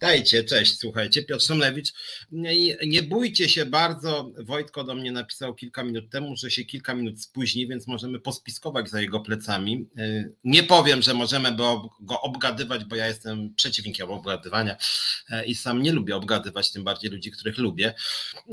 Witajcie, 0.00 0.44
cześć, 0.44 0.78
słuchajcie, 0.78 1.22
Piotr 1.22 1.44
Szumlewicz. 1.44 1.92
Nie, 2.32 2.76
nie 2.86 3.02
bójcie 3.02 3.48
się 3.48 3.66
bardzo, 3.66 4.32
Wojtko 4.38 4.84
do 4.84 4.94
mnie 4.94 5.12
napisał 5.12 5.54
kilka 5.54 5.84
minut 5.84 6.10
temu, 6.10 6.36
że 6.36 6.50
się 6.50 6.64
kilka 6.64 6.94
minut 6.94 7.22
spóźni, 7.22 7.68
więc 7.68 7.86
możemy 7.86 8.20
pospiskować 8.20 8.90
za 8.90 9.00
jego 9.00 9.20
plecami. 9.20 9.86
Y, 9.98 10.32
nie 10.44 10.62
powiem, 10.62 11.02
że 11.02 11.14
możemy 11.14 11.56
go 12.00 12.20
obgadywać, 12.22 12.84
bo 12.84 12.96
ja 12.96 13.06
jestem 13.06 13.54
przeciwnikiem 13.54 14.10
obgadywania 14.10 14.76
y, 15.30 15.44
i 15.44 15.54
sam 15.54 15.82
nie 15.82 15.92
lubię 15.92 16.16
obgadywać, 16.16 16.72
tym 16.72 16.84
bardziej 16.84 17.10
ludzi, 17.10 17.30
których 17.30 17.58
lubię. 17.58 17.94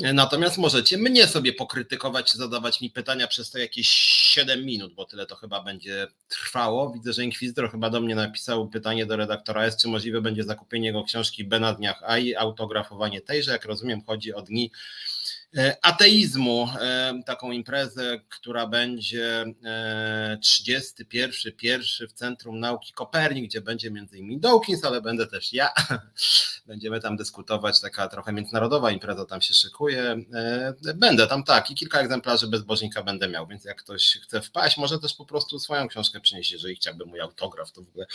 Y, 0.06 0.14
natomiast 0.14 0.58
możecie 0.58 0.98
mnie 0.98 1.28
sobie 1.28 1.54
pokrytykować, 1.54 2.34
zadawać 2.34 2.82
mi 2.82 2.90
pytania 2.90 3.28
przez 3.28 3.52
to 3.52 3.58
jakieś 3.58 3.88
7 4.38 4.66
minut, 4.66 4.94
bo 4.94 5.06
tyle 5.06 5.26
to 5.26 5.36
chyba 5.36 5.64
będzie 5.64 6.08
trwało. 6.28 6.94
Widzę, 6.94 7.14
że 7.14 7.24
Inkwizytor 7.24 7.72
chyba 7.72 7.90
do 7.90 8.02
mnie 8.02 8.16
napisał 8.16 8.70
pytanie 8.70 9.06
do 9.06 9.16
redaktora 9.16 9.66
jest, 9.66 9.82
czy 9.82 9.88
możliwe 9.88 10.22
będzie 10.22 10.44
zakupienie 10.44 10.88
jego 10.88 11.04
książki 11.04 11.44
B 11.44 11.60
na 11.60 11.74
dniach, 11.74 12.02
a 12.06 12.18
i 12.18 12.36
autografowanie 12.36 13.22
tejże, 13.22 13.52
jak 13.52 13.66
rozumiem, 13.66 14.02
chodzi 14.02 14.34
o 14.34 14.42
dni 14.42 14.72
ateizmu, 15.82 16.68
e, 16.82 17.14
taką 17.26 17.52
imprezę, 17.52 18.20
która 18.30 18.68
będzie 18.68 19.46
31 20.42 21.32
e, 21.46 21.52
pierwszy 21.52 22.08
w 22.08 22.14
Centrum 22.14 22.60
Nauki 22.60 22.94
Kopernik, 22.94 23.46
gdzie 23.46 23.62
będzie 23.62 23.92
między 23.92 24.18
innymi 24.18 24.40
Dawkins, 24.40 24.86
ale 24.86 25.02
będę 25.02 25.28
też 25.28 25.54
ja. 25.54 25.70
Będziemy 26.68 27.02
tam 27.02 27.18
dyskutować, 27.18 27.82
taka 27.82 28.08
trochę 28.08 28.34
międzynarodowa 28.34 28.92
impreza 28.92 29.26
tam 29.26 29.42
się 29.42 29.54
szykuje. 29.54 30.16
Będę 30.96 31.28
tam 31.28 31.44
tak 31.44 31.72
i 31.72 31.76
kilka 31.76 32.00
egzemplarzy 32.00 32.48
bezbożnika 32.48 33.04
będę 33.04 33.28
miał, 33.28 33.48
więc 33.48 33.66
jak 33.66 33.78
ktoś 33.78 34.20
chce 34.24 34.42
wpaść, 34.42 34.78
może 34.78 35.00
też 35.00 35.14
po 35.14 35.26
prostu 35.26 35.60
swoją 35.60 35.88
książkę 35.88 36.20
przynieść, 36.20 36.52
jeżeli 36.52 36.76
chciałby 36.76 37.06
mój 37.06 37.22
autograf, 37.22 37.72
to 37.72 37.82
w 37.82 37.90
ogóle 37.90 38.06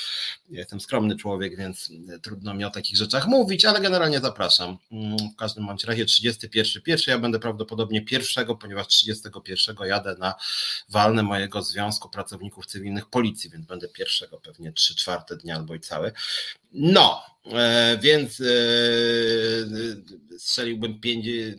jestem 0.50 0.80
skromny 0.80 1.16
człowiek, 1.16 1.56
więc 1.56 1.90
trudno 2.22 2.54
mi 2.54 2.64
o 2.64 2.70
takich 2.70 2.96
rzeczach 2.96 3.26
mówić, 3.26 3.64
ale 3.64 3.80
generalnie 3.80 4.20
zapraszam. 4.20 4.78
Mm, 4.92 5.16
w 5.34 5.36
każdym 5.36 5.66
bądź 5.66 5.84
razie 5.84 6.04
31 6.04 6.82
pierwszy 6.82 7.10
ja 7.10 7.18
będę 7.22 7.38
prawdopodobnie 7.38 8.02
pierwszego, 8.02 8.56
ponieważ 8.56 8.86
31 8.86 9.76
jadę 9.86 10.16
na 10.18 10.34
walne 10.88 11.22
mojego 11.22 11.62
Związku 11.62 12.10
Pracowników 12.10 12.66
Cywilnych 12.66 13.06
Policji, 13.06 13.50
więc 13.50 13.66
będę 13.66 13.88
pierwszego 13.88 14.40
pewnie 14.40 14.72
3 14.72 14.96
czwarte 14.96 15.36
dnia 15.36 15.56
albo 15.56 15.74
i 15.74 15.80
cały. 15.80 16.12
No, 16.72 17.22
e, 17.52 17.98
więc 18.02 18.40
e, 18.40 18.44
strzeliłbym 20.38 21.00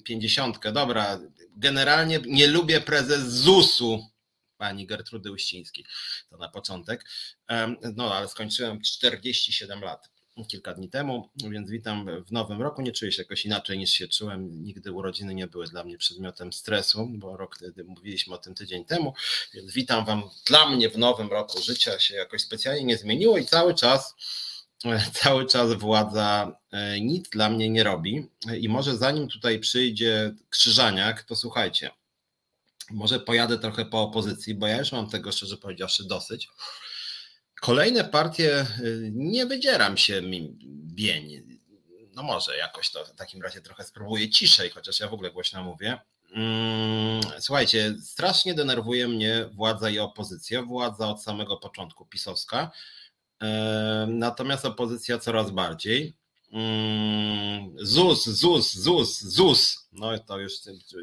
50. 0.03 0.71
Dobra, 0.73 1.19
generalnie 1.57 2.19
nie 2.25 2.47
lubię 2.47 2.81
prezes 2.81 3.27
ZUS-u 3.27 4.13
pani 4.57 4.87
Gertrudy 4.87 5.31
Uścińskiej. 5.31 5.85
To 6.29 6.37
na 6.37 6.49
początek. 6.49 7.05
No, 7.95 8.15
ale 8.15 8.27
skończyłem 8.27 8.81
47 8.81 9.81
lat 9.81 10.12
kilka 10.47 10.73
dni 10.73 10.89
temu, 10.89 11.29
więc 11.49 11.69
witam 11.69 12.23
w 12.25 12.31
nowym 12.31 12.61
roku. 12.61 12.81
Nie 12.81 12.91
czuję 12.91 13.11
się 13.11 13.21
jakoś 13.21 13.45
inaczej 13.45 13.77
niż 13.77 13.91
się 13.91 14.07
czułem. 14.07 14.63
Nigdy 14.63 14.91
urodziny 14.91 15.35
nie 15.35 15.47
były 15.47 15.67
dla 15.67 15.83
mnie 15.83 15.97
przedmiotem 15.97 16.53
stresu, 16.53 17.07
bo 17.11 17.37
rok 17.37 17.55
wtedy 17.55 17.83
mówiliśmy 17.83 18.35
o 18.35 18.37
tym 18.37 18.55
tydzień 18.55 18.85
temu, 18.85 19.13
więc 19.53 19.71
witam 19.71 20.05
Wam. 20.05 20.23
Dla 20.45 20.69
mnie 20.69 20.89
w 20.89 20.97
nowym 20.97 21.29
roku 21.29 21.61
życia 21.61 21.99
się 21.99 22.15
jakoś 22.15 22.41
specjalnie 22.41 22.83
nie 22.83 22.97
zmieniło 22.97 23.37
i 23.37 23.45
cały 23.45 23.73
czas 23.73 24.15
cały 25.23 25.45
czas 25.45 25.73
władza 25.73 26.59
e, 26.71 27.01
nic 27.01 27.29
dla 27.29 27.49
mnie 27.49 27.69
nie 27.69 27.83
robi. 27.83 28.27
I 28.57 28.69
może 28.69 28.97
zanim 28.97 29.27
tutaj 29.27 29.59
przyjdzie 29.59 30.35
Krzyżaniak, 30.49 31.23
to 31.23 31.35
słuchajcie, 31.35 31.91
może 32.91 33.19
pojadę 33.19 33.59
trochę 33.59 33.85
po 33.85 34.01
opozycji, 34.01 34.55
bo 34.55 34.67
ja 34.67 34.77
już 34.77 34.91
mam 34.91 35.09
tego 35.09 35.31
szczerze 35.31 35.57
powiedziawszy 35.57 36.07
dosyć. 36.07 36.49
Kolejne 37.63 38.03
partie, 38.03 38.65
y, 38.79 39.11
nie 39.13 39.45
wydzieram 39.45 39.97
się 39.97 40.21
bień. 40.67 41.43
No 42.15 42.23
może 42.23 42.57
jakoś 42.57 42.91
to 42.91 43.05
w 43.05 43.15
takim 43.15 43.41
razie 43.41 43.61
trochę 43.61 43.83
spróbuję 43.83 44.29
ciszej, 44.29 44.69
chociaż 44.69 44.99
ja 44.99 45.07
w 45.07 45.13
ogóle 45.13 45.31
głośno 45.31 45.63
mówię. 45.63 45.99
Mm, 46.31 47.21
słuchajcie, 47.39 47.95
strasznie 48.01 48.53
denerwuje 48.53 49.07
mnie 49.07 49.45
władza 49.51 49.89
i 49.89 49.99
opozycja. 49.99 50.61
Władza 50.61 51.07
od 51.07 51.23
samego 51.23 51.57
początku 51.57 52.05
pisowska, 52.05 52.71
e, 53.41 54.05
natomiast 54.09 54.65
opozycja 54.65 55.19
coraz 55.19 55.51
bardziej. 55.51 56.13
Mm, 56.53 57.73
ZUS, 57.81 58.25
ZUS, 58.25 58.73
ZUS, 58.73 59.21
ZUS. 59.21 59.87
No 59.93 60.19
to 60.19 60.39
już 60.39 60.53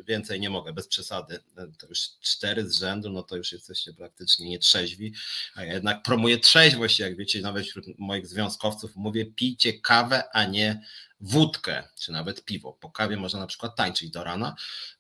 więcej 0.07 0.41
nie 0.41 0.51
mogę, 0.51 0.73
bez 0.73 0.89
przesady. 0.89 1.39
To 1.79 1.87
już 1.87 2.01
cztery 2.21 2.71
z 2.71 2.79
rzędu, 2.79 3.11
no 3.11 3.23
to 3.23 3.37
już 3.37 3.53
jesteście 3.53 3.93
praktycznie 3.93 4.49
nietrzeźwi. 4.49 5.15
A 5.55 5.65
ja 5.65 5.75
jednak 5.75 6.03
promuję 6.03 6.39
trzeźwość, 6.39 6.99
jak 6.99 7.17
wiecie, 7.17 7.41
nawet 7.41 7.67
wśród 7.67 7.87
moich 7.99 8.27
związkowców 8.27 8.97
mówię, 8.97 9.27
pijcie 9.27 9.73
kawę, 9.73 10.23
a 10.33 10.45
nie 10.45 10.81
wódkę, 11.21 11.89
czy 12.01 12.13
nawet 12.13 12.45
piwo. 12.45 12.73
Po 12.73 12.91
kawie 12.91 13.17
można 13.17 13.41
na 13.41 13.47
przykład 13.47 13.77
tańczyć 13.77 14.11
do 14.11 14.25
rana, 14.25 14.55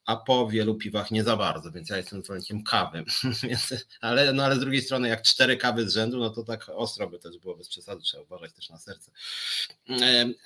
a 0.04 0.16
po 0.16 0.48
wielu 0.48 0.75
piwach 0.75 1.10
nie 1.10 1.25
za 1.25 1.36
bardzo, 1.36 1.70
więc 1.70 1.88
ja 1.88 1.97
jestem 1.97 2.25
zwolennikiem 2.25 2.62
kawy. 2.62 3.04
ale, 4.00 4.32
no 4.32 4.44
ale 4.44 4.56
z 4.56 4.60
drugiej 4.60 4.82
strony, 4.82 5.08
jak 5.08 5.22
cztery 5.22 5.56
kawy 5.56 5.91
z 5.91 5.92
rzędu, 5.92 6.19
no 6.19 6.31
to 6.31 6.42
tak 6.42 6.69
ostro 6.69 7.08
by 7.08 7.19
też 7.19 7.38
było 7.38 7.56
bez 7.56 7.69
przesady, 7.69 8.03
trzeba 8.03 8.22
uważać 8.22 8.53
też 8.53 8.70
na 8.70 8.78
serce. 8.78 9.10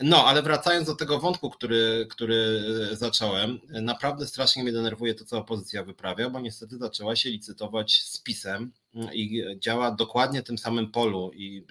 No, 0.00 0.24
ale 0.26 0.42
wracając 0.42 0.86
do 0.86 0.94
tego 0.94 1.18
wątku, 1.18 1.50
który, 1.50 2.06
który 2.10 2.64
zacząłem, 2.92 3.60
naprawdę 3.68 4.26
strasznie 4.26 4.62
mnie 4.62 4.72
denerwuje 4.72 5.14
to, 5.14 5.24
co 5.24 5.38
opozycja 5.38 5.84
wyprawia, 5.84 6.30
bo 6.30 6.41
niestety 6.41 6.78
zaczęła 6.78 7.16
się 7.16 7.30
licytować 7.30 8.02
z 8.02 8.18
PiSem 8.20 8.72
i 9.12 9.44
działa 9.58 9.91
dokładnie 9.91 10.42
tym 10.42 10.58
samym 10.58 10.91
polu 10.91 11.30
i 11.34 11.66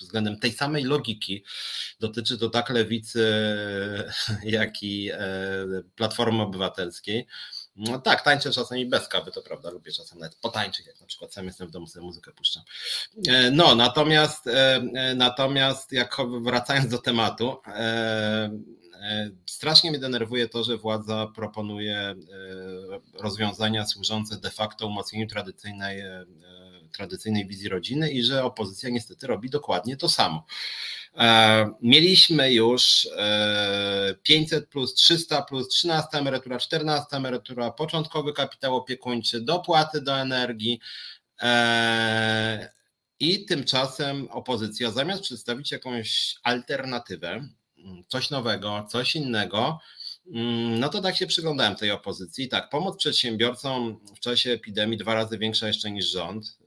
względem 0.00 0.38
tej 0.38 0.52
samej 0.52 0.84
logiki 0.84 1.44
dotyczy 2.00 2.38
to 2.38 2.50
tak 2.50 2.70
lewicy, 2.70 3.34
jak 4.42 4.82
i 4.82 5.10
e, 5.12 5.18
Platformy 5.96 6.42
Obywatelskiej. 6.42 7.26
No 7.76 7.98
tak, 7.98 8.22
tańczę 8.22 8.50
czasami 8.50 8.86
bez 8.86 9.08
kawy, 9.08 9.30
to 9.30 9.42
prawda, 9.42 9.70
lubię 9.70 9.92
czasem 9.92 10.18
nawet 10.18 10.36
potańczyć, 10.36 10.86
jak 10.86 11.00
na 11.00 11.06
przykład 11.06 11.34
sam 11.34 11.46
jestem 11.46 11.68
w 11.68 11.70
domu, 11.70 11.86
sobie 11.86 12.06
muzykę 12.06 12.32
puszczam. 12.32 12.62
E, 13.28 13.50
no, 13.50 13.74
natomiast, 13.74 14.46
e, 14.46 14.82
natomiast 15.16 15.92
jak 15.92 16.16
wracając 16.42 16.88
do 16.88 16.98
tematu, 16.98 17.56
strasznie 19.46 19.90
mnie 19.90 20.00
denerwuje 20.00 20.48
to, 20.48 20.64
że 20.64 20.76
władza 20.76 21.26
proponuje 21.34 22.14
rozwiązania 23.14 23.86
służące 23.86 24.36
de 24.36 24.50
facto 24.50 24.86
umocnieniu 24.86 25.26
tradycyjnej 25.26 26.02
tradycyjnej 26.96 27.46
wizji 27.46 27.68
rodziny 27.68 28.10
i 28.10 28.22
że 28.22 28.44
opozycja 28.44 28.90
niestety 28.90 29.26
robi 29.26 29.50
dokładnie 29.50 29.96
to 29.96 30.08
samo. 30.08 30.46
E, 31.16 31.74
mieliśmy 31.82 32.52
już 32.52 33.08
500 34.22 34.64
e, 34.64 34.66
plus 34.66 34.94
300 34.94 35.42
plus 35.42 35.68
13 35.68 36.08
emerytura, 36.12 36.58
14 36.58 37.16
emerytura, 37.16 37.70
początkowy 37.70 38.32
kapitał 38.32 38.76
opiekuńczy, 38.76 39.40
dopłaty 39.40 40.00
do 40.00 40.20
energii. 40.20 40.80
E, 41.42 42.72
I 43.20 43.44
tymczasem 43.44 44.28
opozycja 44.30 44.90
zamiast 44.90 45.22
przedstawić 45.22 45.72
jakąś 45.72 46.36
alternatywę, 46.42 47.48
coś 48.08 48.30
nowego, 48.30 48.86
coś 48.90 49.16
innego, 49.16 49.80
no 50.80 50.88
to 50.88 51.00
tak 51.00 51.16
się 51.16 51.26
przyglądałem 51.26 51.76
tej 51.76 51.90
opozycji. 51.90 52.48
Tak, 52.48 52.70
pomoc 52.70 52.96
przedsiębiorcom 52.96 54.00
w 54.16 54.20
czasie 54.20 54.50
epidemii 54.50 54.98
dwa 54.98 55.14
razy 55.14 55.38
większa 55.38 55.66
jeszcze 55.66 55.90
niż 55.90 56.10
rząd. 56.10 56.58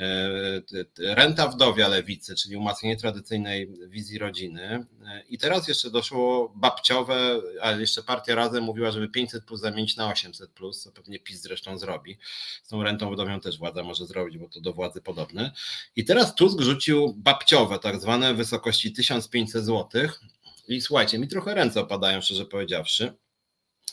E, 0.00 0.62
e, 0.98 1.14
renta 1.14 1.48
wdowia 1.48 1.88
lewicy, 1.88 2.34
czyli 2.34 2.56
umacnienie 2.56 2.96
tradycyjnej 2.96 3.68
wizji 3.88 4.18
rodziny. 4.18 4.62
E, 5.06 5.22
I 5.28 5.38
teraz 5.38 5.68
jeszcze 5.68 5.90
doszło 5.90 6.52
babciowe, 6.56 7.40
ale 7.62 7.80
jeszcze 7.80 8.02
partia 8.02 8.34
razem 8.34 8.64
mówiła, 8.64 8.90
żeby 8.90 9.08
500 9.08 9.44
plus 9.44 9.60
zamienić 9.60 9.96
na 9.96 10.08
800 10.08 10.50
plus, 10.50 10.80
co 10.80 10.92
pewnie 10.92 11.18
PiS 11.18 11.42
zresztą 11.42 11.78
zrobi. 11.78 12.18
Z 12.62 12.68
tą 12.68 12.82
rentą 12.82 13.12
wdowią 13.12 13.40
też 13.40 13.58
władza 13.58 13.82
może 13.82 14.06
zrobić, 14.06 14.38
bo 14.38 14.48
to 14.48 14.60
do 14.60 14.72
władzy 14.72 15.00
podobne. 15.00 15.52
I 15.96 16.04
teraz 16.04 16.34
Tusk 16.34 16.60
rzucił 16.60 17.14
babciowe, 17.16 17.78
tak 17.78 18.00
zwane 18.00 18.34
wysokości 18.34 18.92
1500 18.92 19.64
złotych 19.64 20.20
i 20.68 20.80
słuchajcie, 20.80 21.18
mi 21.18 21.28
trochę 21.28 21.54
ręce 21.54 21.80
opadają, 21.80 22.20
szczerze 22.20 22.46
powiedziawszy, 22.46 23.12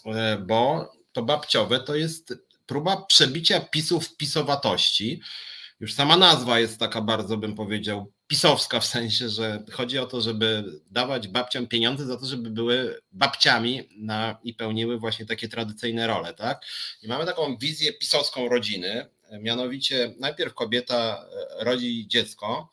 e, 0.06 0.38
bo 0.38 0.92
to 1.12 1.24
babciowe 1.24 1.80
to 1.80 1.96
jest 1.96 2.34
próba 2.66 3.06
przebicia 3.06 3.60
pisów 3.60 4.18
pisowatości. 4.18 5.22
Już 5.80 5.94
sama 5.94 6.18
nazwa 6.18 6.60
jest 6.60 6.80
taka 6.80 7.02
bardzo, 7.02 7.38
bym 7.38 7.56
powiedział, 7.56 8.12
pisowska, 8.28 8.80
w 8.80 8.86
sensie, 8.86 9.30
że 9.30 9.64
chodzi 9.72 10.00
o 10.00 10.06
to, 10.06 10.22
żeby 10.22 10.64
dawać 10.92 11.28
babciom 11.28 11.68
pieniądze 11.68 12.06
za 12.06 12.18
to, 12.18 12.26
żeby 12.26 12.50
były 12.50 13.00
babciami 13.12 13.90
na, 13.98 14.38
i 14.44 14.54
pełniły 14.54 15.00
właśnie 15.00 15.26
takie 15.26 15.48
tradycyjne 15.50 16.08
role, 16.08 16.34
tak? 16.34 16.66
I 17.04 17.08
mamy 17.08 17.26
taką 17.26 17.58
wizję 17.58 17.94
pisowską 17.94 18.50
rodziny, 18.50 19.06
mianowicie 19.40 20.14
najpierw 20.20 20.54
kobieta 20.54 21.26
e, 21.60 21.64
rodzi 21.64 22.08
dziecko, 22.08 22.70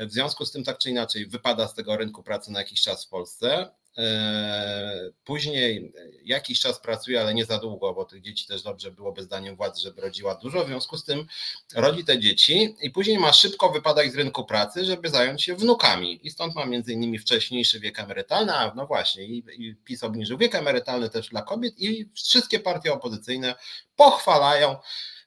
w 0.00 0.12
związku 0.12 0.44
z 0.46 0.52
tym 0.52 0.64
tak 0.64 0.78
czy 0.78 0.90
inaczej 0.90 1.26
wypada 1.26 1.68
z 1.68 1.74
tego 1.74 1.96
rynku 1.96 2.22
pracy 2.22 2.52
na 2.52 2.58
jakiś 2.58 2.82
czas 2.82 3.04
w 3.04 3.08
Polsce, 3.08 3.70
E, 3.98 5.10
później 5.24 5.92
jakiś 6.24 6.60
czas 6.60 6.80
pracuje, 6.80 7.20
ale 7.20 7.34
nie 7.34 7.44
za 7.44 7.58
długo, 7.58 7.94
bo 7.94 8.04
tych 8.04 8.22
dzieci 8.22 8.46
też 8.46 8.62
dobrze 8.62 8.90
byłoby 8.90 9.22
zdaniem 9.22 9.56
władzy, 9.56 9.80
żeby 9.80 10.00
rodziła 10.00 10.34
dużo. 10.34 10.64
W 10.64 10.66
związku 10.66 10.96
z 10.96 11.04
tym 11.04 11.26
rodzi 11.74 12.04
te 12.04 12.18
dzieci 12.18 12.76
i 12.80 12.90
później 12.90 13.18
ma 13.18 13.32
szybko 13.32 13.70
wypadać 13.70 14.12
z 14.12 14.16
rynku 14.16 14.44
pracy, 14.44 14.84
żeby 14.84 15.08
zająć 15.08 15.42
się 15.42 15.56
wnukami. 15.56 16.26
I 16.26 16.30
stąd 16.30 16.54
ma 16.54 16.66
między 16.66 16.92
innymi 16.92 17.18
wcześniejszy 17.18 17.80
wiek 17.80 17.98
emerytalny, 17.98 18.52
a 18.52 18.74
no 18.74 18.86
właśnie, 18.86 19.24
i 19.24 19.74
PiS 19.84 20.04
obniżył 20.04 20.38
wiek 20.38 20.54
emerytalny 20.54 21.10
też 21.10 21.28
dla 21.28 21.42
kobiet 21.42 21.74
i 21.78 22.08
wszystkie 22.14 22.60
partie 22.60 22.92
opozycyjne 22.92 23.54
pochwalają 23.96 24.76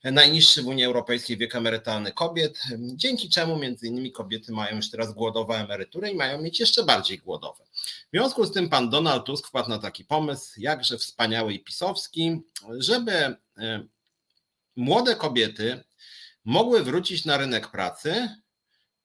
najniższy 0.04 0.63
w 0.63 0.68
Unii 0.68 0.86
Europejskiej 0.86 1.38
wiek 1.38 1.56
emerytalny 1.56 2.12
kobiet, 2.12 2.62
dzięki 2.80 3.30
czemu 3.30 3.57
między 3.57 3.88
innymi 3.88 4.12
kobiety 4.12 4.51
mają 4.51 4.75
już 4.75 4.90
teraz 4.90 5.13
głodowe 5.13 5.56
emerytury 5.56 6.10
i 6.10 6.16
mają 6.16 6.42
mieć 6.42 6.60
jeszcze 6.60 6.84
bardziej 6.84 7.18
głodowe. 7.18 7.63
W 7.74 8.10
związku 8.12 8.46
z 8.46 8.51
tym 8.51 8.69
pan 8.69 8.90
Donald 8.90 9.25
Tusk 9.25 9.48
wpadł 9.48 9.69
na 9.69 9.80
taki 9.80 10.06
pomysł, 10.06 10.62
jakże 10.62 10.98
wspaniały 10.98 11.54
i 11.54 11.63
pisowski, 11.63 12.42
żeby 12.78 13.12
e, 13.12 13.36
młode 14.75 15.16
kobiety 15.16 15.84
mogły 16.46 16.84
wrócić 16.84 17.25
na 17.25 17.38
rynek 17.38 17.72
pracy 17.72 18.30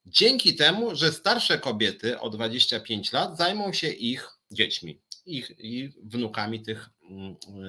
dzięki 0.06 0.56
temu, 0.56 0.94
że 0.94 1.12
starsze 1.12 1.58
kobiety 1.58 2.20
o 2.20 2.31
25 2.31 3.12
lat 3.12 3.37
zajmą 3.37 3.73
się 3.73 3.88
ich 3.88 4.29
dziećmi 4.50 5.00
ich, 5.26 5.52
i 5.58 5.93
wnukami 6.02 6.62
tych 6.62 6.91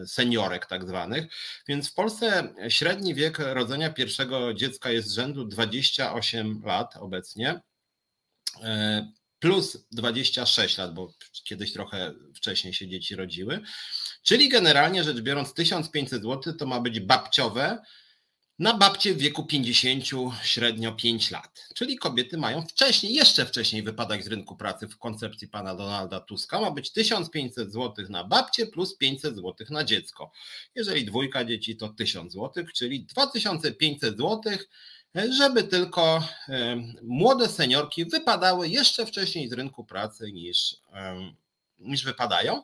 seniorek 0.08 0.66
tak 0.66 0.88
zwanych. 0.88 1.26
Więc 1.68 1.92
w 1.92 1.94
Polsce 1.94 2.54
średni 2.70 3.16
wiek 3.16 3.40
rodzenia 3.40 3.90
pierwszego 3.90 4.54
dziecka 4.54 4.92
jest 4.92 5.12
rzędu 5.12 5.46
28 5.46 6.62
lat 6.66 6.98
obecnie, 6.98 7.62
e, 8.64 9.12
plus 9.40 9.88
26 9.92 10.78
lat, 10.78 10.94
bo 10.94 11.14
kiedyś 11.44 11.74
trochę 11.74 12.14
wcześniej 12.36 12.74
się 12.74 12.88
dzieci 12.88 13.16
rodziły. 13.16 13.62
Czyli 14.24 14.50
generalnie 14.50 15.04
rzecz 15.04 15.22
biorąc 15.22 15.54
1500 15.54 16.24
zł 16.24 16.54
to 16.54 16.66
ma 16.66 16.80
być 16.80 17.00
babciowe, 17.00 17.80
na 18.60 18.74
babcie 18.74 19.14
w 19.14 19.18
wieku 19.18 19.46
50, 19.46 20.04
średnio 20.44 20.92
5 20.92 21.32
lat. 21.32 21.68
Czyli 21.76 21.98
kobiety 21.98 22.38
mają 22.38 22.62
wcześniej, 22.62 23.14
jeszcze 23.14 23.46
wcześniej 23.46 23.84
wypadać 23.84 24.24
z 24.24 24.28
rynku 24.28 24.56
pracy 24.56 24.88
w 24.88 24.98
koncepcji 24.98 25.48
pana 25.48 25.76
Donalda 25.76 26.20
Tuska. 26.20 26.62
Ma 26.62 26.72
być 26.72 26.92
1500 26.92 27.72
zł 27.74 28.06
na 28.10 28.24
babcie 28.24 28.68
plus 28.68 28.98
500 28.98 29.36
zł 29.36 29.54
na 29.70 29.84
dziecko. 29.84 30.32
Jeżeli 30.76 31.06
dwójka 31.06 31.46
dzieci 31.46 31.78
to 31.78 31.90
1000 31.90 32.34
zł, 32.34 32.66
czyli 32.76 33.06
2500 33.06 34.18
zł, 34.18 34.42
żeby 35.38 35.64
tylko 35.64 36.28
młode 37.04 37.50
seniorki 37.50 38.06
wypadały 38.06 38.70
jeszcze 38.70 39.06
wcześniej 39.06 39.50
z 39.50 39.54
rynku 39.54 39.86
pracy 39.86 40.32
niż, 40.32 40.78
niż 41.80 42.04
wypadają. 42.04 42.64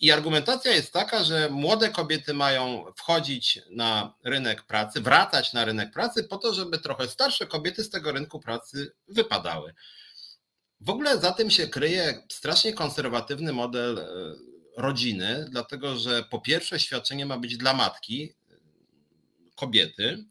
I 0.00 0.12
argumentacja 0.12 0.72
jest 0.72 0.92
taka, 0.92 1.24
że 1.24 1.48
młode 1.50 1.90
kobiety 1.90 2.34
mają 2.34 2.84
wchodzić 2.96 3.60
na 3.70 4.14
rynek 4.24 4.62
pracy, 4.62 5.00
wracać 5.00 5.52
na 5.52 5.64
rynek 5.64 5.92
pracy 5.92 6.24
po 6.24 6.36
to, 6.36 6.54
żeby 6.54 6.78
trochę 6.78 7.08
starsze 7.08 7.46
kobiety 7.46 7.84
z 7.84 7.90
tego 7.90 8.12
rynku 8.12 8.40
pracy 8.40 8.92
wypadały. 9.08 9.74
W 10.80 10.90
ogóle 10.90 11.18
za 11.18 11.32
tym 11.32 11.50
się 11.50 11.68
kryje 11.68 12.22
strasznie 12.32 12.72
konserwatywny 12.72 13.52
model 13.52 13.98
e, 13.98 14.06
rodziny, 14.76 15.46
dlatego 15.50 15.96
że 15.96 16.22
po 16.22 16.40
pierwsze 16.40 16.80
świadczenie 16.80 17.26
ma 17.26 17.38
być 17.38 17.56
dla 17.56 17.74
matki, 17.74 18.34
kobiety, 19.54 20.24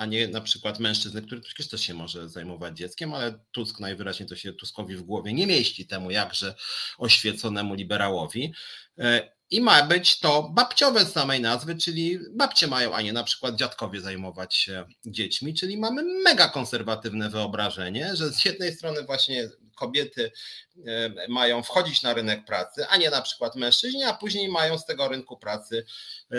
a 0.00 0.06
nie 0.06 0.28
na 0.28 0.40
przykład 0.40 0.78
mężczyzny, 0.78 1.22
który 1.22 1.40
przecież 1.40 1.68
też 1.68 1.80
się 1.80 1.94
może 1.94 2.28
zajmować 2.28 2.76
dzieckiem, 2.76 3.14
ale 3.14 3.38
Tusk 3.52 3.80
najwyraźniej 3.80 4.28
to 4.28 4.36
się 4.36 4.52
Tuskowi 4.52 4.96
w 4.96 5.02
głowie 5.02 5.32
nie 5.32 5.46
mieści 5.46 5.86
temu 5.86 6.10
jakże 6.10 6.54
oświeconemu 6.98 7.74
liberałowi. 7.74 8.52
E, 8.98 9.32
I 9.50 9.60
ma 9.60 9.82
być 9.82 10.20
to 10.20 10.50
babciowe 10.54 11.04
z 11.04 11.12
samej 11.12 11.40
nazwy, 11.40 11.74
czyli 11.74 12.18
babcie 12.32 12.66
mają, 12.66 12.94
a 12.94 13.02
nie 13.02 13.12
na 13.12 13.24
przykład 13.24 13.56
dziadkowie 13.56 14.00
zajmować 14.00 14.54
się 14.54 14.84
dziećmi, 15.06 15.54
czyli 15.54 15.78
mamy 15.78 16.02
mega 16.24 16.48
konserwatywne 16.48 17.30
wyobrażenie, 17.30 18.16
że 18.16 18.32
z 18.32 18.44
jednej 18.44 18.74
strony 18.74 19.02
właśnie 19.02 19.48
kobiety 19.80 20.32
e, 20.86 21.28
mają 21.28 21.62
wchodzić 21.62 22.02
na 22.02 22.14
rynek 22.14 22.44
pracy, 22.44 22.86
a 22.88 22.96
nie 22.96 23.10
na 23.10 23.22
przykład 23.22 23.56
mężczyźni, 23.56 24.04
a 24.04 24.14
później 24.14 24.48
mają 24.48 24.78
z 24.78 24.86
tego 24.86 25.08
rynku 25.08 25.36
pracy 25.36 25.84
e, 26.32 26.36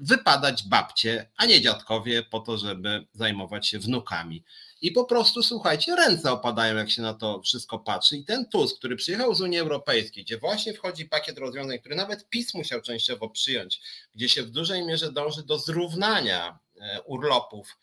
wypadać 0.00 0.62
babcie, 0.68 1.30
a 1.36 1.46
nie 1.46 1.60
dziadkowie 1.60 2.22
po 2.22 2.40
to, 2.40 2.58
żeby 2.58 3.06
zajmować 3.12 3.66
się 3.66 3.78
wnukami. 3.78 4.44
I 4.80 4.92
po 4.92 5.04
prostu, 5.04 5.42
słuchajcie, 5.42 5.96
ręce 5.96 6.32
opadają, 6.32 6.76
jak 6.76 6.90
się 6.90 7.02
na 7.02 7.14
to 7.14 7.42
wszystko 7.42 7.78
patrzy. 7.78 8.16
I 8.16 8.24
ten 8.24 8.48
Tusk, 8.48 8.78
który 8.78 8.96
przyjechał 8.96 9.34
z 9.34 9.40
Unii 9.40 9.58
Europejskiej, 9.58 10.24
gdzie 10.24 10.38
właśnie 10.38 10.74
wchodzi 10.74 11.04
pakiet 11.04 11.38
rozwiązań, 11.38 11.78
który 11.78 11.96
nawet 11.96 12.28
PiS 12.28 12.54
musiał 12.54 12.80
częściowo 12.82 13.30
przyjąć, 13.30 13.80
gdzie 14.14 14.28
się 14.28 14.42
w 14.42 14.50
dużej 14.50 14.86
mierze 14.86 15.12
dąży 15.12 15.42
do 15.42 15.58
zrównania 15.58 16.58
e, 16.80 17.02
urlopów 17.02 17.78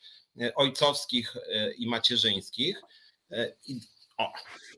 ojcowskich 0.55 1.33
i 1.77 1.87
macierzyńskich. 1.87 2.81
O, 4.17 4.33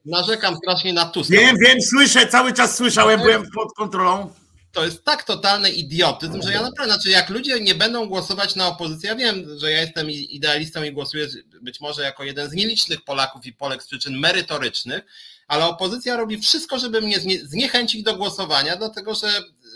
narzekam 0.05 0.57
strasznie 0.57 0.93
na 0.93 1.05
Tuska. 1.05 1.33
Wiem, 1.33 1.57
wiem, 1.65 1.81
słyszę, 1.81 2.27
cały 2.27 2.53
czas 2.53 2.77
słyszałem, 2.77 3.21
byłem 3.21 3.51
pod 3.55 3.73
kontrolą. 3.73 4.33
To 4.71 4.85
jest 4.85 5.03
tak 5.03 5.23
totalny 5.23 5.69
idiotyzm, 5.69 6.41
że 6.41 6.51
ja 6.51 6.61
naprawdę, 6.61 6.93
znaczy 6.93 7.09
jak 7.09 7.29
ludzie 7.29 7.59
nie 7.59 7.75
będą 7.75 8.05
głosować 8.05 8.55
na 8.55 8.67
opozycję, 8.67 9.09
ja 9.09 9.15
wiem, 9.15 9.59
że 9.59 9.71
ja 9.71 9.81
jestem 9.81 10.11
idealistą 10.11 10.83
i 10.83 10.91
głosuję 10.91 11.27
być 11.61 11.79
może 11.79 12.01
jako 12.01 12.23
jeden 12.23 12.49
z 12.49 12.53
nielicznych 12.53 13.01
Polaków 13.01 13.45
i 13.45 13.53
Polek 13.53 13.83
z 13.83 13.87
przyczyn 13.87 14.19
merytorycznych, 14.19 15.03
ale 15.47 15.65
opozycja 15.65 16.17
robi 16.17 16.37
wszystko, 16.37 16.79
żeby 16.79 17.01
mnie 17.01 17.19
zniechęcić 17.43 18.03
do 18.03 18.15
głosowania, 18.15 18.75
dlatego 18.75 19.15
że 19.15 19.27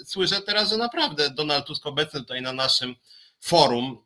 słyszę 0.05 0.41
teraz, 0.41 0.69
że 0.69 0.77
naprawdę 0.77 1.29
Donald 1.29 1.65
Tusk 1.65 1.85
obecny 1.85 2.19
tutaj 2.19 2.41
na 2.41 2.53
naszym 2.53 2.95
forum 3.39 3.97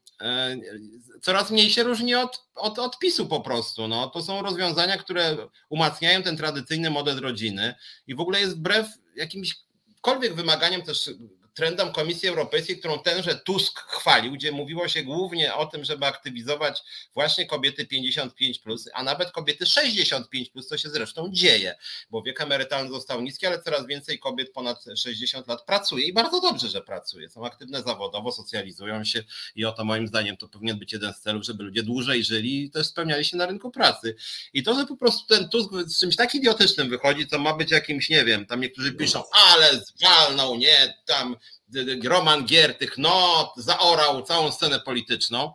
coraz 1.21 1.51
mniej 1.51 1.69
się 1.69 1.83
różni 1.83 2.15
od, 2.15 2.43
od, 2.55 2.79
od 2.79 2.99
PiSu 2.99 3.27
po 3.27 3.41
prostu. 3.41 3.87
No, 3.87 4.07
to 4.07 4.21
są 4.23 4.41
rozwiązania, 4.41 4.97
które 4.97 5.37
umacniają 5.69 6.23
ten 6.23 6.37
tradycyjny 6.37 6.89
model 6.89 7.19
rodziny 7.19 7.75
i 8.07 8.15
w 8.15 8.19
ogóle 8.19 8.39
jest 8.39 8.55
wbrew 8.55 8.87
jakimśkolwiek 9.15 10.35
wymaganiom 10.35 10.81
też 10.81 11.09
trendom 11.55 11.91
Komisji 11.91 12.29
Europejskiej, 12.29 12.79
którą 12.79 12.99
tenże 12.99 13.35
Tusk 13.35 13.79
chwalił, 13.79 14.31
gdzie 14.31 14.51
mówiło 14.51 14.87
się 14.87 15.03
głównie 15.03 15.55
o 15.55 15.65
tym, 15.65 15.85
żeby 15.85 16.05
aktywizować 16.05 16.83
właśnie 17.13 17.45
kobiety 17.45 17.85
55, 17.85 18.59
plus, 18.59 18.89
a 18.93 19.03
nawet 19.03 19.31
kobiety 19.31 19.65
65, 19.65 20.49
plus, 20.49 20.67
co 20.67 20.77
się 20.77 20.89
zresztą 20.89 21.29
dzieje, 21.31 21.75
bo 22.09 22.21
wiek 22.21 22.41
emerytalny 22.41 22.89
został 22.89 23.21
niski, 23.21 23.45
ale 23.45 23.61
coraz 23.61 23.87
więcej 23.87 24.19
kobiet 24.19 24.53
ponad 24.53 24.83
60 24.97 25.47
lat 25.47 25.65
pracuje 25.65 26.05
i 26.05 26.13
bardzo 26.13 26.41
dobrze, 26.41 26.69
że 26.69 26.81
pracuje. 26.81 27.29
Są 27.29 27.45
aktywne 27.45 27.81
zawodowo, 27.81 28.31
socjalizują 28.31 29.03
się 29.03 29.23
i 29.55 29.65
oto 29.65 29.85
moim 29.85 30.07
zdaniem 30.07 30.37
to 30.37 30.47
powinien 30.47 30.79
być 30.79 30.93
jeden 30.93 31.13
z 31.13 31.19
celów, 31.19 31.43
żeby 31.43 31.63
ludzie 31.63 31.83
dłużej 31.83 32.23
żyli 32.23 32.63
i 32.63 32.71
też 32.71 32.87
spełniali 32.87 33.25
się 33.25 33.37
na 33.37 33.45
rynku 33.45 33.71
pracy. 33.71 34.15
I 34.53 34.63
to, 34.63 34.75
że 34.75 34.85
po 34.85 34.97
prostu 34.97 35.27
ten 35.27 35.49
Tusk 35.49 35.71
z 35.85 35.99
czymś 35.99 36.15
tak 36.15 36.35
idiotycznym 36.35 36.89
wychodzi, 36.89 37.27
co 37.27 37.39
ma 37.39 37.53
być 37.53 37.71
jakimś, 37.71 38.09
nie 38.09 38.25
wiem, 38.25 38.45
tam 38.45 38.61
niektórzy 38.61 38.93
piszą, 38.93 39.23
ale 39.31 39.81
zwalnął, 39.85 40.55
nie, 40.57 40.97
tam 41.05 41.35
Roman 42.03 42.45
Giertych, 42.45 42.97
no, 42.97 43.53
zaorał 43.57 44.23
całą 44.23 44.51
scenę 44.51 44.79
polityczną, 44.79 45.53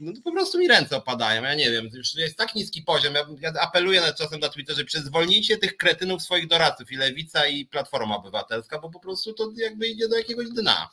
no 0.00 0.12
to 0.12 0.20
po 0.24 0.32
prostu 0.32 0.58
mi 0.58 0.68
ręce 0.68 0.96
opadają. 0.96 1.42
Ja 1.42 1.54
nie 1.54 1.70
wiem, 1.70 1.88
już 1.92 2.14
jest 2.14 2.36
tak 2.36 2.54
niski 2.54 2.82
poziom. 2.82 3.14
Ja, 3.14 3.26
ja 3.42 3.52
apeluję 3.60 4.00
na 4.00 4.12
czasem 4.12 4.40
na 4.40 4.48
Twitterze, 4.48 4.82
że 4.88 5.02
zwolnijcie 5.02 5.58
tych 5.58 5.76
kretynów 5.76 6.22
swoich 6.22 6.48
doradców 6.48 6.92
i 6.92 6.96
Lewica 6.96 7.46
i 7.46 7.66
Platforma 7.66 8.16
Obywatelska, 8.16 8.78
bo 8.78 8.90
po 8.90 9.00
prostu 9.00 9.32
to 9.32 9.52
jakby 9.56 9.88
idzie 9.88 10.08
do 10.08 10.16
jakiegoś 10.16 10.48
dna. 10.48 10.88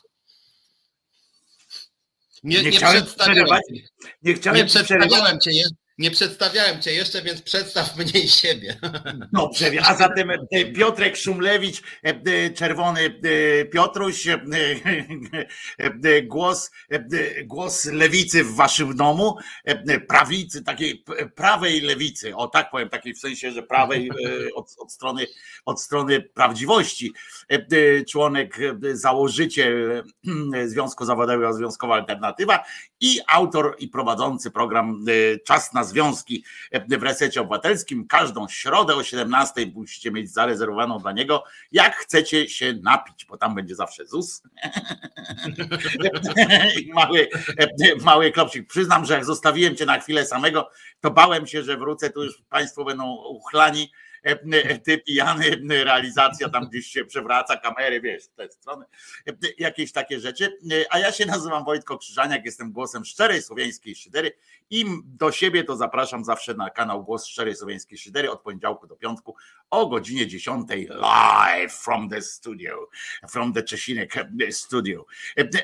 Nie, 2.42 2.62
nie, 2.62 2.70
nie 2.70 2.78
przedstawiałem, 2.78 3.60
nie, 4.22 4.34
chciałem 4.34 4.56
nie 4.56 4.64
przedstawiałem 4.64 5.40
cię. 5.40 5.50
Nie 6.00 6.10
przedstawiałem 6.10 6.82
cię 6.82 6.92
jeszcze, 6.92 7.22
więc 7.22 7.42
przedstaw 7.42 7.96
mnie 7.96 8.28
siebie. 8.28 8.76
Dobrze, 9.32 9.70
a 9.84 9.94
zatem 9.94 10.30
e, 10.30 10.64
Piotrek 10.64 11.16
Szumlewicz, 11.16 11.82
e, 12.04 12.08
e, 12.08 12.50
czerwony 12.50 13.20
Piotruś, 13.72 14.28
głos, 16.22 16.70
głos 17.44 17.84
lewicy 17.84 18.44
w 18.44 18.54
waszym 18.54 18.96
domu, 18.96 19.36
prawicy, 20.08 20.64
takiej 20.64 21.04
prawej 21.34 21.80
lewicy, 21.80 22.36
o 22.36 22.48
tak 22.48 22.70
powiem, 22.70 22.88
takiej 22.88 23.14
w 23.14 23.18
sensie, 23.18 23.52
że 23.52 23.62
prawej 23.62 24.10
od, 24.54 24.74
od, 24.78 24.92
strony, 24.92 25.26
od 25.64 25.80
strony 25.80 26.20
prawdziwości. 26.20 27.12
Członek, 28.08 28.58
założyciel 28.92 30.04
Związku 30.66 31.04
Zawodowego 31.04 31.52
Związkowa 31.52 31.94
Alternatywa 31.94 32.64
i 33.00 33.20
autor 33.26 33.76
i 33.78 33.88
prowadzący 33.88 34.50
program 34.50 35.04
Czas 35.44 35.72
na 35.72 35.84
Związki 35.84 36.44
w 36.88 37.02
Resecie 37.02 37.40
Obywatelskim. 37.40 38.06
Każdą 38.06 38.48
środę 38.48 38.94
o 38.94 39.02
17 39.02 39.66
musicie 39.74 40.10
mieć 40.10 40.32
zarezerwowaną 40.32 40.98
dla 40.98 41.12
niego, 41.12 41.44
jak 41.72 41.96
chcecie 41.96 42.48
się 42.48 42.74
napić, 42.82 43.24
bo 43.24 43.36
tam 43.36 43.54
będzie 43.54 43.74
zawsze 43.74 44.06
ZUS. 44.06 44.42
mały, 46.94 47.28
mały 48.04 48.32
klopsik. 48.32 48.68
Przyznam, 48.68 49.04
że 49.04 49.14
jak 49.14 49.24
zostawiłem 49.24 49.76
cię 49.76 49.86
na 49.86 50.00
chwilę 50.00 50.26
samego, 50.26 50.70
to 51.00 51.10
bałem 51.10 51.46
się, 51.46 51.62
że 51.62 51.76
wrócę, 51.76 52.10
tu 52.10 52.24
już 52.24 52.42
Państwo 52.48 52.84
będą 52.84 53.14
uchlani 53.14 53.92
ty 54.84 54.98
pijany, 54.98 55.60
realizacja 55.84 56.48
tam 56.48 56.68
gdzieś 56.68 56.86
się 56.86 57.04
przewraca, 57.04 57.56
kamery, 57.56 58.00
wiesz, 58.00 58.24
w 58.24 58.34
tę 58.34 58.48
stronę, 58.52 58.86
jakieś 59.58 59.92
takie 59.92 60.20
rzeczy. 60.20 60.58
A 60.90 60.98
ja 60.98 61.12
się 61.12 61.26
nazywam 61.26 61.64
Wojtko 61.64 61.98
Krzyżaniak, 61.98 62.44
jestem 62.44 62.72
głosem 62.72 63.04
szczerej 63.04 63.42
słowiańskiej 63.42 63.94
szydery. 63.94 64.32
I 64.70 64.84
do 65.04 65.32
siebie 65.32 65.64
to 65.64 65.76
zapraszam 65.76 66.24
zawsze 66.24 66.54
na 66.54 66.70
kanał 66.70 67.04
Głos 67.04 67.26
Szczerej 67.26 67.56
Słowiańskiej 67.56 67.98
Szydery 67.98 68.30
od 68.30 68.40
poniedziałku 68.40 68.86
do 68.86 68.96
piątku 68.96 69.36
o 69.70 69.86
godzinie 69.86 70.26
10 70.26 70.66
live 70.88 71.72
from 71.72 72.08
the 72.08 72.22
studio, 72.22 72.88
from 73.30 73.52
the 73.52 73.62
Czesinek 73.62 74.14
studio. 74.50 75.06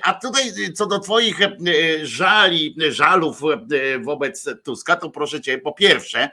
A 0.03 0.15
tutaj 0.15 0.43
co 0.75 0.87
do 0.87 0.99
twoich 0.99 1.39
żali, 2.03 2.77
żalów 2.89 3.41
wobec 4.05 4.49
Tuska, 4.65 4.97
to 4.97 5.11
proszę 5.11 5.41
cię, 5.41 5.59
po 5.59 5.73
pierwsze, 5.73 6.31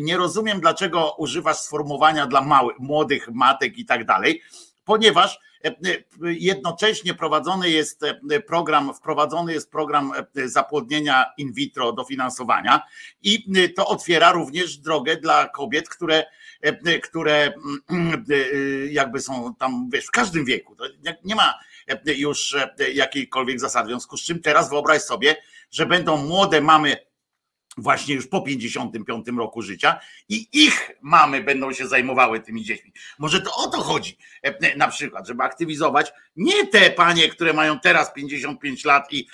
nie 0.00 0.16
rozumiem 0.16 0.60
dlaczego 0.60 1.14
używasz 1.18 1.56
sformułowania 1.56 2.26
dla 2.26 2.40
małych, 2.40 2.78
młodych 2.78 3.28
matek 3.28 3.78
i 3.78 3.84
tak 3.84 4.04
dalej, 4.04 4.42
ponieważ 4.84 5.38
e, 5.64 5.68
e, 5.68 5.74
jednocześnie 6.22 7.14
prowadzony 7.14 7.70
jest 7.70 8.02
e, 8.02 8.40
program, 8.40 8.94
wprowadzony 8.94 9.52
jest 9.52 9.70
program 9.70 10.12
zapłodnienia 10.44 11.24
in 11.38 11.52
vitro 11.52 11.92
dofinansowania 11.92 12.82
i 13.22 13.52
to 13.76 13.86
otwiera 13.86 14.32
również 14.32 14.76
drogę 14.76 15.16
dla 15.16 15.48
kobiet, 15.48 15.88
które, 15.88 16.24
które 17.02 17.52
jakby 18.90 19.20
są 19.20 19.54
tam, 19.54 19.90
wiesz, 19.92 20.06
w 20.06 20.10
każdym 20.10 20.44
wieku. 20.44 20.76
nie 21.24 21.34
ma 21.34 21.54
już 22.16 22.56
jakiejkolwiek 22.94 23.60
zasady. 23.60 23.86
W 23.86 23.90
związku 23.90 24.16
z 24.16 24.22
czym 24.22 24.40
teraz 24.40 24.70
wyobraź 24.70 25.02
sobie, 25.02 25.36
że 25.70 25.86
będą 25.86 26.16
młode 26.16 26.60
mamy 26.60 26.96
właśnie 27.76 28.14
już 28.14 28.26
po 28.26 28.40
55 28.42 29.26
roku 29.38 29.62
życia 29.62 30.00
i 30.28 30.48
ich 30.52 30.90
mamy 31.02 31.42
będą 31.42 31.72
się 31.72 31.86
zajmowały 31.86 32.40
tymi 32.40 32.64
dziećmi. 32.64 32.92
Może 33.18 33.40
to 33.40 33.54
o 33.56 33.66
to 33.66 33.78
chodzi 33.78 34.18
e, 34.42 34.76
na 34.76 34.88
przykład, 34.88 35.26
żeby 35.26 35.42
aktywizować 35.42 36.12
nie 36.36 36.66
te 36.66 36.90
panie, 36.90 37.28
które 37.28 37.52
mają 37.52 37.80
teraz 37.80 38.12
55 38.12 38.84
lat 38.84 39.12
i 39.12 39.26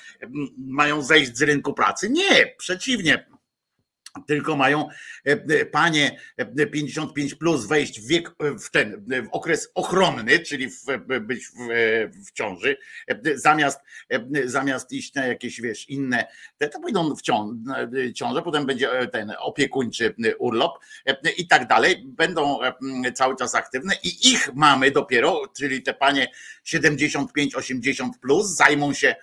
mają 0.58 1.02
zejść 1.02 1.36
z 1.36 1.42
rynku 1.42 1.74
pracy. 1.74 2.10
Nie, 2.10 2.54
przeciwnie 2.58 3.26
tylko 4.26 4.56
mają 4.56 4.88
e, 4.88 5.32
e, 5.32 5.66
panie 5.66 6.20
55 6.72 7.32
e, 7.32 7.36
plus 7.36 7.66
wejść 7.66 8.00
w 8.00 8.06
wiek 8.06 8.30
w 8.60 8.70
ten 8.70 9.04
w 9.06 9.28
okres 9.30 9.70
ochronny, 9.74 10.38
czyli 10.38 10.70
w, 10.70 10.84
być 11.20 11.46
w, 11.46 11.52
w, 12.26 12.32
ciąży, 12.32 12.76
zamiast, 13.34 13.80
zamiast 14.44 14.92
iść 14.92 15.14
na 15.14 15.26
jakieś 15.26 15.60
wiesz 15.60 15.88
inne, 15.88 16.26
to 16.58 16.80
pójdą 16.80 17.14
w 17.16 17.22
ciążę, 18.14 18.42
potem 18.44 18.66
będzie 18.66 18.90
ten 19.12 19.32
opiekuńczy 19.38 20.14
urlop 20.38 20.78
i 21.36 21.48
tak 21.48 21.68
dalej, 21.68 22.04
będą 22.06 22.58
cały 23.14 23.36
czas 23.36 23.54
aktywne 23.54 23.94
i 24.02 24.32
ich 24.32 24.54
mamy 24.54 24.90
dopiero, 24.90 25.42
czyli 25.56 25.82
te 25.82 25.94
panie 25.94 26.30
75-80 26.66 28.08
plus 28.20 28.46
zajmą 28.46 28.92
się 28.92 29.14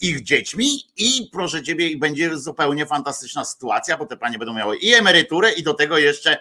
ich 0.00 0.22
dziećmi 0.22 0.80
i 0.96 1.28
proszę 1.32 1.62
ciebie, 1.62 1.96
będzie 1.96 2.38
zupełnie 2.38 2.86
fantastyczna 2.86 3.44
sytuacja, 3.44 3.79
bo 3.98 4.06
te 4.06 4.16
panie 4.16 4.38
będą 4.38 4.54
miały 4.54 4.76
i 4.76 4.94
emeryturę 4.94 5.52
i 5.52 5.62
do 5.62 5.74
tego 5.74 5.98
jeszcze 5.98 6.36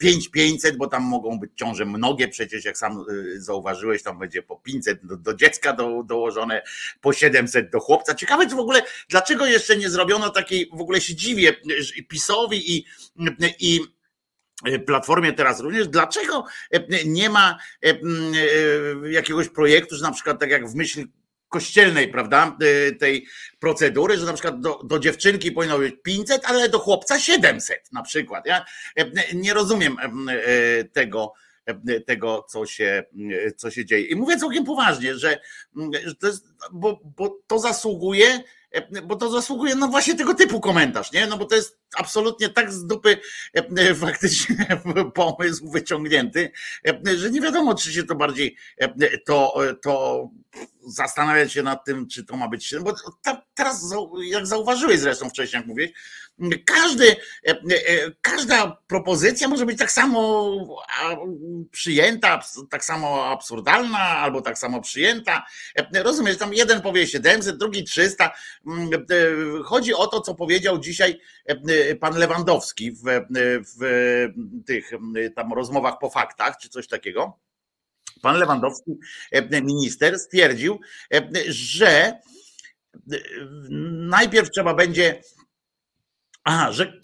5500, 0.00 0.76
bo 0.76 0.86
tam 0.86 1.02
mogą 1.02 1.38
być 1.38 1.50
ciąże 1.56 1.84
mnogie, 1.84 2.28
przecież 2.28 2.64
jak 2.64 2.78
sam 2.78 3.04
y, 3.10 3.40
zauważyłeś, 3.42 4.02
tam 4.02 4.18
będzie 4.18 4.42
po 4.42 4.56
500 4.56 5.06
do, 5.06 5.16
do 5.16 5.34
dziecka 5.34 5.72
do, 5.72 6.02
dołożone, 6.02 6.62
po 7.00 7.12
700 7.12 7.70
do 7.70 7.80
chłopca. 7.80 8.14
Ciekawe, 8.14 8.46
czy 8.46 8.54
w 8.54 8.58
ogóle, 8.58 8.82
dlaczego 9.08 9.46
jeszcze 9.46 9.76
nie 9.76 9.90
zrobiono 9.90 10.30
takiej, 10.30 10.70
w 10.72 10.80
ogóle 10.80 11.00
się 11.00 11.14
dziwię 11.14 11.56
PiSowi 12.08 12.76
i, 12.76 12.84
i 13.60 13.80
Platformie 14.86 15.32
teraz 15.32 15.60
również, 15.60 15.88
dlaczego 15.88 16.44
nie 17.06 17.30
ma 17.30 17.58
jakiegoś 19.10 19.48
projektu, 19.48 19.96
że 19.96 20.02
na 20.02 20.12
przykład 20.12 20.40
tak 20.40 20.50
jak 20.50 20.68
w 20.68 20.74
myśl 20.74 21.04
kościelnej, 21.50 22.08
prawda, 22.08 22.56
y, 22.62 22.96
tej 22.96 23.26
procedury, 23.58 24.18
że 24.18 24.26
na 24.26 24.32
przykład 24.32 24.60
do, 24.60 24.80
do 24.84 24.98
dziewczynki 24.98 25.52
powinno 25.52 25.78
być 25.78 25.94
500, 26.02 26.44
ale 26.44 26.68
do 26.68 26.78
chłopca 26.78 27.20
700 27.20 27.92
na 27.92 28.02
przykład. 28.02 28.46
Ja 28.46 28.64
e, 28.96 29.34
nie 29.34 29.54
rozumiem 29.54 29.96
e, 30.28 30.84
tego, 30.84 31.32
e, 31.66 32.00
tego, 32.00 32.46
co 32.48 32.66
się, 32.66 33.04
co 33.56 33.70
się 33.70 33.84
dzieje. 33.84 34.06
I 34.06 34.16
mówię 34.16 34.36
całkiem 34.36 34.64
poważnie, 34.64 35.14
że, 35.14 35.40
że 36.04 36.14
to 36.14 36.26
jest, 36.26 36.46
bo, 36.72 37.00
bo 37.16 37.38
to 37.46 37.58
zasługuje 37.58 38.42
bo 39.04 39.16
to 39.16 39.30
zasługuje 39.30 39.74
na 39.74 39.86
właśnie 39.86 40.14
tego 40.14 40.34
typu 40.34 40.60
komentarz, 40.60 41.12
nie? 41.12 41.26
No 41.26 41.36
bo 41.36 41.44
to 41.44 41.54
jest 41.54 41.79
absolutnie 41.96 42.48
tak 42.48 42.72
z 42.72 42.86
dupy 42.86 43.18
e, 43.56 43.68
e, 43.76 43.94
faktycznie 43.94 44.66
pomysł 45.14 45.70
wyciągnięty, 45.70 46.52
że 47.16 47.30
nie 47.30 47.40
wiadomo, 47.40 47.74
czy 47.74 47.92
się 47.92 48.02
to 48.02 48.14
bardziej 48.14 48.56
to, 49.26 49.54
to 49.82 50.28
zastanawiać 50.86 51.52
się 51.52 51.62
nad 51.62 51.84
tym, 51.84 52.08
czy 52.08 52.24
to 52.24 52.36
ma 52.36 52.48
być, 52.48 52.74
bo 52.80 52.94
teraz, 53.54 53.94
jak 54.22 54.46
zauważyłeś 54.46 55.00
zresztą 55.00 55.30
wcześniej, 55.30 55.60
jak 55.60 55.66
mówiłeś, 55.66 55.92
każdy, 56.64 57.16
e, 57.46 57.50
e, 57.50 58.10
każda 58.22 58.76
propozycja 58.86 59.48
może 59.48 59.66
być 59.66 59.78
tak 59.78 59.92
samo 59.92 60.50
przyjęta, 61.70 62.40
tak 62.70 62.84
samo 62.84 63.26
absurdalna, 63.26 63.98
albo 63.98 64.42
tak 64.42 64.58
samo 64.58 64.80
przyjęta. 64.80 65.46
E, 65.94 66.02
rozumiesz, 66.02 66.36
tam 66.36 66.54
jeden 66.54 66.80
powie 66.80 67.06
700, 67.06 67.56
drugi 67.56 67.84
300. 67.84 68.32
Mm, 68.66 68.90
chodzi 69.64 69.94
o 69.94 70.06
to, 70.06 70.20
co 70.20 70.34
powiedział 70.34 70.78
dzisiaj 70.78 71.20
pan 72.00 72.14
Lewandowski 72.18 72.92
w, 72.92 73.02
w 73.76 73.80
tych 74.66 74.90
tam 75.36 75.52
rozmowach 75.52 75.98
po 75.98 76.10
faktach, 76.10 76.58
czy 76.58 76.68
coś 76.68 76.88
takiego. 76.88 77.38
Pan 78.22 78.36
Lewandowski, 78.38 78.92
minister, 79.62 80.18
stwierdził, 80.18 80.80
że 81.48 82.20
najpierw 83.90 84.50
trzeba 84.50 84.74
będzie 84.74 85.22
a, 86.44 86.72
że 86.72 87.00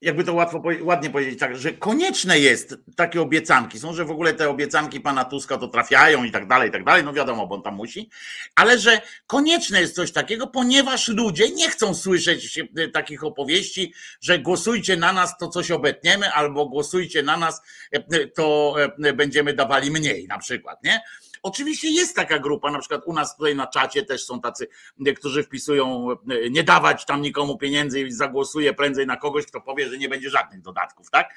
jakby 0.00 0.24
to 0.24 0.34
łatwo, 0.34 0.62
ładnie 0.80 1.10
powiedzieć, 1.10 1.38
tak, 1.38 1.56
że 1.56 1.72
konieczne 1.72 2.38
jest 2.38 2.76
takie 2.96 3.20
obiecanki. 3.20 3.78
Są, 3.78 3.94
że 3.94 4.04
w 4.04 4.10
ogóle 4.10 4.34
te 4.34 4.48
obiecanki 4.48 5.00
pana 5.00 5.24
Tuska 5.24 5.58
to 5.58 5.68
trafiają 5.68 6.24
i 6.24 6.30
tak 6.30 6.48
dalej, 6.48 6.68
i 6.68 6.72
tak 6.72 6.84
dalej. 6.84 7.04
No 7.04 7.12
wiadomo, 7.12 7.46
bo 7.46 7.54
on 7.54 7.62
tam 7.62 7.74
musi, 7.74 8.10
ale 8.54 8.78
że 8.78 9.00
konieczne 9.26 9.80
jest 9.80 9.94
coś 9.94 10.12
takiego, 10.12 10.46
ponieważ 10.46 11.08
ludzie 11.08 11.50
nie 11.50 11.70
chcą 11.70 11.94
słyszeć 11.94 12.58
e, 12.58 12.88
takich 12.88 13.24
opowieści, 13.24 13.94
że 14.20 14.38
głosujcie 14.38 14.96
na 14.96 15.12
nas, 15.12 15.38
to 15.38 15.48
coś 15.48 15.70
obetniemy, 15.70 16.32
albo 16.32 16.66
głosujcie 16.66 17.22
na 17.22 17.36
nas, 17.36 17.62
e, 17.92 18.26
to 18.26 18.74
e, 19.04 19.12
będziemy 19.12 19.54
dawali 19.54 19.90
mniej, 19.90 20.26
na 20.26 20.38
przykład, 20.38 20.84
nie? 20.84 21.00
Oczywiście 21.42 21.90
jest 21.90 22.16
taka 22.16 22.38
grupa, 22.38 22.70
na 22.70 22.78
przykład 22.78 23.02
u 23.06 23.12
nas 23.12 23.36
tutaj 23.36 23.56
na 23.56 23.66
czacie 23.66 24.02
też 24.02 24.24
są 24.24 24.40
tacy, 24.40 24.68
którzy 25.16 25.42
wpisują 25.42 26.08
nie 26.50 26.64
dawać 26.64 27.04
tam 27.06 27.22
nikomu 27.22 27.58
pieniędzy 27.58 28.00
i 28.00 28.12
zagłosuje 28.12 28.74
prędzej 28.74 29.06
na 29.06 29.16
kogoś, 29.16 29.46
kto 29.46 29.60
powie, 29.60 29.88
że 29.88 29.98
nie 29.98 30.08
będzie 30.08 30.30
żadnych 30.30 30.60
dodatków, 30.60 31.10
tak? 31.10 31.34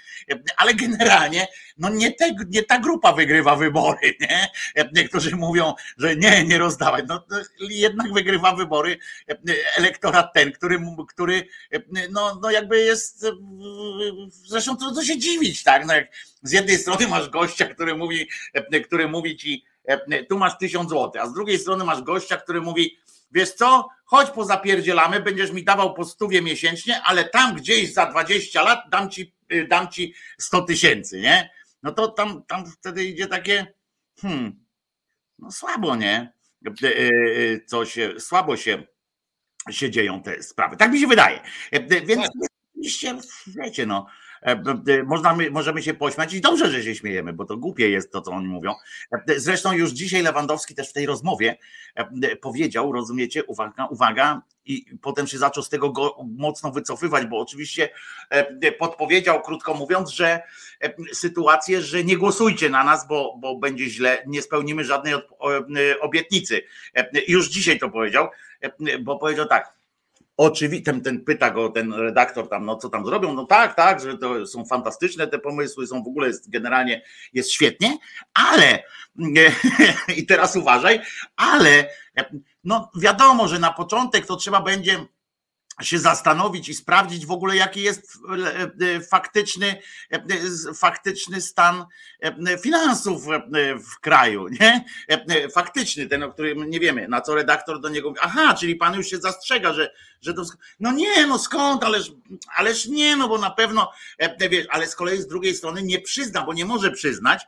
Ale 0.57 0.73
generalnie, 0.73 1.47
no 1.77 1.89
nie, 1.89 2.11
te, 2.11 2.35
nie 2.49 2.63
ta 2.63 2.79
grupa 2.79 3.13
wygrywa 3.13 3.55
wybory, 3.55 4.13
nie? 4.21 4.47
Niektórzy 4.93 5.35
mówią, 5.35 5.73
że 5.97 6.15
nie, 6.15 6.43
nie 6.43 6.57
rozdawać. 6.57 7.05
No 7.07 7.23
jednak 7.59 8.13
wygrywa 8.13 8.55
wybory 8.55 8.97
elektorat 9.77 10.33
ten, 10.33 10.51
który, 10.51 10.79
który 11.07 11.47
no, 12.11 12.39
no 12.41 12.51
jakby 12.51 12.79
jest, 12.79 13.25
zresztą 14.29 14.77
trudno 14.77 15.03
się 15.03 15.19
dziwić, 15.19 15.63
tak? 15.63 15.85
No 15.85 15.93
jak 15.93 16.07
z 16.41 16.51
jednej 16.51 16.77
strony 16.77 17.07
masz 17.07 17.29
gościa, 17.29 17.65
który 17.65 17.95
mówi, 17.95 18.29
który 18.83 19.07
mówi 19.07 19.37
ci, 19.37 19.63
E, 19.63 19.72
tu 20.29 20.37
masz 20.37 20.57
tysiąc 20.57 20.89
złotych, 20.89 21.21
a 21.21 21.27
z 21.27 21.33
drugiej 21.33 21.59
strony 21.59 21.83
masz 21.83 22.01
gościa, 22.01 22.37
który 22.37 22.61
mówi, 22.61 22.97
wiesz 23.31 23.53
co, 23.53 23.89
chodź 24.05 24.29
pozapierdzielamy, 24.29 25.19
będziesz 25.19 25.51
mi 25.51 25.63
dawał 25.63 25.93
po 25.93 26.05
stówie 26.05 26.41
miesięcznie, 26.41 27.01
ale 27.01 27.23
tam 27.25 27.55
gdzieś 27.55 27.93
za 27.93 28.05
20 28.05 28.61
lat 28.63 28.79
dam 28.89 29.09
ci, 29.09 29.33
y, 29.53 29.67
dam 29.67 29.87
ci 29.87 30.13
100 30.37 30.61
tysięcy, 30.61 31.21
nie? 31.21 31.49
No 31.83 31.91
to 31.91 32.07
tam, 32.07 32.43
tam 32.43 32.65
wtedy 32.65 33.05
idzie 33.05 33.27
takie, 33.27 33.73
hmm, 34.21 34.65
no 35.39 35.51
słabo, 35.51 35.95
nie? 35.95 36.33
E, 36.83 36.87
e, 36.87 37.59
co 37.65 37.85
się, 37.85 38.19
słabo 38.19 38.57
się, 38.57 38.83
się 39.69 39.89
dzieją 39.89 40.23
te 40.23 40.43
sprawy. 40.43 40.77
Tak 40.77 40.91
mi 40.91 40.99
się 40.99 41.07
wydaje. 41.07 41.39
Więc 42.05 42.21
tak. 42.21 42.31
oczywiście, 42.73 43.17
wiecie, 43.47 43.85
no, 43.85 44.07
Można, 45.05 45.37
możemy 45.51 45.81
się 45.81 45.93
pośmiać 45.93 46.33
i 46.33 46.41
dobrze, 46.41 46.71
że 46.71 46.83
się 46.83 46.95
śmiejemy, 46.95 47.33
bo 47.33 47.45
to 47.45 47.57
głupie 47.57 47.89
jest 47.89 48.11
to, 48.11 48.21
co 48.21 48.31
oni 48.31 48.47
mówią. 48.47 48.73
Zresztą 49.37 49.73
już 49.73 49.91
dzisiaj 49.91 50.23
Lewandowski 50.23 50.75
też 50.75 50.89
w 50.89 50.93
tej 50.93 51.05
rozmowie 51.05 51.57
powiedział, 52.41 52.91
rozumiecie, 52.91 53.43
uwaga, 53.43 53.85
uwaga, 53.85 54.41
i 54.65 54.85
potem 55.01 55.27
się 55.27 55.37
zaczął 55.37 55.63
z 55.63 55.69
tego 55.69 55.89
go 55.89 56.17
mocno 56.37 56.71
wycofywać, 56.71 57.25
bo 57.25 57.39
oczywiście 57.39 57.89
podpowiedział, 58.79 59.41
krótko 59.41 59.73
mówiąc, 59.73 60.09
że 60.09 60.41
sytuację, 61.13 61.81
że 61.81 62.03
nie 62.03 62.17
głosujcie 62.17 62.69
na 62.69 62.83
nas, 62.83 63.07
bo, 63.07 63.37
bo 63.39 63.57
będzie 63.57 63.89
źle, 63.89 64.23
nie 64.27 64.41
spełnimy 64.41 64.83
żadnej 64.83 65.13
obietnicy. 66.01 66.61
Już 67.27 67.49
dzisiaj 67.49 67.79
to 67.79 67.89
powiedział, 67.89 68.27
bo 68.99 69.19
powiedział 69.19 69.45
tak, 69.45 69.73
Oczywiście 70.37 70.85
ten, 70.85 71.01
ten 71.01 71.23
pyta 71.23 71.51
go 71.51 71.69
ten 71.69 71.93
redaktor 71.93 72.49
tam, 72.49 72.65
no 72.65 72.75
co 72.75 72.89
tam 72.89 73.05
zrobią? 73.05 73.33
No 73.33 73.45
tak, 73.45 73.75
tak, 73.75 74.01
że 74.01 74.17
to 74.17 74.47
są 74.47 74.65
fantastyczne 74.65 75.27
te 75.27 75.39
pomysły, 75.39 75.87
są 75.87 76.03
w 76.03 76.07
ogóle 76.07 76.27
jest, 76.27 76.49
generalnie 76.49 77.01
jest 77.33 77.51
świetnie, 77.51 77.97
ale 78.33 78.83
i 80.17 80.25
teraz 80.25 80.55
uważaj, 80.55 81.01
ale 81.35 81.89
no 82.63 82.91
wiadomo, 82.95 83.47
że 83.47 83.59
na 83.59 83.73
początek 83.73 84.25
to 84.25 84.35
trzeba 84.35 84.61
będzie 84.61 85.05
się 85.81 85.99
zastanowić 85.99 86.69
i 86.69 86.73
sprawdzić 86.73 87.25
w 87.25 87.31
ogóle, 87.31 87.55
jaki 87.55 87.81
jest 87.81 88.19
e, 88.45 88.95
e, 88.95 89.01
faktyczny, 89.01 89.81
e, 90.11 90.73
faktyczny 90.73 91.41
stan 91.41 91.85
finansów 92.61 93.25
w 93.91 93.99
kraju, 93.99 94.47
nie? 94.47 94.85
Faktyczny, 95.53 96.07
ten, 96.07 96.23
o 96.23 96.31
którym 96.31 96.69
nie 96.69 96.79
wiemy, 96.79 97.07
na 97.07 97.21
co 97.21 97.35
redaktor 97.35 97.81
do 97.81 97.89
niego 97.89 98.09
mówi, 98.09 98.21
aha, 98.23 98.55
czyli 98.59 98.75
pan 98.75 98.95
już 98.95 99.07
się 99.07 99.17
zastrzega, 99.17 99.73
że, 99.73 99.93
że 100.21 100.33
to, 100.33 100.43
no 100.79 100.91
nie, 100.91 101.27
no 101.27 101.39
skąd, 101.39 101.83
ależ, 101.83 102.11
ależ 102.55 102.85
nie, 102.85 103.15
no 103.15 103.27
bo 103.27 103.37
na 103.37 103.51
pewno, 103.51 103.91
wiesz, 104.49 104.67
ale 104.69 104.87
z 104.87 104.95
kolei 104.95 105.21
z 105.21 105.27
drugiej 105.27 105.55
strony 105.55 105.83
nie 105.83 106.01
przyzna, 106.01 106.43
bo 106.43 106.53
nie 106.53 106.65
może 106.65 106.91
przyznać, 106.91 107.47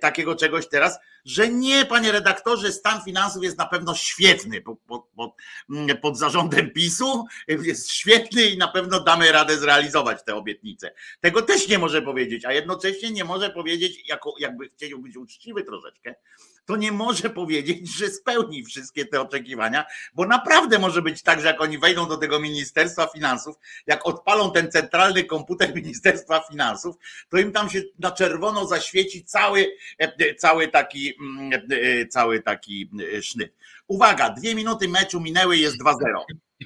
takiego 0.00 0.36
czegoś 0.36 0.68
teraz, 0.68 0.98
że 1.24 1.48
nie, 1.48 1.84
panie 1.84 2.12
redaktorze, 2.12 2.72
stan 2.72 3.02
finansów 3.04 3.44
jest 3.44 3.58
na 3.58 3.66
pewno 3.66 3.94
świetny 3.94 4.60
pod, 4.60 4.78
pod, 5.16 5.32
mm, 5.70 5.98
pod, 5.98 6.18
zarządem 6.18 6.70
PiSu, 6.70 7.24
jest 7.48 7.90
świetny 7.90 8.42
i 8.42 8.58
na 8.58 8.68
pewno 8.68 9.00
damy 9.00 9.32
radę 9.32 9.56
zrealizować 9.56 10.24
te 10.24 10.34
obietnice. 10.34 10.94
Tego 11.20 11.42
też 11.42 11.68
nie 11.68 11.78
może 11.78 12.02
powiedzieć, 12.02 12.44
a 12.44 12.52
jednocześnie 12.52 13.10
nie 13.10 13.24
może 13.24 13.50
powiedzieć, 13.50 14.08
jako, 14.08 14.34
jakby 14.38 14.68
chciał 14.68 14.98
być 14.98 15.16
uczciwy 15.16 15.64
troszeczkę, 15.64 16.14
to 16.64 16.76
nie 16.76 16.92
może 16.92 17.30
powiedzieć, 17.30 17.88
że 17.88 18.08
spełni 18.08 18.64
wszystkie 18.64 19.06
te 19.06 19.20
oczekiwania, 19.20 19.84
bo 20.14 20.26
naprawdę 20.26 20.78
może 20.78 21.02
być 21.02 21.22
tak, 21.22 21.40
że 21.40 21.46
jak 21.46 21.60
oni 21.60 21.78
wejdą 21.78 22.08
do 22.08 22.16
tego 22.16 22.40
Ministerstwa 22.40 23.06
Finansów, 23.06 23.56
jak 23.86 24.06
odpalą 24.06 24.52
ten 24.52 24.70
centralny 24.70 25.24
komputer 25.24 25.74
Ministerstwa 25.82 26.40
Finansów, 26.50 26.96
to 27.28 27.38
im 27.38 27.52
tam 27.52 27.70
się 27.70 27.82
na 27.98 28.10
czerwono 28.10 28.66
zaświeci 28.66 29.24
cały, 29.24 29.76
e, 29.98 30.34
cały 30.34 30.68
taki, 30.68 31.14
mm, 31.20 31.62
e, 31.70 32.06
cały 32.06 32.42
taki 32.42 32.90
e, 33.16 33.22
sznyt. 33.22 33.54
Uwaga, 33.86 34.30
dwie 34.30 34.54
minuty 34.54 34.88
meczu 34.88 35.20
minęły, 35.20 35.56
jest 35.56 35.76
2-0. 35.82 35.94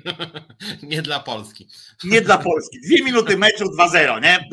Nie 0.82 1.02
dla 1.02 1.20
Polski. 1.20 1.68
Nie 2.04 2.20
dla 2.20 2.38
Polski. 2.38 2.80
Dwie 2.80 3.04
minuty 3.04 3.36
meczu 3.36 3.64
2-0, 3.64 4.22
nie? 4.22 4.48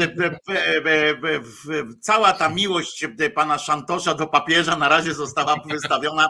Cała 2.01 2.33
ta 2.33 2.49
miłość 2.49 3.07
pana 3.35 3.57
Szantosza 3.57 4.13
do 4.13 4.27
papieża 4.27 4.75
na 4.75 4.89
razie 4.89 5.13
została 5.13 5.55
wystawiona 5.69 6.29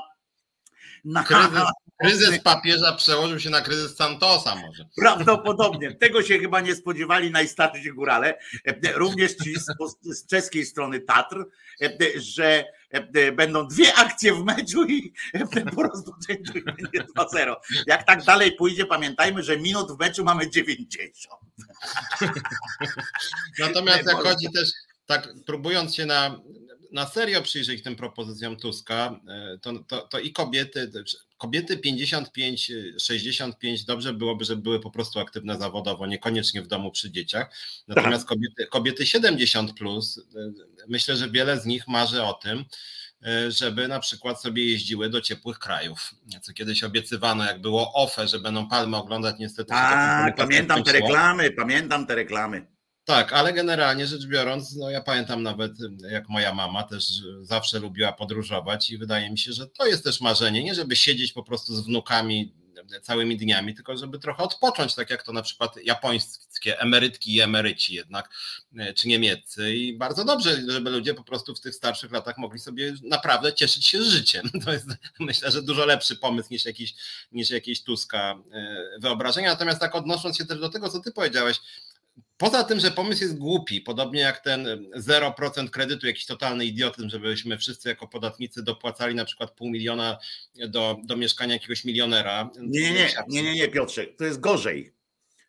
na. 1.05 1.23
Kryzys, 1.23 1.63
kryzys 2.01 2.43
papieża 2.43 2.95
przełożył 2.95 3.39
się 3.39 3.49
na 3.49 3.61
kryzys 3.61 3.95
Santosa 3.95 4.55
może. 4.55 4.85
Prawdopodobnie. 4.97 5.95
Tego 5.95 6.23
się 6.23 6.39
chyba 6.39 6.61
nie 6.61 6.75
spodziewali 6.75 7.31
najstarsi 7.31 7.93
górale, 7.93 8.37
również 8.95 9.35
ci 9.35 9.55
z, 9.55 9.65
z 10.01 10.27
czeskiej 10.27 10.65
strony 10.65 10.99
Tatr, 10.99 11.45
że 12.15 12.65
będą 13.35 13.67
dwie 13.67 13.95
akcje 13.95 14.33
w 14.33 14.43
meczu 14.43 14.85
i 14.85 15.13
po 15.75 15.83
rozpoczęciu 15.83 16.53
będzie 16.65 17.05
2-0. 17.17 17.55
Jak 17.87 18.03
tak 18.03 18.23
dalej 18.23 18.55
pójdzie, 18.55 18.85
pamiętajmy, 18.85 19.43
że 19.43 19.57
minut 19.57 19.91
w 19.91 19.99
meczu 19.99 20.23
mamy 20.23 20.49
90. 20.49 21.41
Natomiast 23.59 24.07
jak 24.07 24.17
chodzi 24.17 24.51
też, 24.51 24.69
tak 25.05 25.29
próbując 25.45 25.95
się 25.95 26.05
na, 26.05 26.41
na 26.93 27.07
serio 27.07 27.41
przyjrzeć 27.41 27.83
tym 27.83 27.95
propozycjom 27.95 28.57
Tuska, 28.57 29.19
e, 29.27 29.57
to, 29.61 29.73
to, 29.87 30.01
to 30.01 30.19
i 30.19 30.31
kobiety, 30.31 30.91
kobiety 31.37 31.77
55-65 31.77 33.85
dobrze 33.85 34.13
byłoby, 34.13 34.45
żeby 34.45 34.61
były 34.61 34.79
po 34.79 34.91
prostu 34.91 35.19
aktywne 35.19 35.57
zawodowo, 35.57 36.07
niekoniecznie 36.07 36.61
w 36.61 36.67
domu 36.67 36.91
przy 36.91 37.11
dzieciach. 37.11 37.55
Natomiast 37.87 38.27
kobiety, 38.27 38.67
kobiety 38.67 39.05
70 39.05 39.73
plus, 39.73 40.17
e, 40.17 40.21
myślę, 40.87 41.15
że 41.15 41.29
wiele 41.29 41.59
z 41.59 41.65
nich 41.65 41.87
marzy 41.87 42.23
o 42.23 42.33
tym, 42.33 42.65
e, 43.25 43.51
żeby 43.51 43.87
na 43.87 43.99
przykład 43.99 44.41
sobie 44.41 44.71
jeździły 44.71 45.09
do 45.09 45.21
ciepłych 45.21 45.59
krajów. 45.59 46.15
Co 46.41 46.53
kiedyś 46.53 46.83
obiecywano, 46.83 47.45
jak 47.45 47.61
było 47.61 47.93
OFE, 47.93 48.27
że 48.27 48.39
będą 48.39 48.69
palmy 48.69 48.97
oglądać, 48.97 49.35
niestety. 49.39 49.69
Tak, 49.69 50.35
pamiętam 50.35 50.83
te 50.83 50.91
reklamy, 50.91 51.51
pamiętam 51.51 52.07
te 52.07 52.15
reklamy. 52.15 52.72
Tak, 53.05 53.33
ale 53.33 53.53
generalnie 53.53 54.07
rzecz 54.07 54.25
biorąc, 54.25 54.75
no 54.75 54.89
ja 54.89 55.01
pamiętam 55.01 55.43
nawet 55.43 55.71
jak 56.11 56.29
moja 56.29 56.53
mama 56.53 56.83
też 56.83 57.21
zawsze 57.41 57.79
lubiła 57.79 58.13
podróżować 58.13 58.89
i 58.89 58.97
wydaje 58.97 59.31
mi 59.31 59.37
się, 59.37 59.53
że 59.53 59.67
to 59.67 59.87
jest 59.87 60.03
też 60.03 60.21
marzenie, 60.21 60.63
nie 60.63 60.75
żeby 60.75 60.95
siedzieć 60.95 61.33
po 61.33 61.43
prostu 61.43 61.75
z 61.75 61.81
wnukami 61.81 62.53
całymi 63.01 63.37
dniami, 63.37 63.75
tylko 63.75 63.97
żeby 63.97 64.19
trochę 64.19 64.43
odpocząć, 64.43 64.95
tak 64.95 65.09
jak 65.09 65.23
to 65.23 65.33
na 65.33 65.41
przykład 65.41 65.77
japońskie 65.83 66.79
emerytki 66.79 67.35
i 67.35 67.41
emeryci 67.41 67.93
jednak, 67.93 68.29
czy 68.95 69.07
niemieccy 69.07 69.75
i 69.75 69.97
bardzo 69.97 70.25
dobrze, 70.25 70.61
żeby 70.67 70.89
ludzie 70.89 71.13
po 71.13 71.23
prostu 71.23 71.55
w 71.55 71.59
tych 71.59 71.75
starszych 71.75 72.11
latach 72.11 72.37
mogli 72.37 72.59
sobie 72.59 72.93
naprawdę 73.03 73.53
cieszyć 73.53 73.87
się 73.87 74.01
życiem. 74.01 74.49
To 74.65 74.73
jest 74.73 74.87
myślę, 75.19 75.51
że 75.51 75.61
dużo 75.61 75.85
lepszy 75.85 76.15
pomysł 76.15 76.47
niż 76.51 76.65
jakiś, 76.65 76.95
niż 77.31 77.49
jakiś 77.49 77.83
Tuska 77.83 78.35
wyobrażenia. 78.99 79.49
Natomiast 79.49 79.79
tak 79.79 79.95
odnosząc 79.95 80.37
się 80.37 80.45
też 80.45 80.59
do 80.59 80.69
tego, 80.69 80.89
co 80.89 80.99
ty 80.99 81.11
powiedziałeś, 81.11 81.59
Poza 82.37 82.63
tym, 82.63 82.79
że 82.79 82.91
pomysł 82.91 83.21
jest 83.21 83.37
głupi, 83.37 83.81
podobnie 83.81 84.21
jak 84.21 84.39
ten 84.39 84.67
0% 84.97 85.69
kredytu, 85.69 86.07
jakiś 86.07 86.25
totalny 86.25 86.65
idiotyzm, 86.65 87.09
żebyśmy 87.09 87.57
wszyscy 87.57 87.89
jako 87.89 88.07
podatnicy 88.07 88.63
dopłacali 88.63 89.15
na 89.15 89.25
przykład 89.25 89.51
pół 89.51 89.69
miliona 89.69 90.17
do, 90.67 90.97
do 91.03 91.15
mieszkania 91.17 91.53
jakiegoś 91.53 91.85
milionera. 91.85 92.49
Nie, 92.59 92.93
nie, 92.93 93.09
nie, 93.27 93.43
nie, 93.43 93.53
nie, 93.53 93.67
Piotrze, 93.67 94.07
to 94.07 94.23
jest 94.23 94.39
gorzej. 94.39 94.93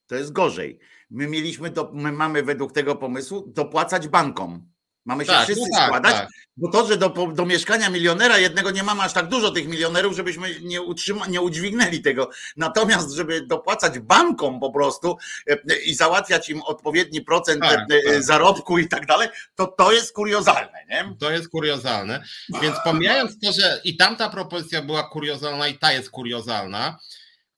To 0.06 0.14
jest 0.14 0.32
gorzej. 0.32 0.78
My 1.10 1.26
mieliśmy, 1.26 1.70
do, 1.70 1.90
my 1.92 2.12
mamy 2.12 2.42
według 2.42 2.72
tego 2.72 2.96
pomysłu 2.96 3.52
dopłacać 3.56 4.08
bankom. 4.08 4.73
Mamy 5.04 5.24
się 5.24 5.32
tak, 5.32 5.44
wszyscy 5.44 5.68
no 5.70 5.76
tak, 5.76 5.86
składać, 5.86 6.14
tak. 6.14 6.28
bo 6.56 6.70
to, 6.70 6.86
że 6.86 6.96
do, 6.96 7.08
do 7.08 7.46
mieszkania 7.46 7.90
milionera 7.90 8.38
jednego 8.38 8.70
nie 8.70 8.82
mamy 8.82 9.02
aż 9.02 9.12
tak 9.12 9.28
dużo 9.28 9.50
tych 9.50 9.68
milionerów, 9.68 10.16
żebyśmy 10.16 10.60
nie, 10.60 10.82
utrzyma, 10.82 11.26
nie 11.26 11.40
udźwignęli 11.40 12.02
tego. 12.02 12.30
Natomiast, 12.56 13.10
żeby 13.10 13.46
dopłacać 13.46 13.98
bankom 13.98 14.60
po 14.60 14.72
prostu 14.72 15.16
e, 15.46 15.76
i 15.84 15.94
załatwiać 15.94 16.48
im 16.48 16.62
odpowiedni 16.62 17.20
procent 17.20 17.60
tak, 17.60 17.80
e, 17.90 18.12
tak. 18.12 18.22
zarobku 18.22 18.78
i 18.78 18.88
tak 18.88 19.06
dalej, 19.06 19.28
to 19.54 19.66
to 19.66 19.92
jest 19.92 20.12
kuriozalne. 20.12 20.84
Nie? 20.88 21.14
To 21.20 21.30
jest 21.30 21.48
kuriozalne. 21.48 22.22
Więc 22.62 22.76
pomijając 22.84 23.40
to, 23.40 23.52
że 23.52 23.80
i 23.84 23.96
tamta 23.96 24.30
propozycja 24.30 24.82
była 24.82 25.02
kuriozalna 25.02 25.68
i 25.68 25.78
ta 25.78 25.92
jest 25.92 26.10
kuriozalna, 26.10 26.98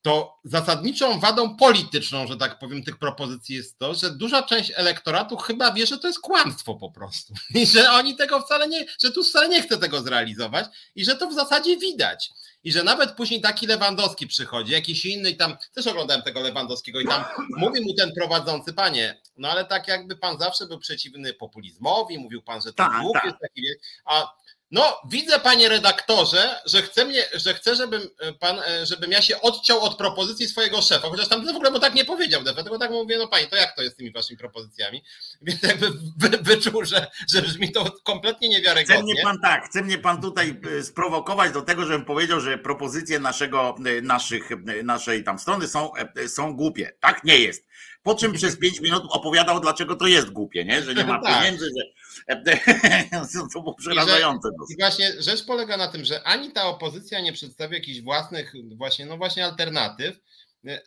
to 0.06 0.38
zasadniczą 0.44 1.20
wadą 1.20 1.56
polityczną, 1.56 2.26
że 2.26 2.36
tak 2.36 2.58
powiem, 2.58 2.82
tych 2.82 2.98
propozycji 2.98 3.56
jest 3.56 3.78
to, 3.78 3.94
że 3.94 4.10
duża 4.10 4.42
część 4.42 4.72
elektoratu 4.74 5.36
chyba 5.36 5.72
wie, 5.72 5.86
że 5.86 5.98
to 5.98 6.06
jest 6.06 6.20
kłamstwo 6.20 6.74
po 6.74 6.90
prostu. 6.90 7.34
I 7.60 7.66
że 7.66 7.90
oni 7.90 8.16
tego 8.16 8.40
wcale 8.40 8.68
nie, 8.68 8.86
że 9.02 9.10
tu 9.10 9.24
wcale 9.24 9.48
nie 9.48 9.62
chce 9.62 9.78
tego 9.78 10.00
zrealizować 10.00 10.66
i 10.94 11.04
że 11.04 11.16
to 11.16 11.28
w 11.28 11.34
zasadzie 11.34 11.76
widać. 11.76 12.30
I 12.64 12.72
że 12.72 12.84
nawet 12.84 13.12
później 13.12 13.40
taki 13.40 13.66
Lewandowski 13.66 14.26
przychodzi, 14.26 14.72
jakiś 14.72 15.04
inny 15.04 15.30
i 15.30 15.36
tam, 15.36 15.56
też 15.74 15.86
oglądałem 15.86 16.22
tego 16.22 16.40
Lewandowskiego 16.40 17.00
i 17.00 17.06
tam 17.06 17.24
mówi 17.56 17.80
mu 17.80 17.94
ten 17.94 18.12
prowadzący, 18.12 18.72
panie, 18.72 19.20
no 19.36 19.50
ale 19.50 19.64
tak 19.64 19.88
jakby 19.88 20.16
pan 20.16 20.38
zawsze 20.38 20.66
był 20.66 20.78
przeciwny 20.78 21.34
populizmowi, 21.34 22.18
mówił 22.18 22.42
pan, 22.42 22.60
że 22.60 22.72
to 22.72 22.76
tak, 22.76 22.92
tak. 23.14 23.24
jest 23.24 23.36
taki, 23.40 23.62
a 24.04 24.36
no, 24.70 25.00
widzę, 25.10 25.40
panie 25.40 25.68
redaktorze, 25.68 26.60
że 26.66 26.82
chce, 26.82 27.04
mnie, 27.04 27.22
że 27.34 27.54
chce 27.54 27.74
żebym, 27.74 28.02
e, 28.20 28.32
pan, 28.32 28.58
e, 28.58 28.86
żebym 28.86 29.10
ja 29.10 29.22
się 29.22 29.40
odciął 29.40 29.80
od 29.80 29.96
propozycji 29.96 30.48
swojego 30.48 30.82
szefa, 30.82 31.08
chociaż 31.08 31.28
tam 31.28 31.46
w 31.46 31.48
ogóle 31.48 31.70
bo 31.70 31.78
tak 31.78 31.94
nie 31.94 32.04
powiedział, 32.04 32.42
dlatego 32.42 32.78
tak 32.78 32.90
mówię, 32.90 33.18
no 33.18 33.28
panie, 33.28 33.46
to 33.46 33.56
jak 33.56 33.76
to 33.76 33.82
jest 33.82 33.94
z 33.94 33.98
tymi 33.98 34.12
waszymi 34.12 34.38
propozycjami? 34.38 35.02
Więc 35.42 35.62
jakby 35.62 35.90
wy, 36.16 36.28
wyczuł, 36.40 36.84
że, 36.84 37.06
że 37.32 37.42
brzmi 37.42 37.72
to 37.72 37.92
kompletnie 38.04 38.48
niewiarygodnie. 38.48 38.96
Chce 38.96 39.02
mnie 39.02 39.22
pan 39.22 39.40
tak, 39.40 39.64
chce 39.66 39.82
mnie 39.82 39.98
pan 39.98 40.22
tutaj 40.22 40.60
e, 40.78 40.82
sprowokować 40.82 41.52
do 41.52 41.62
tego, 41.62 41.84
żebym 41.84 42.04
powiedział, 42.04 42.40
że 42.40 42.58
propozycje 42.58 43.18
naszego, 43.18 43.76
naszych, 44.02 44.48
naszej 44.84 45.24
tam 45.24 45.38
strony 45.38 45.68
są, 45.68 45.90
są 46.28 46.56
głupie. 46.56 46.92
Tak 47.00 47.24
nie 47.24 47.38
jest. 47.38 47.66
Po 48.02 48.14
czym 48.14 48.32
przez 48.38 48.58
pięć 48.58 48.80
minut 48.80 49.02
opowiadał, 49.10 49.60
dlaczego 49.60 49.96
to 49.96 50.06
jest 50.06 50.30
głupie, 50.30 50.64
nie? 50.64 50.82
że 50.82 50.94
nie 50.94 51.04
ma 51.04 51.22
tak. 51.22 51.38
pieniędzy, 51.38 51.66
że 51.66 51.95
to 53.54 53.60
było 53.60 53.74
przerażające. 53.74 54.48
I, 54.48 54.52
że, 54.52 54.74
I 54.74 54.76
właśnie 54.80 55.22
rzecz 55.22 55.44
polega 55.44 55.76
na 55.76 55.88
tym, 55.88 56.04
że 56.04 56.22
ani 56.22 56.52
ta 56.52 56.64
opozycja 56.64 57.20
nie 57.20 57.32
przedstawia 57.32 57.78
jakichś 57.78 58.00
własnych 58.00 58.52
właśnie, 58.76 59.06
no 59.06 59.16
właśnie 59.16 59.44
alternatyw, 59.44 60.20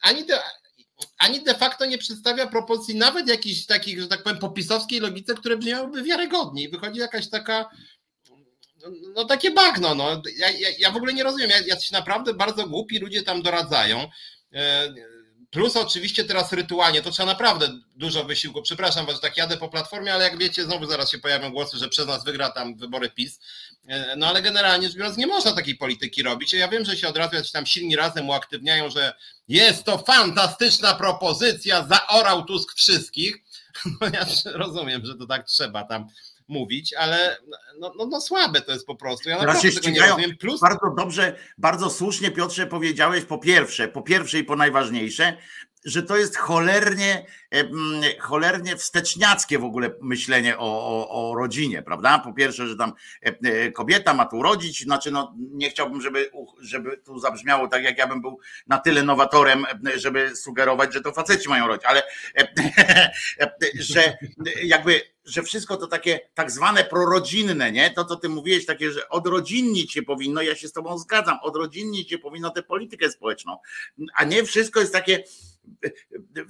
ani 0.02 0.26
te, 0.26 0.40
ani 1.18 1.44
de 1.44 1.54
facto 1.56 1.86
nie 1.86 1.98
przedstawia 1.98 2.48
propozycji 2.48 2.96
nawet 2.96 3.28
jakichś 3.28 3.66
takich, 3.66 4.02
że 4.02 4.08
tak 4.08 4.24
powiem, 4.24 4.40
popisowskiej 4.40 5.00
logice, 5.00 5.36
które 5.36 5.58
brzmiałyby 5.58 6.04
wiarygodnie. 6.04 6.64
I 6.64 6.70
wychodzi 6.70 7.00
jakaś 7.00 7.30
taka, 7.30 7.70
no, 9.16 9.26
takie 9.26 9.52
bagno. 9.52 9.96
No. 9.96 10.22
Ja, 10.38 10.50
ja, 10.50 10.70
ja 10.80 10.92
w 10.92 10.96
ogóle 10.96 11.14
nie 11.14 11.24
rozumiem. 11.24 11.50
Jacyś 11.66 11.92
naprawdę 11.92 12.34
bardzo 12.34 12.68
głupi 12.68 13.00
ludzie 13.00 13.24
tam 13.24 13.42
doradzają. 13.42 14.10
Plus 15.52 15.76
oczywiście 15.76 16.24
teraz 16.24 16.54
rytualnie, 16.54 17.02
to 17.02 17.12
trzeba 17.12 17.28
naprawdę 17.28 17.80
dużo 17.96 18.24
wysiłku. 18.24 18.62
Przepraszam 18.62 19.06
was, 19.06 19.16
że 19.16 19.22
tak 19.22 19.38
jadę 19.38 19.58
po 19.58 19.70
platformie, 19.70 20.14
ale 20.14 20.24
jak 20.24 20.38
wiecie, 20.38 20.64
znowu 20.64 20.86
zaraz 20.86 21.12
się 21.12 21.18
pojawią 21.18 21.52
głosy, 21.52 21.78
że 21.78 21.90
przez 21.90 22.08
nas 22.08 22.24
wygra 22.24 22.50
tam 22.50 22.76
wybory 22.76 23.10
PiS. 23.10 23.40
E, 23.88 24.16
no 24.16 24.28
ale 24.28 24.42
generalnie 24.42 24.88
rzecz 24.88 24.98
biorąc, 24.98 25.18
nie 25.18 25.28
można 25.28 25.54
takiej 25.54 25.76
polityki 25.76 26.24
robić. 26.24 26.54
Ja 26.54 26.68
wiem, 26.68 26.86
że 26.86 26.98
się 26.98 27.08
od 27.08 27.18
razu 27.18 27.36
jacyś 27.36 27.52
tam 27.52 27.66
silni 27.66 27.96
razem 27.96 28.30
uaktywniają, 28.30 28.90
że 28.90 29.14
jest 29.48 29.84
to 29.84 29.98
fantastyczna 29.98 30.96
propozycja, 30.96 31.88
zaorał 31.88 32.46
Tusk 32.46 32.76
wszystkich. 32.76 33.38
No 34.02 34.08
ja 34.14 34.26
rozumiem, 34.46 35.06
że 35.06 35.16
to 35.16 35.26
tak 35.26 35.48
trzeba 35.48 35.84
tam 35.84 36.08
mówić, 36.50 36.94
ale 36.94 37.38
no, 37.80 37.94
no, 37.98 38.06
no 38.06 38.22
słabe 38.22 38.62
to 38.62 38.72
jest 38.72 38.86
po 38.86 38.96
prostu. 38.96 39.30
Ja 39.30 39.40
Teraz 39.40 39.62
się 39.62 39.72
ścigają. 39.72 40.18
Plus... 40.40 40.62
Bardzo 40.62 40.94
dobrze, 40.98 41.36
bardzo 41.58 41.90
słusznie 41.90 42.32
Piotrze 42.32 42.68
powiedziałeś 42.68 43.26
po 43.26 43.38
pierwsze, 43.38 43.88
po 43.88 44.02
pierwsze 44.02 44.40
i 44.40 44.44
po 44.44 44.56
najważniejsze, 44.56 45.38
że 45.86 46.04
to 46.04 46.18
jest 46.18 46.38
cholernie, 46.38 47.26
cholernie 48.20 48.76
wsteczniackie 48.76 49.60
w 49.60 49.64
ogóle 49.64 49.92
myślenie 50.02 50.58
o, 50.58 50.62
o, 50.62 51.10
o, 51.10 51.36
rodzinie, 51.36 51.82
prawda? 51.82 52.20
Po 52.20 52.34
pierwsze, 52.34 52.68
że 52.68 52.76
tam 52.76 52.94
e, 53.22 53.72
kobieta 53.72 54.14
ma 54.14 54.26
tu 54.26 54.38
urodzić, 54.38 54.84
znaczy 54.84 55.12
no 55.12 55.36
nie 55.38 55.70
chciałbym, 55.70 56.02
żeby, 56.02 56.32
żeby 56.60 56.98
tu 56.98 57.20
zabrzmiało 57.20 57.68
tak, 57.68 57.84
jak 57.84 57.98
ja 57.98 58.08
bym 58.08 58.22
był 58.22 58.40
na 58.68 58.78
tyle 58.78 59.04
nowatorem, 59.04 59.66
żeby 59.96 60.36
sugerować, 60.36 60.94
że 60.94 61.02
to 61.02 61.12
faceci 61.12 61.50
mają 61.50 61.68
rodzić, 61.68 61.86
ale 61.86 62.04
że 63.80 64.18
jakby 64.64 65.02
że 65.30 65.44
wszystko 65.44 65.78
to 65.78 65.88
takie 65.88 66.20
tak 66.34 66.52
zwane 66.52 66.84
prorodzinne, 66.84 67.72
nie? 67.72 67.92
To, 67.92 68.06
co 68.06 68.16
ty 68.16 68.30
mówiłeś, 68.30 68.66
takie, 68.66 68.92
że 68.92 69.10
odrodzinnić 69.10 69.94
się 69.94 70.02
powinno, 70.02 70.42
ja 70.42 70.56
się 70.56 70.68
z 70.68 70.74
tobą 70.74 70.98
zgadzam, 70.98 71.38
odrodzinnić 71.42 72.10
się 72.10 72.18
powinno 72.18 72.50
tę 72.50 72.64
politykę 72.64 73.12
społeczną, 73.12 73.58
a 74.16 74.24
nie 74.24 74.44
wszystko 74.44 74.80
jest 74.80 74.94
takie 74.94 75.24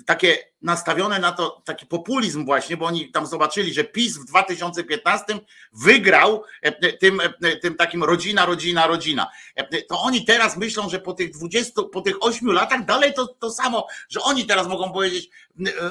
takie 0.05 0.37
nastawione 0.61 1.19
na 1.19 1.31
to, 1.31 1.61
taki 1.65 1.85
populizm 1.85 2.45
właśnie, 2.45 2.77
bo 2.77 2.85
oni 2.85 3.11
tam 3.11 3.25
zobaczyli, 3.25 3.73
że 3.73 3.83
PiS 3.83 4.17
w 4.17 4.25
2015 4.25 5.25
wygrał 5.73 6.43
e, 6.61 6.93
tym, 6.97 7.19
e, 7.19 7.55
tym 7.55 7.75
takim 7.75 8.03
rodzina, 8.03 8.45
rodzina, 8.45 8.87
rodzina. 8.87 9.27
E, 9.55 9.81
to 9.81 10.01
oni 10.01 10.25
teraz 10.25 10.57
myślą, 10.57 10.89
że 10.89 10.99
po 10.99 11.13
tych 11.13 11.31
20, 11.31 11.83
po 11.91 12.01
tych 12.01 12.23
8 12.23 12.51
latach 12.51 12.85
dalej 12.85 13.13
to, 13.13 13.27
to 13.27 13.51
samo, 13.51 13.87
że 14.09 14.21
oni 14.21 14.45
teraz 14.45 14.67
mogą 14.67 14.91
powiedzieć 14.91 15.29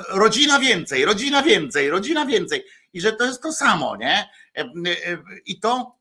rodzina 0.09 0.59
więcej, 0.59 1.05
rodzina 1.05 1.43
więcej, 1.43 1.91
rodzina 1.91 2.27
więcej 2.27 2.65
i 2.93 3.01
że 3.01 3.13
to 3.13 3.25
jest 3.25 3.43
to 3.43 3.53
samo, 3.53 3.97
nie? 3.97 4.29
I 5.47 5.61
to 5.61 5.98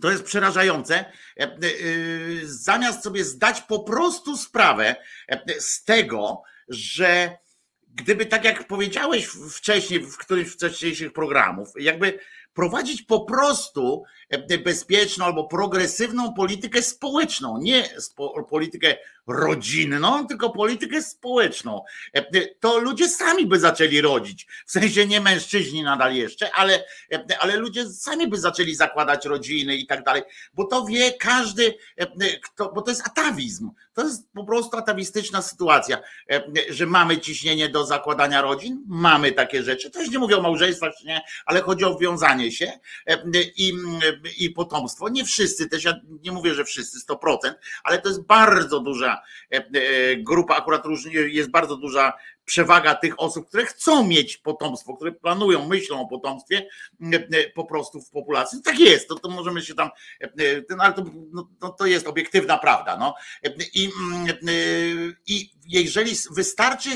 to 0.00 0.10
jest 0.10 0.24
przerażające. 0.24 0.98
E, 0.98 1.42
e, 1.42 1.48
zamiast 2.42 3.02
sobie 3.02 3.24
zdać 3.24 3.60
po 3.62 3.80
prostu 3.80 4.36
sprawę 4.36 4.96
e, 5.28 5.60
z 5.60 5.84
tego, 5.84 6.42
że 6.68 7.38
gdyby 7.94 8.26
tak 8.26 8.44
jak 8.44 8.66
powiedziałeś 8.66 9.26
wcześniej 9.52 10.00
w 10.00 10.16
którymś 10.16 10.48
z 10.48 10.54
wcześniejszych 10.54 11.12
programów, 11.12 11.68
jakby 11.78 12.18
prowadzić 12.54 13.02
po 13.02 13.20
prostu 13.20 14.04
bezpieczną 14.64 15.24
albo 15.24 15.44
progresywną 15.44 16.34
politykę 16.34 16.82
społeczną, 16.82 17.58
nie 17.58 17.88
politykę 18.50 18.96
rodzinną, 19.28 20.26
tylko 20.26 20.50
politykę 20.50 21.02
społeczną. 21.02 21.84
To 22.60 22.78
ludzie 22.78 23.08
sami 23.08 23.46
by 23.46 23.60
zaczęli 23.60 24.00
rodzić. 24.00 24.46
W 24.66 24.70
sensie 24.70 25.06
nie 25.06 25.20
mężczyźni 25.20 25.82
nadal 25.82 26.14
jeszcze, 26.14 26.50
ale, 26.54 26.84
ale 27.40 27.56
ludzie 27.56 27.86
sami 27.86 28.28
by 28.28 28.38
zaczęli 28.38 28.74
zakładać 28.74 29.26
rodziny 29.26 29.76
i 29.76 29.86
tak 29.86 30.04
dalej, 30.04 30.22
bo 30.54 30.64
to 30.64 30.84
wie 30.84 31.12
każdy, 31.12 31.74
kto, 32.42 32.72
bo 32.72 32.82
to 32.82 32.90
jest 32.90 33.06
atawizm. 33.06 33.70
To 33.94 34.04
jest 34.04 34.32
po 34.32 34.44
prostu 34.44 34.76
atawistyczna 34.76 35.42
sytuacja, 35.42 35.98
że 36.68 36.86
mamy 36.86 37.18
ciśnienie 37.18 37.68
do 37.68 37.86
zakładania 37.86 38.42
rodzin, 38.42 38.84
mamy 38.86 39.32
takie 39.32 39.62
rzeczy. 39.62 39.90
Też 39.90 40.10
nie 40.10 40.18
mówię 40.18 40.36
o 40.36 40.42
małżeństwach, 40.42 40.92
nie, 41.04 41.20
ale 41.46 41.60
chodzi 41.60 41.84
o 41.84 41.98
wiązanie 41.98 42.52
się 42.52 42.72
i 43.56 43.72
i 44.38 44.50
potomstwo. 44.50 45.08
Nie 45.08 45.24
wszyscy, 45.24 45.68
też 45.68 45.84
ja 45.84 45.94
nie 46.22 46.32
mówię, 46.32 46.54
że 46.54 46.64
wszyscy 46.64 46.98
100%, 47.06 47.36
ale 47.84 47.98
to 47.98 48.08
jest 48.08 48.22
bardzo 48.22 48.80
duża 48.80 49.17
e, 49.52 49.56
e, 49.56 50.16
grupa, 50.16 50.56
akurat 50.56 50.82
jest 51.12 51.50
bardzo 51.50 51.76
duża 51.76 52.12
przewaga 52.44 52.94
tych 52.94 53.20
osób, 53.20 53.48
które 53.48 53.66
chcą 53.66 54.06
mieć 54.06 54.36
potomstwo, 54.36 54.96
które 54.96 55.12
planują, 55.12 55.68
myślą 55.68 56.00
o 56.00 56.08
potomstwie 56.08 56.68
e, 57.12 57.50
po 57.50 57.64
prostu 57.64 58.00
w 58.00 58.10
populacji. 58.10 58.62
Tak 58.62 58.78
jest, 58.78 59.08
to, 59.08 59.14
to 59.14 59.28
możemy 59.28 59.62
się 59.62 59.74
tam, 59.74 59.90
ale 60.78 60.94
to, 60.94 61.04
no, 61.60 61.68
to, 61.68 61.86
jest 61.86 62.06
obiektywna 62.06 62.58
prawda. 62.58 62.96
No. 62.96 63.14
I, 63.74 63.90
I 65.26 65.50
jeżeli 65.66 66.12
wystarczy 66.30 66.90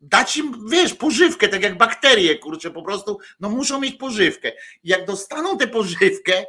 dać 0.00 0.36
im, 0.36 0.68
wiesz, 0.70 0.94
pożywkę, 0.94 1.48
tak 1.48 1.62
jak 1.62 1.78
bakterie, 1.78 2.38
kurczę, 2.38 2.70
po 2.70 2.82
prostu, 2.82 3.18
no 3.40 3.50
muszą 3.50 3.80
mieć 3.80 3.96
pożywkę. 3.96 4.52
Jak 4.84 5.06
dostaną 5.06 5.58
tę 5.58 5.66
pożywkę, 5.66 6.44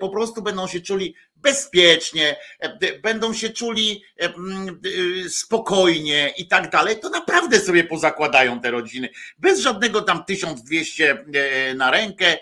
po 0.00 0.08
prostu 0.08 0.42
będą 0.42 0.66
się 0.66 0.80
czuli 0.80 1.14
bezpiecznie, 1.44 2.36
e, 2.60 2.98
będą 2.98 3.34
się 3.34 3.50
czuli 3.50 4.04
e, 4.20 4.32
spokojnie 5.28 6.34
i 6.38 6.48
tak 6.48 6.70
dalej, 6.70 7.00
to 7.00 7.08
naprawdę 7.08 7.60
sobie 7.60 7.84
pozakładają 7.84 8.60
te 8.60 8.70
rodziny. 8.70 9.08
Bez 9.38 9.60
żadnego 9.60 10.02
tam 10.02 10.24
1200 10.24 11.24
na 11.74 11.90
rękę, 11.90 12.38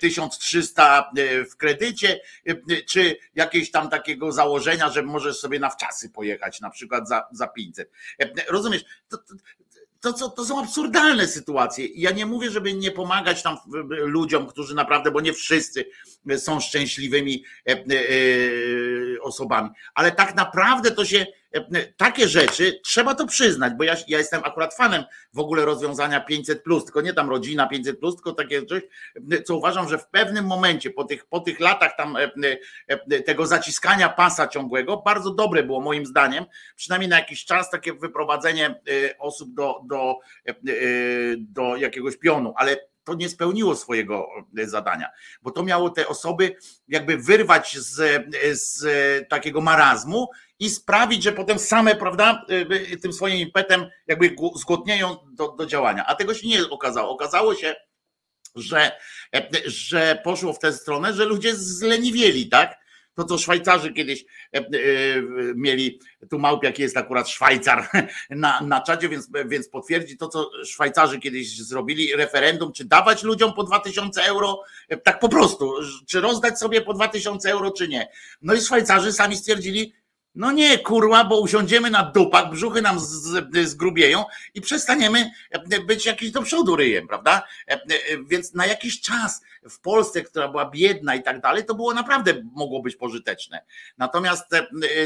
1300 0.00 1.10
w 1.50 1.56
kredycie, 1.56 2.20
czy 2.86 3.16
jakiegoś 3.34 3.70
tam 3.70 3.90
takiego 3.90 4.32
założenia, 4.32 4.90
że 4.90 5.02
możesz 5.02 5.38
sobie 5.38 5.58
na 5.58 5.70
wczasy 5.70 6.10
pojechać, 6.10 6.60
na 6.60 6.70
przykład 6.70 7.08
za, 7.08 7.28
za 7.32 7.46
500. 7.46 7.90
Rozumiesz? 8.48 8.84
To, 9.08 9.18
to, 9.18 9.34
to, 10.00 10.12
to, 10.12 10.28
to 10.28 10.44
są 10.44 10.60
absurdalne 10.60 11.26
sytuacje. 11.26 11.86
Ja 11.94 12.10
nie 12.10 12.26
mówię, 12.26 12.50
żeby 12.50 12.74
nie 12.74 12.90
pomagać 12.90 13.42
tam 13.42 13.56
ludziom, 13.90 14.46
którzy 14.46 14.74
naprawdę, 14.74 15.10
bo 15.10 15.20
nie 15.20 15.32
wszyscy 15.32 15.84
są 16.36 16.60
szczęśliwymi 16.60 17.44
e, 17.68 17.72
e, 17.72 17.84
osobami, 19.22 19.70
ale 19.94 20.12
tak 20.12 20.34
naprawdę 20.34 20.90
to 20.90 21.04
się 21.04 21.26
takie 21.96 22.28
rzeczy 22.28 22.80
trzeba 22.84 23.14
to 23.14 23.26
przyznać, 23.26 23.72
bo 23.74 23.84
ja, 23.84 23.96
ja 24.08 24.18
jestem 24.18 24.44
akurat 24.44 24.74
fanem 24.74 25.04
w 25.32 25.38
ogóle 25.38 25.64
rozwiązania 25.64 26.20
500, 26.20 26.64
tylko 26.64 27.00
nie 27.00 27.14
tam 27.14 27.30
rodzina 27.30 27.66
500, 27.66 28.00
tylko 28.00 28.32
takie 28.32 28.66
coś, 28.66 28.82
co 29.44 29.56
uważam, 29.56 29.88
że 29.88 29.98
w 29.98 30.06
pewnym 30.06 30.44
momencie, 30.44 30.90
po 30.90 31.04
tych, 31.04 31.26
po 31.26 31.40
tych 31.40 31.60
latach 31.60 31.96
tam 31.96 32.16
tego 33.26 33.46
zaciskania 33.46 34.08
pasa 34.08 34.48
ciągłego, 34.48 34.96
bardzo 34.96 35.30
dobre 35.30 35.62
było 35.62 35.80
moim 35.80 36.06
zdaniem, 36.06 36.44
przynajmniej 36.76 37.10
na 37.10 37.18
jakiś 37.18 37.44
czas 37.44 37.70
takie 37.70 37.92
wyprowadzenie 37.92 38.80
osób 39.18 39.54
do, 39.54 39.80
do, 39.84 40.18
do 41.38 41.76
jakiegoś 41.76 42.16
pionu, 42.16 42.54
ale 42.56 42.90
to 43.04 43.14
nie 43.14 43.28
spełniło 43.28 43.76
swojego 43.76 44.28
zadania, 44.64 45.10
bo 45.42 45.50
to 45.50 45.62
miało 45.62 45.90
te 45.90 46.08
osoby 46.08 46.56
jakby 46.88 47.16
wyrwać 47.16 47.78
z, 47.78 48.22
z 48.52 48.84
takiego 49.28 49.60
marazmu 49.60 50.28
i 50.60 50.70
sprawić, 50.70 51.22
że 51.22 51.32
potem 51.32 51.58
same, 51.58 51.94
prawda, 51.94 52.44
y, 52.92 52.96
tym 52.96 53.12
swoim 53.12 53.36
impetem 53.36 53.86
jakby 54.06 54.36
zgłodnieją 54.56 55.16
do, 55.32 55.48
do 55.48 55.66
działania. 55.66 56.06
A 56.06 56.14
tego 56.14 56.34
się 56.34 56.48
nie 56.48 56.68
okazało. 56.68 57.10
Okazało 57.10 57.54
się, 57.54 57.76
że, 58.54 58.92
że 59.66 60.20
poszło 60.24 60.52
w 60.52 60.58
tę 60.58 60.72
stronę, 60.72 61.12
że 61.12 61.24
ludzie 61.24 61.56
zleniwieli, 61.56 62.48
tak? 62.48 62.80
To, 63.14 63.24
co 63.24 63.38
Szwajcarzy 63.38 63.92
kiedyś 63.92 64.24
e, 64.54 64.58
e, 64.58 64.62
mieli, 65.54 66.00
tu 66.30 66.38
Małpiak 66.38 66.78
jest 66.78 66.96
akurat 66.96 67.28
Szwajcar 67.28 67.88
na, 68.30 68.60
na 68.60 68.80
czacie, 68.80 69.08
więc, 69.08 69.30
więc 69.46 69.68
potwierdzi 69.68 70.16
to, 70.16 70.28
co 70.28 70.50
Szwajcarzy 70.64 71.18
kiedyś 71.18 71.58
zrobili, 71.58 72.16
referendum, 72.16 72.72
czy 72.72 72.84
dawać 72.84 73.22
ludziom 73.22 73.52
po 73.52 73.64
2000 73.64 74.22
euro, 74.22 74.62
e, 74.88 74.96
tak 74.96 75.18
po 75.18 75.28
prostu, 75.28 75.74
czy 76.06 76.20
rozdać 76.20 76.58
sobie 76.58 76.80
po 76.80 76.94
2000 76.94 77.50
euro, 77.50 77.70
czy 77.70 77.88
nie. 77.88 78.08
No 78.42 78.54
i 78.54 78.60
Szwajcarzy 78.60 79.12
sami 79.12 79.36
stwierdzili, 79.36 79.92
no 80.40 80.52
nie, 80.52 80.78
kurwa, 80.78 81.24
bo 81.24 81.40
usiądziemy 81.40 81.90
na 81.90 82.02
dupach, 82.02 82.50
brzuchy 82.50 82.82
nam 82.82 82.98
zgrubieją 83.64 84.24
i 84.54 84.60
przestaniemy 84.60 85.30
być 85.86 86.06
jakiś 86.06 86.30
do 86.30 86.42
przodu 86.42 86.76
ryjem, 86.76 87.08
prawda? 87.08 87.42
Więc 88.26 88.54
na 88.54 88.66
jakiś 88.66 89.00
czas 89.00 89.42
w 89.70 89.80
Polsce, 89.80 90.22
która 90.22 90.48
była 90.48 90.70
biedna 90.70 91.14
i 91.14 91.22
tak 91.22 91.40
dalej, 91.40 91.64
to 91.64 91.74
było 91.74 91.94
naprawdę 91.94 92.34
mogło 92.52 92.82
być 92.82 92.96
pożyteczne. 92.96 93.64
Natomiast, 93.98 94.46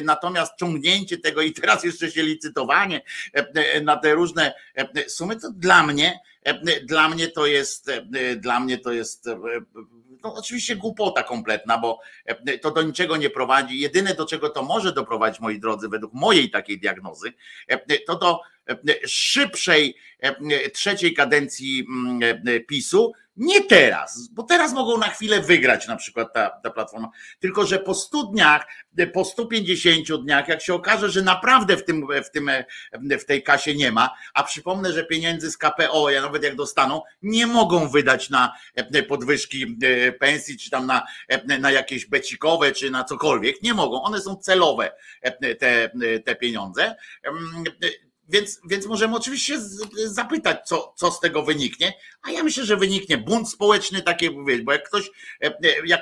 natomiast 0.02 0.52
ciągnięcie 0.58 1.18
tego 1.18 1.42
i 1.42 1.52
teraz 1.52 1.84
jeszcze 1.84 2.10
się 2.10 2.22
licytowanie 2.22 3.02
na 3.82 3.96
te 3.96 4.14
różne 4.14 4.54
sumy, 5.08 5.40
to 5.40 5.50
dla 5.52 5.86
mnie, 5.86 6.20
dla 6.82 7.08
mnie 7.08 7.28
to 7.28 7.46
jest, 7.46 7.90
dla 8.36 8.60
mnie 8.60 8.78
to 8.78 8.92
jest 8.92 9.28
no 10.24 10.34
oczywiście 10.34 10.76
głupota 10.76 11.22
kompletna, 11.22 11.78
bo 11.78 12.00
e, 12.24 12.58
to 12.58 12.70
do 12.70 12.82
niczego 12.82 13.16
nie 13.16 13.30
prowadzi. 13.30 13.80
Jedyne 13.80 14.14
do 14.14 14.26
czego 14.26 14.50
to 14.50 14.62
może 14.62 14.92
doprowadzić, 14.92 15.40
moi 15.40 15.60
drodzy, 15.60 15.88
według 15.88 16.12
mojej 16.12 16.50
takiej 16.50 16.78
diagnozy, 16.78 17.32
e, 17.68 17.98
to 17.98 18.16
do 18.16 18.40
szybszej 19.06 19.96
trzeciej 20.72 21.14
kadencji 21.14 21.86
PiSu, 22.68 23.12
nie 23.36 23.64
teraz, 23.64 24.28
bo 24.28 24.42
teraz 24.42 24.72
mogą 24.72 24.98
na 24.98 25.08
chwilę 25.08 25.40
wygrać 25.40 25.88
na 25.88 25.96
przykład 25.96 26.32
ta, 26.32 26.50
ta 26.50 26.70
platforma, 26.70 27.10
tylko 27.40 27.66
że 27.66 27.78
po 27.78 27.94
100 27.94 28.22
dniach, 28.22 28.66
po 29.12 29.24
150 29.24 30.22
dniach, 30.22 30.48
jak 30.48 30.62
się 30.62 30.74
okaże, 30.74 31.10
że 31.10 31.22
naprawdę 31.22 31.76
w, 31.76 31.84
tym, 31.84 32.06
w, 32.24 32.30
tym, 32.30 32.50
w 33.20 33.24
tej 33.24 33.42
kasie 33.42 33.74
nie 33.74 33.92
ma, 33.92 34.10
a 34.34 34.42
przypomnę, 34.42 34.92
że 34.92 35.04
pieniędzy 35.04 35.50
z 35.50 35.56
KPO, 35.58 36.10
ja 36.10 36.22
nawet 36.22 36.42
jak 36.42 36.56
dostaną, 36.56 37.02
nie 37.22 37.46
mogą 37.46 37.88
wydać 37.88 38.30
na 38.30 38.52
podwyżki 39.08 39.78
pensji, 40.20 40.58
czy 40.58 40.70
tam 40.70 40.86
na, 40.86 41.06
na 41.60 41.70
jakieś 41.70 42.06
becikowe, 42.06 42.72
czy 42.72 42.90
na 42.90 43.04
cokolwiek, 43.04 43.62
nie 43.62 43.74
mogą, 43.74 44.02
one 44.02 44.20
są 44.20 44.36
celowe, 44.36 44.92
te, 45.58 45.90
te 46.24 46.36
pieniądze 46.36 46.94
więc, 48.28 48.60
więc 48.68 48.86
możemy 48.86 49.16
oczywiście 49.16 49.60
zapytać, 50.06 50.68
co, 50.68 50.94
co 50.96 51.10
z 51.10 51.20
tego 51.20 51.42
wyniknie, 51.42 51.92
a 52.22 52.30
ja 52.30 52.42
myślę, 52.42 52.64
że 52.64 52.76
wyniknie 52.76 53.18
bunt 53.18 53.48
społeczny, 53.48 54.02
takie, 54.02 54.30
bo 54.64 54.72
jak 54.72 54.88
ktoś, 54.88 55.10
e, 55.42 55.46
e, 55.46 55.86
jak 55.86 56.00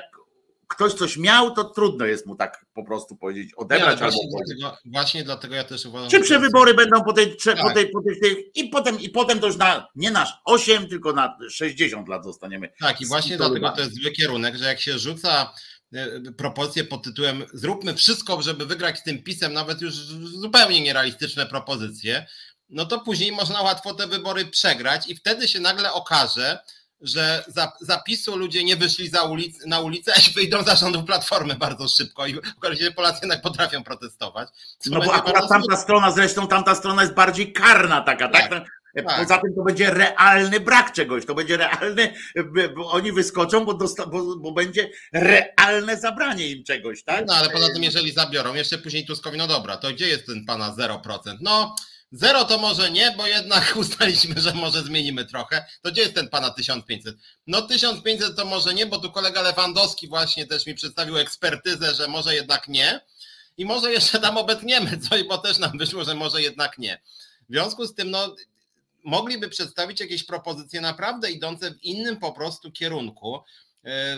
ktoś 0.67 0.93
coś 0.93 1.17
miał, 1.17 1.51
to 1.51 1.63
trudno 1.63 2.05
jest 2.05 2.25
mu 2.25 2.35
tak 2.35 2.65
po 2.73 2.83
prostu 2.85 3.15
powiedzieć, 3.15 3.53
odebrać 3.53 4.01
albo 4.01 4.17
właśnie 4.31 4.55
dlatego, 4.55 4.77
właśnie 4.85 5.23
dlatego 5.23 5.55
ja 5.55 5.63
też 5.63 5.85
uważam. 5.85 6.09
Szybsze 6.09 6.39
wybory 6.39 6.73
będą 6.73 7.03
po 7.03 7.13
tej, 7.13 7.37
tak. 7.37 7.61
po 7.61 7.71
tej, 7.71 7.89
po 7.89 8.01
tej, 8.01 8.51
i 8.55 8.69
potem, 8.69 8.99
i 8.99 9.09
potem 9.09 9.39
to 9.39 9.47
już 9.47 9.57
na, 9.57 9.87
nie 9.95 10.11
na 10.11 10.27
8, 10.45 10.87
tylko 10.87 11.13
na 11.13 11.37
60 11.49 12.09
lat 12.09 12.23
zostaniemy. 12.23 12.69
Tak, 12.79 13.01
i 13.01 13.05
właśnie 13.05 13.37
dlatego 13.37 13.69
to 13.69 13.81
jest 13.81 14.01
zły 14.01 14.11
kierunek, 14.11 14.55
że 14.55 14.65
jak 14.65 14.81
się 14.81 14.99
rzuca 14.99 15.53
E, 15.95 16.31
propozycję 16.31 16.83
pod 16.83 17.03
tytułem 17.03 17.43
zróbmy 17.53 17.93
wszystko, 17.93 18.41
żeby 18.41 18.65
wygrać 18.65 18.99
z 18.99 19.03
tym 19.03 19.23
pisem, 19.23 19.53
nawet 19.53 19.81
już 19.81 19.93
zupełnie 20.23 20.81
nierealistyczne 20.81 21.45
propozycje, 21.45 22.27
no 22.69 22.85
to 22.85 22.99
później 22.99 23.31
można 23.31 23.61
łatwo 23.61 23.93
te 23.93 24.07
wybory 24.07 24.45
przegrać 24.45 25.07
i 25.07 25.15
wtedy 25.15 25.47
się 25.47 25.59
nagle 25.59 25.93
okaże, 25.93 26.59
że 27.01 27.43
za, 27.47 27.71
zapisu 27.81 28.37
ludzie 28.37 28.63
nie 28.63 28.75
wyszli 28.75 29.09
za 29.09 29.23
ulic, 29.23 29.65
na 29.65 29.79
ulicę, 29.79 30.13
a 30.17 30.33
wyjdą 30.35 30.63
za 30.63 30.75
rządów 30.75 31.05
Platformy 31.05 31.55
bardzo 31.55 31.87
szybko 31.87 32.27
i 32.27 32.37
okaże 32.57 32.77
się, 32.77 32.83
że 32.83 32.91
Polacy 32.91 33.19
jednak 33.21 33.41
potrafią 33.41 33.83
protestować. 33.83 34.49
No 34.85 34.99
bo 35.01 35.13
akurat 35.13 35.49
tamta 35.49 35.77
strona, 35.77 36.11
zresztą 36.11 36.47
tamta 36.47 36.75
strona 36.75 37.01
jest 37.01 37.13
bardziej 37.13 37.53
karna 37.53 38.01
taka, 38.01 38.29
tak? 38.29 38.49
tak? 38.49 38.82
Tak. 38.95 39.19
Poza 39.19 39.37
tym 39.37 39.55
to 39.55 39.63
będzie 39.63 39.89
realny 39.89 40.59
brak 40.59 40.93
czegoś, 40.93 41.25
to 41.25 41.35
będzie 41.35 41.57
realny, 41.57 42.13
bo 42.75 42.91
oni 42.91 43.11
wyskoczą, 43.11 43.65
bo, 43.65 43.73
dosta, 43.73 44.05
bo, 44.05 44.35
bo, 44.35 44.51
będzie 44.51 44.89
realne 45.13 45.97
zabranie 45.97 46.47
im 46.47 46.63
czegoś, 46.63 47.03
tak? 47.03 47.25
No 47.27 47.33
ale 47.33 47.49
poza 47.49 47.73
tym, 47.73 47.83
jeżeli 47.83 48.11
zabiorą, 48.11 48.53
jeszcze 48.53 48.77
później 48.77 49.05
Tuskowi, 49.05 49.37
no 49.37 49.47
dobra, 49.47 49.77
to 49.77 49.91
gdzie 49.91 50.07
jest 50.07 50.25
ten 50.25 50.45
pana 50.45 50.75
0%? 50.79 51.37
No 51.41 51.75
zero 52.13 52.45
to 52.45 52.57
może 52.57 52.91
nie, 52.91 53.13
bo 53.17 53.27
jednak 53.27 53.73
uznaliśmy, 53.75 54.41
że 54.41 54.53
może 54.53 54.81
zmienimy 54.81 55.25
trochę. 55.25 55.65
To 55.81 55.91
gdzie 55.91 56.01
jest 56.01 56.15
ten 56.15 56.29
pana 56.29 56.49
1500? 56.49 57.15
No 57.47 57.61
1500 57.61 58.35
to 58.35 58.45
może 58.45 58.73
nie, 58.73 58.85
bo 58.85 58.99
tu 58.99 59.11
kolega 59.11 59.41
Lewandowski 59.41 60.07
właśnie 60.07 60.47
też 60.47 60.65
mi 60.65 60.75
przedstawił 60.75 61.17
ekspertyzę, 61.17 61.95
że 61.95 62.07
może 62.07 62.35
jednak 62.35 62.67
nie. 62.67 63.01
I 63.57 63.65
może 63.65 63.91
jeszcze 63.91 64.19
tam 64.19 64.37
obetniemy 64.37 64.97
coś, 65.09 65.23
bo 65.23 65.37
też 65.37 65.57
nam 65.57 65.77
wyszło, 65.77 66.03
że 66.03 66.15
może 66.15 66.41
jednak 66.41 66.77
nie. 66.77 67.01
W 67.49 67.53
związku 67.53 67.85
z 67.85 67.95
tym, 67.95 68.11
no 68.11 68.35
mogliby 69.03 69.49
przedstawić 69.49 69.99
jakieś 69.99 70.23
propozycje 70.23 70.81
naprawdę 70.81 71.31
idące 71.31 71.71
w 71.71 71.83
innym 71.83 72.17
po 72.17 72.31
prostu 72.31 72.71
kierunku, 72.71 73.39
e, 73.85 74.17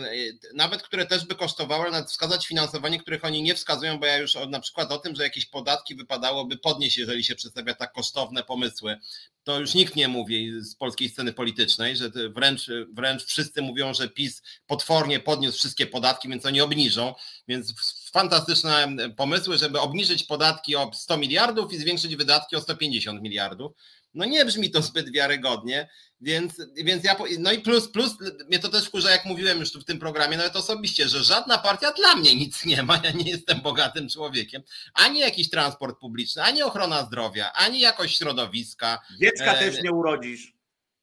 nawet 0.54 0.82
które 0.82 1.06
też 1.06 1.26
by 1.26 1.34
kosztowały, 1.34 1.90
nawet 1.90 2.10
wskazać 2.10 2.46
finansowanie, 2.46 3.00
których 3.00 3.24
oni 3.24 3.42
nie 3.42 3.54
wskazują, 3.54 3.98
bo 3.98 4.06
ja 4.06 4.16
już 4.16 4.34
na 4.48 4.60
przykład 4.60 4.92
o 4.92 4.98
tym, 4.98 5.16
że 5.16 5.22
jakieś 5.22 5.46
podatki 5.46 5.94
wypadałoby 5.94 6.58
podnieść, 6.58 6.98
jeżeli 6.98 7.24
się 7.24 7.34
przedstawia 7.34 7.74
tak 7.74 7.92
kosztowne 7.92 8.42
pomysły. 8.42 8.96
To 9.44 9.60
już 9.60 9.74
nikt 9.74 9.96
nie 9.96 10.08
mówi 10.08 10.52
z 10.60 10.74
polskiej 10.74 11.08
sceny 11.08 11.32
politycznej, 11.32 11.96
że 11.96 12.10
wręcz, 12.10 12.66
wręcz 12.92 13.24
wszyscy 13.24 13.62
mówią, 13.62 13.94
że 13.94 14.08
PiS 14.08 14.42
potwornie 14.66 15.20
podniósł 15.20 15.58
wszystkie 15.58 15.86
podatki, 15.86 16.28
więc 16.28 16.46
oni 16.46 16.60
obniżą. 16.60 17.14
Więc 17.48 17.74
fantastyczne 18.12 18.96
pomysły, 19.16 19.58
żeby 19.58 19.80
obniżyć 19.80 20.24
podatki 20.24 20.76
o 20.76 20.90
100 20.94 21.16
miliardów 21.16 21.72
i 21.72 21.78
zwiększyć 21.78 22.16
wydatki 22.16 22.56
o 22.56 22.60
150 22.60 23.22
miliardów 23.22 23.72
no 24.16 24.24
nie 24.24 24.44
brzmi 24.44 24.70
to 24.70 24.82
zbyt 24.82 25.12
wiarygodnie, 25.12 25.88
więc, 26.20 26.54
więc 26.76 27.04
ja, 27.04 27.16
no 27.38 27.52
i 27.52 27.58
plus, 27.58 27.88
plus 27.88 28.12
mnie 28.48 28.58
to 28.58 28.68
też 28.68 28.84
wkurza, 28.84 29.10
jak 29.10 29.24
mówiłem 29.24 29.60
już 29.60 29.72
tu 29.72 29.80
w 29.80 29.84
tym 29.84 29.98
programie, 29.98 30.36
nawet 30.36 30.56
osobiście, 30.56 31.08
że 31.08 31.24
żadna 31.24 31.58
partia 31.58 31.92
dla 31.92 32.16
mnie 32.16 32.36
nic 32.36 32.64
nie 32.64 32.82
ma, 32.82 33.00
ja 33.04 33.10
nie 33.10 33.30
jestem 33.30 33.60
bogatym 33.60 34.08
człowiekiem, 34.08 34.62
ani 34.94 35.20
jakiś 35.20 35.50
transport 35.50 36.00
publiczny, 36.00 36.42
ani 36.42 36.62
ochrona 36.62 37.02
zdrowia, 37.04 37.52
ani 37.52 37.80
jakość 37.80 38.18
środowiska. 38.18 39.02
Dziecka 39.20 39.54
e, 39.54 39.58
też 39.58 39.82
nie 39.82 39.92
urodzisz. 39.92 40.56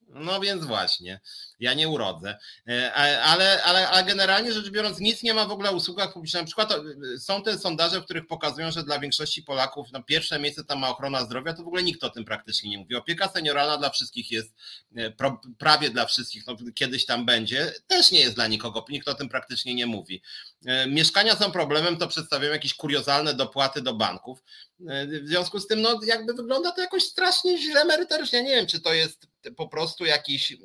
No 0.07 0.39
więc 0.39 0.65
właśnie, 0.65 1.21
ja 1.63 1.73
nie 1.73 1.89
urodzę, 1.89 2.37
e, 2.67 2.93
ale, 2.93 3.63
ale, 3.63 3.89
ale 3.89 4.03
generalnie 4.03 4.53
rzecz 4.53 4.69
biorąc 4.69 4.99
nic 4.99 5.23
nie 5.23 5.33
ma 5.33 5.45
w 5.45 5.51
ogóle 5.51 5.69
o 5.69 5.73
usługach 5.73 6.13
publicznych. 6.13 6.41
Na 6.41 6.45
przykład 6.45 6.71
e, 6.71 7.19
są 7.19 7.43
te 7.43 7.59
sondaże, 7.59 8.01
w 8.01 8.03
których 8.03 8.27
pokazują, 8.27 8.71
że 8.71 8.83
dla 8.83 8.99
większości 8.99 9.43
Polaków 9.43 9.91
na 9.91 10.01
pierwsze 10.01 10.39
miejsce 10.39 10.63
tam 10.63 10.79
ma 10.79 10.89
ochrona 10.89 11.25
zdrowia, 11.25 11.53
to 11.53 11.63
w 11.63 11.67
ogóle 11.67 11.83
nikt 11.83 12.03
o 12.03 12.09
tym 12.09 12.25
praktycznie 12.25 12.69
nie 12.69 12.77
mówi. 12.77 12.95
Opieka 12.95 13.29
senioralna 13.29 13.77
dla 13.77 13.89
wszystkich 13.89 14.31
jest, 14.31 14.53
e, 14.95 15.13
prawie 15.57 15.89
dla 15.89 16.05
wszystkich, 16.05 16.47
no, 16.47 16.55
kiedyś 16.75 17.05
tam 17.05 17.25
będzie, 17.25 17.73
też 17.87 18.11
nie 18.11 18.19
jest 18.19 18.35
dla 18.35 18.47
nikogo, 18.47 18.85
nikt 18.89 19.07
o 19.07 19.13
tym 19.13 19.29
praktycznie 19.29 19.75
nie 19.75 19.85
mówi. 19.85 20.21
Mieszkania 20.87 21.35
są 21.35 21.51
problemem, 21.51 21.97
to 21.97 22.07
przedstawiają 22.07 22.53
jakieś 22.53 22.73
kuriozalne 22.73 23.33
dopłaty 23.33 23.81
do 23.81 23.93
banków. 23.93 24.43
W 25.23 25.27
związku 25.27 25.59
z 25.59 25.67
tym, 25.67 25.81
no 25.81 25.99
jakby 26.05 26.33
wygląda 26.33 26.71
to 26.71 26.81
jakoś 26.81 27.03
strasznie 27.03 27.57
źle 27.57 27.85
merytorycznie. 27.85 28.43
Nie 28.43 28.55
wiem, 28.55 28.67
czy 28.67 28.79
to 28.79 28.93
jest 28.93 29.27
po 29.57 29.67
prostu 29.67 30.05
jakiś, 30.05 30.57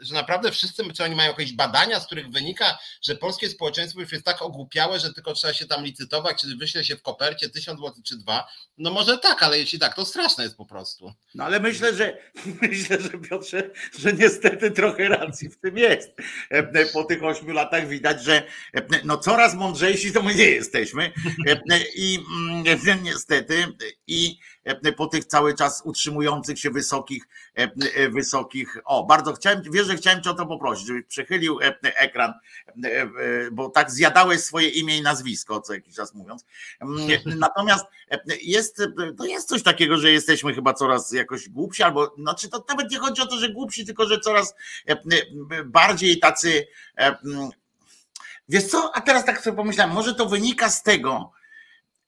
że 0.00 0.14
naprawdę 0.14 0.45
wszyscy, 0.52 0.92
czy 0.92 1.04
oni 1.04 1.14
mają 1.14 1.30
jakieś 1.30 1.52
badania, 1.52 2.00
z 2.00 2.06
których 2.06 2.28
wynika, 2.30 2.78
że 3.02 3.16
polskie 3.16 3.50
społeczeństwo 3.50 4.00
już 4.00 4.12
jest 4.12 4.24
tak 4.24 4.42
ogłupiałe, 4.42 5.00
że 5.00 5.12
tylko 5.12 5.32
trzeba 5.32 5.54
się 5.54 5.66
tam 5.66 5.84
licytować, 5.84 6.40
czy 6.40 6.56
wyśle 6.56 6.84
się 6.84 6.96
w 6.96 7.02
kopercie 7.02 7.50
tysiąc 7.50 7.78
złotych 7.80 8.04
czy 8.04 8.16
dwa. 8.16 8.48
No 8.78 8.90
może 8.90 9.18
tak, 9.18 9.42
ale 9.42 9.58
jeśli 9.58 9.78
tak, 9.78 9.94
to 9.94 10.04
straszne 10.04 10.44
jest 10.44 10.56
po 10.56 10.66
prostu. 10.66 11.12
No 11.34 11.44
ale 11.44 11.60
myślę, 11.60 11.94
że 11.94 12.18
myślę, 12.62 13.00
że 13.00 13.10
Piotrze, 13.10 13.70
że 13.98 14.12
niestety 14.12 14.70
trochę 14.70 15.08
racji 15.08 15.48
w 15.48 15.56
tym 15.56 15.78
jest. 15.78 16.10
E, 16.50 16.86
po 16.86 17.04
tych 17.04 17.24
ośmiu 17.24 17.52
latach 17.52 17.88
widać, 17.88 18.24
że 18.24 18.42
e, 18.74 18.82
no 19.04 19.18
coraz 19.18 19.54
mądrzejsi 19.54 20.12
to 20.12 20.22
my 20.22 20.34
nie 20.34 20.50
jesteśmy. 20.50 21.12
E, 21.46 21.60
I 21.94 22.18
mm, 22.64 23.02
niestety 23.02 23.64
i 24.06 24.38
po 24.96 25.06
tych 25.06 25.24
cały 25.24 25.54
czas 25.54 25.82
utrzymujących 25.84 26.58
się 26.58 26.70
wysokich, 26.70 27.24
wysokich. 28.10 28.76
O, 28.84 29.06
bardzo 29.06 29.32
chciałem, 29.32 29.62
wiesz, 29.72 29.86
że 29.86 29.96
chciałem 29.96 30.22
cię 30.22 30.30
o 30.30 30.34
to 30.34 30.46
poprosić, 30.46 30.86
żebyś 30.86 31.04
przechylił 31.06 31.58
ekran, 31.82 32.32
bo 33.52 33.68
tak 33.68 33.90
zjadałeś 33.90 34.40
swoje 34.40 34.68
imię 34.68 34.98
i 34.98 35.02
nazwisko, 35.02 35.60
co 35.60 35.74
jakiś 35.74 35.94
czas 35.94 36.14
mówiąc. 36.14 36.44
Natomiast 37.26 37.84
jest, 38.42 38.82
to 39.18 39.24
jest 39.24 39.48
coś 39.48 39.62
takiego, 39.62 39.96
że 39.96 40.12
jesteśmy 40.12 40.54
chyba 40.54 40.74
coraz 40.74 41.12
jakoś 41.12 41.48
głupsi, 41.48 41.82
albo 41.82 42.14
znaczy 42.18 42.48
to 42.48 42.64
nawet 42.68 42.90
nie 42.90 42.98
chodzi 42.98 43.22
o 43.22 43.26
to, 43.26 43.38
że 43.38 43.48
głupsi, 43.48 43.86
tylko 43.86 44.06
że 44.06 44.20
coraz 44.20 44.54
bardziej 45.64 46.18
tacy. 46.18 46.66
Wiesz 48.48 48.64
co, 48.64 48.90
a 48.94 49.00
teraz 49.00 49.24
tak 49.24 49.42
sobie 49.42 49.56
pomyślałem, 49.56 49.94
może 49.94 50.14
to 50.14 50.26
wynika 50.26 50.70
z 50.70 50.82
tego, 50.82 51.32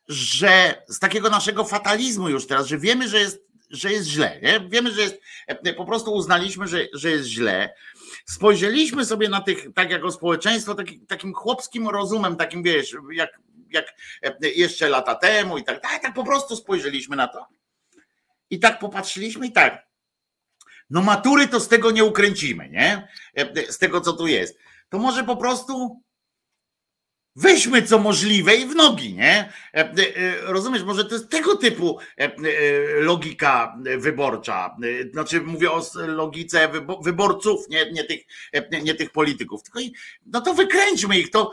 że 0.09 0.83
z 0.88 0.98
takiego 0.98 1.31
naszego 1.31 1.64
fatalizmu 1.64 2.28
już 2.28 2.46
teraz, 2.46 2.66
że 2.66 2.78
wiemy, 2.78 3.09
że 3.09 3.18
jest, 3.18 3.47
że 3.70 3.92
jest 3.92 4.09
źle, 4.09 4.40
nie? 4.42 4.61
wiemy, 4.68 4.92
że 4.92 5.02
jest, 5.02 5.20
po 5.76 5.85
prostu 5.85 6.14
uznaliśmy, 6.14 6.68
że, 6.68 6.87
że 6.92 7.11
jest 7.11 7.28
źle. 7.28 7.74
Spojrzeliśmy 8.26 9.04
sobie 9.04 9.28
na 9.28 9.40
tych, 9.40 9.66
tak 9.74 9.90
jako 9.90 10.12
społeczeństwo, 10.12 10.74
taki, 10.74 11.00
takim 11.00 11.35
chłopskim 11.35 11.88
rozumem, 11.88 12.37
takim 12.37 12.62
wiesz, 12.62 12.96
jak, 13.12 13.40
jak 13.70 13.87
jeszcze 14.42 14.88
lata 14.88 15.14
temu 15.14 15.59
i 15.59 15.64
tak, 15.64 15.81
tak, 15.83 16.02
tak 16.02 16.14
po 16.14 16.24
prostu 16.24 16.57
spojrzeliśmy 16.57 17.16
na 17.16 17.28
to. 17.28 17.46
I 18.50 18.59
tak 18.59 18.78
popatrzyliśmy 18.78 19.46
i 19.46 19.52
tak. 19.52 19.88
No 20.90 21.02
matury 21.02 21.48
to 21.48 21.61
z 21.61 21.68
tego 21.68 21.90
nie 21.90 22.04
ukręcimy, 22.04 22.68
nie? 22.68 23.09
Z 23.68 23.78
tego, 23.78 24.00
co 24.00 24.12
tu 24.12 24.26
jest. 24.26 24.59
To 24.88 24.98
może 24.98 25.24
po 25.24 25.37
prostu 25.37 26.02
weźmy 27.38 27.83
co 27.83 27.98
możliwe 27.98 28.57
i 28.57 28.66
w 28.66 28.74
nogi, 28.74 29.14
nie? 29.14 29.53
E, 29.74 29.81
e, 29.81 29.92
rozumiesz, 30.42 30.83
może 30.83 31.05
to 31.05 31.14
jest 31.14 31.31
tego 31.31 31.57
typu 31.57 31.98
e, 32.16 32.31
logika 33.01 33.79
wyborcza. 33.98 34.77
Znaczy 35.12 35.40
mówię 35.40 35.70
o 35.70 35.83
logice 35.96 36.68
wyborców, 37.03 37.68
nie, 37.68 37.92
nie, 37.92 38.05
tych, 38.05 38.20
nie 38.83 38.94
tych 38.94 39.11
polityków. 39.11 39.62
Tylko 39.62 39.81
no 40.27 40.40
to 40.40 40.55
wykręćmy 40.55 41.18
ich, 41.18 41.31
to 41.31 41.51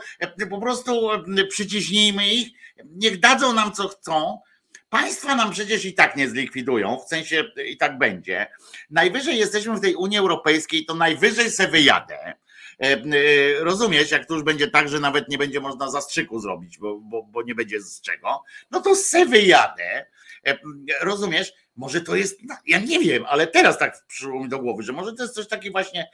po 0.50 0.60
prostu 0.60 1.08
przyciśnijmy 1.48 2.28
ich, 2.28 2.48
niech 2.84 3.20
dadzą 3.20 3.52
nam 3.52 3.72
co 3.72 3.88
chcą. 3.88 4.40
Państwa 4.88 5.34
nam 5.34 5.50
przecież 5.50 5.84
i 5.84 5.94
tak 5.94 6.16
nie 6.16 6.28
zlikwidują, 6.28 6.98
w 7.06 7.08
sensie 7.08 7.44
i 7.66 7.76
tak 7.76 7.98
będzie. 7.98 8.46
Najwyżej 8.90 9.38
jesteśmy 9.38 9.76
w 9.76 9.80
tej 9.80 9.94
Unii 9.94 10.18
Europejskiej, 10.18 10.84
to 10.84 10.94
najwyżej 10.94 11.50
se 11.50 11.68
wyjadę 11.68 12.34
E, 12.80 12.84
e, 12.84 13.64
rozumiesz, 13.64 14.10
jak 14.10 14.26
to 14.26 14.34
już 14.34 14.42
będzie 14.42 14.70
tak, 14.70 14.88
że 14.88 15.00
nawet 15.00 15.28
nie 15.28 15.38
będzie 15.38 15.60
można 15.60 15.90
zastrzyku 15.90 16.40
zrobić, 16.40 16.78
bo, 16.78 17.00
bo, 17.00 17.22
bo 17.22 17.42
nie 17.42 17.54
będzie 17.54 17.80
z 17.80 18.00
czego, 18.00 18.42
no 18.70 18.80
to 18.80 18.96
se 18.96 19.26
wyjadę, 19.26 20.06
e, 20.46 20.58
rozumiesz, 21.00 21.52
może 21.76 22.00
to 22.00 22.16
jest, 22.16 22.38
no, 22.44 22.56
ja 22.66 22.78
nie 22.78 22.98
wiem, 22.98 23.24
ale 23.28 23.46
teraz 23.46 23.78
tak 23.78 24.06
przyszło 24.06 24.42
mi 24.42 24.48
do 24.48 24.58
głowy, 24.58 24.82
że 24.82 24.92
może 24.92 25.12
to 25.12 25.22
jest 25.22 25.34
coś 25.34 25.48
taki 25.48 25.70
właśnie 25.70 26.10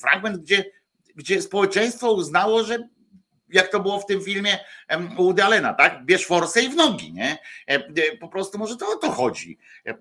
fragment, 0.00 0.38
gdzie, 0.38 0.64
gdzie 1.16 1.42
społeczeństwo 1.42 2.12
uznało, 2.12 2.64
że 2.64 2.88
jak 3.52 3.68
to 3.68 3.80
było 3.80 4.00
w 4.00 4.06
tym 4.06 4.22
filmie 4.22 4.58
u 5.18 5.22
Woody 5.22 5.44
Allena, 5.44 5.74
tak? 5.74 6.04
Bierz 6.04 6.26
forsę 6.26 6.62
i 6.62 6.68
w 6.68 6.76
nogi, 6.76 7.12
nie? 7.12 7.38
E, 7.68 7.74
e, 7.74 8.16
po 8.20 8.28
prostu 8.28 8.58
może 8.58 8.76
to 8.76 8.88
o 8.88 8.96
to 8.96 9.10
chodzi. 9.10 9.58
E, 9.86 9.94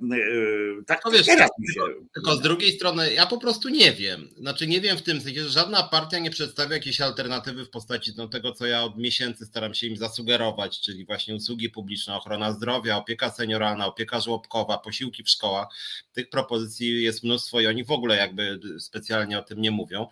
tak 0.88 1.02
no 1.06 1.12
wiesz, 1.12 1.26
teraz 1.26 1.50
mi 1.60 1.74
się... 1.74 1.82
Tylko 2.14 2.36
z 2.36 2.42
drugiej 2.42 2.72
strony 2.72 3.14
ja 3.14 3.26
po 3.26 3.38
prostu 3.38 3.70
nie 3.70 3.92
wiem. 3.92 4.30
Znaczy 4.38 4.68
nie 4.68 4.82
wiem 4.82 4.98
w 4.98 5.02
tym 5.02 5.22
sensie, 5.22 5.44
że 5.44 5.50
żadna 5.50 5.84
partia 5.84 6.20
nie 6.20 6.32
przedstawia 6.32 6.76
jakiejś 6.76 7.02
alternatywy 7.02 7.66
w 7.66 7.70
postaci 7.70 8.12
no, 8.18 8.28
tego, 8.28 8.52
co 8.52 8.66
ja 8.66 8.84
od 8.84 8.98
miesięcy 8.98 9.46
staram 9.46 9.74
się 9.74 9.88
im 9.88 9.98
zasugerować, 9.98 10.82
czyli 10.82 11.06
właśnie 11.06 11.36
usługi 11.36 11.70
publiczne, 11.70 12.16
ochrona 12.16 12.52
zdrowia, 12.52 12.98
opieka 12.98 13.32
senioralna, 13.32 13.86
opieka 13.86 14.20
żłobkowa, 14.20 14.78
posiłki 14.78 15.24
w 15.24 15.30
szkołach. 15.30 15.68
Tych 16.14 16.30
propozycji 16.30 17.04
jest 17.04 17.24
mnóstwo 17.24 17.60
i 17.60 17.68
oni 17.68 17.84
w 17.84 17.92
ogóle 17.92 18.18
jakby 18.18 18.60
specjalnie 18.80 19.40
o 19.40 19.44
tym 19.44 19.62
nie 19.62 19.72
mówią. 19.72 20.08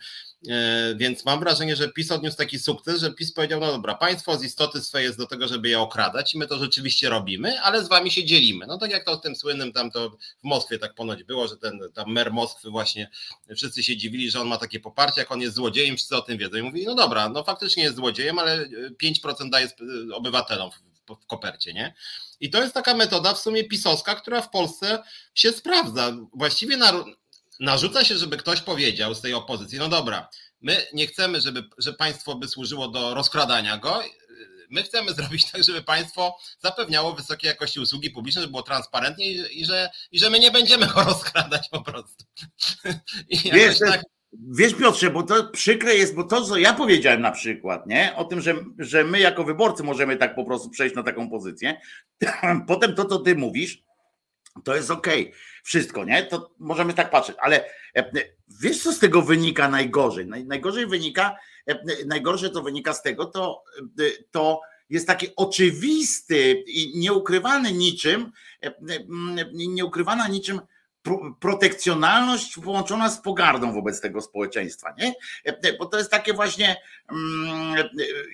Więc 0.95 1.25
mam 1.25 1.39
wrażenie, 1.39 1.75
że 1.75 1.89
PiS 1.89 2.11
odniósł 2.11 2.37
taki 2.37 2.59
sukces, 2.59 2.99
że 2.99 3.13
PiS 3.13 3.28
powiedział, 3.35 3.59
no 3.59 3.71
dobra, 3.71 3.95
państwo 3.95 4.37
z 4.37 4.43
istoty 4.43 4.81
swej 4.81 5.03
jest 5.03 5.17
do 5.17 5.27
tego, 5.27 5.47
żeby 5.47 5.69
je 5.69 5.79
okradać 5.79 6.33
i 6.33 6.37
my 6.37 6.47
to 6.47 6.57
rzeczywiście 6.57 7.09
robimy, 7.09 7.61
ale 7.61 7.85
z 7.85 7.87
wami 7.87 8.11
się 8.11 8.25
dzielimy. 8.25 8.67
No 8.67 8.77
tak 8.77 8.91
jak 8.91 9.05
to 9.05 9.15
z 9.15 9.21
tym 9.21 9.35
słynnym 9.35 9.73
tam 9.73 9.91
to 9.91 10.09
w 10.09 10.43
Moskwie 10.43 10.79
tak 10.79 10.95
ponoć 10.95 11.23
było, 11.23 11.47
że 11.47 11.57
ten 11.57 11.79
tam 11.93 12.11
mer 12.11 12.33
Moskwy 12.33 12.69
właśnie 12.69 13.09
wszyscy 13.55 13.83
się 13.83 13.97
dziwili, 13.97 14.31
że 14.31 14.41
on 14.41 14.47
ma 14.47 14.57
takie 14.57 14.79
poparcie, 14.79 15.21
jak 15.21 15.31
on 15.31 15.41
jest 15.41 15.55
złodziejem, 15.55 15.97
wszyscy 15.97 16.15
o 16.15 16.21
tym 16.21 16.37
wiedzą 16.37 16.57
i 16.57 16.61
mówili, 16.61 16.85
no 16.85 16.95
dobra, 16.95 17.29
no 17.29 17.43
faktycznie 17.43 17.83
jest 17.83 17.95
złodziejem, 17.95 18.39
ale 18.39 18.69
5% 19.03 19.49
daje 19.49 19.69
obywatelom 20.13 20.71
w, 20.71 21.15
w 21.15 21.25
kopercie, 21.25 21.73
nie? 21.73 21.93
I 22.39 22.49
to 22.49 22.61
jest 22.61 22.73
taka 22.73 22.93
metoda 22.93 23.33
w 23.33 23.39
sumie 23.39 23.63
pisowska, 23.63 24.15
która 24.15 24.41
w 24.41 24.49
Polsce 24.49 25.03
się 25.35 25.51
sprawdza. 25.51 26.11
Właściwie 26.33 26.77
na, 26.77 26.93
narzuca 27.59 28.03
się, 28.03 28.17
żeby 28.17 28.37
ktoś 28.37 28.61
powiedział 28.61 29.15
z 29.15 29.21
tej 29.21 29.33
opozycji, 29.33 29.79
no 29.79 29.89
dobra, 29.89 30.29
my 30.61 30.77
nie 30.93 31.07
chcemy, 31.07 31.41
żeby, 31.41 31.63
że 31.77 31.93
państwo 31.93 32.35
by 32.35 32.47
służyło 32.47 32.87
do 32.87 33.13
rozkradania 33.13 33.77
go, 33.77 34.03
my 34.69 34.83
chcemy 34.83 35.13
zrobić 35.13 35.51
tak, 35.51 35.63
żeby 35.63 35.81
państwo 35.81 36.37
zapewniało 36.59 37.13
wysokiej 37.13 37.47
jakości 37.47 37.79
usługi 37.79 38.09
publiczne, 38.09 38.41
żeby 38.41 38.51
było 38.51 38.63
transparentnie 38.63 39.31
i, 39.31 39.61
i 39.61 39.65
że, 39.65 39.89
i 40.11 40.19
że 40.19 40.29
my 40.29 40.39
nie 40.39 40.51
będziemy 40.51 40.87
go 40.87 41.03
rozkradać 41.13 41.69
po 41.69 41.81
prostu. 41.81 42.25
Wiesz, 43.53 43.79
tak... 43.79 44.01
wiesz 44.57 44.73
Piotrze, 44.73 45.09
bo 45.09 45.23
to 45.23 45.43
przykre 45.43 45.95
jest, 45.95 46.15
bo 46.15 46.23
to 46.23 46.45
co 46.45 46.57
ja 46.57 46.73
powiedziałem 46.73 47.21
na 47.21 47.31
przykład, 47.31 47.87
nie? 47.87 48.15
O 48.15 48.25
tym, 48.25 48.41
że, 48.41 48.55
że 48.79 49.03
my 49.03 49.19
jako 49.19 49.43
wyborcy 49.43 49.83
możemy 49.83 50.17
tak 50.17 50.35
po 50.35 50.45
prostu 50.45 50.69
przejść 50.69 50.95
na 50.95 51.03
taką 51.03 51.29
pozycję. 51.29 51.81
Potem 52.67 52.95
to, 52.95 53.05
co 53.05 53.19
ty 53.19 53.35
mówisz, 53.35 53.83
to 54.63 54.75
jest 54.75 54.91
okej. 54.91 55.21
Okay. 55.21 55.39
Wszystko, 55.63 56.05
nie? 56.05 56.23
To 56.23 56.51
możemy 56.59 56.93
tak 56.93 57.09
patrzeć, 57.09 57.35
ale 57.39 57.65
e, 57.95 58.11
wiesz, 58.61 58.83
co 58.83 58.93
z 58.93 58.99
tego 58.99 59.21
wynika 59.21 59.69
najgorzej? 59.69 60.27
Najgorzej 60.27 60.87
wynika, 60.87 61.37
e, 61.67 61.79
najgorsze 62.05 62.49
to 62.49 62.61
wynika 62.61 62.93
z 62.93 63.01
tego, 63.01 63.25
to, 63.25 63.63
e, 63.99 64.03
to 64.31 64.61
jest 64.89 65.07
taki 65.07 65.27
oczywisty 65.35 66.63
i 66.67 66.99
nieukrywany 66.99 67.71
niczym, 67.71 68.31
nieukrywana 69.53 70.27
niczym 70.27 70.61
protekcjonalność 71.39 72.59
połączona 72.63 73.09
z 73.09 73.21
pogardą 73.21 73.73
wobec 73.73 74.01
tego 74.01 74.21
społeczeństwa, 74.21 74.93
nie? 74.97 75.13
Bo 75.79 75.85
to 75.85 75.97
jest 75.97 76.11
takie 76.11 76.33
właśnie, 76.33 76.75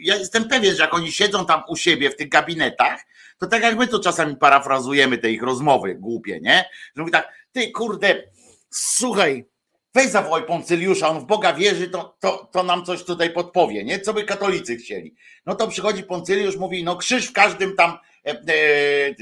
ja 0.01 0.15
jestem 0.15 0.47
pewien, 0.47 0.75
że 0.75 0.83
jak 0.83 0.93
oni 0.93 1.11
siedzą 1.11 1.45
tam 1.45 1.63
u 1.67 1.75
siebie 1.75 2.09
w 2.09 2.15
tych 2.15 2.29
gabinetach, 2.29 3.05
to 3.37 3.47
tak 3.47 3.63
jak 3.63 3.77
my 3.77 3.87
to 3.87 3.99
czasami 3.99 4.37
parafrazujemy 4.37 5.17
te 5.17 5.31
ich 5.31 5.43
rozmowy 5.43 5.95
głupie, 5.95 6.39
nie? 6.41 6.65
Że 6.95 7.01
mówi 7.01 7.11
tak, 7.11 7.33
ty 7.51 7.71
kurde, 7.71 8.23
słuchaj, 8.69 9.45
weź 9.93 10.09
zawołaj 10.09 10.45
Poncyliusza, 10.45 11.09
on 11.09 11.19
w 11.19 11.25
Boga 11.25 11.53
wierzy, 11.53 11.89
to, 11.89 12.17
to, 12.19 12.49
to 12.51 12.63
nam 12.63 12.85
coś 12.85 13.03
tutaj 13.03 13.29
podpowie, 13.29 13.83
nie? 13.83 13.99
Co 13.99 14.13
by 14.13 14.23
katolicy 14.23 14.75
chcieli? 14.75 15.15
No 15.45 15.55
to 15.55 15.67
przychodzi 15.67 16.03
Poncyliusz, 16.03 16.57
mówi, 16.57 16.83
no 16.83 16.95
krzyż 16.95 17.27
w 17.27 17.33
każdym 17.33 17.75
tam, 17.75 17.97
e, 18.25 18.31
e, 18.31 19.15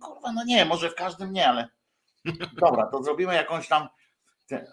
kurwa, 0.00 0.32
no 0.32 0.44
nie, 0.44 0.64
może 0.64 0.90
w 0.90 0.94
każdym 0.94 1.32
nie, 1.32 1.48
ale 1.48 1.68
dobra, 2.52 2.86
to 2.86 3.02
zrobimy 3.02 3.34
jakąś 3.34 3.68
tam, 3.68 3.88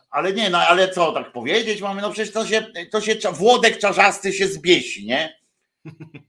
ale 0.09 0.33
nie, 0.33 0.49
no 0.49 0.57
ale 0.57 0.89
co 0.89 1.11
tak 1.11 1.31
powiedzieć 1.31 1.81
mamy, 1.81 2.01
no 2.01 2.11
przecież 2.11 2.33
to 2.33 2.45
się, 2.45 2.65
to 2.91 3.01
się 3.01 3.15
Włodek 3.31 3.77
Czarzasty 3.77 4.33
się 4.33 4.47
zbiesi, 4.47 5.05
nie? 5.05 5.45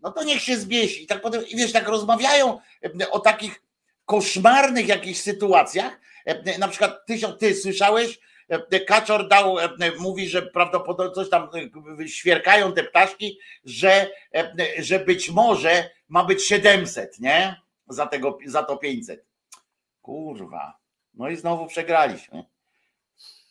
No 0.03 0.13
to 0.13 0.25
niech 0.25 0.43
się 0.43 0.57
zbiesi. 0.57 1.03
I 1.03 1.07
tak 1.07 1.21
potem, 1.23 1.47
i 1.49 1.57
wiesz, 1.57 1.73
tak 1.73 1.89
rozmawiają 1.89 2.59
e, 3.01 3.11
o 3.11 3.21
takich 3.21 3.63
koszmarnych 4.05 4.89
jakichś 4.89 5.21
sytuacjach. 5.21 6.01
E, 6.25 6.59
na 6.59 6.69
przykład 6.69 7.07
ty, 7.07 7.19
ty 7.39 7.55
słyszałeś, 7.55 8.19
e, 8.49 8.81
Kaczor 8.81 9.29
dał, 9.29 9.57
mówi, 9.99 10.29
że 10.29 10.43
prawdopodobnie 10.43 11.15
coś 11.15 11.31
tam 11.31 11.49
świerkają 12.07 12.73
te 12.73 12.85
ptaszki, 12.85 13.39
że, 13.65 14.11
że 14.79 14.99
być 14.99 15.31
może 15.31 15.91
ma 16.09 16.25
być 16.25 16.45
700, 16.45 17.21
nie? 17.21 17.61
Za, 17.89 18.07
tego, 18.07 18.39
za 18.47 18.63
to 18.63 18.77
500. 18.77 19.25
Kurwa. 20.03 20.79
No 21.17 21.29
i 21.29 21.37
znowu 21.37 21.67
przegraliśmy. 21.67 22.45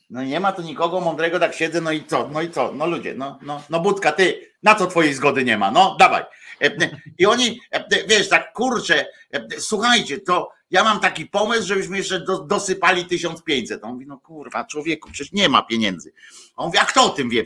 No 0.09 0.23
nie 0.23 0.39
ma 0.39 0.51
tu 0.51 0.61
nikogo 0.61 1.01
mądrego, 1.01 1.39
tak 1.39 1.53
siedzę, 1.53 1.81
no 1.81 1.91
i 1.91 2.03
co, 2.03 2.29
no 2.33 2.41
i 2.41 2.49
co, 2.49 2.71
no 2.73 2.87
ludzie, 2.87 3.13
no, 3.13 3.39
no, 3.41 3.63
no 3.69 3.79
Budka, 3.79 4.11
ty, 4.11 4.51
na 4.63 4.75
co 4.75 4.87
twojej 4.87 5.13
zgody 5.13 5.43
nie 5.43 5.57
ma, 5.57 5.71
no 5.71 5.95
dawaj. 5.99 6.23
E, 6.61 6.71
I 7.17 7.25
oni, 7.25 7.59
e, 7.71 8.07
wiesz, 8.07 8.29
tak 8.29 8.53
kurczę, 8.53 9.05
e, 9.33 9.47
słuchajcie, 9.59 10.19
to 10.19 10.51
ja 10.71 10.83
mam 10.83 10.99
taki 10.99 11.25
pomysł, 11.25 11.67
żebyśmy 11.67 11.97
jeszcze 11.97 12.25
dosypali 12.47 13.05
1500. 13.05 13.83
On 13.83 13.93
mówi, 13.93 14.05
no 14.07 14.17
kurwa, 14.17 14.65
człowieku, 14.65 15.11
przecież 15.11 15.33
nie 15.33 15.49
ma 15.49 15.61
pieniędzy. 15.61 16.13
On 16.55 16.65
mówi, 16.65 16.77
a 16.77 16.85
kto 16.85 17.03
o 17.03 17.09
tym 17.09 17.29
wie? 17.29 17.43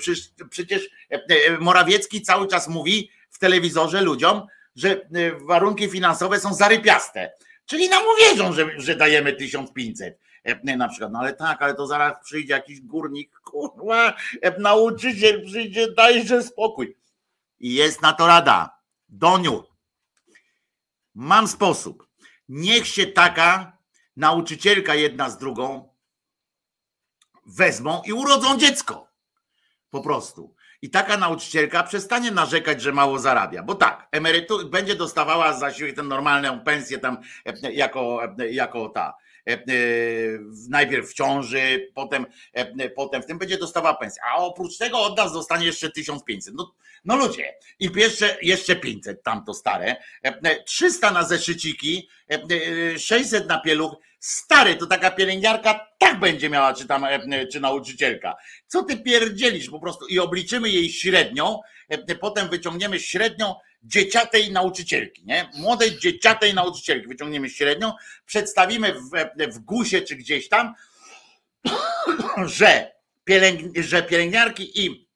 Przecież 0.50 0.90
Morawiecki 1.60 2.22
cały 2.22 2.48
czas 2.48 2.68
mówi 2.68 3.12
w 3.30 3.40
telewizorze 3.40 4.02
ludziom, 4.02 4.42
że 4.76 5.02
warunki 5.48 5.90
finansowe 5.90 6.40
są 6.40 6.54
zarypiaste. 6.54 7.32
Czyli 7.70 7.90
nam 7.90 8.04
uwierzą, 8.16 8.54
że, 8.54 8.70
że 8.78 8.96
dajemy 8.96 9.34
1500. 9.34 10.20
E, 10.44 10.78
na 10.78 10.90
przykład, 10.90 11.12
no 11.12 11.20
ale 11.20 11.34
tak, 11.34 11.62
ale 11.62 11.76
to 11.76 11.88
zaraz 11.88 12.24
przyjdzie 12.24 12.54
jakiś 12.54 12.82
górnik, 12.82 13.40
kurwa, 13.40 14.14
e, 14.42 14.60
nauczyciel 14.60 15.46
przyjdzie, 15.46 15.92
dajże 15.92 16.44
spokój. 16.44 16.98
I 17.60 17.74
jest 17.74 18.02
na 18.02 18.14
to 18.14 18.28
rada. 18.28 18.80
Doniu, 19.10 19.64
mam 21.16 21.48
sposób. 21.48 22.08
Niech 22.50 22.88
się 22.88 23.08
taka 23.08 23.78
nauczycielka 24.18 24.96
jedna 24.96 25.30
z 25.30 25.38
drugą 25.38 25.94
wezmą 27.46 28.02
i 28.06 28.14
urodzą 28.14 28.58
dziecko. 28.58 29.08
Po 29.90 30.02
prostu. 30.02 30.56
I 30.82 30.90
taka 30.90 31.18
nauczycielka 31.18 31.84
przestanie 31.84 32.32
narzekać, 32.32 32.82
że 32.82 32.92
mało 32.92 33.20
zarabia, 33.20 33.64
bo 33.64 33.76
tak, 33.76 34.08
emerytur 34.12 34.70
będzie 34.70 34.96
dostawała 34.96 35.54
za 35.54 35.74
siebie 35.74 35.94
tę 35.94 36.04
normalną 36.04 36.60
pensję 36.60 36.98
tam 36.98 37.18
e, 37.46 37.72
jako, 37.74 38.22
jako 38.50 38.90
ta 38.90 39.14
E, 39.50 39.54
e, 39.54 39.60
najpierw 40.70 41.10
w 41.10 41.14
ciąży, 41.14 41.92
potem, 41.96 42.26
e, 42.54 42.90
potem 42.90 43.22
w 43.22 43.26
tym 43.26 43.38
będzie 43.38 43.58
dostawała 43.58 43.96
pensję, 43.96 44.22
a 44.32 44.36
oprócz 44.38 44.78
tego 44.78 45.00
od 45.00 45.18
nas 45.18 45.34
dostanie 45.34 45.66
jeszcze 45.66 45.92
1500. 45.92 46.54
No, 46.54 46.74
no 47.06 47.16
ludzie, 47.16 47.54
i 47.80 47.90
jeszcze, 47.96 48.38
jeszcze 48.42 48.76
500 48.76 49.24
tamto 49.24 49.54
stare, 49.54 49.96
300 50.66 51.12
na 51.12 51.24
zeszyciki, 51.24 52.10
600 52.98 53.48
na 53.48 53.60
pieluch, 53.60 53.96
stary, 54.20 54.76
to 54.76 54.88
taka 54.88 55.12
pielęgniarka 55.12 55.88
tak 55.98 56.20
będzie 56.20 56.50
miała, 56.50 56.74
czy 56.74 56.86
tam, 56.88 57.06
czy 57.52 57.60
nauczycielka. 57.60 58.36
Co 58.68 58.84
ty 58.84 58.98
pierdzielisz 58.98 59.70
po 59.70 59.80
prostu 59.80 60.08
i 60.08 60.20
obliczymy 60.20 60.70
jej 60.70 60.90
średnią, 60.90 61.60
potem 62.20 62.50
wyciągniemy 62.50 63.00
średnią 63.00 63.56
dzieciatej 63.84 64.52
nauczycielki, 64.52 65.26
nie? 65.26 65.50
Młodej 65.54 66.00
dzieciatej 66.00 66.54
nauczycielki, 66.54 67.08
wyciągniemy 67.08 67.50
średnią, 67.50 67.94
przedstawimy 68.26 68.94
w, 68.94 69.10
w 69.54 69.60
GUSie 69.60 70.02
czy 70.02 70.16
gdzieś 70.16 70.50
tam, 70.50 70.74
że, 72.46 72.92
że 73.76 74.04
pielęgniarki 74.04 74.86
i 74.86 75.10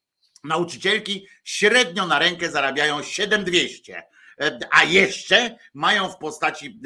nauczycielki 0.44 1.28
średnio 1.44 2.08
na 2.08 2.20
rękę 2.20 2.52
zarabiają 2.52 3.04
7200 3.04 4.04
a 4.72 4.84
jeszcze 4.84 5.58
mają 5.74 6.10
w 6.10 6.17
postaci 6.17 6.80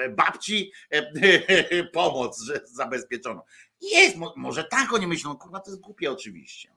e, 0.00 0.08
babci 0.08 0.72
e, 0.90 1.84
pomoc 1.92 2.44
zabezpieczoną. 2.64 3.40
Jest, 3.80 4.16
może 4.36 4.64
tak 4.64 4.92
oni 4.92 5.06
myślą, 5.06 5.36
kurwa, 5.36 5.60
to 5.60 5.70
jest 5.70 5.82
głupie 5.82 6.12
oczywiście. 6.12 6.70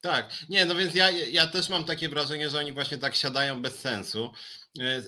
Tak, 0.00 0.32
nie, 0.48 0.64
no 0.64 0.74
więc 0.74 0.94
ja, 0.94 1.10
ja 1.10 1.46
też 1.46 1.68
mam 1.68 1.84
takie 1.84 2.08
wrażenie, 2.08 2.50
że 2.50 2.58
oni 2.58 2.72
właśnie 2.72 2.98
tak 2.98 3.14
siadają 3.14 3.62
bez 3.62 3.78
sensu. 3.78 4.32
E, 4.80 5.02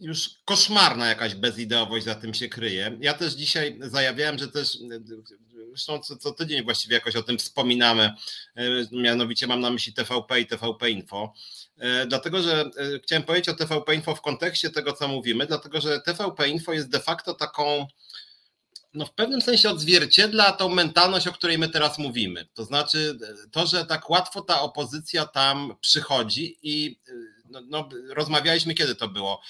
już 0.00 0.30
koszmarna 0.44 1.08
jakaś 1.08 1.34
bezideowość 1.34 2.04
za 2.04 2.14
tym 2.14 2.34
się 2.34 2.48
kryje. 2.48 2.98
Ja 3.00 3.14
też 3.14 3.32
dzisiaj 3.32 3.78
zajawiałem, 3.80 4.38
że 4.38 4.48
też, 4.48 4.78
zresztą 5.68 5.98
co, 5.98 6.16
co 6.16 6.32
tydzień 6.32 6.64
właściwie 6.64 6.94
jakoś 6.94 7.16
o 7.16 7.22
tym 7.22 7.38
wspominamy, 7.38 8.14
mianowicie 8.92 9.46
mam 9.46 9.60
na 9.60 9.70
myśli 9.70 9.92
TVP 9.92 10.40
i 10.40 10.46
TVP 10.46 10.90
Info, 10.90 11.32
dlatego 12.06 12.42
że 12.42 12.70
chciałem 13.02 13.22
powiedzieć 13.22 13.48
o 13.48 13.54
TVP 13.54 13.94
Info 13.94 14.14
w 14.14 14.20
kontekście 14.20 14.70
tego, 14.70 14.92
co 14.92 15.08
mówimy, 15.08 15.46
dlatego 15.46 15.80
że 15.80 16.00
TVP 16.00 16.48
Info 16.48 16.72
jest 16.72 16.88
de 16.88 17.00
facto 17.00 17.34
taką 17.34 17.86
no 18.94 19.06
w 19.06 19.12
pewnym 19.12 19.42
sensie 19.42 19.70
odzwierciedla 19.70 20.52
tą 20.52 20.68
mentalność, 20.68 21.28
o 21.28 21.32
której 21.32 21.58
my 21.58 21.68
teraz 21.68 21.98
mówimy. 21.98 22.48
To 22.54 22.64
znaczy 22.64 23.18
to, 23.50 23.66
że 23.66 23.86
tak 23.86 24.10
łatwo 24.10 24.42
ta 24.42 24.60
opozycja 24.60 25.26
tam 25.26 25.74
przychodzi 25.80 26.58
i 26.62 26.98
no, 27.50 27.60
no, 27.68 27.88
rozmawialiśmy, 28.08 28.74
kiedy 28.74 28.94
to 28.94 29.08
było, 29.08 29.40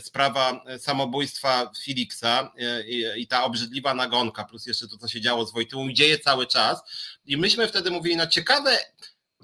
sprawa 0.00 0.64
samobójstwa 0.78 1.72
Filiksa 1.82 2.52
i, 2.86 3.04
i, 3.16 3.26
ta 3.26 3.44
obrzydliwa 3.44 3.94
nagonka, 3.94 4.44
plus 4.44 4.66
jeszcze 4.66 4.88
to, 4.88 4.98
co 4.98 5.08
się 5.08 5.20
działo 5.20 5.46
z 5.46 5.52
Wojtyłą, 5.52 5.92
dzieje 5.92 6.18
cały 6.18 6.46
czas. 6.46 6.82
I 7.26 7.36
myśmy 7.36 7.68
wtedy 7.68 7.90
mówili, 7.90 8.16
no 8.16 8.26
ciekawe, 8.26 8.78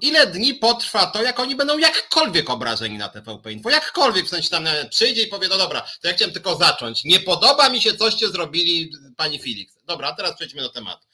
ile 0.01 0.27
dni 0.27 0.55
potrwa 0.55 1.05
to, 1.05 1.23
jak 1.23 1.39
oni 1.39 1.55
będą 1.55 1.77
jakkolwiek 1.77 2.49
obrażeni 2.49 2.97
na 2.97 3.09
TVP 3.09 3.51
Info, 3.51 3.69
jakkolwiek, 3.69 4.25
w 4.25 4.29
sensie 4.29 4.49
tam 4.49 4.67
przyjdzie 4.89 5.23
i 5.23 5.27
powie, 5.27 5.47
no 5.47 5.57
dobra, 5.57 5.81
to 5.81 6.07
ja 6.07 6.13
chciałem 6.13 6.33
tylko 6.33 6.55
zacząć, 6.55 7.03
nie 7.03 7.19
podoba 7.19 7.69
mi 7.69 7.81
się, 7.81 7.93
coście 7.93 8.29
zrobili 8.29 8.91
pani 9.17 9.39
Felix. 9.39 9.73
Dobra, 9.85 10.13
teraz 10.13 10.35
przejdźmy 10.35 10.61
do 10.61 10.69
tematu. 10.69 11.07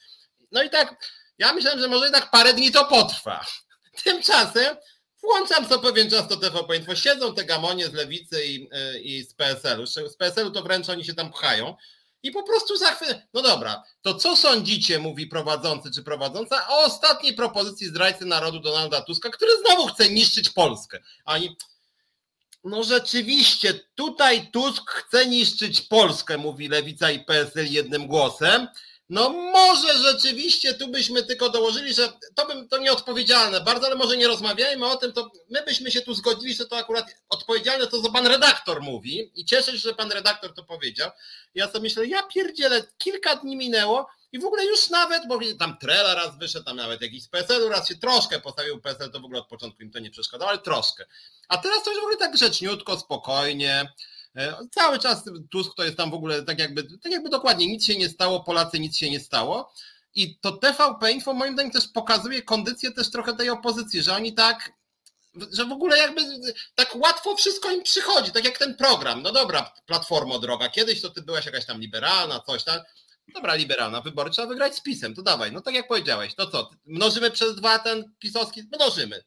No 0.52 0.62
i 0.62 0.70
tak, 0.70 1.12
ja 1.38 1.52
myślałem, 1.52 1.80
że 1.80 1.88
może 1.88 2.04
jednak 2.04 2.30
parę 2.30 2.54
dni 2.54 2.70
to 2.70 2.84
potrwa. 2.84 3.46
Tymczasem 4.04 4.76
włączam 5.22 5.68
co 5.68 5.78
pewien 5.78 6.10
czas 6.10 6.28
to 6.28 6.36
TVP 6.36 6.76
Info, 6.76 6.96
siedzą 6.96 7.34
te 7.34 7.44
gamonie 7.44 7.86
z 7.86 7.92
Lewicy 7.92 8.46
i, 8.46 8.68
i 9.02 9.24
z 9.24 9.34
PSL-u, 9.34 9.86
z 9.86 10.16
PSL-u 10.16 10.50
to 10.50 10.62
wręcz 10.62 10.88
oni 10.88 11.04
się 11.04 11.14
tam 11.14 11.32
pchają, 11.32 11.76
i 12.22 12.30
po 12.30 12.42
prostu 12.42 12.76
za 12.76 12.92
chwilę, 12.92 13.26
no 13.34 13.42
dobra, 13.42 13.82
to 14.02 14.14
co 14.14 14.36
sądzicie, 14.36 14.98
mówi 14.98 15.26
prowadzący 15.26 15.90
czy 15.90 16.02
prowadząca, 16.02 16.68
o 16.68 16.84
ostatniej 16.84 17.34
propozycji 17.34 17.86
zdrajcy 17.86 18.24
narodu 18.24 18.60
Donalda 18.60 19.00
Tuska, 19.00 19.30
który 19.30 19.52
znowu 19.66 19.86
chce 19.86 20.10
niszczyć 20.10 20.50
Polskę. 20.50 21.02
A 21.24 21.34
oni, 21.34 21.56
no 22.64 22.84
rzeczywiście, 22.84 23.74
tutaj 23.94 24.50
Tusk 24.50 24.90
chce 24.90 25.26
niszczyć 25.26 25.80
Polskę, 25.80 26.38
mówi 26.38 26.68
Lewica 26.68 27.10
i 27.10 27.24
PSL 27.24 27.72
jednym 27.72 28.06
głosem. 28.06 28.68
No 29.08 29.30
może 29.30 29.98
rzeczywiście 29.98 30.74
tu 30.74 30.88
byśmy 30.88 31.22
tylko 31.22 31.50
dołożyli, 31.50 31.94
że 31.94 32.12
to 32.34 32.46
bym 32.46 32.68
to 32.68 32.78
nieodpowiedzialne 32.78 33.60
bardzo, 33.60 33.86
ale 33.86 33.96
może 33.96 34.16
nie 34.16 34.26
rozmawiajmy 34.26 34.86
o 34.86 34.96
tym, 34.96 35.12
to 35.12 35.30
my 35.50 35.62
byśmy 35.62 35.90
się 35.90 36.00
tu 36.00 36.14
zgodzili, 36.14 36.54
że 36.54 36.66
to 36.66 36.76
akurat 36.76 37.06
odpowiedzialne 37.28 37.86
to, 37.86 38.02
co 38.02 38.12
pan 38.12 38.26
redaktor 38.26 38.82
mówi 38.82 39.32
i 39.34 39.44
cieszę 39.44 39.72
się, 39.72 39.78
że 39.78 39.94
pan 39.94 40.12
redaktor 40.12 40.54
to 40.54 40.64
powiedział. 40.64 41.10
Ja 41.54 41.66
sobie 41.66 41.80
myślę, 41.80 42.06
ja 42.06 42.22
pierdzielę, 42.22 42.84
kilka 42.98 43.36
dni 43.36 43.56
minęło 43.56 44.06
i 44.32 44.38
w 44.38 44.44
ogóle 44.44 44.64
już 44.64 44.90
nawet, 44.90 45.28
bo 45.28 45.38
tam 45.58 45.78
Trela 45.78 46.14
raz 46.14 46.38
wyszedł, 46.38 46.64
tam 46.64 46.76
nawet 46.76 47.02
jakiś 47.02 47.22
z 47.22 47.28
PSL-u 47.28 47.68
raz 47.68 47.88
się 47.88 47.94
troszkę 47.96 48.40
postawił 48.40 48.80
PSL, 48.80 49.10
to 49.10 49.20
w 49.20 49.24
ogóle 49.24 49.40
od 49.40 49.48
początku 49.48 49.82
im 49.82 49.90
to 49.90 49.98
nie 49.98 50.10
przeszkadzało, 50.10 50.50
ale 50.50 50.58
troszkę. 50.58 51.06
A 51.48 51.58
teraz 51.58 51.84
to 51.84 51.90
już 51.90 52.00
w 52.00 52.02
ogóle 52.02 52.16
tak 52.16 52.32
grzeczniutko, 52.32 52.98
spokojnie, 52.98 53.92
cały 54.70 54.98
czas 54.98 55.24
Tusk 55.50 55.74
to 55.76 55.84
jest 55.84 55.96
tam 55.96 56.10
w 56.10 56.14
ogóle 56.14 56.42
tak 56.42 56.58
jakby, 56.58 56.98
tak 56.98 57.12
jakby 57.12 57.28
dokładnie 57.28 57.66
nic 57.66 57.86
się 57.86 57.98
nie 57.98 58.08
stało, 58.08 58.44
Polacy 58.44 58.78
nic 58.78 58.96
się 58.96 59.10
nie 59.10 59.20
stało. 59.20 59.72
I 60.14 60.38
to 60.38 60.52
TVP 60.52 61.12
Info 61.12 61.34
moim 61.34 61.52
zdaniem 61.52 61.72
też 61.72 61.88
pokazuje 61.88 62.42
kondycję 62.42 62.92
też 62.92 63.10
trochę 63.10 63.36
tej 63.36 63.50
opozycji, 63.50 64.02
że 64.02 64.14
oni 64.14 64.34
tak, 64.34 64.72
że 65.52 65.64
w 65.64 65.72
ogóle 65.72 65.98
jakby 65.98 66.20
tak 66.74 66.96
łatwo 66.96 67.36
wszystko 67.36 67.70
im 67.70 67.82
przychodzi, 67.82 68.32
tak 68.32 68.44
jak 68.44 68.58
ten 68.58 68.74
program. 68.74 69.22
No 69.22 69.32
dobra, 69.32 69.72
Platformo 69.86 70.38
droga, 70.38 70.68
kiedyś 70.68 71.00
to 71.00 71.10
ty 71.10 71.22
byłaś 71.22 71.46
jakaś 71.46 71.66
tam 71.66 71.80
liberalna, 71.80 72.40
coś 72.40 72.64
tam. 72.64 72.80
Dobra, 73.34 73.54
liberalna, 73.54 74.00
wybory 74.00 74.30
trzeba 74.30 74.48
wygrać 74.48 74.76
z 74.76 74.80
pisem, 74.80 75.14
to 75.14 75.22
dawaj, 75.22 75.52
no 75.52 75.60
tak 75.60 75.74
jak 75.74 75.88
powiedziałeś, 75.88 76.34
to 76.34 76.46
co, 76.46 76.70
mnożymy 76.86 77.30
przez 77.30 77.56
dwa 77.56 77.78
ten 77.78 78.12
pisowski, 78.18 78.62
mnożymy 78.72 79.24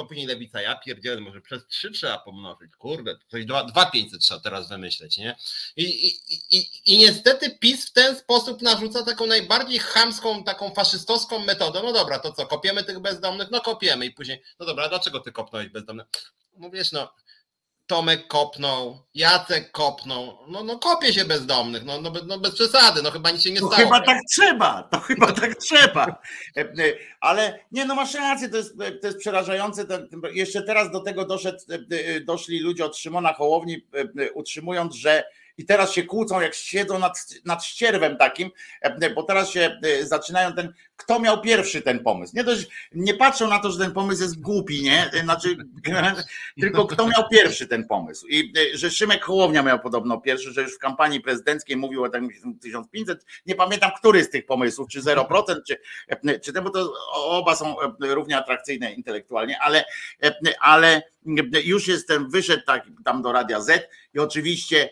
to 0.00 0.06
później 0.06 0.26
lewica, 0.26 0.62
ja 0.62 0.76
pierdzielę, 0.76 1.20
może 1.20 1.40
przez 1.40 1.66
trzy 1.66 1.90
trzeba 1.90 2.18
pomnożyć, 2.18 2.76
kurde, 2.76 3.16
coś 3.28 3.44
dwa, 3.44 3.64
dwa 3.64 3.86
500 3.86 4.20
trzeba 4.20 4.40
teraz 4.40 4.68
wymyśleć, 4.68 5.18
nie? 5.18 5.36
I, 5.76 5.84
i, 6.08 6.18
i, 6.50 6.70
I 6.84 6.98
niestety 6.98 7.50
PiS 7.50 7.86
w 7.86 7.92
ten 7.92 8.16
sposób 8.16 8.62
narzuca 8.62 9.02
taką 9.04 9.26
najbardziej 9.26 9.78
chamską, 9.78 10.44
taką 10.44 10.74
faszystowską 10.74 11.38
metodę, 11.38 11.80
no 11.82 11.92
dobra, 11.92 12.18
to 12.18 12.32
co, 12.32 12.46
kopiemy 12.46 12.84
tych 12.84 13.00
bezdomnych? 13.00 13.50
No 13.50 13.60
kopiemy 13.60 14.06
i 14.06 14.10
później, 14.10 14.42
no 14.58 14.66
dobra, 14.66 14.88
dlaczego 14.88 15.20
ty 15.20 15.32
kopnąłeś 15.32 15.68
bezdomnych? 15.68 16.06
No 16.56 16.70
wiesz, 16.70 16.92
no, 16.92 17.12
Tomek 17.90 18.26
kopnął, 18.26 18.98
Jacek 19.14 19.70
kopnął, 19.70 20.38
no, 20.48 20.64
no 20.64 20.78
kopie 20.78 21.12
się 21.12 21.24
bezdomnych, 21.24 21.84
no, 21.84 22.00
no, 22.00 22.12
no 22.26 22.38
bez 22.38 22.54
przesady, 22.54 23.02
no 23.02 23.10
chyba 23.10 23.30
nic 23.30 23.42
się 23.42 23.50
nie 23.50 23.56
stało. 23.56 23.70
To 23.70 23.76
chyba 23.76 24.00
tak 24.00 24.18
trzeba, 24.30 24.82
to 24.82 25.00
chyba 25.00 25.32
tak 25.32 25.54
trzeba. 25.54 26.06
E, 26.56 26.60
e, 26.60 26.94
ale 27.20 27.64
nie, 27.72 27.84
no 27.84 27.94
masz 27.94 28.14
rację, 28.14 28.48
to 28.48 28.56
jest, 28.56 28.78
to 29.00 29.06
jest 29.06 29.18
przerażające. 29.18 29.86
Jeszcze 30.32 30.62
teraz 30.62 30.92
do 30.92 31.00
tego 31.00 31.24
doszedł, 31.24 31.58
e, 31.90 32.20
doszli 32.20 32.60
ludzie 32.60 32.84
od 32.84 32.96
Szymona 32.96 33.32
Hołowni, 33.32 33.86
utrzymując, 34.34 34.94
że 34.94 35.24
i 35.60 35.64
teraz 35.64 35.92
się 35.92 36.02
kłócą, 36.02 36.40
jak 36.40 36.54
siedzą 36.54 36.98
nad, 36.98 37.26
nad 37.44 37.64
ścierwem 37.64 38.16
takim, 38.16 38.50
bo 39.14 39.22
teraz 39.22 39.50
się 39.50 39.80
zaczynają 40.02 40.52
ten, 40.52 40.72
kto 40.96 41.20
miał 41.20 41.40
pierwszy 41.40 41.82
ten 41.82 42.02
pomysł. 42.02 42.36
Nie, 42.36 42.44
dość, 42.44 42.66
nie 42.92 43.14
patrzą 43.14 43.48
na 43.48 43.58
to, 43.58 43.70
że 43.70 43.78
ten 43.78 43.92
pomysł 43.92 44.22
jest 44.22 44.40
głupi, 44.40 44.82
nie? 44.82 45.10
Znaczy, 45.22 45.56
tylko 46.60 46.86
kto 46.86 47.06
miał 47.06 47.28
pierwszy 47.30 47.66
ten 47.66 47.86
pomysł. 47.86 48.26
I 48.26 48.52
że 48.74 48.90
Szymek 48.90 49.24
Hołownia 49.24 49.62
miał 49.62 49.80
podobno 49.80 50.20
pierwszy, 50.20 50.52
że 50.52 50.62
już 50.62 50.74
w 50.74 50.78
kampanii 50.78 51.20
prezydenckiej 51.20 51.76
mówił 51.76 52.04
o 52.04 52.08
tym 52.08 52.28
1500. 52.60 53.24
Nie 53.46 53.54
pamiętam, 53.54 53.90
który 53.98 54.24
z 54.24 54.30
tych 54.30 54.46
pomysłów, 54.46 54.88
czy 54.88 55.00
0%, 55.00 55.56
czy, 55.66 55.78
czy 56.40 56.52
ten, 56.52 56.64
bo 56.64 56.70
to 56.70 56.92
oba 57.12 57.56
są 57.56 57.76
równie 58.00 58.36
atrakcyjne 58.36 58.92
intelektualnie, 58.92 59.58
ale, 59.60 59.84
ale 60.60 61.02
już 61.64 61.88
jestem, 61.88 62.30
wyszedł 62.30 62.62
tak, 62.66 62.84
tam 63.04 63.22
do 63.22 63.32
Radia 63.32 63.60
Z 63.60 63.88
i 64.14 64.18
oczywiście 64.18 64.90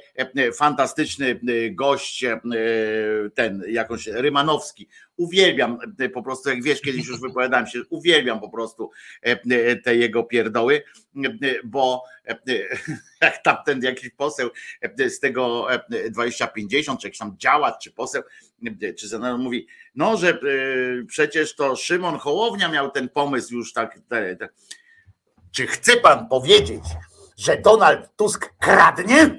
fantastyczny 0.55 1.41
gość, 1.73 2.25
ten 3.35 3.65
jakoś 3.69 4.07
Rymanowski, 4.07 4.89
uwielbiam 5.19 5.79
e, 5.99 6.09
po 6.09 6.23
prostu, 6.23 6.49
jak 6.49 6.63
wiesz, 6.63 6.81
kiedyś 6.81 7.07
już 7.07 7.21
wypowiadałem 7.21 7.67
się, 7.67 7.83
uwielbiam 7.91 8.41
po 8.41 8.51
prostu 8.51 8.91
e, 9.27 9.41
e, 9.51 9.77
te 9.77 9.97
jego 9.97 10.25
pierdoły, 10.25 10.83
bo 11.65 12.03
jak 13.21 13.43
tamten 13.43 13.83
jakiś 13.83 14.11
poseł 14.11 14.51
z 15.09 15.21
tego 15.21 15.69
2050, 16.11 17.01
czy 17.01 17.07
jakiś 17.07 17.19
tam 17.19 17.37
działacz, 17.39 17.83
czy 17.83 17.93
poseł, 17.93 18.23
czy 18.99 19.09
senator 19.09 19.39
mówi, 19.39 19.67
no, 19.95 20.17
że 20.17 20.41
przecież 21.09 21.55
to 21.55 21.77
Szymon 21.77 22.19
Hołownia 22.19 22.69
miał 22.69 22.91
ten 22.91 23.09
pomysł 23.09 23.55
już 23.55 23.73
tak, 23.73 24.01
czy 25.53 25.67
chce 25.67 25.97
pan 25.97 26.29
powiedzieć, 26.29 26.85
że 27.39 27.57
Donald 27.57 28.17
Tusk 28.17 28.55
kradnie? 28.59 29.39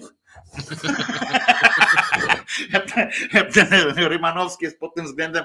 Rymanowski 3.96 4.66
jest 4.66 4.80
pod 4.80 4.96
tym 4.96 5.06
względem 5.06 5.44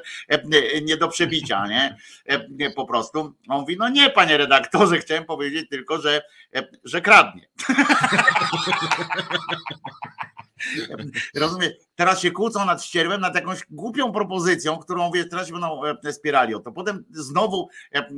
nie 0.82 0.96
do 0.96 1.08
przebicia, 1.08 1.66
nie? 1.66 1.96
Po 2.76 2.86
prostu. 2.86 3.34
On 3.48 3.60
mówi, 3.60 3.76
no 3.78 3.88
nie, 3.88 4.10
panie 4.10 4.36
redaktorze, 4.36 4.98
chciałem 4.98 5.24
powiedzieć 5.24 5.68
tylko, 5.70 6.00
że, 6.00 6.22
że 6.84 7.00
kradnie. 7.00 7.48
Rozumiem. 11.34 11.70
Teraz 11.96 12.20
się 12.20 12.30
kłócą 12.30 12.64
nad 12.64 12.84
ścierwem, 12.84 13.20
nad 13.20 13.34
jakąś 13.34 13.60
głupią 13.70 14.12
propozycją, 14.12 14.78
którą 14.78 15.10
wie, 15.10 15.24
teraz 15.24 15.46
się 15.46 15.52
będą 15.52 15.80
spierali 16.12 16.54
o 16.54 16.60
to. 16.60 16.72
Potem 16.72 17.04
znowu 17.10 17.68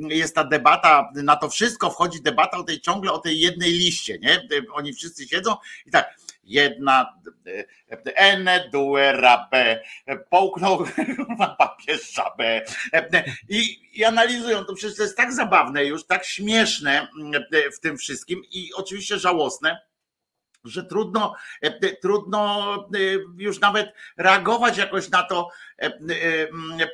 jest 0.09 0.35
ta 0.35 0.43
debata, 0.43 1.11
na 1.15 1.35
to 1.35 1.49
wszystko 1.49 1.89
wchodzi 1.89 2.21
debata 2.21 2.57
o 2.57 2.63
tej 2.63 2.81
ciągle 2.81 3.11
o 3.11 3.19
tej 3.19 3.39
jednej 3.39 3.71
liście, 3.71 4.19
nie? 4.19 4.47
Oni 4.73 4.93
wszyscy 4.93 5.27
siedzą 5.27 5.55
i 5.85 5.91
tak 5.91 6.15
jedna 6.43 7.13
ene 8.15 8.69
due 8.71 9.11
rabe 9.11 9.83
połknął 10.29 10.85
papieża 11.57 12.35
B 12.37 12.61
I, 13.49 13.79
i 13.93 14.03
analizują 14.03 14.65
to 14.65 14.73
przecież 14.73 14.99
jest 14.99 15.17
tak 15.17 15.33
zabawne 15.33 15.85
już, 15.85 16.05
tak 16.05 16.25
śmieszne 16.25 17.07
w 17.77 17.79
tym 17.79 17.97
wszystkim 17.97 18.41
i 18.51 18.69
oczywiście 18.75 19.19
żałosne 19.19 19.86
że 20.69 20.83
trudno, 20.83 21.35
trudno 22.01 22.87
już 23.37 23.59
nawet 23.59 23.93
reagować 24.17 24.77
jakoś 24.77 25.09
na 25.09 25.23
to 25.23 25.49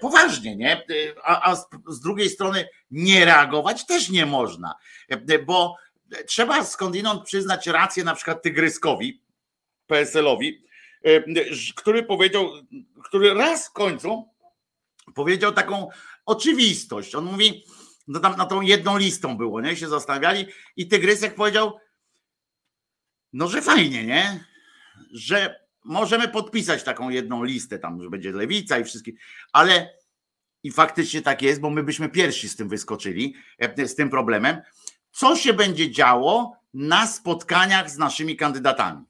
poważnie, 0.01 0.55
nie? 0.55 0.85
A, 1.23 1.51
a 1.51 1.55
z 1.87 1.99
drugiej 1.99 2.29
strony 2.29 2.69
nie 2.91 3.25
reagować 3.25 3.85
też 3.85 4.09
nie 4.09 4.25
można, 4.25 4.75
bo 5.45 5.77
trzeba 6.25 6.65
skądinąd 6.65 7.23
przyznać 7.23 7.67
rację 7.67 8.03
na 8.03 8.15
przykład 8.15 8.41
Tygryskowi, 8.41 9.21
PSL-owi, 9.87 10.63
e, 11.03 11.23
który 11.75 12.03
powiedział, 12.03 12.49
który 13.03 13.33
raz 13.33 13.67
w 13.67 13.71
końcu 13.71 14.29
powiedział 15.15 15.51
taką 15.51 15.89
oczywistość. 16.25 17.15
On 17.15 17.25
mówi, 17.25 17.65
no 18.07 18.19
tam 18.19 18.37
na 18.37 18.45
tą 18.45 18.61
jedną 18.61 18.97
listą 18.97 19.37
było, 19.37 19.61
nie? 19.61 19.75
Się 19.75 19.87
zastanawiali 19.87 20.45
i 20.75 20.87
Tygrysek 20.87 21.35
powiedział, 21.35 21.79
no 23.33 23.47
że 23.47 23.61
fajnie, 23.61 24.05
nie? 24.05 24.45
Że 25.11 25.65
możemy 25.83 26.27
podpisać 26.27 26.83
taką 26.83 27.09
jedną 27.09 27.43
listę, 27.43 27.79
tam, 27.79 28.03
że 28.03 28.09
będzie 28.09 28.31
lewica 28.31 28.79
i 28.79 28.83
wszystkie, 28.83 29.11
ale 29.53 29.89
i 30.63 30.71
faktycznie 30.71 31.21
tak 31.21 31.41
jest, 31.41 31.61
bo 31.61 31.69
my 31.69 31.83
byśmy 31.83 32.09
pierwsi 32.09 32.49
z 32.49 32.55
tym 32.55 32.69
wyskoczyli, 32.69 33.35
e, 33.59 33.87
z 33.87 33.95
tym 33.95 34.09
problemem. 34.09 34.61
Co 35.11 35.35
się 35.35 35.53
będzie 35.53 35.91
działo 35.91 36.57
na 36.73 37.07
spotkaniach 37.07 37.89
z 37.89 37.97
naszymi 37.97 38.35
kandydatami? 38.35 39.03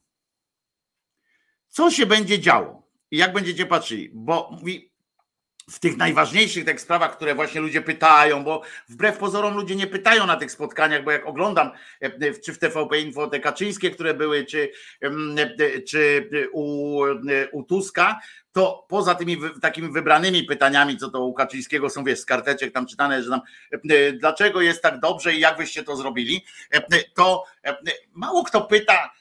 Co 1.67 1.91
się 1.91 2.05
będzie 2.05 2.39
działo? 2.39 2.83
i 3.13 3.17
jak 3.17 3.33
będziecie 3.33 3.65
patrzyli, 3.65 4.09
bo 4.13 4.49
mówi, 4.51 4.92
w 5.69 5.79
tych 5.79 5.97
najważniejszych 5.97 6.65
tych 6.65 6.81
sprawach, 6.81 7.15
które 7.15 7.35
właśnie 7.35 7.61
ludzie 7.61 7.81
pytają, 7.81 8.43
bo 8.43 8.61
wbrew 8.89 9.17
pozorom 9.17 9.55
ludzie 9.55 9.75
nie 9.75 9.87
pytają 9.87 10.25
na 10.25 10.35
tych 10.35 10.51
spotkaniach, 10.51 11.03
bo 11.03 11.11
jak 11.11 11.25
oglądam 11.25 11.71
e, 12.01 12.33
czy 12.33 12.53
w 12.53 12.59
TVP 12.59 12.99
Info 12.99 13.27
te 13.27 13.39
Kaczyńskie, 13.39 13.91
które 13.91 14.13
były, 14.13 14.45
czy, 14.45 14.71
e, 15.01 15.81
czy 15.81 16.29
u, 16.51 17.01
u 17.51 17.63
Tuska, 17.63 18.19
to 18.51 18.85
poza 18.89 19.15
tymi 19.15 19.37
takimi 19.61 19.91
wybranymi 19.91 20.43
pytaniami, 20.43 20.97
co 20.97 21.09
to 21.09 21.25
u 21.25 21.33
Kaczyńskiego 21.33 21.89
są, 21.89 22.03
wiesz, 22.03 22.19
z 22.19 22.25
karteczek 22.25 22.73
tam 22.73 22.85
czytane, 22.85 23.23
że 23.23 23.29
tam 23.29 23.41
e, 23.71 24.13
dlaczego 24.13 24.61
jest 24.61 24.81
tak 24.81 24.99
dobrze 24.99 25.33
i 25.33 25.39
jak 25.39 25.57
wyście 25.57 25.83
to 25.83 25.95
zrobili, 25.95 26.45
to 27.13 27.45
mało 28.13 28.43
kto 28.43 28.61
pyta, 28.61 29.11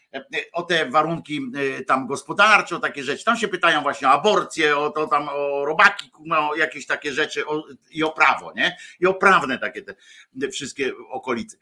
o 0.53 0.63
te 0.63 0.91
warunki 0.91 1.41
y, 1.57 1.85
tam 1.85 2.07
gospodarcze, 2.07 2.77
o 2.77 2.79
takie 2.79 3.05
rzeczy. 3.05 3.25
Tam 3.25 3.37
się 3.37 3.49
pytają 3.49 3.83
właśnie 3.83 4.09
o 4.09 4.11
aborcję, 4.11 4.79
o 4.79 4.91
to 4.91 5.07
tam 5.07 5.29
o 5.29 5.65
robaki, 5.65 6.11
o 6.31 6.55
jakieś 6.55 6.87
takie 6.87 7.13
rzeczy 7.13 7.47
o, 7.47 7.65
i 7.91 8.05
o 8.05 8.11
prawo, 8.11 8.53
nie? 8.57 8.77
I 9.01 9.07
o 9.07 9.15
prawne 9.15 9.59
takie 9.59 9.83
te, 9.83 9.95
te 10.41 10.49
wszystkie 10.49 10.93
okolice. 11.11 11.57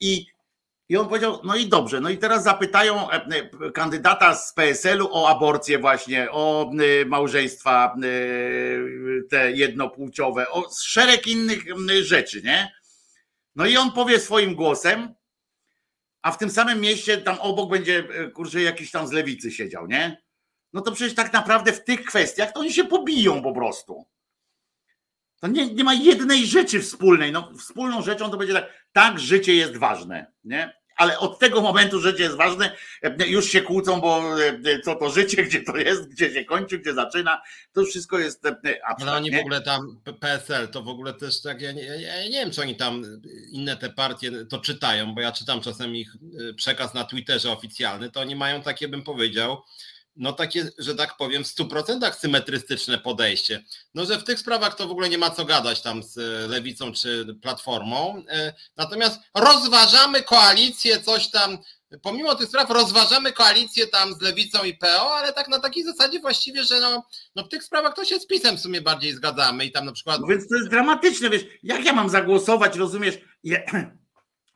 I 0.00 0.26
i 0.88 0.96
on 0.96 1.08
powiedział, 1.08 1.40
no 1.44 1.56
i 1.56 1.68
dobrze, 1.68 2.00
no 2.00 2.10
i 2.10 2.18
teraz 2.18 2.44
zapytają 2.44 3.10
e, 3.10 3.14
e, 3.14 3.70
kandydata 3.70 4.34
z 4.34 4.52
PSL-u 4.52 5.08
o 5.12 5.28
aborcję 5.28 5.78
właśnie, 5.78 6.28
o 6.30 6.70
e, 7.02 7.04
małżeństwa 7.04 7.96
te 9.30 9.52
jednopłciowe, 9.52 10.50
o 10.50 10.70
szereg 10.82 11.26
innych 11.26 11.64
rzeczy, 12.02 12.42
nie? 12.42 12.72
No 13.56 13.66
i 13.66 13.76
on 13.76 13.92
powie 13.92 14.20
swoim 14.20 14.54
głosem, 14.54 15.14
a 16.28 16.32
w 16.32 16.38
tym 16.38 16.50
samym 16.50 16.80
mieście 16.80 17.18
tam 17.18 17.38
obok 17.40 17.70
będzie, 17.70 17.98
e, 17.98 18.30
kurczę, 18.30 18.62
jakiś 18.62 18.90
tam 18.90 19.06
z 19.06 19.12
lewicy 19.12 19.50
siedział, 19.50 19.86
nie? 19.86 20.22
No 20.72 20.80
to 20.80 20.92
przecież 20.92 21.14
tak 21.14 21.32
naprawdę 21.32 21.72
w 21.72 21.84
tych 21.84 22.04
kwestiach 22.04 22.52
to 22.52 22.60
oni 22.60 22.72
się 22.72 22.84
pobiją 22.84 23.42
po 23.42 23.52
prostu. 23.52 24.06
To 25.40 25.46
nie, 25.46 25.74
nie 25.74 25.84
ma 25.84 25.94
jednej 25.94 26.46
rzeczy 26.46 26.80
wspólnej. 26.80 27.32
No, 27.32 27.52
wspólną 27.58 28.02
rzeczą 28.02 28.30
to 28.30 28.36
będzie 28.36 28.52
tak, 28.54 28.88
tak, 28.92 29.18
życie 29.18 29.54
jest 29.54 29.76
ważne, 29.76 30.32
nie? 30.44 30.77
Ale 30.98 31.18
od 31.18 31.38
tego 31.38 31.60
momentu 31.60 32.00
życie 32.00 32.22
jest 32.22 32.36
ważne, 32.36 32.70
już 33.26 33.50
się 33.50 33.62
kłócą, 33.62 34.00
bo 34.00 34.40
e, 34.42 34.80
co 34.84 34.94
to 34.94 35.10
życie, 35.10 35.42
gdzie 35.46 35.62
to 35.62 35.76
jest, 35.76 36.08
gdzie 36.08 36.34
się 36.34 36.44
kończy, 36.44 36.78
gdzie 36.78 36.94
zaczyna, 36.94 37.42
to 37.72 37.84
wszystko 37.84 38.18
jest 38.18 38.46
e, 38.46 38.50
abstrakt. 38.50 39.02
Ale 39.02 39.12
oni 39.12 39.30
w 39.30 39.40
ogóle 39.40 39.60
tam, 39.60 40.00
PSL, 40.20 40.68
to 40.68 40.82
w 40.82 40.88
ogóle 40.88 41.14
też 41.14 41.42
tak, 41.42 41.60
ja 41.60 41.72
nie, 41.72 41.82
ja 41.82 42.24
nie 42.24 42.30
wiem, 42.30 42.50
czy 42.50 42.62
oni 42.62 42.76
tam 42.76 43.20
inne 43.52 43.76
te 43.76 43.90
partie 43.90 44.46
to 44.46 44.58
czytają, 44.58 45.14
bo 45.14 45.20
ja 45.20 45.32
czytam 45.32 45.60
czasem 45.60 45.96
ich 45.96 46.16
e, 46.50 46.54
przekaz 46.54 46.94
na 46.94 47.04
Twitterze 47.04 47.52
oficjalny, 47.52 48.10
to 48.10 48.20
oni 48.20 48.36
mają 48.36 48.62
takie, 48.62 48.88
bym 48.88 49.02
powiedział, 49.02 49.62
no 50.18 50.32
takie, 50.32 50.70
że 50.78 50.94
tak 50.94 51.16
powiem, 51.16 51.44
w 51.44 51.46
100% 51.46 52.12
symetrystyczne 52.12 52.98
podejście. 52.98 53.64
No, 53.94 54.06
że 54.06 54.18
w 54.18 54.24
tych 54.24 54.38
sprawach 54.38 54.74
to 54.74 54.88
w 54.88 54.90
ogóle 54.90 55.08
nie 55.08 55.18
ma 55.18 55.30
co 55.30 55.44
gadać 55.44 55.82
tam 55.82 56.02
z 56.02 56.16
lewicą 56.50 56.92
czy 56.92 57.26
platformą. 57.42 58.22
E, 58.28 58.54
natomiast 58.76 59.20
rozważamy 59.34 60.22
koalicję, 60.22 61.00
coś 61.00 61.30
tam, 61.30 61.58
pomimo 62.02 62.34
tych 62.34 62.48
spraw 62.48 62.70
rozważamy 62.70 63.32
koalicję 63.32 63.86
tam 63.86 64.14
z 64.14 64.20
lewicą 64.20 64.64
i 64.64 64.74
PO, 64.74 65.14
ale 65.14 65.32
tak 65.32 65.48
na 65.48 65.58
takiej 65.58 65.84
zasadzie 65.84 66.20
właściwie, 66.20 66.64
że 66.64 66.80
no, 66.80 67.06
no 67.36 67.44
w 67.44 67.48
tych 67.48 67.64
sprawach 67.64 67.94
to 67.94 68.04
się 68.04 68.20
z 68.20 68.26
PiSem 68.26 68.56
w 68.56 68.60
sumie 68.60 68.80
bardziej 68.80 69.12
zgadzamy 69.12 69.64
i 69.64 69.72
tam 69.72 69.84
na 69.84 69.92
przykład. 69.92 70.20
No 70.20 70.26
więc 70.26 70.48
to 70.48 70.56
jest 70.56 70.68
dramatyczne, 70.68 71.30
wiesz, 71.30 71.44
jak 71.62 71.84
ja 71.84 71.92
mam 71.92 72.08
zagłosować, 72.08 72.76
rozumiesz? 72.76 73.18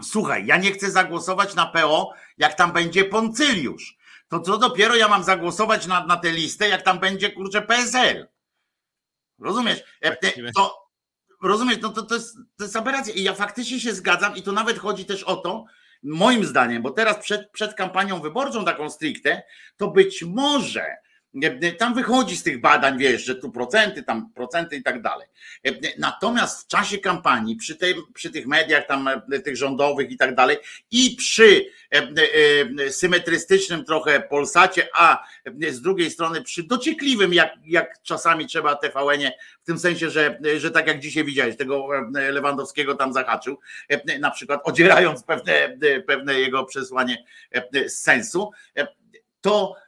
Słuchaj, 0.02 0.46
ja 0.46 0.56
nie 0.56 0.72
chcę 0.72 0.90
zagłosować 0.90 1.54
na 1.54 1.66
PO, 1.66 2.12
jak 2.38 2.54
tam 2.54 2.72
będzie 2.72 3.04
Poncyliusz 3.04 4.01
to 4.32 4.40
co 4.40 4.58
dopiero 4.58 4.96
ja 4.96 5.08
mam 5.08 5.24
zagłosować 5.24 5.86
na, 5.86 6.06
na 6.06 6.16
tę 6.16 6.30
listę, 6.30 6.68
jak 6.68 6.82
tam 6.82 6.98
będzie 6.98 7.30
kurczę 7.30 7.62
PSL. 7.62 8.28
Rozumiesz? 9.38 9.84
E, 10.00 10.16
to, 10.56 10.88
rozumiesz, 11.42 11.78
no 11.82 11.88
to, 11.88 12.02
to, 12.02 12.14
jest, 12.14 12.36
to 12.56 12.64
jest 12.64 12.76
aberracja. 12.76 13.14
I 13.14 13.22
ja 13.22 13.34
faktycznie 13.34 13.80
się 13.80 13.94
zgadzam, 13.94 14.36
i 14.36 14.42
to 14.42 14.52
nawet 14.52 14.78
chodzi 14.78 15.04
też 15.04 15.22
o 15.22 15.36
to, 15.36 15.64
moim 16.02 16.44
zdaniem, 16.44 16.82
bo 16.82 16.90
teraz 16.90 17.18
przed, 17.18 17.50
przed 17.50 17.74
kampanią 17.74 18.20
wyborczą 18.20 18.64
taką 18.64 18.90
stricte, 18.90 19.42
to 19.76 19.90
być 19.90 20.22
może 20.22 20.96
tam 21.78 21.94
wychodzi 21.94 22.36
z 22.36 22.42
tych 22.42 22.60
badań, 22.60 22.98
wiesz, 22.98 23.24
że 23.24 23.34
tu 23.34 23.50
procenty, 23.50 24.02
tam 24.02 24.32
procenty 24.34 24.76
i 24.76 24.82
tak 24.82 25.02
dalej. 25.02 25.28
Natomiast 25.98 26.64
w 26.64 26.66
czasie 26.66 26.98
kampanii, 26.98 27.56
przy, 27.56 27.76
tej, 27.76 27.94
przy 28.14 28.30
tych 28.30 28.46
mediach 28.46 28.86
tam 28.86 29.08
tych 29.44 29.56
rządowych 29.56 30.10
i 30.10 30.16
tak 30.16 30.34
dalej 30.34 30.56
i 30.90 31.16
przy 31.18 31.66
symetrystycznym 32.90 33.84
trochę 33.84 34.20
Polsacie, 34.20 34.88
a 34.94 35.24
z 35.70 35.80
drugiej 35.80 36.10
strony 36.10 36.42
przy 36.42 36.62
dociekliwym, 36.62 37.34
jak, 37.34 37.52
jak 37.64 38.02
czasami 38.02 38.46
trzeba 38.46 38.76
TVN-ie, 38.76 39.32
w 39.62 39.66
tym 39.66 39.78
sensie, 39.78 40.10
że, 40.10 40.38
że 40.58 40.70
tak 40.70 40.86
jak 40.86 41.00
dzisiaj 41.00 41.24
widziałeś, 41.24 41.56
tego 41.56 41.88
Lewandowskiego 42.12 42.94
tam 42.94 43.12
zahaczył, 43.12 43.58
na 44.20 44.30
przykład 44.30 44.60
odzierając 44.64 45.22
pewne, 45.22 45.78
pewne 46.06 46.34
jego 46.34 46.64
przesłanie 46.64 47.24
z 47.86 47.92
sensu, 47.92 48.50
to 49.40 49.81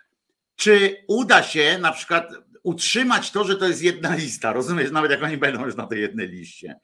czy 0.56 1.04
uda 1.08 1.42
się 1.42 1.78
na 1.78 1.92
przykład 1.92 2.32
utrzymać 2.62 3.30
to, 3.30 3.44
że 3.44 3.56
to 3.56 3.68
jest 3.68 3.82
jedna 3.82 4.14
lista, 4.14 4.52
rozumiesz, 4.52 4.90
nawet 4.90 5.10
jak 5.10 5.22
oni 5.22 5.36
będą 5.36 5.66
już 5.66 5.76
na 5.76 5.86
tej 5.86 6.00
jednej 6.00 6.28
liście. 6.28 6.80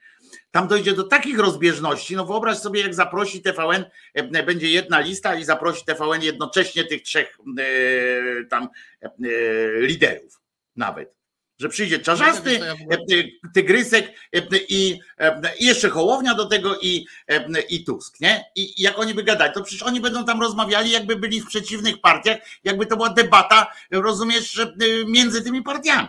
Tam 0.51 0.69
dojdzie 0.69 0.93
do 0.93 1.05
takich 1.05 1.39
rozbieżności, 1.39 2.17
no 2.17 2.27
wyobraź 2.27 2.59
sobie, 2.59 2.81
jak 2.81 2.95
zaprosi 2.95 3.43
TVN, 3.43 3.85
e, 4.15 4.43
będzie 4.43 4.71
jedna 4.71 5.01
lista 5.01 5.35
i 5.35 5.45
zaprosi 5.45 5.85
TVN 5.85 6.23
jednocześnie 6.23 6.85
tych 6.85 7.03
trzech 7.03 7.37
e, 7.59 8.45
tam 8.45 8.69
e, 9.03 9.09
liderów 9.81 10.41
nawet 10.77 11.20
że 11.61 11.69
przyjdzie 11.69 11.99
czarzasty, 11.99 12.61
e, 12.65 12.97
tygrysek 13.55 14.13
e, 14.33 14.43
i, 14.69 15.01
e, 15.19 15.57
i 15.59 15.67
jeszcze 15.67 15.89
Hołownia 15.89 16.35
do 16.35 16.47
tego 16.47 16.79
i, 16.81 17.07
i 17.69 17.85
Tusk, 17.85 18.21
nie? 18.21 18.45
I 18.57 18.83
jak 18.83 18.99
oni 18.99 19.15
by 19.15 19.23
gadali, 19.25 19.53
to 19.55 19.63
przecież 19.63 19.83
oni 19.83 20.01
będą 20.01 20.25
tam 20.25 20.41
rozmawiali, 20.41 20.91
jakby 20.91 21.17
byli 21.17 21.41
w 21.41 21.47
przeciwnych 21.47 22.01
partiach, 22.01 22.39
jakby 22.65 22.87
to 22.87 22.97
była 22.97 23.11
debata, 23.11 23.73
rozumiesz, 23.91 24.61
między 25.07 25.43
tymi 25.43 25.63
partiami. 25.63 26.09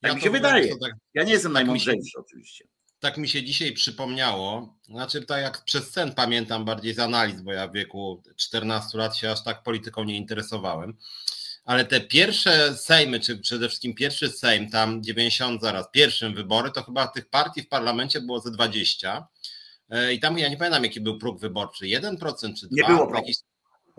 Tak 0.00 0.10
ja 0.10 0.14
mi 0.14 0.20
się 0.20 0.30
wydaje. 0.30 0.78
Tak, 0.78 0.92
ja 1.14 1.22
nie 1.22 1.32
jestem 1.32 1.52
tak 1.52 1.54
najmądrzejszy 1.54 2.18
oczywiście. 2.18 2.64
Tak 3.00 3.18
mi 3.18 3.28
się 3.28 3.42
dzisiaj 3.42 3.72
przypomniało, 3.72 4.76
znaczy 4.84 5.22
tak 5.22 5.42
jak 5.42 5.64
przez 5.64 5.90
sen 5.90 6.14
pamiętam 6.14 6.64
bardziej 6.64 6.94
z 6.94 6.98
analiz, 6.98 7.40
bo 7.40 7.52
ja 7.52 7.68
w 7.68 7.72
wieku 7.72 8.22
14 8.36 8.98
lat 8.98 9.16
się 9.16 9.30
aż 9.30 9.44
tak 9.44 9.62
polityką 9.62 10.04
nie 10.04 10.16
interesowałem 10.16 10.96
ale 11.70 11.84
te 11.84 12.00
pierwsze 12.00 12.76
Sejmy, 12.76 13.20
czy 13.20 13.38
przede 13.38 13.68
wszystkim 13.68 13.94
pierwszy 13.94 14.30
Sejm, 14.30 14.70
tam 14.70 15.02
90 15.02 15.62
zaraz, 15.62 15.90
pierwszym 15.92 16.34
wybory, 16.34 16.70
to 16.70 16.82
chyba 16.82 17.08
tych 17.08 17.28
partii 17.28 17.62
w 17.62 17.68
parlamencie 17.68 18.20
było 18.20 18.40
ze 18.40 18.50
20. 18.50 19.28
E, 19.90 20.12
I 20.12 20.20
tam 20.20 20.38
ja 20.38 20.48
nie 20.48 20.56
pamiętam, 20.56 20.84
jaki 20.84 21.00
był 21.00 21.18
próg 21.18 21.40
wyborczy, 21.40 21.84
1% 21.84 22.54
czy 22.54 22.66
2%? 22.66 22.68
Nie 22.70 22.84
było 22.84 23.06
progu. 23.06 23.26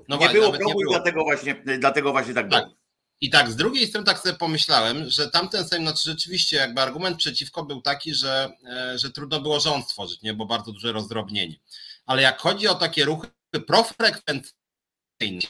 No 0.08 0.18
nie, 0.18 0.30
było 0.30 0.52
progu 0.52 0.68
nie 0.68 0.74
było. 0.74 0.94
dlatego 0.94 1.24
właśnie, 1.24 1.64
dlatego 1.80 2.12
właśnie 2.12 2.34
tak, 2.34 2.50
tak. 2.52 2.64
było. 2.64 2.78
I 3.22 3.30
tak, 3.30 3.52
z 3.52 3.56
drugiej 3.56 3.88
strony 3.88 4.06
tak 4.06 4.20
sobie 4.20 4.36
pomyślałem, 4.36 5.10
że 5.10 5.30
tamten 5.30 5.68
Sejm, 5.68 5.84
znaczy 5.84 6.10
rzeczywiście 6.10 6.58
jakby 6.58 6.82
argument 6.82 7.18
przeciwko 7.18 7.66
był 7.66 7.82
taki, 7.82 8.14
że, 8.14 8.50
e, 8.66 8.98
że 8.98 9.12
trudno 9.12 9.42
było 9.42 9.60
rząd 9.60 9.86
stworzyć, 9.86 10.22
nie, 10.22 10.34
bo 10.34 10.46
bardzo 10.46 10.72
duże 10.72 10.92
rozdrobnienie. 10.92 11.56
Ale 12.06 12.22
jak 12.22 12.40
chodzi 12.40 12.68
o 12.68 12.76
takie 12.76 13.06
ruchy 13.06 13.28
profrekwencyjne, 13.68 15.42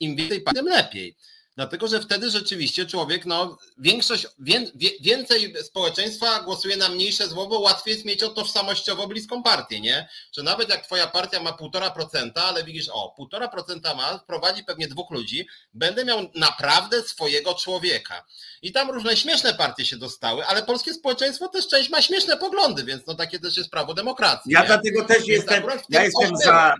im 0.00 0.16
więcej 0.16 0.44
tym 0.54 0.66
lepiej. 0.66 1.16
Dlatego, 1.58 1.88
że 1.88 2.00
wtedy 2.00 2.30
rzeczywiście 2.30 2.86
człowiek, 2.86 3.26
no 3.26 3.58
większość, 3.78 4.26
wie, 4.38 4.60
więcej 5.00 5.54
społeczeństwa 5.62 6.42
głosuje 6.42 6.76
na 6.76 6.88
mniejsze 6.88 7.28
zło, 7.28 7.46
bo 7.46 7.60
łatwiej 7.60 7.94
jest 7.94 8.04
mieć 8.04 8.22
o 8.22 8.28
tożsamościowo 8.28 9.06
bliską 9.06 9.42
partię, 9.42 9.80
nie? 9.80 10.08
Że 10.32 10.42
nawet 10.42 10.68
jak 10.68 10.86
twoja 10.86 11.06
partia 11.06 11.42
ma 11.42 11.50
1,5%, 11.50 12.30
ale 12.34 12.64
widzisz, 12.64 12.88
o, 12.92 13.14
1,5% 13.32 13.96
ma, 13.96 14.18
prowadzi 14.18 14.64
pewnie 14.64 14.88
dwóch 14.88 15.10
ludzi, 15.10 15.46
będę 15.74 16.04
miał 16.04 16.30
naprawdę 16.34 17.02
swojego 17.02 17.54
człowieka. 17.54 18.24
I 18.62 18.72
tam 18.72 18.90
różne 18.90 19.16
śmieszne 19.16 19.54
partie 19.54 19.84
się 19.84 19.96
dostały, 19.96 20.46
ale 20.46 20.62
polskie 20.62 20.94
społeczeństwo 20.94 21.48
też 21.48 21.68
część 21.68 21.90
ma 21.90 22.02
śmieszne 22.02 22.36
poglądy, 22.36 22.84
więc 22.84 23.06
no 23.06 23.14
takie 23.14 23.38
też 23.38 23.56
jest 23.56 23.70
prawo 23.70 23.94
demokracji. 23.94 24.52
Ja 24.52 24.60
nie? 24.60 24.66
dlatego 24.66 25.04
też 25.04 25.18
więc 25.18 25.28
jestem, 25.28 25.64
ja 25.88 26.04
jestem 26.04 26.36
za, 26.36 26.74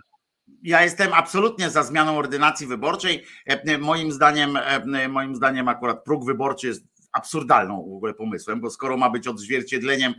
ja 0.63 0.83
jestem 0.83 1.13
absolutnie 1.13 1.69
za 1.69 1.83
zmianą 1.83 2.17
ordynacji 2.17 2.67
wyborczej. 2.67 3.25
E, 3.49 3.61
e, 3.63 3.77
moim 3.77 4.11
zdaniem, 4.11 4.57
e, 4.57 5.07
moim 5.07 5.35
zdaniem 5.35 5.67
akurat 5.67 6.03
próg 6.03 6.25
wyborczy 6.25 6.67
jest 6.67 6.83
absurdalną 7.11 7.89
w 7.89 7.95
ogóle 7.95 8.13
pomysłem, 8.13 8.61
bo 8.61 8.69
skoro 8.69 8.97
ma 8.97 9.09
być 9.09 9.27
odzwierciedleniem, 9.27 10.13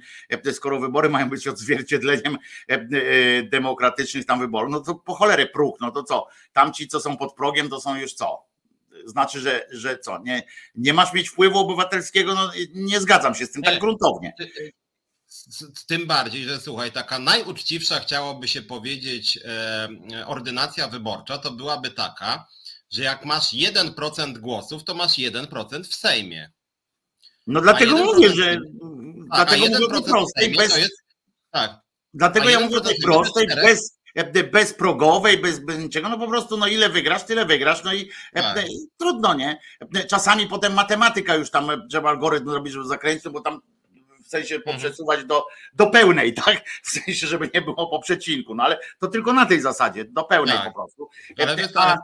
skoro 0.53 0.81
wybory 0.81 1.09
mają 1.09 1.29
być 1.29 1.49
odzwierciedleniem 1.49 2.37
demokratycznych 3.45 4.27
tam 4.27 4.41
wyborów, 4.41 4.71
no 4.71 4.81
to 4.81 4.95
po 4.95 5.15
cholerę 5.15 5.47
próg, 5.47 5.81
no 5.81 5.91
to 5.91 6.03
co? 6.03 6.27
Tamci, 6.53 6.89
co 6.89 7.01
są 7.01 7.17
pod 7.17 7.35
progiem, 7.35 7.69
to 7.69 7.81
są 7.81 7.97
już 7.97 8.13
co? 8.13 8.47
Znaczy, 9.05 9.41
że, 9.41 9.67
że 9.71 9.99
co? 9.99 10.19
Nie, 10.19 10.43
nie 10.75 10.95
masz 10.95 11.13
mieć 11.13 11.29
wpływu 11.29 11.59
obywatelskiego? 11.59 12.35
No, 12.35 12.51
nie 12.75 13.01
zgadzam 13.01 13.35
się 13.35 13.47
z 13.47 13.53
tym 13.53 13.63
tak 13.63 13.79
gruntownie. 13.79 14.33
Tym 15.87 16.07
bardziej, 16.07 16.45
że 16.45 16.61
słuchaj, 16.61 16.93
taka 16.93 17.19
najuczciwsza 17.19 18.01
chciałoby 18.01 18.49
się 18.49 18.63
powiedzieć 18.63 19.39
e, 19.45 20.27
ordynacja 20.27 20.89
wyborcza 20.89 21.39
to 21.39 21.51
byłaby 21.51 21.91
taka, 21.91 22.47
że 22.91 23.03
jak 23.03 23.25
masz 23.25 23.53
1% 23.53 24.39
głosów, 24.39 24.85
to 24.85 24.95
masz 24.95 25.13
1% 25.13 25.85
w 25.85 25.95
Sejmie. 25.95 26.51
No 27.47 27.61
dlatego 27.61 27.97
mówię, 27.97 28.31
że 28.31 28.59
tak, 29.33 29.49
dlatego 29.49 29.67
mówię 29.67 29.99
o 29.99 30.03
prostej, 30.03 30.57
bez, 30.57 30.77
jest, 30.77 31.03
tak. 31.51 31.81
Dlatego 32.15 32.49
ja 32.49 32.61
mówię 32.61 32.77
o 32.77 32.81
tej 32.81 32.97
prostej, 33.03 33.47
bez, 33.47 33.99
bezprogowej, 34.53 35.39
bez, 35.39 35.59
bez 35.59 35.79
niczego, 35.79 36.09
no 36.09 36.19
po 36.19 36.29
prostu 36.29 36.57
no 36.57 36.67
ile 36.67 36.89
wygrasz, 36.89 37.25
tyle 37.25 37.47
wygrasz, 37.47 37.85
no 37.85 37.95
i 37.95 38.11
tak. 38.35 38.67
trudno, 38.99 39.35
nie? 39.35 39.61
Czasami 40.09 40.47
potem 40.47 40.75
matematyka 40.75 41.35
już 41.35 41.51
tam 41.51 41.89
trzeba 41.91 42.11
algorytm 42.11 42.51
zrobić, 42.51 42.73
żeby 42.73 42.87
zakręcić, 42.87 43.33
bo 43.33 43.41
tam 43.41 43.61
w 44.31 44.33
sensie 44.33 44.55
mhm. 44.55 44.77
poprzesuwać 44.77 45.25
do, 45.25 45.47
do 45.75 45.87
pełnej, 45.87 46.35
tak? 46.35 46.69
W 46.83 46.91
sensie, 46.91 47.27
żeby 47.27 47.51
nie 47.55 47.63
było 47.63 47.87
po 47.91 48.01
przecinku, 48.01 48.55
no 48.55 48.65
ale 48.65 48.79
to 48.99 49.09
tylko 49.09 49.33
na 49.33 49.47
tej 49.47 49.61
zasadzie, 49.61 50.05
do 50.05 50.25
pełnej 50.25 50.57
tak. 50.57 50.65
po 50.65 50.73
prostu. 50.73 51.09
A, 51.75 51.97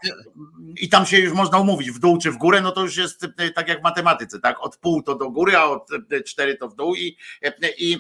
I 0.76 0.88
tam 0.88 1.06
się 1.06 1.18
już 1.18 1.32
można 1.32 1.58
umówić, 1.58 1.90
w 1.90 1.98
dół 1.98 2.18
czy 2.18 2.30
w 2.30 2.36
górę, 2.36 2.60
no 2.60 2.72
to 2.72 2.82
już 2.82 2.96
jest 2.96 3.26
e, 3.38 3.50
tak 3.50 3.68
jak 3.68 3.80
w 3.80 3.82
matematyce, 3.82 4.40
tak? 4.40 4.60
Od 4.60 4.76
pół 4.76 5.02
to 5.02 5.14
do 5.14 5.30
góry, 5.30 5.56
a 5.56 5.64
od 5.64 5.88
4 6.26 6.52
e, 6.52 6.56
to 6.56 6.68
w 6.68 6.74
dół 6.74 6.94
i, 6.94 7.16
e, 7.42 7.52
i 7.78 7.96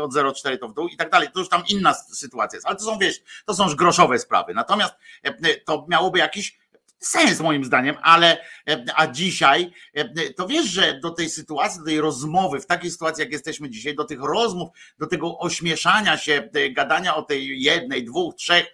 od 0.00 0.14
0,4 0.14 0.58
to 0.58 0.68
w 0.68 0.74
dół 0.74 0.88
i 0.88 0.96
tak 0.96 1.10
dalej. 1.10 1.28
To 1.34 1.40
już 1.40 1.48
tam 1.48 1.62
inna 1.68 1.94
sytuacja 1.94 2.56
jest, 2.56 2.66
ale 2.66 2.76
to 2.76 2.84
są, 2.84 2.98
wiesz, 2.98 3.20
to 3.46 3.54
są 3.54 3.64
już 3.64 3.74
groszowe 3.74 4.18
sprawy. 4.18 4.54
Natomiast 4.54 4.94
to 5.64 5.86
miałoby 5.88 6.18
jakiś 6.18 6.58
sens 6.98 7.40
moim 7.40 7.64
zdaniem, 7.64 7.96
ale 8.02 8.38
e, 8.68 8.84
a 8.94 9.06
dzisiaj 9.06 9.72
e, 9.94 10.32
to 10.32 10.46
wiesz, 10.46 10.66
że 10.66 11.00
do 11.00 11.10
tej 11.10 11.30
sytuacji, 11.30 11.80
do 11.80 11.86
tej 11.86 12.00
rozmowy, 12.00 12.60
w 12.60 12.66
takiej 12.66 12.90
sytuacji, 12.90 13.22
jak 13.22 13.32
jesteśmy 13.32 13.70
dzisiaj, 13.70 13.94
do 13.94 14.04
tych 14.04 14.20
rozmów, 14.20 14.68
do 14.98 15.06
tego 15.06 15.38
ośmieszania 15.38 16.16
się, 16.16 16.48
e, 16.54 16.70
gadania 16.70 17.16
o 17.16 17.22
tej 17.22 17.62
jednej, 17.62 18.04
dwóch, 18.04 18.34
trzech, 18.34 18.66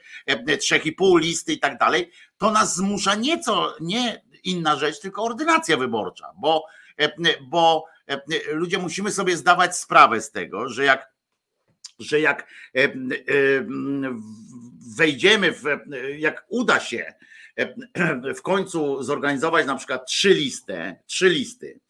trzech 0.60 0.86
i 0.86 0.92
pół 0.92 1.16
listy 1.16 1.52
i 1.52 1.58
tak 1.58 1.78
dalej, 1.78 2.10
to 2.38 2.50
nas 2.50 2.76
zmusza 2.76 3.14
nieco, 3.14 3.74
nie 3.80 4.22
inna 4.44 4.76
rzecz, 4.76 5.00
tylko 5.00 5.22
ordynacja 5.22 5.76
wyborcza, 5.76 6.32
bo, 6.36 6.64
bo 7.42 7.84
ludzie 8.52 8.78
musimy 8.78 9.10
sobie 9.10 9.36
zdawać 9.36 9.78
sprawę 9.78 10.20
z 10.20 10.30
tego, 10.30 10.68
że 10.68 10.84
jak 10.84 11.14
że 11.98 12.20
jak 12.20 12.50
wejdziemy 14.96 15.52
w, 15.52 15.62
jak 16.18 16.46
uda 16.48 16.80
się 16.80 17.14
w 18.38 18.42
końcu 18.42 19.02
zorganizować 19.02 19.66
na 19.66 19.76
przykład 19.76 20.06
trzy 20.06 20.34
listy, 20.34 20.96
trzy 21.06 21.28
listy. 21.28 21.80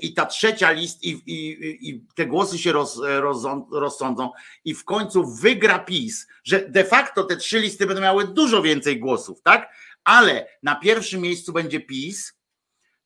I 0.00 0.14
ta 0.14 0.26
trzecia 0.26 0.70
list, 0.70 1.04
i, 1.04 1.10
i, 1.26 1.88
i 1.88 2.04
te 2.14 2.26
głosy 2.26 2.58
się 2.58 2.72
roz, 2.72 3.00
roz, 3.20 3.44
rozsądzą, 3.72 4.30
i 4.64 4.74
w 4.74 4.84
końcu 4.84 5.34
wygra 5.34 5.78
PiS, 5.78 6.26
że 6.44 6.68
de 6.68 6.84
facto 6.84 7.24
te 7.24 7.36
trzy 7.36 7.60
listy 7.60 7.86
będą 7.86 8.02
miały 8.02 8.26
dużo 8.28 8.62
więcej 8.62 9.00
głosów, 9.00 9.42
tak? 9.42 9.72
Ale 10.04 10.48
na 10.62 10.76
pierwszym 10.76 11.20
miejscu 11.20 11.52
będzie 11.52 11.80
PiS, 11.80 12.38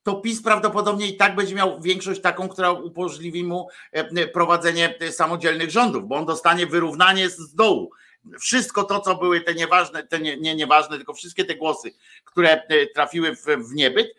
to 0.03 0.15
PiS 0.15 0.43
prawdopodobnie 0.43 1.07
i 1.07 1.17
tak 1.17 1.35
będzie 1.35 1.55
miał 1.55 1.81
większość 1.81 2.21
taką, 2.21 2.49
która 2.49 2.71
umożliwi 2.71 3.43
mu 3.43 3.67
prowadzenie 4.33 4.95
samodzielnych 5.11 5.71
rządów, 5.71 6.07
bo 6.07 6.15
on 6.15 6.25
dostanie 6.25 6.67
wyrównanie 6.67 7.29
z 7.29 7.55
dołu 7.55 7.91
wszystko 8.39 8.83
to, 8.83 8.99
co 8.99 9.15
były 9.15 9.41
te 9.41 9.53
nieważne, 9.53 10.07
te 10.07 10.19
nie, 10.19 10.37
nie 10.37 10.55
nieważne, 10.55 10.97
tylko 10.97 11.13
wszystkie 11.13 11.45
te 11.45 11.55
głosy, 11.55 11.91
które 12.25 12.49
e, 12.51 12.87
trafiły 12.87 13.35
w, 13.35 13.45
w 13.69 13.73
niebyt, 13.73 14.15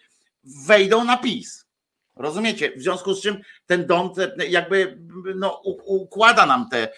wejdą 0.66 1.04
na 1.04 1.16
PiS. 1.16 1.63
Rozumiecie? 2.16 2.72
W 2.76 2.82
związku 2.82 3.14
z 3.14 3.22
czym 3.22 3.40
ten 3.66 3.86
dom 3.86 4.12
jakby 4.48 4.98
no, 5.36 5.60
układa 5.84 6.46
nam 6.46 6.68
te, 6.70 6.88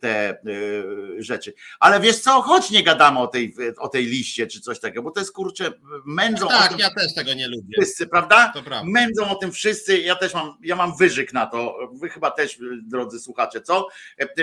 te 0.00 0.30
e, 0.30 0.36
rzeczy. 1.18 1.54
Ale 1.80 2.00
wiesz 2.00 2.18
co, 2.18 2.42
choć 2.42 2.70
nie 2.70 2.82
gadamy 2.82 3.18
o 3.18 3.26
tej, 3.26 3.54
o 3.78 3.88
tej 3.88 4.06
liście 4.06 4.46
czy 4.46 4.60
coś 4.60 4.80
takiego, 4.80 5.02
bo 5.02 5.10
to 5.10 5.20
jest 5.20 5.32
kurczę, 5.32 5.72
mędzą 6.04 6.48
tak, 6.48 6.68
tym, 6.68 6.78
ja 6.78 6.90
też 6.94 7.14
tego 7.14 7.34
nie 7.34 7.48
lubię. 7.48 7.76
Wszyscy, 7.78 8.06
prawda? 8.06 8.52
prawda? 8.52 8.82
Mędzą 8.84 9.30
o 9.30 9.34
tym 9.34 9.52
wszyscy, 9.52 9.98
ja 9.98 10.16
też 10.16 10.34
mam, 10.34 10.58
ja 10.62 10.76
mam 10.76 10.96
wyżyk 10.96 11.32
na 11.32 11.46
to, 11.46 11.78
wy 11.92 12.08
chyba 12.08 12.30
też, 12.30 12.58
drodzy 12.82 13.20
słuchacze, 13.20 13.60
co? 13.60 13.88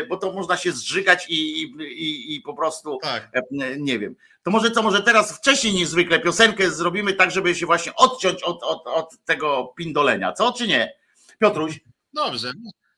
Bo 0.10 0.18
to 0.18 0.32
można 0.32 0.58
się 0.58 0.72
zżygać 0.72 1.26
i, 1.30 1.62
i, 1.64 2.36
i 2.36 2.42
po 2.42 2.54
prostu, 2.54 2.98
tak. 3.02 3.32
nie 3.78 4.00
wiem. 4.00 4.16
To 4.44 4.52
może 4.52 4.72
co, 4.72 4.84
może 4.84 5.04
teraz 5.04 5.38
wcześniej 5.38 5.74
niż 5.74 5.88
zwykle 5.88 6.20
piosenkę 6.20 6.72
zrobimy 6.72 7.14
tak, 7.14 7.32
żeby 7.32 7.56
się 7.56 7.66
właśnie 7.66 7.96
odciąć 7.96 8.44
od, 8.44 8.64
od, 8.64 8.88
od 8.88 9.18
tego 9.26 9.74
pindolenia, 9.78 10.32
co 10.32 10.54
czy 10.54 10.68
nie? 10.68 10.94
Piotruś? 11.40 11.80
Dobrze, 12.14 12.52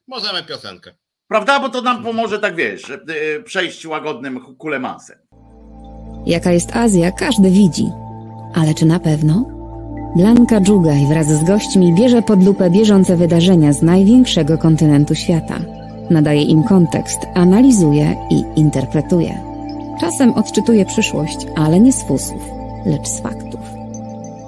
możemy 0.07 0.43
piosenkę. 0.43 0.95
Prawda? 1.27 1.59
Bo 1.59 1.69
to 1.69 1.81
nam 1.81 2.03
pomoże, 2.03 2.39
tak 2.39 2.55
wiesz, 2.55 2.89
y, 2.89 3.43
przejść 3.45 3.85
łagodnym 3.85 4.55
kulemansem. 4.55 5.17
Jaka 6.25 6.51
jest 6.51 6.75
Azja, 6.75 7.11
każdy 7.11 7.49
widzi. 7.49 7.85
Ale 8.55 8.73
czy 8.73 8.85
na 8.85 8.99
pewno? 8.99 9.45
Blanka 10.15 10.61
Dżugaj 10.61 11.05
wraz 11.09 11.27
z 11.27 11.43
gośćmi 11.43 11.93
bierze 11.93 12.21
pod 12.21 12.43
lupę 12.43 12.69
bieżące 12.69 13.17
wydarzenia 13.17 13.73
z 13.73 13.81
największego 13.81 14.57
kontynentu 14.57 15.15
świata. 15.15 15.59
Nadaje 16.09 16.41
im 16.41 16.63
kontekst, 16.63 17.19
analizuje 17.33 18.15
i 18.29 18.59
interpretuje. 18.59 19.44
Czasem 19.99 20.33
odczytuje 20.33 20.85
przyszłość, 20.85 21.37
ale 21.55 21.79
nie 21.79 21.93
z 21.93 22.03
fusów, 22.03 22.41
lecz 22.85 23.07
z 23.07 23.19
faktów. 23.19 23.61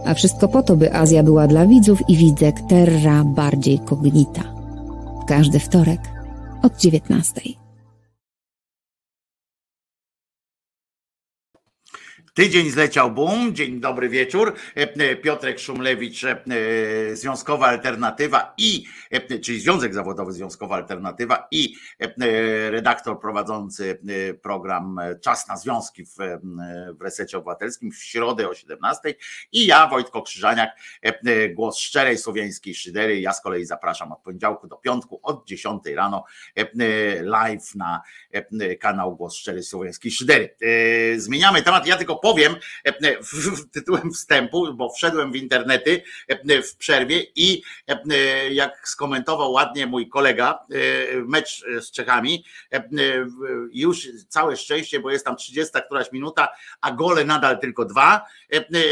A 0.06 0.14
wszystko 0.14 0.48
po 0.48 0.64
to, 0.64 0.76
by 0.76 0.94
Azja 0.94 1.24
była 1.24 1.48
dla 1.48 1.68
widzów 1.68 2.10
i 2.10 2.18
widzek 2.18 2.62
terra 2.62 3.24
bardziej 3.24 3.80
kognita. 3.80 4.44
Każdy 5.28 5.60
wtorek 5.60 6.00
od 6.64 6.78
19. 6.78 7.67
Tydzień 12.38 12.70
zleciał 12.70 13.12
boom. 13.12 13.56
Dzień 13.56 13.80
dobry 13.80 14.10
wieczór. 14.10 14.54
E, 14.78 14.82
e, 14.82 15.16
Piotrek 15.16 15.60
Szumlewicz, 15.60 16.24
e, 16.24 16.36
Związkowa 17.14 17.68
Alternatywa 17.68 18.54
i, 18.58 18.86
czyli 19.44 19.60
Związek 19.60 19.94
Zawodowy 19.94 20.32
Związkowa 20.32 20.76
Alternatywa 20.76 21.48
i 21.52 21.76
redaktor 22.70 23.20
prowadzący 23.20 24.00
program 24.42 25.00
Czas 25.22 25.48
na 25.48 25.58
Związki 25.58 26.06
w, 26.06 26.16
w 26.98 27.02
Resecie 27.02 27.38
Obywatelskim 27.38 27.92
w 27.92 28.04
środę 28.04 28.50
o 28.50 28.54
17 28.54 29.16
i 29.52 29.66
ja, 29.66 29.88
Wojtko 29.88 30.22
Krzyżaniak, 30.22 30.70
głos 31.56 31.78
szczerej 31.78 32.18
słowiańskiej 32.18 32.76
szydery. 32.76 33.22
Ja 33.22 33.34
z 33.34 33.42
kolei 33.42 33.66
zapraszam 33.66 34.12
od 34.12 34.20
poniedziałku 34.20 34.68
do 34.68 34.76
piątku 34.76 35.20
od 35.24 35.48
10 35.48 35.84
rano 35.96 36.24
live 37.22 37.76
na 37.76 38.02
kanał 38.80 39.16
Głos 39.16 39.36
Szczerej 39.36 39.64
Słowiańskiej 39.64 40.12
Szydery. 40.12 40.56
Zmieniamy 41.18 41.62
temat. 41.62 41.88
Ja 41.88 41.98
tylko 41.98 42.16
powiem 42.28 42.56
e, 42.86 42.90
e, 42.90 43.18
tytułem 43.72 44.14
wstępu, 44.14 44.74
bo 44.74 44.90
wszedłem 44.90 45.32
w 45.32 45.36
internety 45.36 46.04
e, 46.28 46.62
w 46.62 46.76
przerwie 46.76 47.24
i 47.36 47.64
jak 48.50 48.90
skomentował 48.90 49.52
ładnie 49.52 49.88
mój 49.88 50.10
kolega 50.10 50.60
mecz 51.26 51.66
z 51.80 51.92
Czechami, 51.92 52.46
już 53.72 54.08
całe 54.30 54.58
szczęście, 54.58 55.00
bo 55.00 55.12
jest 55.12 55.26
tam 55.26 55.36
30 55.36 55.74
któraś 55.86 56.12
minuta, 56.12 56.48
a 56.82 56.92
gole 56.92 57.26
nadal 57.26 57.60
tylko 57.60 57.86
dwa. 57.86 58.26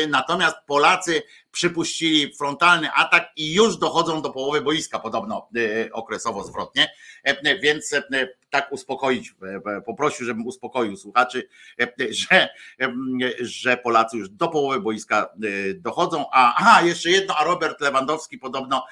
Natomiast 0.09 0.55
Polacy 0.65 1.23
przypuścili 1.55 2.33
frontalny 2.33 2.91
atak 2.91 3.31
i 3.35 3.53
już 3.53 3.77
dochodzą 3.77 4.21
do 4.21 4.29
połowy 4.29 4.61
boiska, 4.61 4.99
podobno 4.99 5.49
e, 5.55 5.91
okresowo 5.91 6.43
zwrotnie, 6.43 6.91
e, 7.23 7.59
więc 7.59 7.93
e, 7.93 8.03
tak 8.49 8.71
uspokoić, 8.71 9.35
poprosił, 9.85 10.25
żebym 10.25 10.47
uspokoił 10.47 10.97
słuchaczy, 10.97 11.47
że, 12.09 12.49
że 13.39 13.77
Polacy 13.77 14.17
już 14.17 14.29
do 14.29 14.47
połowy 14.47 14.81
boiska 14.81 15.29
dochodzą, 15.75 16.25
a 16.31 16.55
aha, 16.57 16.81
jeszcze 16.81 17.09
jedno, 17.09 17.35
a 17.37 17.43
Robert 17.43 17.81
Lewandowski 17.81 18.37
podobno 18.37 18.85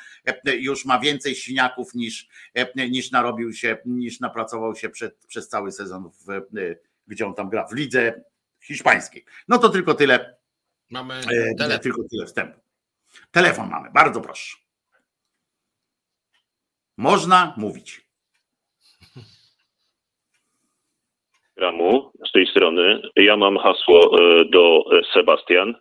już 0.46 0.86
ma 0.86 1.00
więcej 1.00 1.36
siniaków 1.36 1.96
niż, 1.96 2.28
niż 2.76 3.12
narobił 3.12 3.54
się, 3.54 3.78
niż 3.86 4.20
napracował 4.20 4.76
się 4.76 4.90
przed, 4.90 5.26
przez 5.28 5.50
cały 5.50 5.72
sezon, 5.72 6.10
w, 6.28 6.42
gdzie 7.08 7.28
on 7.28 7.34
tam 7.34 7.50
gra, 7.50 7.68
w 7.68 7.74
lidze 7.74 8.24
hiszpańskiej. 8.62 9.26
No 9.48 9.58
to 9.58 9.70
tylko 9.70 9.94
tyle 9.94 10.43
Mamy 10.90 11.14
e, 11.14 11.56
telefon. 11.56 11.80
Tylko 11.80 12.04
tyle 12.12 12.26
wstępu. 12.26 12.60
Telefon 13.32 13.70
mamy, 13.70 13.92
bardzo 13.92 14.22
proszę. 14.22 14.58
Można 16.98 17.54
mówić. 17.58 18.08
Ramu 21.56 22.12
z 22.30 22.32
tej 22.32 22.48
strony. 22.48 23.02
Ja 23.16 23.38
mam 23.38 23.58
hasło 23.58 24.20
e, 24.20 24.46
do 24.46 24.84
e, 24.92 25.02
Sebastian. 25.14 25.76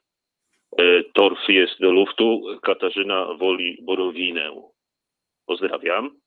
Torf 1.14 1.38
jest 1.48 1.80
do 1.80 1.90
luftu. 1.90 2.40
Katarzyna 2.62 3.34
woli 3.34 3.78
borowinę. 3.82 4.50
Pozdrawiam. 5.46 6.20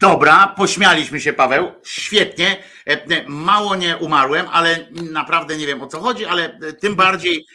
Dobra, 0.00 0.54
pośmialiśmy 0.56 1.20
się, 1.20 1.32
Paweł. 1.32 1.72
Świetnie. 1.84 2.56
E, 2.86 2.90
e, 2.90 3.28
mało 3.28 3.76
nie 3.76 3.96
umarłem, 3.96 4.46
ale 4.52 4.86
naprawdę 4.90 5.56
nie 5.56 5.66
wiem 5.66 5.82
o 5.82 5.86
co 5.86 6.00
chodzi, 6.00 6.24
ale 6.24 6.58
e, 6.58 6.72
tym 6.72 6.94
bardziej 6.94 7.46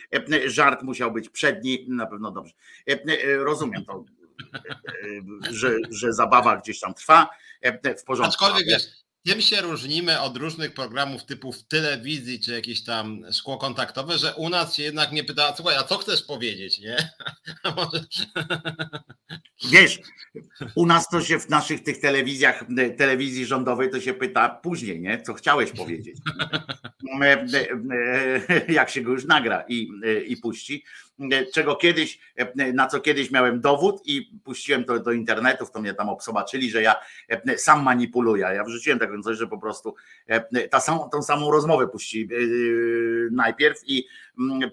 żart 0.46 0.84
musiał 0.84 1.12
być 1.12 1.30
przedni. 1.30 1.86
Na 1.90 2.06
pewno 2.06 2.32
dobrze. 2.32 2.54
Rozumiem 3.38 3.86
to, 3.86 4.04
że, 5.52 5.76
że 5.90 6.14
zabawa 6.14 6.58
gdzieś 6.58 6.80
tam 6.80 6.94
trwa. 6.94 7.30
W 7.98 8.04
porządku. 8.04 8.46
Aczkolwiek 8.46 8.68
wiesz, 8.68 8.84
tym 9.28 9.42
się 9.42 9.62
różnimy 9.62 10.22
od 10.22 10.38
różnych 10.38 10.74
programów 10.74 11.26
typu 11.26 11.52
w 11.52 11.64
telewizji, 11.64 12.40
czy 12.40 12.52
jakieś 12.52 12.84
tam 12.84 13.26
szkło 13.34 13.58
kontaktowe, 13.58 14.18
że 14.18 14.36
u 14.36 14.50
nas 14.50 14.76
się 14.76 14.84
jednak 14.84 15.12
nie 15.12 15.24
pyta, 15.24 15.54
słuchaj, 15.56 15.76
a 15.76 15.84
co 15.84 15.98
chcesz 15.98 16.24
powiedzieć, 16.24 16.80
nie? 16.80 17.10
Wiesz, 19.72 20.00
u 20.76 20.86
nas 20.86 21.10
to 21.10 21.22
się 21.22 21.40
w 21.40 21.50
naszych 21.50 21.84
tych 21.84 22.00
telewizjach, 22.00 22.66
telewizji 22.98 23.46
rządowej 23.46 23.90
to 23.90 24.02
się 24.02 24.14
pyta 24.14 24.50
później, 24.50 25.02
nie? 25.02 25.22
Co 25.22 25.34
chciałeś 25.34 25.72
powiedzieć. 25.72 26.18
Jak 28.70 28.90
się 28.90 29.02
go 29.02 29.12
już 29.12 29.26
nagra 29.26 29.64
i, 29.68 29.90
i 30.28 30.38
puści. 30.38 30.84
Czego 31.54 31.76
kiedyś, 31.76 32.20
na 32.74 32.88
co 32.88 33.00
kiedyś 33.00 33.32
miałem 33.32 33.62
dowód 33.62 34.02
i 34.06 34.32
puściłem 34.44 34.84
to 34.84 35.00
do 35.00 35.12
internetów, 35.12 35.72
to 35.72 35.82
mnie 35.82 35.94
tam 35.94 36.10
zobaczyli, 36.22 36.70
że 36.70 36.82
ja 36.82 36.96
sam 37.58 37.84
manipuluję. 37.84 38.48
Ja 38.56 38.64
wrzuciłem 38.64 39.00
taką 39.00 39.22
coś, 39.22 39.38
że 39.38 39.48
po 39.48 39.58
prostu 39.58 39.96
ta 40.70 40.80
samą, 40.80 41.10
tą 41.10 41.24
samą 41.24 41.52
rozmowę 41.52 41.88
puści 41.88 42.30
najpierw 43.32 43.80
i 43.86 44.08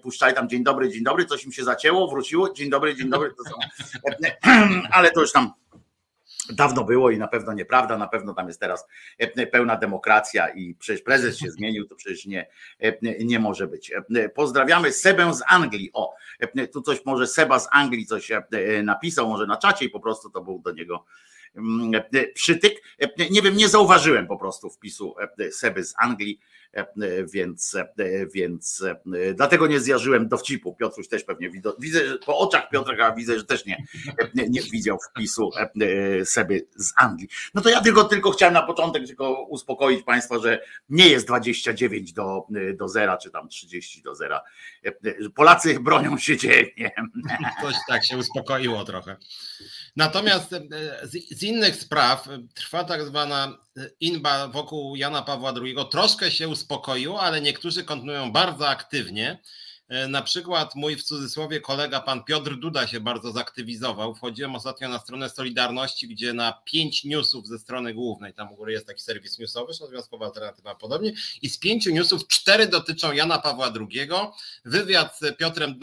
puszczali 0.03 0.35
tam 0.35 0.49
dzień 0.49 0.65
dobry, 0.65 0.91
dzień 0.91 1.05
dobry, 1.05 1.25
coś 1.25 1.45
im 1.45 1.53
się 1.53 1.65
zacięło, 1.65 2.09
wróciło, 2.09 2.53
dzień 2.53 2.71
dobry, 2.71 2.95
dzień 2.95 3.11
dobry, 3.11 3.31
to 3.31 3.45
ale 4.97 5.11
to 5.11 5.21
już 5.21 5.33
tam 5.33 5.53
dawno 6.51 6.85
było 6.85 7.11
i 7.11 7.19
na 7.19 7.29
pewno 7.29 7.53
nieprawda, 7.53 7.99
na 7.99 8.09
pewno 8.09 8.35
tam 8.35 8.47
jest 8.47 8.61
teraz 8.61 8.87
pełna 9.53 9.77
demokracja 9.77 10.49
i 10.49 10.75
przecież 10.75 11.03
prezes 11.03 11.39
się 11.39 11.51
zmienił, 11.59 11.87
to 11.87 11.95
przecież 11.95 12.27
nie, 12.27 12.47
nie 13.25 13.39
może 13.39 13.67
być. 13.67 13.93
Pozdrawiamy 14.35 14.93
Sebę 14.93 15.35
z 15.35 15.43
Anglii. 15.49 15.91
O, 15.93 16.15
tu 16.73 16.83
coś 16.83 17.05
może 17.05 17.27
Seba 17.27 17.59
z 17.59 17.69
Anglii 17.73 18.07
coś 18.07 18.31
napisał, 18.83 19.29
może 19.29 19.47
na 19.47 19.57
czacie 19.57 19.85
i 19.85 19.91
po 19.91 20.01
prostu 20.01 20.31
to 20.31 20.43
był 20.43 20.59
do 20.59 20.73
niego 20.73 21.05
przytyk. 22.35 22.83
Nie 23.31 23.43
wiem, 23.43 23.57
nie 23.57 23.69
zauważyłem 23.69 24.27
po 24.27 24.37
prostu 24.37 24.71
wpisu 24.71 25.15
Seby 25.51 25.85
z 25.85 25.95
Anglii 25.99 26.41
więc, 27.33 27.77
więc 28.35 28.85
dlatego 29.35 29.67
nie 29.67 29.81
zjarzyłem 29.81 30.29
dowcipu. 30.29 30.75
Piotruś 30.75 31.09
też 31.09 31.25
pewnie 31.25 31.51
widzę, 31.79 32.01
po 32.27 32.39
oczach 32.39 32.69
Piotra 32.71 33.13
widzę, 33.13 33.39
że 33.39 33.45
też 33.45 33.67
nie, 33.67 33.85
nie, 34.35 34.49
nie 34.49 34.63
widział 34.63 34.99
wpisu 35.11 35.51
sobie 36.25 36.61
z 36.77 36.93
Anglii. 36.97 37.29
No 37.55 37.63
to 37.63 37.69
ja 37.69 37.81
tylko, 37.81 38.05
tylko 38.05 38.31
chciałem 38.31 38.55
na 38.55 38.63
początek 38.63 39.07
tylko 39.07 39.43
uspokoić 39.43 40.03
Państwa, 40.03 40.39
że 40.39 40.61
nie 40.89 41.09
jest 41.09 41.27
29 41.27 42.13
do, 42.13 42.47
do 42.75 42.89
zera, 42.89 43.17
czy 43.17 43.31
tam 43.31 43.49
30 43.49 44.03
do 44.03 44.15
zera. 44.15 44.43
Polacy 45.35 45.81
bronią 45.81 46.19
się 46.19 46.37
dziennie. 46.37 46.93
Coś 47.63 47.75
tak 47.89 48.07
się 48.07 48.17
uspokoiło 48.17 48.85
trochę. 48.85 49.17
Natomiast 49.97 50.51
z, 51.03 51.39
z 51.39 51.43
innych 51.43 51.77
spraw 51.77 52.29
trwa 52.55 52.85
tak 52.85 53.03
zwana 53.03 53.64
inba 54.01 54.49
wokół 54.49 54.97
Jana 54.97 55.23
Pawła 55.23 55.53
II. 55.63 55.77
Troszkę 55.91 56.31
się 56.31 56.49
uspokoiło, 56.49 57.21
ale 57.21 57.41
niektórzy 57.41 57.85
kontynuują 57.85 58.33
bardzo 58.33 58.69
aktywnie. 58.69 59.39
E, 59.95 60.09
na 60.09 60.23
przykład 60.23 60.75
mój 60.75 60.97
w 60.97 61.03
cudzysłowie 61.03 61.61
kolega 61.61 62.01
pan 62.01 62.25
Piotr 62.25 62.57
Duda 62.57 62.87
się 62.87 63.01
bardzo 63.01 63.33
zaktywizował. 63.33 64.15
Wchodziłem 64.15 64.57
ostatnio 64.57 64.89
na 64.89 64.99
stronę 64.99 65.31
Solidarności, 65.31 66.09
gdzie 66.09 66.33
na 66.33 66.53
pięć 66.65 67.05
newsów 67.05 67.47
ze 67.47 67.59
strony 67.59 67.95
głównej, 67.95 68.35
tam 68.35 68.53
u 68.53 68.57
góry 68.57 68.73
jest 68.73 68.87
taki 68.87 69.03
serwis 69.03 69.39
newsowy, 69.39 69.73
Związkowa 69.73 70.27
Alternatywa 70.27 70.75
podobnie, 70.75 71.13
i 71.43 71.49
z 71.49 71.59
pięciu 71.59 71.91
newsów 71.91 72.29
cztery 72.29 72.67
dotyczą 72.67 73.13
Jana 73.13 73.39
Pawła 73.39 73.73
II, 73.81 74.09
wywiad 74.65 75.19
z 75.19 75.37
Piotrem, 75.37 75.81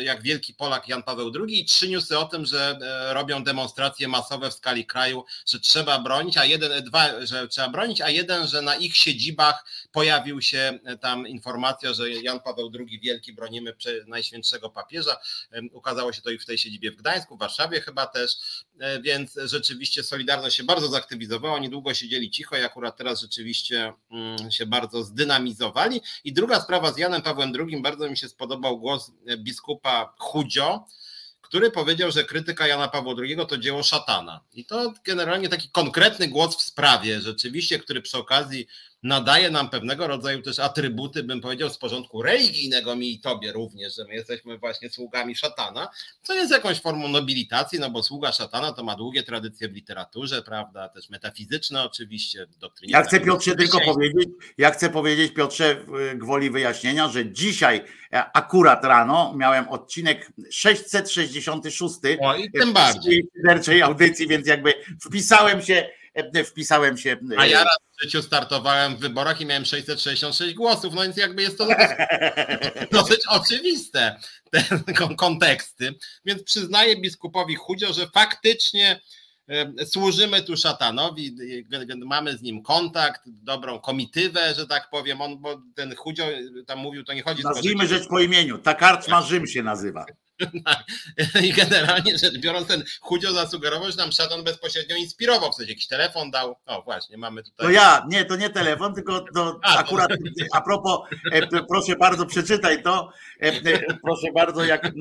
jak 0.00 0.22
wielki 0.22 0.54
Polak 0.54 0.88
Jan 0.88 1.02
Paweł 1.02 1.32
II 1.48 1.60
i 1.60 1.64
trzy 1.64 1.88
newsy 1.88 2.18
o 2.18 2.24
tym, 2.24 2.46
że 2.46 2.78
e, 2.82 3.14
robią 3.14 3.44
demonstracje 3.44 4.08
masowe 4.08 4.50
w 4.50 4.54
skali 4.54 4.86
kraju, 4.86 5.24
że 5.46 5.60
trzeba 5.60 5.98
bronić, 5.98 6.36
a 6.36 6.44
jeden, 6.44 6.84
dwa, 6.84 7.26
że 7.26 7.48
trzeba 7.48 7.68
bronić, 7.68 8.00
a 8.00 8.10
jeden, 8.10 8.46
że 8.46 8.62
na 8.62 8.76
ich 8.76 8.96
siedzibach 8.96 9.64
pojawił 9.92 10.42
się 10.42 10.78
e, 10.84 10.98
tam 10.98 11.28
informacja, 11.28 11.94
że 11.94 12.10
Jan 12.10 12.40
Paweł 12.40 12.70
II 12.78 13.00
wielki 13.00 13.32
broni 13.32 13.53
bronimy 13.62 13.74
Najświętszego 14.06 14.70
Papieża. 14.70 15.16
Ukazało 15.72 16.12
się 16.12 16.22
to 16.22 16.30
i 16.30 16.38
w 16.38 16.46
tej 16.46 16.58
siedzibie 16.58 16.90
w 16.92 16.96
Gdańsku, 16.96 17.36
w 17.36 17.38
Warszawie 17.38 17.80
chyba 17.80 18.06
też, 18.06 18.36
e, 18.80 19.00
więc 19.00 19.38
rzeczywiście 19.44 20.02
Solidarność 20.02 20.56
się 20.56 20.64
bardzo 20.64 20.88
zaktywizowała, 20.88 21.54
oni 21.54 21.70
długo 21.70 21.94
siedzieli 21.94 22.30
cicho 22.30 22.56
i 22.56 22.62
akurat 22.62 22.96
teraz 22.96 23.20
rzeczywiście 23.20 23.92
mm, 24.10 24.50
się 24.50 24.66
bardzo 24.66 25.02
zdynamizowali. 25.02 26.00
I 26.24 26.32
druga 26.32 26.60
sprawa 26.60 26.92
z 26.92 26.98
Janem 26.98 27.22
Pawłem 27.22 27.52
II, 27.58 27.82
bardzo 27.82 28.10
mi 28.10 28.16
się 28.16 28.28
spodobał 28.28 28.78
głos 28.78 29.12
e, 29.26 29.36
biskupa 29.36 30.14
Chudzio, 30.18 30.86
który 31.40 31.70
powiedział, 31.70 32.10
że 32.10 32.24
krytyka 32.24 32.66
Jana 32.66 32.88
Pawła 32.88 33.14
II 33.18 33.36
to 33.48 33.58
dzieło 33.58 33.82
szatana. 33.82 34.40
I 34.54 34.64
to 34.64 34.92
generalnie 35.04 35.48
taki 35.48 35.68
konkretny 35.68 36.28
głos 36.28 36.56
w 36.56 36.62
sprawie, 36.62 37.20
rzeczywiście, 37.20 37.78
który 37.78 38.02
przy 38.02 38.18
okazji 38.18 38.66
nadaje 39.04 39.50
nam 39.50 39.70
pewnego 39.70 40.06
rodzaju 40.06 40.42
też 40.42 40.58
atrybuty, 40.58 41.22
bym 41.22 41.40
powiedział, 41.40 41.70
z 41.70 41.78
porządku 41.78 42.22
religijnego 42.22 42.96
mi 42.96 43.12
i 43.12 43.20
tobie 43.20 43.52
również, 43.52 43.96
że 43.96 44.04
my 44.04 44.14
jesteśmy 44.14 44.58
właśnie 44.58 44.90
sługami 44.90 45.36
szatana, 45.36 45.88
co 46.22 46.34
jest 46.34 46.52
jakąś 46.52 46.80
formą 46.80 47.08
nobilitacji, 47.08 47.78
no 47.78 47.90
bo 47.90 48.02
sługa 48.02 48.32
szatana 48.32 48.72
to 48.72 48.84
ma 48.84 48.96
długie 48.96 49.22
tradycje 49.22 49.68
w 49.68 49.72
literaturze, 49.72 50.42
prawda, 50.42 50.88
też 50.88 51.10
metafizyczne 51.10 51.84
oczywiście, 51.84 52.46
doktrynie. 52.60 52.92
Ja 52.92 53.02
chcę 53.02 53.20
Piotrze 53.20 53.54
tylko 53.54 53.80
powiedzieć, 53.80 54.28
ja 54.58 54.70
chcę 54.70 54.90
powiedzieć 54.90 55.32
Piotrze 55.34 55.84
gwoli 56.14 56.50
wyjaśnienia, 56.50 57.08
że 57.08 57.32
dzisiaj 57.32 57.84
e, 58.12 58.24
akurat 58.32 58.84
rano 58.84 59.34
miałem 59.36 59.68
odcinek 59.68 60.32
666 60.50 61.94
o, 62.20 62.36
i 62.36 62.50
tym 62.52 62.72
bardziej. 62.72 63.28
audycji, 63.82 64.28
więc 64.28 64.46
jakby 64.46 64.74
wpisałem 65.00 65.62
się 65.62 65.88
wpisałem 66.44 66.96
się. 66.96 67.16
E, 67.32 67.38
A 67.38 67.46
ja 67.46 67.64
raz 67.64 67.78
w 67.98 68.02
życiu 68.02 68.22
startowałem 68.22 68.96
w 68.96 69.00
wyborach 69.00 69.40
i 69.40 69.46
miałem 69.46 69.64
666 69.64 70.54
głosów, 70.54 70.94
no 70.94 71.02
więc 71.02 71.16
jakby 71.16 71.42
jest 71.42 71.58
to 71.58 71.68
dosyć 72.92 73.20
oczywiste, 73.40 74.20
te 74.50 74.64
konteksty. 75.16 75.94
Więc 76.24 76.42
przyznaję 76.42 77.00
biskupowi 77.00 77.54
Chudzio, 77.54 77.92
że 77.92 78.06
faktycznie 78.06 79.00
e, 79.48 79.86
służymy 79.86 80.42
tu 80.42 80.56
szatanowi, 80.56 81.36
mamy 82.04 82.36
z 82.36 82.42
nim 82.42 82.62
kontakt, 82.62 83.22
dobrą 83.26 83.80
komitywę, 83.80 84.54
że 84.54 84.66
tak 84.66 84.90
powiem, 84.90 85.20
on, 85.20 85.38
bo 85.38 85.62
ten 85.74 85.94
Chudzio 85.94 86.24
tam 86.66 86.78
mówił, 86.78 87.04
to 87.04 87.12
nie 87.12 87.22
chodzi... 87.22 87.42
Nazwijmy 87.42 87.86
rzecz 87.86 88.08
po 88.08 88.20
imieniu, 88.20 88.58
ta 88.58 88.74
karczma 88.74 89.22
Rzym 89.22 89.46
się 89.46 89.62
nazywa. 89.62 90.06
I 91.46 91.52
generalnie 91.52 92.18
rzecz 92.18 92.38
biorąc, 92.38 92.68
ten 92.68 92.84
Chudzio 93.00 93.32
zasugerował, 93.32 93.90
że 93.90 93.96
nam 93.96 94.12
szatan 94.12 94.44
bezpośrednio 94.44 94.96
inspirował, 94.96 95.52
w 95.52 95.54
sensie 95.54 95.72
jakiś 95.72 95.86
telefon 95.86 96.30
dał. 96.30 96.56
O 96.66 96.82
właśnie, 96.82 97.18
mamy 97.18 97.42
tutaj. 97.42 97.66
To 97.66 97.72
ja, 97.72 98.06
nie, 98.08 98.24
to 98.24 98.36
nie 98.36 98.50
telefon, 98.50 98.94
tylko 98.94 99.24
to 99.34 99.60
a, 99.62 99.78
akurat 99.78 100.08
to... 100.08 100.16
a 100.52 100.60
propos, 100.60 101.00
e, 101.32 101.62
proszę 101.68 101.96
bardzo, 101.96 102.26
przeczytaj 102.26 102.82
to. 102.82 103.10
E, 103.42 103.46
e, 103.46 103.98
proszę 104.02 104.32
bardzo, 104.34 104.64
jak 104.64 104.92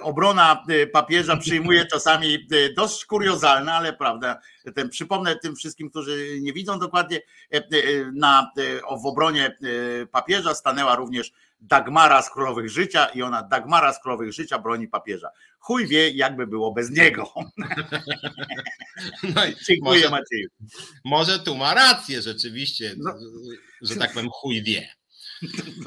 obrona 0.00 0.64
papieża 0.92 1.36
przyjmuje 1.36 1.86
czasami 1.86 2.46
dość 2.76 3.04
kuriozalne, 3.04 3.72
ale 3.72 3.92
prawda. 3.92 4.40
Ten, 4.74 4.88
przypomnę 4.88 5.36
tym 5.36 5.56
wszystkim, 5.56 5.90
którzy 5.90 6.40
nie 6.40 6.52
widzą 6.52 6.78
dokładnie, 6.78 7.20
na, 8.12 8.50
w 9.02 9.06
obronie 9.06 9.56
papieża 10.12 10.54
stanęła 10.54 10.96
również 10.96 11.32
Dagmara 11.60 12.22
z 12.22 12.30
Królowych 12.30 12.70
Życia 12.70 13.06
i 13.06 13.22
ona 13.22 13.42
Dagmara 13.42 13.92
z 13.92 14.02
Królowych 14.02 14.32
Życia 14.32 14.58
broni 14.58 14.88
papieża. 14.88 15.30
Chuj 15.58 15.86
wie, 15.86 16.10
jakby 16.10 16.46
było 16.46 16.72
bez 16.72 16.90
niego. 16.90 17.32
No 19.34 19.44
i 19.46 19.54
Dziękuję 19.66 20.00
może, 20.00 20.10
Macieju. 20.10 20.48
Może 21.04 21.38
tu 21.38 21.56
ma 21.56 21.74
rację 21.74 22.22
rzeczywiście, 22.22 22.94
no. 22.98 23.14
że 23.82 23.96
tak 23.96 24.12
powiem 24.12 24.30
chuj 24.30 24.62
wie. 24.62 24.88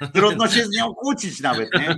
No 0.00 0.08
trudno 0.14 0.48
się 0.48 0.64
z 0.64 0.70
nią 0.70 0.94
kłócić 0.94 1.40
nawet, 1.40 1.68
nie? 1.74 1.96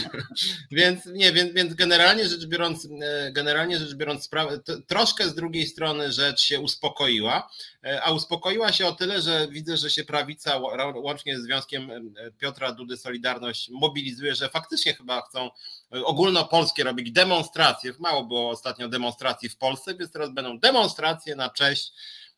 więc 0.70 1.06
nie, 1.06 1.32
więc, 1.32 1.52
więc 1.54 1.74
generalnie 1.74 2.28
rzecz 2.28 2.46
biorąc, 2.46 2.88
e, 3.02 3.32
generalnie 3.32 3.78
rzecz 3.78 3.94
biorąc, 3.94 4.24
sprawę, 4.24 4.60
troszkę 4.86 5.28
z 5.28 5.34
drugiej 5.34 5.66
strony 5.66 6.12
rzecz 6.12 6.40
się 6.40 6.60
uspokoiła, 6.60 7.50
e, 7.84 8.02
a 8.02 8.10
uspokoiła 8.10 8.72
się 8.72 8.86
o 8.86 8.92
tyle, 8.92 9.22
że 9.22 9.48
widzę, 9.50 9.76
że 9.76 9.90
się 9.90 10.04
prawica 10.04 10.58
łącznie 10.94 11.38
z 11.38 11.42
Związkiem 11.42 11.90
e, 11.90 12.30
Piotra 12.30 12.72
Dudy 12.72 12.96
Solidarność 12.96 13.70
mobilizuje, 13.70 14.34
że 14.34 14.48
faktycznie 14.48 14.94
chyba 14.94 15.22
chcą 15.22 15.50
ogólnopolskie 15.90 16.84
robić 16.84 17.12
demonstracje. 17.12 17.92
Mało 17.98 18.24
było 18.24 18.50
ostatnio 18.50 18.88
demonstracji 18.88 19.48
w 19.48 19.56
Polsce, 19.56 19.94
więc 19.94 20.12
teraz 20.12 20.30
będą 20.30 20.58
demonstracje 20.58 21.36
na 21.36 21.50
cześć 21.50 21.92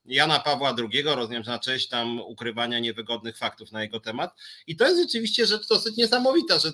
Jana 0.07 0.41
Pawła 0.41 0.75
II, 0.79 1.03
rozumiem, 1.03 1.45
że 1.45 1.51
na 1.51 1.59
cześć 1.59 1.89
tam 1.89 2.21
ukrywania 2.21 2.79
niewygodnych 2.79 3.39
faktów 3.39 3.73
na 3.73 3.83
jego 3.83 4.01
temat. 4.01 4.35
I 4.67 4.77
to 4.77 4.85
jest 4.85 5.01
rzeczywiście 5.03 5.47
rzecz 5.47 5.69
dosyć 5.69 5.97
niesamowita, 5.97 6.59
że 6.59 6.73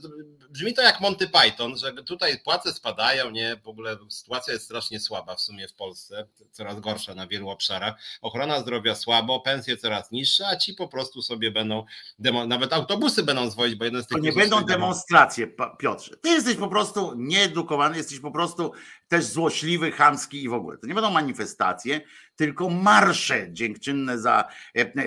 brzmi 0.50 0.74
to 0.74 0.82
jak 0.82 1.00
Monty 1.00 1.28
Python, 1.28 1.78
że 1.78 1.92
tutaj 1.92 2.40
płace 2.40 2.72
spadają, 2.72 3.30
nie, 3.30 3.56
w 3.64 3.68
ogóle 3.68 3.96
sytuacja 4.08 4.52
jest 4.52 4.64
strasznie 4.64 5.00
słaba 5.00 5.36
w 5.36 5.40
sumie 5.40 5.68
w 5.68 5.74
Polsce, 5.74 6.26
coraz 6.52 6.80
gorsza 6.80 7.14
na 7.14 7.26
wielu 7.26 7.48
obszarach. 7.48 7.94
Ochrona 8.20 8.60
zdrowia 8.60 8.94
słabo, 8.94 9.40
pensje 9.40 9.76
coraz 9.76 10.10
niższe, 10.10 10.46
a 10.46 10.56
ci 10.56 10.74
po 10.74 10.88
prostu 10.88 11.22
sobie 11.22 11.50
będą, 11.50 11.84
demo, 12.18 12.46
nawet 12.46 12.72
autobusy 12.72 13.22
będą 13.22 13.50
zwoić, 13.50 13.74
bo 13.74 13.84
jeden 13.84 14.02
z 14.02 14.06
tych... 14.06 14.18
To 14.18 14.22
nie 14.22 14.32
będą 14.32 14.64
demonstracje, 14.64 15.46
Piotrze. 15.78 16.16
Ty 16.16 16.28
jesteś 16.28 16.56
po 16.56 16.68
prostu 16.68 17.14
nieedukowany, 17.16 17.96
jesteś 17.96 18.20
po 18.20 18.30
prostu 18.30 18.72
też 19.08 19.24
złośliwy, 19.24 19.92
chamski 19.92 20.42
i 20.42 20.48
w 20.48 20.52
ogóle. 20.52 20.78
To 20.78 20.86
nie 20.86 20.94
będą 20.94 21.10
manifestacje, 21.10 22.00
tylko 22.40 22.70
marsze 22.70 23.52
dziękczynne 23.52 24.18
za, 24.18 24.44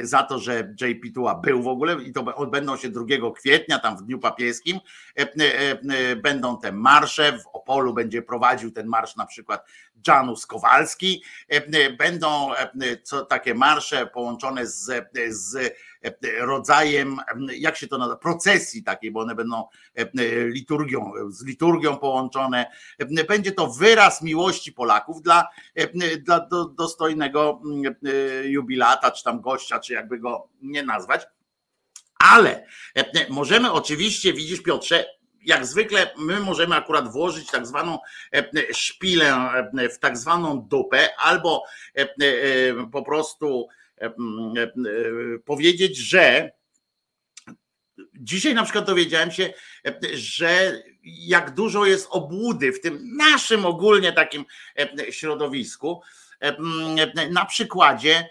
za 0.02 0.24
to, 0.24 0.40
że 0.40 0.74
JP 0.82 1.14
Tuła 1.14 1.36
był 1.36 1.64
w 1.64 1.68
ogóle 1.68 2.04
i 2.04 2.14
to 2.14 2.36
odbędą 2.36 2.78
się 2.78 2.90
2 2.90 3.06
kwietnia, 3.36 3.80
tam 3.80 3.98
w 3.98 4.02
Dniu 4.02 4.20
Papieskim. 4.20 4.80
Będą 6.24 6.60
te 6.60 6.72
marsze, 6.72 7.40
w 7.40 7.48
Opolu 7.48 7.94
będzie 7.94 8.22
prowadził 8.22 8.72
ten 8.72 8.88
marsz 8.88 9.16
na 9.16 9.26
przykład 9.26 9.68
Janusz 10.08 10.46
Kowalski. 10.46 11.24
Będą 11.98 12.50
takie 13.30 13.56
marsze 13.56 14.08
połączone 14.08 14.68
z, 14.68 15.10
z 15.30 15.74
rodzajem, 16.40 17.18
jak 17.58 17.78
się 17.78 17.88
to 17.88 17.98
nazywa, 17.98 18.18
procesji 18.18 18.84
takiej, 18.84 19.12
bo 19.12 19.20
one 19.20 19.36
będą 19.36 19.68
liturgią, 20.46 21.12
z 21.30 21.46
liturgią 21.46 21.98
połączone. 21.98 22.72
Będzie 23.28 23.52
to 23.52 23.68
wyraz 23.68 24.22
miłości 24.22 24.74
Polaków 24.74 25.22
dla, 25.22 25.48
dla 26.20 26.48
dostojnego 26.78 27.62
jubilata, 28.44 29.12
czy 29.12 29.24
tam 29.24 29.42
gościa, 29.42 29.80
czy 29.80 29.94
jakby 29.94 30.20
go 30.20 30.50
nie 30.62 30.84
nazwać. 30.84 31.28
Ale 32.20 32.66
możemy 33.30 33.72
oczywiście, 33.72 34.34
widzisz 34.34 34.62
Piotrze, 34.62 35.06
jak 35.46 35.66
zwykle 35.66 36.12
my 36.18 36.40
możemy 36.40 36.76
akurat 36.76 37.12
włożyć 37.12 37.52
tak 37.52 37.68
zwaną 37.68 38.00
szpilę 38.72 39.50
w 39.94 40.00
tak 40.00 40.18
zwaną 40.18 40.62
dupę, 40.62 41.10
albo 41.18 41.64
po 42.92 43.04
prostu 43.04 43.68
powiedzieć, 45.46 45.98
że 45.98 46.52
dzisiaj 48.14 48.54
na 48.54 48.64
przykład 48.64 48.86
dowiedziałem 48.86 49.32
się, 49.32 49.54
że 50.14 50.84
jak 51.04 51.54
dużo 51.54 51.86
jest 51.86 52.08
obłudy 52.10 52.72
w 52.72 52.82
tym 52.82 53.16
naszym 53.18 53.66
ogólnie 53.66 54.14
takim 54.14 54.46
środowisku, 55.10 56.02
na 57.32 57.46
przykładzie 57.46 58.30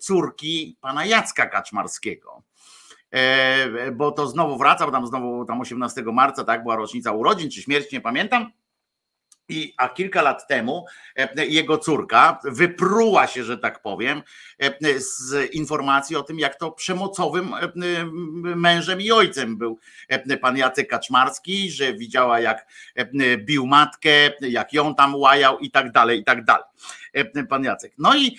córki 0.00 0.76
pana 0.80 1.04
Jacka 1.04 1.46
Kaczmarskiego. 1.46 2.42
Bo 3.92 4.12
to 4.12 4.26
znowu 4.26 4.58
wraca, 4.58 4.86
bo 4.86 4.92
tam 4.92 5.06
znowu 5.06 5.44
tam 5.44 5.60
18 5.60 6.02
marca, 6.02 6.44
tak, 6.44 6.62
była 6.62 6.76
rocznica 6.76 7.12
urodzin 7.12 7.50
czy 7.50 7.62
śmierć, 7.62 7.92
nie 7.92 8.00
pamiętam 8.00 8.52
i, 9.48 9.74
a 9.76 9.88
kilka 9.88 10.22
lat 10.22 10.46
temu 10.48 10.84
e, 11.16 11.46
jego 11.46 11.78
córka 11.78 12.40
wypruła 12.44 13.26
się, 13.26 13.44
że 13.44 13.58
tak 13.58 13.82
powiem, 13.82 14.22
e, 14.58 15.00
z 15.00 15.54
informacji 15.54 16.16
o 16.16 16.22
tym, 16.22 16.38
jak 16.38 16.56
to 16.56 16.72
przemocowym 16.72 17.54
e, 17.54 17.72
mężem 18.56 19.00
i 19.00 19.12
ojcem 19.12 19.56
był 19.56 19.78
pan 20.40 20.56
Jacek 20.56 20.88
Kaczmarski, 20.88 21.70
że 21.70 21.94
widziała 21.94 22.40
jak 22.40 22.66
bił 23.38 23.66
matkę, 23.66 24.10
jak 24.40 24.72
ją 24.72 24.94
tam 24.94 25.14
łajał 25.14 25.58
i 25.58 25.70
tak 25.70 25.92
dalej, 25.92 26.20
i 26.20 26.24
tak 26.24 26.44
dalej. 26.44 26.64
Pan 27.48 27.64
Jacek. 27.64 27.92
No 27.98 28.16
i 28.16 28.36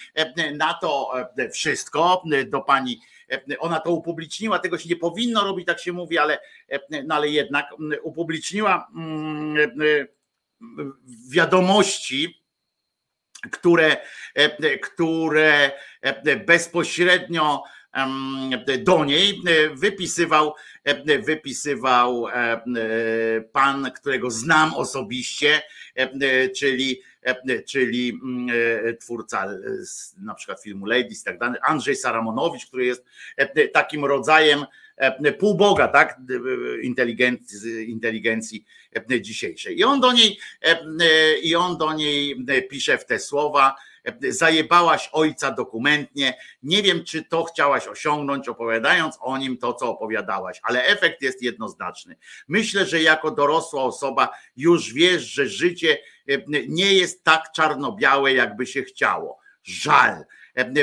na 0.58 0.74
to 0.74 1.12
wszystko 1.54 2.24
do 2.48 2.62
pani 2.62 3.02
ona 3.60 3.80
to 3.80 3.92
upubliczniła, 3.92 4.60
tego 4.60 4.78
się 4.78 4.90
nie 4.90 4.96
powinno 4.96 5.44
robić, 5.44 5.68
tak 5.68 5.80
się 5.80 5.94
mówi, 5.94 6.18
ale, 6.18 6.40
no 7.06 7.16
ale 7.16 7.30
jednak 7.30 7.66
upubliczniła 8.04 8.88
wiadomości, 11.30 12.44
które, 13.52 13.98
które 14.82 15.72
bezpośrednio 16.46 17.64
do 18.84 19.06
niej 19.06 19.42
wypisywał, 19.74 20.56
wypisywał 21.26 22.26
pan, 23.52 23.92
którego 23.92 24.32
znam 24.32 24.74
osobiście, 24.74 25.62
czyli, 26.56 27.02
czyli 27.68 28.20
twórca 29.00 29.48
na 30.18 30.34
przykład 30.34 30.64
filmu 30.64 30.86
Ladies 30.86 31.22
i 31.22 31.26
tak 31.26 31.38
dalej, 31.38 31.60
Andrzej 31.68 31.96
Saramonowicz, 31.96 32.66
który 32.66 32.86
jest 32.86 33.06
takim 33.74 34.06
rodzajem 34.06 34.60
E, 34.60 34.83
półboga, 35.40 35.88
tak, 35.88 36.20
inteligencji, 36.82 37.92
inteligencji 37.92 38.66
e, 39.12 39.22
dzisiejszej. 39.22 39.80
I 39.80 39.84
on 39.84 40.02
do 40.02 40.14
niej, 40.14 40.40
e, 40.62 41.38
i 41.38 41.56
on 41.56 41.78
do 41.78 41.94
niej 41.94 42.46
pisze 42.70 42.98
w 42.98 43.06
te 43.06 43.20
słowa, 43.20 43.76
zajebałaś 44.30 45.10
ojca 45.12 45.52
dokumentnie, 45.52 46.38
nie 46.64 46.84
wiem 46.84 47.04
czy 47.04 47.24
to 47.24 47.44
chciałaś 47.44 47.88
osiągnąć 47.88 48.48
opowiadając 48.48 49.18
o 49.22 49.38
nim 49.38 49.58
to 49.58 49.74
co 49.74 49.90
opowiadałaś, 49.90 50.60
ale 50.64 50.84
efekt 50.84 51.22
jest 51.22 51.42
jednoznaczny. 51.42 52.16
Myślę, 52.48 52.86
że 52.86 53.02
jako 53.02 53.32
dorosła 53.32 53.84
osoba 53.84 54.30
już 54.56 54.94
wiesz, 54.94 55.22
że 55.22 55.48
życie 55.48 55.98
nie 56.68 56.94
jest 56.94 57.24
tak 57.24 57.52
czarno-białe 57.56 58.34
jakby 58.34 58.66
się 58.66 58.84
chciało. 58.84 59.40
Żal. 59.64 60.26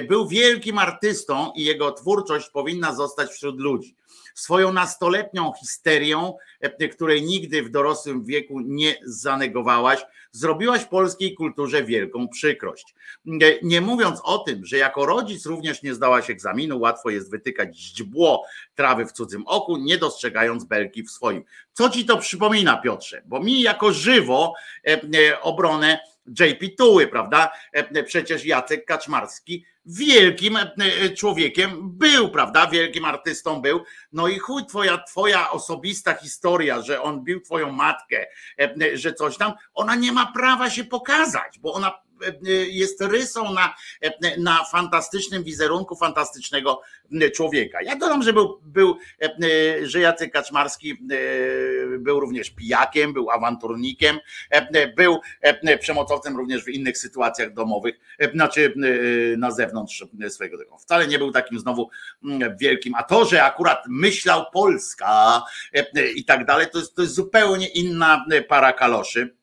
Był 0.09 0.29
wielkim 0.29 0.79
artystą 0.79 1.53
i 1.57 1.65
jego 1.65 1.93
twórczość 1.93 2.51
powinna 2.51 2.95
zostać 2.95 3.31
wśród 3.31 3.61
ludzi 3.61 3.97
swoją 4.35 4.73
nastoletnią 4.73 5.53
histerią, 5.61 6.35
e, 6.61 6.89
której 6.89 7.23
nigdy 7.23 7.63
w 7.63 7.71
dorosłym 7.71 8.25
wieku 8.25 8.61
nie 8.61 8.95
zanegowałaś, 9.05 10.01
zrobiłaś 10.33 10.85
polskiej 10.85 11.35
kulturze 11.35 11.85
wielką 11.85 12.29
przykrość. 12.29 12.95
E, 13.27 13.31
nie 13.63 13.81
mówiąc 13.81 14.21
o 14.25 14.39
tym, 14.39 14.67
że 14.67 14.77
jako 14.77 15.07
rodzic 15.07 15.47
również 15.47 15.83
nie 15.83 15.95
zdałaś 15.95 16.31
egzaminu, 16.31 16.81
łatwo 16.81 17.11
jest 17.11 17.31
wytykać 17.31 17.77
źdźbło 17.79 18.45
trawy 18.75 19.07
w 19.07 19.13
cudzym 19.13 19.43
oku, 19.47 19.77
nie 19.77 19.99
dostrzegając 19.99 20.65
belki 20.65 21.03
w 21.03 21.11
swoim. 21.11 21.45
Co 21.73 21.91
ci 21.91 22.05
to 22.05 22.19
przypomina, 22.19 22.77
Piotrze? 22.77 23.23
Bo 23.27 23.41
mi 23.41 23.63
jako 23.63 23.93
żywo 23.93 24.55
e, 24.87 25.41
obronę 25.41 26.01
JP 26.27 26.77
Tuły, 26.79 27.07
prawda? 27.07 27.53
Przecież 28.07 28.45
Jacek 28.45 28.85
Kaczmarski 28.85 29.65
wielkim 29.87 30.57
e, 30.57 30.69
człowiekiem 31.11 31.99
był, 31.99 32.31
prawda? 32.31 32.67
Wielkim 32.67 33.05
artystą 33.05 33.63
był. 33.63 33.85
No 34.13 34.29
i 34.29 34.39
chuj, 34.39 34.67
twoja, 34.67 34.99
twoja 34.99 35.51
osobista 35.51 36.15
historia, 36.15 36.83
że 36.83 37.03
on 37.03 37.25
bił 37.25 37.41
twoją 37.41 37.73
matkę, 37.73 38.27
e, 38.61 38.97
że 38.97 39.15
coś 39.15 39.37
tam, 39.37 39.53
ona 39.75 39.95
nie 39.95 40.13
ma 40.13 40.33
prawa 40.33 40.71
się 40.71 40.85
pokazać, 40.85 41.59
bo 41.59 41.73
ona 41.73 41.93
jest 42.71 43.01
rysą 43.01 43.55
na, 43.55 43.75
na 44.39 44.65
fantastycznym 44.65 45.45
wizerunku 45.45 45.97
fantastycznego 45.97 46.83
człowieka. 47.35 47.83
Ja 47.83 47.97
dodam, 47.97 48.23
że 48.23 48.33
był, 48.33 48.61
był 48.63 48.97
że 49.83 50.01
Jacek 50.01 50.33
Kaczmarski 50.33 50.99
był 51.99 52.21
również 52.21 52.51
pijakiem, 52.51 53.13
był 53.13 53.31
awanturnikiem, 53.31 54.19
był 54.97 55.21
przemocowcem 55.81 56.37
również 56.37 56.65
w 56.65 56.69
innych 56.69 56.99
sytuacjach 56.99 57.55
domowych, 57.55 57.95
znaczy 58.33 58.75
na 59.37 59.51
zewnątrz 59.51 60.05
swojego 60.29 60.59
tego. 60.59 60.79
Wcale 60.79 61.07
nie 61.07 61.19
był 61.19 61.33
takim 61.33 61.59
znowu 61.59 61.91
wielkim, 62.61 62.95
a 62.95 63.03
to, 63.03 63.25
że 63.25 63.45
akurat 63.45 63.85
myślał 63.89 64.45
Polska 64.53 65.43
i 66.17 66.25
tak 66.25 66.45
dalej, 66.45 66.67
to 66.73 66.79
jest, 66.79 66.95
to 66.95 67.03
jest 67.03 67.15
zupełnie 67.15 67.69
inna 67.69 68.25
para 68.49 68.73
kaloszy. 68.73 69.40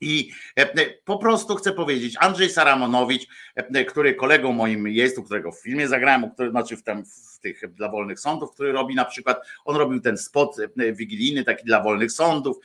I 0.00 0.30
e, 0.58 0.62
e, 0.62 0.90
po 1.04 1.18
prostu 1.18 1.56
chcę 1.56 1.72
powiedzieć, 1.72 2.16
Andrzej 2.18 2.50
Saramonowicz, 2.50 3.28
e, 3.56 3.84
który 3.84 4.14
kolegą 4.14 4.52
moim 4.52 4.88
jest, 4.88 5.18
u 5.18 5.22
którego 5.22 5.52
w 5.52 5.62
filmie 5.62 5.88
zagrałem, 5.88 6.30
który, 6.30 6.50
znaczy 6.50 6.76
w, 6.76 6.82
tym, 6.82 7.04
w 7.04 7.39
tych 7.40 7.74
dla 7.74 7.88
wolnych 7.88 8.20
sądów, 8.20 8.52
który 8.54 8.72
robi 8.72 8.94
na 8.94 9.04
przykład, 9.04 9.38
on 9.64 9.76
robił 9.76 10.00
ten 10.00 10.18
spot 10.18 10.56
wigilijny 10.92 11.44
taki 11.44 11.64
dla 11.64 11.82
wolnych 11.82 12.12
sądów 12.12 12.56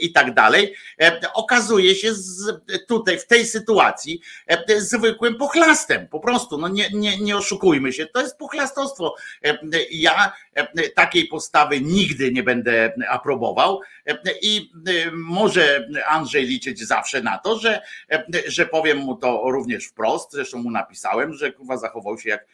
i 0.00 0.12
tak 0.12 0.34
dalej, 0.34 0.74
okazuje 1.34 1.94
się 1.94 2.12
tutaj 2.88 3.18
w 3.18 3.26
tej 3.26 3.46
sytuacji 3.46 4.20
zwykłym 4.78 5.34
pochlastem, 5.34 6.08
po 6.08 6.20
prostu, 6.20 6.58
no 6.58 6.68
nie, 6.68 6.90
nie, 6.90 7.18
nie 7.18 7.36
oszukujmy 7.36 7.92
się, 7.92 8.06
to 8.06 8.20
jest 8.20 8.38
pochlastostwo. 8.38 9.14
Ja 9.90 10.32
takiej 10.94 11.26
postawy 11.26 11.80
nigdy 11.80 12.32
nie 12.32 12.42
będę 12.42 12.92
aprobował. 13.08 13.80
I 14.42 14.72
może 15.12 15.88
Andrzej 16.08 16.46
liczy 16.46 16.66
liczyć 16.66 16.88
zawsze 16.88 17.22
na 17.22 17.38
to, 17.38 17.58
że, 17.58 17.82
że 18.46 18.66
powiem 18.66 18.98
mu 18.98 19.16
to 19.16 19.42
również 19.50 19.86
wprost, 19.86 20.32
zresztą 20.32 20.62
mu 20.62 20.70
napisałem, 20.70 21.34
że 21.34 21.52
kurwa 21.52 21.76
zachował 21.76 22.18
się 22.18 22.28
jak, 22.28 22.46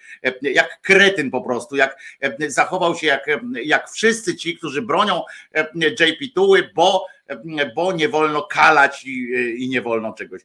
jak 0.43 0.81
kretyn 0.81 1.31
po 1.31 1.41
prostu, 1.41 1.52
jak 1.77 1.97
zachował 2.49 2.95
się 2.95 3.07
jak, 3.07 3.27
jak 3.65 3.91
wszyscy 3.91 4.37
ci, 4.37 4.57
którzy 4.57 4.83
bronią 4.83 5.23
JP 5.75 6.35
Tuły, 6.35 6.71
bo 6.75 7.07
bo 7.75 7.93
nie 7.93 8.09
wolno 8.09 8.43
kalać 8.43 9.05
i, 9.05 9.29
i, 9.59 9.69
nie 9.69 9.83
wolno 9.83 10.13
czegoś. 10.13 10.43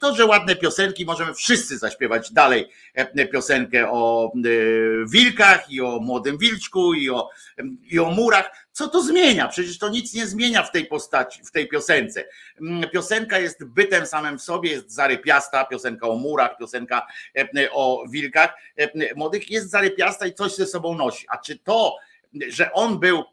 To, 0.00 0.14
że 0.14 0.26
ładne 0.26 0.56
piosenki, 0.56 1.04
możemy 1.04 1.34
wszyscy 1.34 1.78
zaśpiewać 1.78 2.32
dalej 2.32 2.68
piosenkę 3.32 3.90
o 3.90 4.32
wilkach 5.08 5.70
i 5.70 5.80
o 5.80 5.98
młodym 6.00 6.38
wilczku 6.38 6.94
i 6.94 7.10
o, 7.10 7.30
i 7.90 7.98
o 7.98 8.10
murach. 8.10 8.63
Co 8.74 8.88
to 8.88 9.02
zmienia? 9.02 9.48
Przecież 9.48 9.78
to 9.78 9.88
nic 9.88 10.14
nie 10.14 10.26
zmienia 10.26 10.62
w 10.62 10.70
tej 10.70 10.86
postaci, 10.86 11.44
w 11.44 11.50
tej 11.50 11.68
piosence. 11.68 12.24
Piosenka 12.92 13.38
jest 13.38 13.64
bytem 13.64 14.06
samym 14.06 14.38
w 14.38 14.42
sobie, 14.42 14.70
jest 14.70 14.90
zarypiasta, 14.90 15.64
piosenka 15.64 16.08
o 16.08 16.16
murach, 16.16 16.58
piosenka 16.58 17.06
o 17.72 18.04
wilkach 18.08 18.54
młodych 19.16 19.50
jest 19.50 19.70
zarypiasta 19.70 20.26
i 20.26 20.34
coś 20.34 20.54
ze 20.54 20.66
sobą 20.66 20.94
nosi. 20.94 21.26
A 21.28 21.38
czy 21.38 21.58
to, 21.58 21.96
że 22.48 22.72
on 22.72 22.98
był 22.98 23.24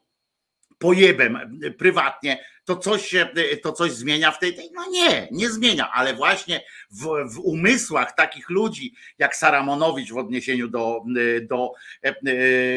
pojebem 0.82 1.60
prywatnie, 1.78 2.46
to 2.66 2.76
coś 2.76 3.08
się, 3.08 3.30
to 3.64 3.72
coś 3.72 3.92
zmienia 3.92 4.32
w 4.32 4.40
tej, 4.40 4.56
tej 4.56 4.72
no 4.74 4.90
nie, 4.90 5.28
nie 5.32 5.50
zmienia, 5.50 5.92
ale 5.94 6.14
właśnie 6.14 6.64
w, 6.92 7.06
w 7.36 7.40
umysłach 7.40 8.16
takich 8.16 8.50
ludzi 8.50 8.94
jak 9.20 9.36
Saramonowicz 9.36 10.12
w 10.12 10.18
odniesieniu 10.18 10.68
do, 10.68 11.04
do 11.42 11.72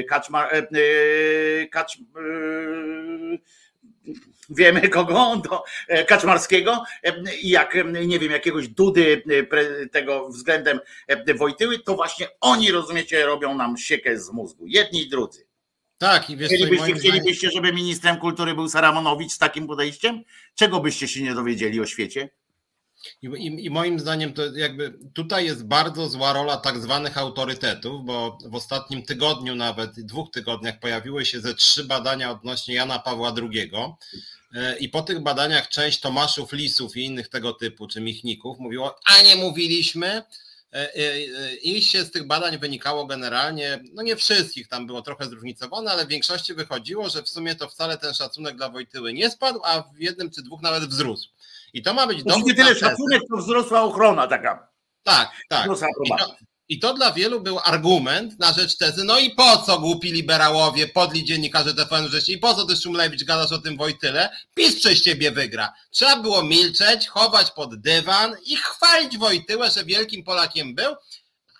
Kaczmar, 0.08 0.50
Kacz, 1.70 1.98
wiemy 4.50 4.88
kogo, 4.96 5.36
do 5.36 5.64
Kaczmarskiego 6.06 6.84
i 7.42 7.48
jak 7.48 7.78
nie 8.06 8.18
wiem, 8.18 8.32
jakiegoś 8.32 8.68
Dudy 8.68 9.22
tego 9.92 10.28
względem 10.28 10.80
Wojtyły, 11.36 11.78
to 11.78 11.94
właśnie 11.94 12.28
oni, 12.40 12.72
rozumiecie, 12.72 13.26
robią 13.26 13.54
nam 13.54 13.76
siekę 13.76 14.18
z 14.18 14.32
mózgu. 14.32 14.64
Jedni 14.66 15.02
i 15.02 15.08
drudzy. 15.08 15.53
Tak, 15.98 16.30
i 16.30 16.36
wiesz, 16.36 16.48
chcielibyście, 16.48 16.94
chcielibyście, 16.94 17.50
żeby 17.50 17.72
ministrem 17.72 18.16
kultury 18.16 18.54
był 18.54 18.68
Saramonowicz 18.68 19.32
z 19.32 19.38
takim 19.38 19.66
podejściem? 19.66 20.22
Czego 20.54 20.80
byście 20.80 21.08
się 21.08 21.22
nie 21.22 21.34
dowiedzieli 21.34 21.80
o 21.80 21.86
świecie? 21.86 22.30
I, 23.22 23.26
i, 23.26 23.64
I, 23.66 23.70
moim 23.70 24.00
zdaniem 24.00 24.32
to 24.32 24.56
jakby 24.56 24.98
tutaj 25.14 25.44
jest 25.44 25.66
bardzo 25.66 26.08
zła 26.08 26.32
rola 26.32 26.56
tak 26.56 26.78
zwanych 26.78 27.18
autorytetów, 27.18 28.04
bo 28.04 28.38
w 28.44 28.54
ostatnim 28.54 29.02
tygodniu, 29.02 29.54
nawet 29.54 30.00
dwóch 30.00 30.30
tygodniach, 30.30 30.80
pojawiły 30.80 31.24
się 31.24 31.40
ze 31.40 31.54
trzy 31.54 31.84
badania 31.84 32.30
odnośnie 32.30 32.74
Jana 32.74 32.98
Pawła 32.98 33.34
II. 33.42 33.70
E, 34.54 34.78
I 34.78 34.88
po 34.88 35.02
tych 35.02 35.20
badaniach 35.20 35.68
część 35.68 36.00
Tomaszów 36.00 36.52
Lisów 36.52 36.96
i 36.96 37.04
innych 37.04 37.28
tego 37.28 37.52
typu, 37.52 37.88
czy 37.88 38.00
Michników 38.00 38.58
mówiło, 38.58 38.96
a 39.04 39.22
nie 39.22 39.36
mówiliśmy, 39.36 40.22
E, 40.74 40.94
e, 40.94 41.54
Iść 41.54 41.90
się 41.90 42.04
z 42.04 42.10
tych 42.10 42.26
badań 42.26 42.58
wynikało 42.58 43.06
generalnie, 43.06 43.80
no 43.92 44.02
nie 44.02 44.16
wszystkich, 44.16 44.68
tam 44.68 44.86
było 44.86 45.02
trochę 45.02 45.24
zróżnicowane, 45.24 45.90
ale 45.90 46.06
w 46.06 46.08
większości 46.08 46.54
wychodziło, 46.54 47.08
że 47.08 47.22
w 47.22 47.28
sumie 47.28 47.54
to 47.54 47.68
wcale 47.68 47.98
ten 47.98 48.14
szacunek 48.14 48.56
dla 48.56 48.68
Wojtyły 48.68 49.12
nie 49.12 49.30
spadł, 49.30 49.60
a 49.64 49.82
w 49.82 49.98
jednym 49.98 50.30
czy 50.30 50.42
dwóch 50.42 50.62
nawet 50.62 50.84
wzrósł. 50.84 51.28
I 51.72 51.82
to 51.82 51.94
ma 51.94 52.06
być 52.06 52.22
dowód. 52.24 52.46
Nie 52.46 52.54
tyle 52.54 52.74
szacunek, 52.74 53.22
to 53.30 53.36
wzrosła 53.36 53.82
ochrona 53.82 54.26
taka. 54.26 54.68
Tak, 55.02 55.30
tak. 55.48 55.66
I 56.04 56.08
to, 56.18 56.36
i 56.68 56.78
to 56.78 56.94
dla 56.94 57.12
wielu 57.12 57.40
był 57.40 57.58
argument 57.58 58.38
na 58.38 58.52
rzecz 58.52 58.76
tezy, 58.76 59.04
no 59.04 59.18
i 59.18 59.30
po 59.30 59.56
co 59.56 59.78
głupi 59.78 60.12
liberałowie, 60.12 60.88
podli 60.88 61.24
dziennikarze 61.24 61.74
TVN 61.74 62.08
Rzeczy 62.08 62.32
i 62.32 62.38
po 62.38 62.54
co 62.54 62.66
ty 62.66 62.76
Szumlewicz 62.76 63.24
gadasz 63.24 63.52
o 63.52 63.58
tym 63.58 63.76
Wojtyle? 63.76 64.36
PiS 64.54 64.76
przez 64.76 65.02
ciebie 65.02 65.30
wygra. 65.30 65.72
Trzeba 65.90 66.16
było 66.16 66.42
milczeć, 66.42 67.08
chować 67.08 67.50
pod 67.50 67.80
dywan 67.80 68.36
i 68.46 68.56
chwalić 68.56 69.18
Wojtyłę, 69.18 69.70
że 69.70 69.84
wielkim 69.84 70.24
Polakiem 70.24 70.74
był, 70.74 70.94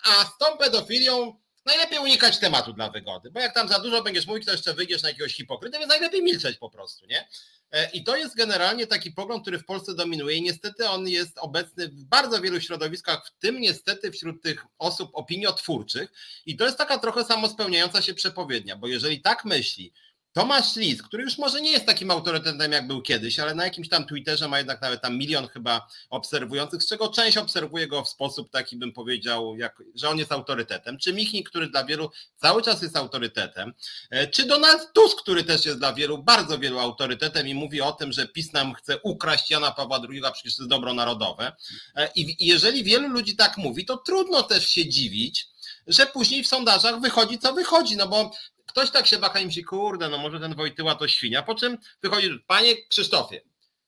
a 0.03 0.25
z 0.25 0.37
tą 0.39 0.57
pedofilią 0.57 1.44
najlepiej 1.65 1.99
unikać 1.99 2.39
tematu 2.39 2.73
dla 2.73 2.89
wygody, 2.89 3.31
bo 3.31 3.39
jak 3.39 3.53
tam 3.53 3.67
za 3.67 3.79
dużo 3.79 4.03
będziesz 4.03 4.27
mówić, 4.27 4.45
to 4.45 4.51
jeszcze 4.51 4.73
wyjdziesz 4.73 5.03
na 5.03 5.09
jakiegoś 5.09 5.35
hipokrytę, 5.35 5.79
więc 5.79 5.89
najlepiej 5.89 6.23
milczeć 6.23 6.57
po 6.57 6.69
prostu, 6.69 7.05
nie? 7.05 7.27
E, 7.71 7.89
I 7.91 8.03
to 8.03 8.15
jest 8.15 8.35
generalnie 8.35 8.87
taki 8.87 9.11
pogląd, 9.11 9.41
który 9.41 9.59
w 9.59 9.65
Polsce 9.65 9.95
dominuje 9.95 10.37
i 10.37 10.41
niestety 10.41 10.89
on 10.89 11.07
jest 11.07 11.37
obecny 11.37 11.87
w 11.87 12.03
bardzo 12.03 12.41
wielu 12.41 12.61
środowiskach, 12.61 13.27
w 13.27 13.39
tym 13.39 13.61
niestety 13.61 14.11
wśród 14.11 14.43
tych 14.43 14.65
osób 14.79 15.09
opiniotwórczych 15.13 16.11
i 16.45 16.55
to 16.55 16.65
jest 16.65 16.77
taka 16.77 16.97
trochę 16.97 17.25
samospełniająca 17.25 18.01
się 18.01 18.13
przepowiednia, 18.13 18.75
bo 18.75 18.87
jeżeli 18.87 19.21
tak 19.21 19.45
myśli, 19.45 19.93
Tomasz 20.35 20.75
Lis, 20.75 21.01
który 21.01 21.23
już 21.23 21.37
może 21.37 21.61
nie 21.61 21.71
jest 21.71 21.85
takim 21.85 22.11
autorytetem 22.11 22.71
jak 22.71 22.87
był 22.87 23.01
kiedyś, 23.01 23.39
ale 23.39 23.55
na 23.55 23.63
jakimś 23.63 23.89
tam 23.89 24.05
Twitterze 24.05 24.47
ma 24.47 24.57
jednak 24.57 24.81
nawet 24.81 25.01
tam 25.01 25.17
milion 25.17 25.47
chyba 25.47 25.87
obserwujących, 26.09 26.83
z 26.83 26.87
czego 26.87 27.09
część 27.09 27.37
obserwuje 27.37 27.87
go 27.87 28.03
w 28.03 28.09
sposób 28.09 28.51
taki 28.51 28.77
bym 28.77 28.93
powiedział, 28.93 29.57
jak, 29.57 29.83
że 29.95 30.09
on 30.09 30.17
jest 30.17 30.31
autorytetem, 30.31 30.97
czy 30.97 31.13
Michnik, 31.13 31.49
który 31.49 31.69
dla 31.69 31.85
wielu 31.85 32.11
cały 32.37 32.61
czas 32.61 32.81
jest 32.81 32.97
autorytetem, 32.97 33.73
e, 34.09 34.27
czy 34.27 34.45
Donald 34.45 34.93
Tusk, 34.93 35.21
który 35.21 35.43
też 35.43 35.65
jest 35.65 35.77
dla 35.77 35.93
wielu 35.93 36.23
bardzo 36.23 36.59
wielu 36.59 36.79
autorytetem 36.79 37.47
i 37.47 37.53
mówi 37.53 37.81
o 37.81 37.91
tym, 37.91 38.11
że 38.11 38.27
PiS 38.27 38.53
nam 38.53 38.73
chce 38.73 38.99
ukraść 39.03 39.51
Jana 39.51 39.71
Pawła 39.71 40.01
II, 40.09 40.25
a 40.25 40.31
przecież 40.31 40.55
to 40.55 40.61
jest 40.63 40.69
dobro 40.69 40.93
narodowe. 40.93 41.51
E, 41.95 42.11
I 42.15 42.47
jeżeli 42.47 42.83
wielu 42.83 43.09
ludzi 43.09 43.35
tak 43.35 43.57
mówi, 43.57 43.85
to 43.85 43.97
trudno 43.97 44.43
też 44.43 44.67
się 44.67 44.89
dziwić, 44.89 45.47
że 45.87 46.05
później 46.05 46.43
w 46.43 46.47
sondażach 46.47 47.01
wychodzi 47.01 47.39
co 47.39 47.53
wychodzi, 47.53 47.97
no 47.97 48.07
bo 48.07 48.31
ktoś 48.75 48.91
tak 48.91 49.07
się 49.07 49.17
waha 49.17 49.39
i 49.39 49.45
myśli, 49.45 49.63
kurde, 49.63 50.09
no 50.09 50.17
może 50.17 50.39
ten 50.39 50.55
Wojtyła 50.55 50.95
to 50.95 51.07
świnia, 51.07 51.43
po 51.43 51.55
czym 51.55 51.77
wychodzi, 52.03 52.43
panie 52.47 52.87
Krzysztofie, 52.87 53.41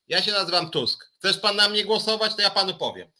ja 0.08 0.22
się 0.22 0.32
nazywam 0.32 0.70
Tusk, 0.70 1.10
chcesz 1.18 1.38
pan 1.38 1.56
na 1.56 1.68
mnie 1.68 1.84
głosować, 1.84 2.34
to 2.34 2.42
ja 2.42 2.50
panu 2.50 2.74
powiem. 2.74 3.10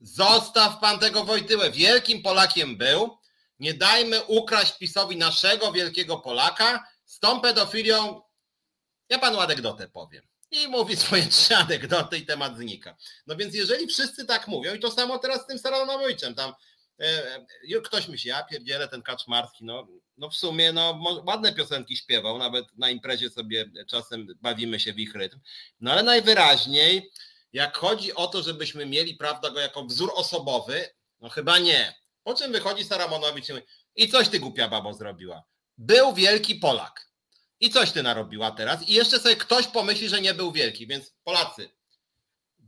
Zostaw 0.00 0.80
pan 0.80 0.98
tego 0.98 1.24
Wojtyłę, 1.24 1.70
wielkim 1.70 2.22
Polakiem 2.22 2.76
był, 2.76 3.18
nie 3.58 3.74
dajmy 3.74 4.24
ukraść 4.24 4.78
PiSowi 4.78 5.16
naszego 5.16 5.72
wielkiego 5.72 6.16
Polaka, 6.16 6.84
z 7.04 7.18
tą 7.18 7.40
pedofilią 7.40 8.22
ja 9.08 9.18
panu 9.18 9.40
anegdotę 9.40 9.88
powiem. 9.88 10.22
I 10.50 10.68
mówi 10.68 10.96
swoje 10.96 11.26
trzy 11.36 11.56
anegdoty 11.56 12.18
i 12.18 12.26
temat 12.26 12.56
znika. 12.56 12.96
No 13.26 13.36
więc 13.36 13.54
jeżeli 13.54 13.86
wszyscy 13.86 14.24
tak 14.24 14.48
mówią, 14.48 14.74
i 14.74 14.80
to 14.80 14.90
samo 14.90 15.18
teraz 15.18 15.42
z 15.42 15.46
tym 15.46 15.58
Saronowiczem, 15.58 16.34
tam 16.34 16.52
e, 17.00 17.04
e, 17.76 17.80
ktoś 17.80 18.08
myśli, 18.08 18.30
ja 18.30 18.42
pierdzielę 18.42 18.88
ten 18.88 19.02
Kaczmarski, 19.02 19.64
no 19.64 19.86
no 20.18 20.30
w 20.30 20.36
sumie 20.36 20.72
no, 20.72 21.00
ładne 21.26 21.52
piosenki 21.52 21.96
śpiewał, 21.96 22.38
nawet 22.38 22.64
na 22.78 22.90
imprezie 22.90 23.30
sobie 23.30 23.70
czasem 23.90 24.26
bawimy 24.40 24.80
się 24.80 24.92
w 24.92 24.98
ich 24.98 25.14
rytm, 25.14 25.40
no 25.80 25.92
ale 25.92 26.02
najwyraźniej 26.02 27.10
jak 27.52 27.76
chodzi 27.76 28.14
o 28.14 28.26
to, 28.26 28.42
żebyśmy 28.42 28.86
mieli, 28.86 29.14
prawda, 29.14 29.50
go 29.50 29.60
jako 29.60 29.84
wzór 29.84 30.12
osobowy, 30.14 30.88
no 31.20 31.28
chyba 31.28 31.58
nie. 31.58 31.94
Po 32.22 32.34
czym 32.34 32.52
wychodzi 32.52 32.84
Saramonowicz 32.84 33.48
i 33.48 33.52
mówi, 33.52 33.64
i 33.96 34.08
coś 34.08 34.28
ty 34.28 34.40
głupia 34.40 34.68
babo 34.68 34.94
zrobiła. 34.94 35.44
Był 35.78 36.14
wielki 36.14 36.54
Polak. 36.54 37.08
I 37.60 37.70
coś 37.70 37.92
ty 37.92 38.02
narobiła 38.02 38.50
teraz. 38.50 38.88
I 38.88 38.92
jeszcze 38.92 39.20
sobie 39.20 39.36
ktoś 39.36 39.66
pomyśli, 39.66 40.08
że 40.08 40.20
nie 40.20 40.34
był 40.34 40.52
wielki. 40.52 40.86
Więc 40.86 41.14
Polacy, 41.24 41.70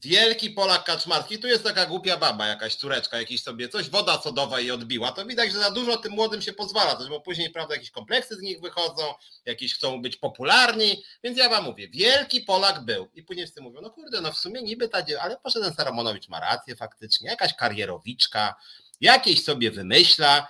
Wielki 0.02 0.50
Polak 0.50 0.84
Kaczmarski, 0.84 1.38
tu 1.38 1.46
jest 1.46 1.64
taka 1.64 1.86
głupia 1.86 2.16
baba, 2.16 2.46
jakaś 2.46 2.74
córeczka, 2.74 3.18
jakiś 3.18 3.42
sobie 3.42 3.68
coś, 3.68 3.90
woda 3.90 4.22
sodowa 4.22 4.60
jej 4.60 4.70
odbiła. 4.70 5.12
To 5.12 5.26
widać, 5.26 5.52
że 5.52 5.58
za 5.58 5.70
dużo 5.70 5.96
tym 5.96 6.12
młodym 6.12 6.42
się 6.42 6.52
pozwala, 6.52 6.96
też, 6.96 7.08
bo 7.08 7.20
później, 7.20 7.50
prawda, 7.50 7.74
jakieś 7.74 7.90
kompleksy 7.90 8.36
z 8.36 8.40
nich 8.40 8.60
wychodzą, 8.60 9.14
jakieś 9.44 9.74
chcą 9.74 10.02
być 10.02 10.16
popularni, 10.16 11.04
więc 11.24 11.38
ja 11.38 11.48
wam 11.48 11.64
mówię, 11.64 11.88
wielki 11.88 12.40
Polak 12.40 12.84
był. 12.84 13.08
I 13.14 13.22
później 13.22 13.46
wszyscy 13.46 13.60
mówią, 13.62 13.80
no 13.80 13.90
kurde, 13.90 14.20
no 14.20 14.32
w 14.32 14.38
sumie 14.38 14.62
niby 14.62 14.88
ta, 14.88 15.04
ale 15.20 15.36
poszedł 15.36 15.64
ten 15.64 15.74
Saramonowicz 15.74 16.28
ma 16.28 16.40
rację 16.40 16.76
faktycznie, 16.76 17.30
jakaś 17.30 17.54
karierowiczka, 17.54 18.54
jakieś 19.00 19.44
sobie 19.44 19.70
wymyśla, 19.70 20.48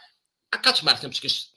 a 0.51 0.59
Kaczmarski 0.59 1.07
no 1.07 1.13
przecież 1.13 1.49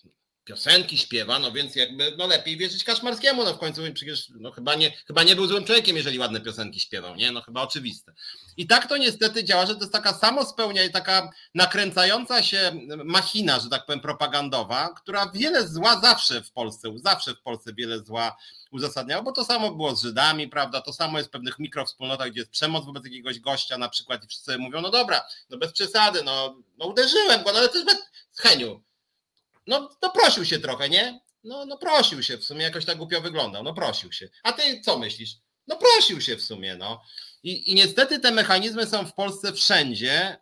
piosenki 0.46 0.98
śpiewa, 0.98 1.40
no 1.40 1.52
więc 1.52 1.76
jakby 1.76 2.16
no 2.18 2.28
lepiej 2.28 2.58
wierzyć 2.58 2.84
Kaszmarskiemu, 2.84 3.44
no 3.44 3.54
w 3.54 3.58
końcu 3.58 3.82
przecież 3.94 4.30
no 4.30 4.52
chyba 4.52 4.76
nie, 4.76 4.92
chyba 5.08 5.24
nie 5.24 5.36
był 5.36 5.48
złym 5.48 5.66
człowiekiem, 5.66 5.98
jeżeli 5.98 6.20
ładne 6.20 6.42
piosenki 6.42 6.80
śpiewał, 6.80 7.16
nie? 7.16 7.32
No 7.32 7.42
chyba 7.42 7.62
oczywiste. 7.62 8.14
I 8.58 8.68
tak 8.68 8.90
to 8.90 8.98
niestety 8.98 9.44
działa, 9.44 9.66
że 9.66 9.76
to 9.76 9.80
jest 9.80 9.94
taka 9.94 10.14
samospełnia 10.14 10.84
i 10.84 10.92
taka 10.92 11.30
nakręcająca 11.56 12.44
się 12.44 12.72
machina, 13.06 13.60
że 13.60 13.70
tak 13.70 13.86
powiem, 13.86 14.02
propagandowa, 14.02 14.94
która 14.98 15.32
wiele 15.34 15.68
zła 15.68 16.02
zawsze 16.02 16.44
w 16.44 16.52
Polsce, 16.52 16.90
zawsze 17.04 17.34
w 17.34 17.42
Polsce 17.42 17.74
wiele 17.74 18.00
zła 18.00 18.38
uzasadniała, 18.72 19.24
bo 19.24 19.32
to 19.32 19.46
samo 19.46 19.72
było 19.72 19.96
z 19.96 20.02
Żydami, 20.02 20.48
prawda, 20.48 20.82
to 20.82 20.94
samo 20.94 21.18
jest 21.18 21.30
w 21.30 21.32
pewnych 21.32 21.60
mikrowspólnotach, 21.60 22.30
gdzie 22.30 22.40
jest 22.40 22.52
przemoc 22.52 22.86
wobec 22.86 23.04
jakiegoś 23.04 23.40
gościa 23.40 23.78
na 23.78 23.90
przykład 23.90 24.24
i 24.24 24.28
wszyscy 24.28 24.58
mówią, 24.58 24.82
no 24.82 24.92
dobra, 24.92 25.26
no 25.50 25.58
bez 25.58 25.72
przesady, 25.72 26.24
no, 26.24 26.56
no 26.78 26.86
uderzyłem 26.86 27.44
go, 27.44 27.52
no 27.52 27.60
ale 27.60 27.70
też 27.70 27.86
bez, 27.86 27.98
Heniu, 28.38 28.84
no, 29.68 29.90
no 30.02 30.10
prosił 30.12 30.46
się 30.46 30.60
trochę, 30.60 30.90
nie? 30.90 31.20
No, 31.44 31.66
no 31.66 31.78
prosił 31.78 32.24
się, 32.24 32.38
w 32.38 32.44
sumie 32.44 32.64
jakoś 32.64 32.86
tak 32.86 32.98
głupio 32.98 33.22
wyglądał, 33.22 33.64
no 33.64 33.74
prosił 33.74 34.12
się. 34.12 34.30
A 34.44 34.52
ty 34.52 34.82
co 34.82 35.00
myślisz? 35.00 35.36
No 35.68 35.78
prosił 35.78 36.22
się 36.22 36.38
w 36.38 36.42
sumie, 36.42 36.76
no. 36.76 37.02
I, 37.44 37.72
I 37.72 37.76
niestety 37.76 38.20
te 38.20 38.32
mechanizmy 38.32 38.86
są 38.88 39.06
w 39.06 39.14
Polsce 39.14 39.54
wszędzie 39.54 40.38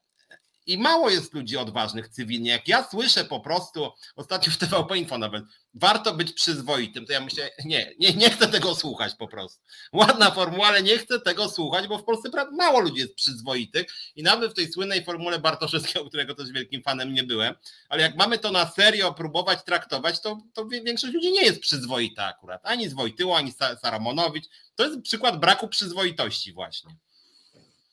i 0.71 0.77
mało 0.77 1.09
jest 1.09 1.33
ludzi 1.33 1.57
odważnych 1.57 2.09
cywilnie. 2.09 2.51
Jak 2.51 2.67
ja 2.67 2.87
słyszę 2.89 3.25
po 3.25 3.39
prostu, 3.39 3.91
ostatnio 4.15 4.53
w 4.53 4.57
TVP 4.57 4.97
Info 4.97 5.17
nawet, 5.17 5.43
warto 5.73 6.13
być 6.13 6.33
przyzwoitym, 6.33 7.05
to 7.05 7.13
ja 7.13 7.19
myślę, 7.19 7.49
nie, 7.65 7.93
nie, 7.99 8.13
nie 8.13 8.29
chcę 8.29 8.47
tego 8.47 8.75
słuchać 8.75 9.15
po 9.15 9.27
prostu. 9.27 9.61
Ładna 9.93 10.31
formuła, 10.31 10.67
ale 10.67 10.83
nie 10.83 10.97
chcę 10.97 11.19
tego 11.19 11.49
słuchać, 11.49 11.87
bo 11.87 11.97
w 11.97 12.03
Polsce 12.03 12.29
mało 12.51 12.79
ludzi 12.79 12.99
jest 12.99 13.15
przyzwoitych 13.15 13.85
i 14.15 14.23
nawet 14.23 14.51
w 14.51 14.53
tej 14.53 14.71
słynnej 14.71 15.05
formule 15.05 15.39
Bartoszewskiego, 15.39 16.05
którego 16.05 16.35
też 16.35 16.51
wielkim 16.51 16.83
fanem 16.83 17.13
nie 17.13 17.23
byłem, 17.23 17.55
ale 17.89 18.01
jak 18.01 18.15
mamy 18.15 18.39
to 18.39 18.51
na 18.51 18.65
serio 18.69 19.13
próbować 19.13 19.63
traktować, 19.63 20.21
to, 20.21 20.37
to 20.53 20.65
większość 20.65 21.13
ludzi 21.13 21.31
nie 21.31 21.43
jest 21.43 21.59
przyzwoita 21.59 22.25
akurat. 22.25 22.61
Ani 22.63 22.89
z 22.89 22.93
Wojtyło, 22.93 23.37
ani 23.37 23.51
Saramonowicz. 23.81 24.45
To 24.75 24.85
jest 24.85 25.01
przykład 25.01 25.39
braku 25.39 25.67
przyzwoitości 25.67 26.53
właśnie. 26.53 26.95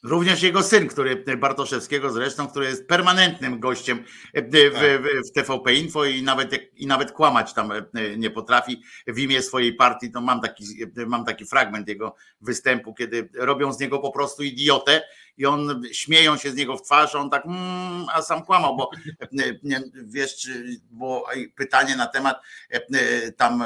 Również 0.02 0.42
jego 0.42 0.62
syn, 0.62 0.88
który 0.88 1.24
Bartoszewskiego 1.36 2.10
zresztą, 2.10 2.48
który 2.48 2.66
jest 2.66 2.86
permanentnym 2.86 3.60
gościem 3.60 4.04
w, 4.34 4.50
w, 4.52 5.28
w 5.28 5.32
TVP 5.32 5.74
Info 5.74 6.04
i 6.04 6.22
nawet, 6.22 6.50
i 6.76 6.86
nawet 6.86 7.12
kłamać 7.12 7.52
tam 7.54 7.72
nie 8.16 8.30
potrafi 8.30 8.82
w 9.06 9.18
imię 9.18 9.42
swojej 9.42 9.74
partii. 9.74 10.10
To 10.10 10.20
mam 10.20 10.40
taki, 10.40 10.64
mam 11.06 11.24
taki 11.24 11.44
fragment 11.44 11.88
jego 11.88 12.14
występu, 12.40 12.94
kiedy 12.94 13.28
robią 13.34 13.72
z 13.72 13.80
niego 13.80 13.98
po 13.98 14.12
prostu 14.12 14.42
idiotę 14.42 15.02
i 15.36 15.46
on 15.46 15.82
śmieją 15.92 16.36
się 16.36 16.50
z 16.50 16.54
niego 16.54 16.76
w 16.76 16.82
twarz, 16.82 17.14
on 17.14 17.30
tak, 17.30 17.46
mm, 17.46 18.06
a 18.14 18.22
sam 18.22 18.44
kłamał, 18.44 18.76
bo 18.76 18.90
wiesz, 20.04 20.50
było 20.90 21.26
pytanie 21.56 21.96
na 21.96 22.06
temat 22.06 22.36
tam 23.36 23.64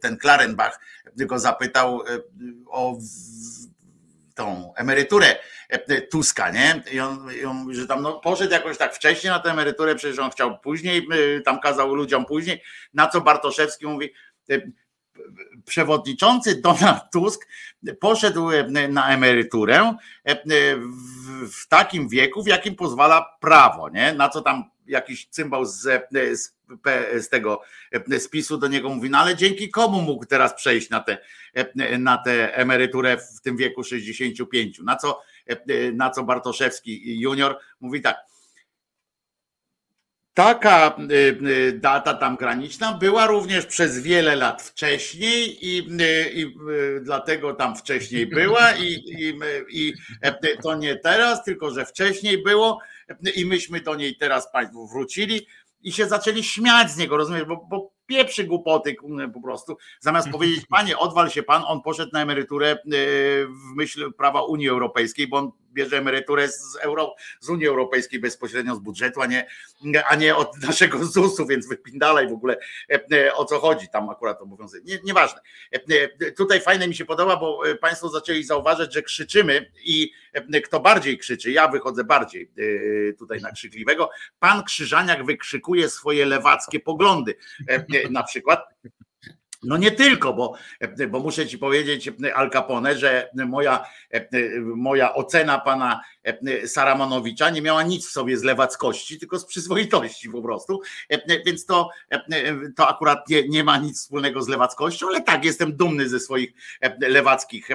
ten 0.00 0.16
Klarenbach 0.16 0.80
go 1.16 1.38
zapytał 1.38 2.02
o 2.66 2.98
tą 4.38 4.74
emeryturę 4.76 5.36
e, 5.68 6.02
Tuska, 6.02 6.50
nie? 6.50 6.82
I 6.92 7.00
on, 7.00 7.28
I 7.40 7.44
on 7.44 7.56
mówi, 7.56 7.74
że 7.74 7.86
tam 7.86 8.02
no, 8.02 8.20
poszedł 8.20 8.52
jakoś 8.52 8.78
tak 8.78 8.94
wcześniej 8.94 9.30
na 9.30 9.38
tę 9.38 9.50
emeryturę, 9.50 9.94
przecież 9.94 10.18
on 10.18 10.30
chciał 10.30 10.58
później, 10.58 11.08
e, 11.36 11.40
tam 11.40 11.60
kazał 11.60 11.94
ludziom 11.94 12.24
później, 12.24 12.62
na 12.94 13.08
co 13.08 13.20
Bartoszewski 13.20 13.86
mówi, 13.86 14.12
e, 14.50 14.60
przewodniczący 15.64 16.60
Donald 16.60 17.02
Tusk 17.12 17.48
poszedł 18.00 18.48
na 18.88 19.08
emeryturę 19.08 19.94
w 21.52 21.68
takim 21.68 22.08
wieku, 22.08 22.42
w 22.42 22.46
jakim 22.46 22.74
pozwala 22.74 23.36
prawo, 23.40 23.88
nie? 23.88 24.12
Na 24.12 24.28
co 24.28 24.40
tam 24.40 24.70
jakiś 24.88 25.26
cymbał 25.26 25.64
z, 25.64 25.82
z, 26.32 26.54
z 27.18 27.28
tego 27.28 27.60
spisu 28.18 28.58
do 28.58 28.68
niego 28.68 28.88
mówi, 28.88 29.10
no 29.10 29.18
ale 29.18 29.36
dzięki 29.36 29.70
komu 29.70 30.02
mógł 30.02 30.24
teraz 30.26 30.54
przejść 30.54 30.90
na 30.90 31.00
tę 31.00 31.18
na 31.98 32.18
tę 32.18 32.56
emeryturę 32.56 33.16
w 33.16 33.40
tym 33.40 33.56
wieku 33.56 33.84
65. 33.84 34.78
Na 34.78 34.96
co, 34.96 35.22
na 35.92 36.10
co 36.10 36.24
Bartoszewski 36.24 37.20
junior 37.20 37.58
mówi 37.80 38.02
tak, 38.02 38.16
Taka 40.38 40.96
data 41.74 42.14
tam 42.14 42.36
graniczna 42.36 42.92
była 42.92 43.26
również 43.26 43.66
przez 43.66 43.98
wiele 44.00 44.36
lat 44.36 44.62
wcześniej 44.62 45.66
i, 45.66 45.86
i 46.34 46.54
dlatego 47.00 47.54
tam 47.54 47.76
wcześniej 47.76 48.26
była 48.26 48.72
i, 48.72 48.92
i, 48.92 49.38
i, 49.70 49.94
to 50.62 50.76
nie 50.76 50.96
teraz, 50.96 51.44
tylko 51.44 51.70
że 51.70 51.86
wcześniej 51.86 52.42
było 52.42 52.80
i 53.36 53.46
myśmy 53.46 53.80
do 53.80 53.94
niej 53.94 54.16
teraz 54.16 54.52
Państwu 54.52 54.88
wrócili 54.88 55.46
i 55.82 55.92
się 55.92 56.06
zaczęli 56.06 56.42
śmiać 56.42 56.90
z 56.90 56.96
niego, 56.96 57.16
rozumiesz, 57.16 57.44
bo, 57.44 57.66
bo 57.70 57.90
pieprzy 58.06 58.44
głupoty 58.44 58.96
po 59.34 59.40
prostu. 59.40 59.76
Zamiast 60.00 60.30
powiedzieć, 60.30 60.66
panie, 60.70 60.98
odwal 60.98 61.30
się 61.30 61.42
pan, 61.42 61.62
on 61.66 61.82
poszedł 61.82 62.10
na 62.12 62.22
emeryturę 62.22 62.70
e, 62.70 62.76
w 63.46 63.76
myśl 63.76 64.12
prawa 64.12 64.42
Unii 64.42 64.68
Europejskiej, 64.68 65.28
bo 65.28 65.36
on 65.36 65.52
bierze 65.72 65.98
emeryturę 65.98 66.48
z, 66.48 66.76
Euro, 66.80 67.14
z 67.40 67.48
Unii 67.48 67.66
Europejskiej 67.66 68.20
bezpośrednio 68.20 68.74
z 68.74 68.78
budżetu, 68.78 69.22
a 69.22 69.26
nie, 69.26 69.46
a 70.08 70.14
nie 70.14 70.36
od 70.36 70.62
naszego 70.62 71.04
ZUS-u, 71.12 71.46
więc 71.46 71.68
wypindalaj 71.68 72.28
w 72.28 72.32
ogóle 72.32 72.56
e, 72.90 73.00
e, 73.12 73.34
o 73.34 73.44
co 73.44 73.58
chodzi 73.58 73.88
tam 73.88 74.10
akurat 74.10 74.40
obowiązek. 74.40 74.84
Nie, 74.84 74.98
nieważne. 75.04 75.40
Tutaj 76.36 76.60
fajne 76.60 76.88
mi 76.88 76.94
się 76.94 77.04
podoba, 77.04 77.36
bo 77.36 77.62
Państwo 77.80 78.08
zaczęli 78.08 78.44
zauważyć, 78.44 78.94
że 78.94 79.02
krzyczymy 79.02 79.70
i 79.84 80.12
kto 80.64 80.80
bardziej 80.80 81.18
krzyczy, 81.18 81.50
ja 81.50 81.68
wychodzę 81.68 82.04
bardziej 82.04 82.50
tutaj 83.18 83.40
na 83.40 83.52
krzykliwego. 83.52 84.10
Pan 84.38 84.64
Krzyżaniak 84.64 85.26
wykrzykuje 85.26 85.88
swoje 85.88 86.26
lewackie 86.26 86.80
poglądy 86.80 87.34
na 88.10 88.22
przykład. 88.22 88.60
No 89.62 89.76
nie 89.76 89.90
tylko, 89.90 90.34
bo, 90.34 90.54
bo 91.08 91.20
muszę 91.20 91.46
ci 91.46 91.58
powiedzieć, 91.58 92.10
Al 92.34 92.50
Capone, 92.50 92.98
że 92.98 93.30
moja, 93.34 93.84
moja 94.62 95.14
ocena 95.14 95.58
pana 95.58 96.00
Saramonowicza 96.66 97.50
nie 97.50 97.62
miała 97.62 97.82
nic 97.82 98.06
w 98.06 98.10
sobie 98.10 98.38
z 98.38 98.42
lewackości, 98.42 99.18
tylko 99.18 99.38
z 99.38 99.44
przyzwoitości 99.44 100.30
po 100.30 100.42
prostu. 100.42 100.80
Więc 101.46 101.66
to, 101.66 101.90
to 102.76 102.88
akurat 102.88 103.28
nie, 103.28 103.48
nie 103.48 103.64
ma 103.64 103.78
nic 103.78 104.00
wspólnego 104.00 104.42
z 104.42 104.48
lewackością, 104.48 105.06
ale 105.08 105.22
tak, 105.22 105.44
jestem 105.44 105.76
dumny 105.76 106.08
ze 106.08 106.20
swoich 106.20 106.50
lewackich 107.00 107.68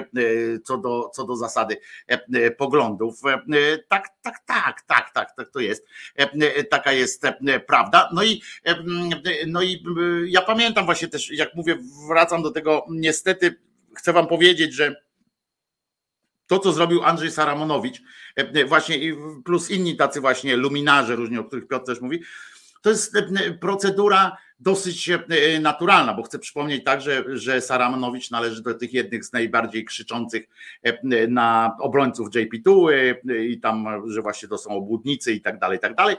co 0.64 0.78
do, 0.78 1.10
co 1.14 1.24
do 1.24 1.36
zasady 1.36 1.76
poglądów. 2.58 3.20
Tak, 3.88 4.08
tak, 4.22 4.38
tak, 4.46 4.82
tak, 4.86 5.10
tak, 5.14 5.36
tak 5.36 5.50
to 5.50 5.60
jest. 5.60 5.86
Taka 6.70 6.92
jest 6.92 7.22
prawda. 7.66 8.10
No 8.12 8.22
i, 8.22 8.42
no 9.46 9.62
i 9.62 9.84
ja 10.26 10.42
pamiętam 10.42 10.84
właśnie 10.84 11.08
też, 11.08 11.30
jak 11.30 11.54
mówię, 11.54 11.78
wracam 12.08 12.42
do 12.42 12.50
tego, 12.50 12.86
niestety 12.90 13.60
chcę 13.96 14.12
wam 14.12 14.26
powiedzieć, 14.26 14.74
że 14.74 15.04
to, 16.46 16.58
co 16.58 16.72
zrobił 16.72 17.04
Andrzej 17.04 17.30
Saramonowicz, 17.30 18.02
e, 18.36 18.64
właśnie 18.64 18.96
plus 19.44 19.70
inni 19.70 19.96
tacy 19.96 20.20
właśnie 20.20 20.56
luminarze 20.56 21.16
różni, 21.16 21.38
o 21.38 21.44
których 21.44 21.68
Piotr 21.68 21.86
też 21.86 22.00
mówi, 22.00 22.22
to 22.82 22.90
jest 22.90 23.16
e, 23.16 23.52
procedura 23.52 24.36
dosyć 24.60 25.10
e, 25.10 25.60
naturalna, 25.60 26.14
bo 26.14 26.22
chcę 26.22 26.38
przypomnieć 26.38 26.84
także, 26.84 27.24
że 27.28 27.60
Saramonowicz 27.60 28.30
należy 28.30 28.62
do 28.62 28.74
tych 28.74 28.92
jednych 28.92 29.24
z 29.24 29.32
najbardziej 29.32 29.84
krzyczących 29.84 30.48
na 31.28 31.76
obrońców 31.80 32.28
JP2 32.30 32.90
i 33.48 33.60
tam, 33.60 34.02
że 34.06 34.22
właśnie 34.22 34.48
to 34.48 34.58
są 34.58 34.70
obłudnicy 34.70 35.32
i 35.32 35.40
tak 35.40 35.58
dalej, 35.58 35.78
i 35.78 35.80
tak 35.80 35.94
dalej. 35.94 36.16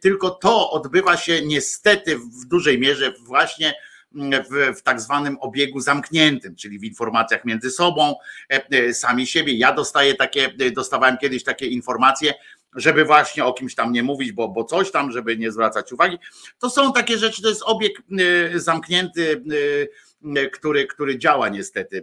Tylko 0.00 0.30
to 0.30 0.70
odbywa 0.70 1.16
się 1.16 1.46
niestety 1.46 2.18
w 2.18 2.46
dużej 2.48 2.78
mierze 2.78 3.12
właśnie 3.20 3.74
w, 4.12 4.78
w 4.78 4.82
tak 4.82 5.00
zwanym 5.00 5.36
obiegu 5.40 5.80
zamkniętym, 5.80 6.56
czyli 6.56 6.78
w 6.78 6.84
informacjach 6.84 7.44
między 7.44 7.70
sobą, 7.70 8.14
e, 8.52 8.66
e, 8.70 8.94
sami 8.94 9.26
siebie. 9.26 9.52
Ja 9.52 9.72
dostaję 9.72 10.14
takie, 10.14 10.50
e, 10.60 10.70
dostawałem 10.70 11.18
kiedyś 11.18 11.44
takie 11.44 11.66
informacje, 11.66 12.34
żeby 12.74 13.04
właśnie 13.04 13.44
o 13.44 13.52
kimś 13.52 13.74
tam 13.74 13.92
nie 13.92 14.02
mówić, 14.02 14.32
bo, 14.32 14.48
bo 14.48 14.64
coś 14.64 14.90
tam, 14.90 15.12
żeby 15.12 15.36
nie 15.36 15.52
zwracać 15.52 15.92
uwagi. 15.92 16.18
To 16.58 16.70
są 16.70 16.92
takie 16.92 17.18
rzeczy, 17.18 17.42
to 17.42 17.48
jest 17.48 17.62
obieg 17.64 17.92
zamknięty, 18.54 19.42
który, 20.52 20.86
który 20.86 21.18
działa 21.18 21.48
niestety 21.48 22.02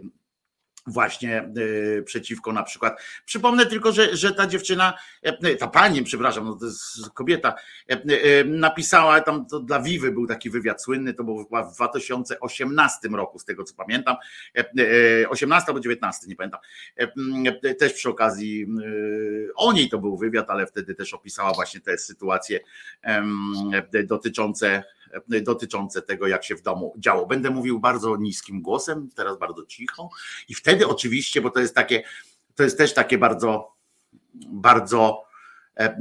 właśnie 0.86 1.50
y, 1.58 2.02
przeciwko 2.06 2.52
na 2.52 2.62
przykład. 2.62 3.00
Przypomnę 3.24 3.66
tylko, 3.66 3.92
że, 3.92 4.16
że 4.16 4.32
ta 4.32 4.46
dziewczyna, 4.46 4.94
e, 5.22 5.56
ta 5.56 5.68
pani, 5.68 6.02
przepraszam, 6.02 6.44
no 6.44 6.54
to 6.54 6.66
jest 6.66 7.10
kobieta, 7.14 7.54
e, 7.90 7.92
e, 7.92 8.44
napisała 8.44 9.20
tam, 9.20 9.46
to 9.46 9.60
dla 9.60 9.80
Wiwy 9.80 10.12
był 10.12 10.26
taki 10.26 10.50
wywiad 10.50 10.82
słynny, 10.82 11.14
to 11.14 11.24
był 11.24 11.44
w 11.44 11.74
2018 11.74 13.08
roku, 13.08 13.38
z 13.38 13.44
tego 13.44 13.64
co 13.64 13.74
pamiętam, 13.74 14.16
18 15.28 15.68
albo 15.68 15.80
19, 15.80 16.26
nie 16.28 16.36
pamiętam, 16.36 16.60
też 17.78 17.92
przy 17.92 18.08
okazji 18.08 18.66
o 19.56 19.72
niej 19.72 19.88
to 19.88 19.98
był 19.98 20.16
wywiad, 20.16 20.50
ale 20.50 20.66
wtedy 20.66 20.94
też 20.94 21.14
opisała 21.14 21.52
właśnie 21.52 21.80
te 21.80 21.98
sytuacje 21.98 22.60
dotyczące 24.04 24.82
dotyczące 25.42 26.02
tego, 26.02 26.26
jak 26.26 26.44
się 26.44 26.56
w 26.56 26.62
domu 26.62 26.94
działo. 26.98 27.26
Będę 27.26 27.50
mówił 27.50 27.80
bardzo 27.80 28.16
niskim 28.16 28.62
głosem, 28.62 29.08
teraz 29.14 29.38
bardzo 29.38 29.66
cicho 29.66 30.10
i 30.48 30.54
wtedy 30.54 30.86
oczywiście, 30.86 31.40
bo 31.40 31.50
to 31.50 31.60
jest 31.60 31.74
takie, 31.74 32.02
to 32.54 32.62
jest 32.62 32.78
też 32.78 32.94
takie 32.94 33.18
bardzo, 33.18 33.72
bardzo 34.48 35.24
e, 35.76 35.84
e, 35.84 35.96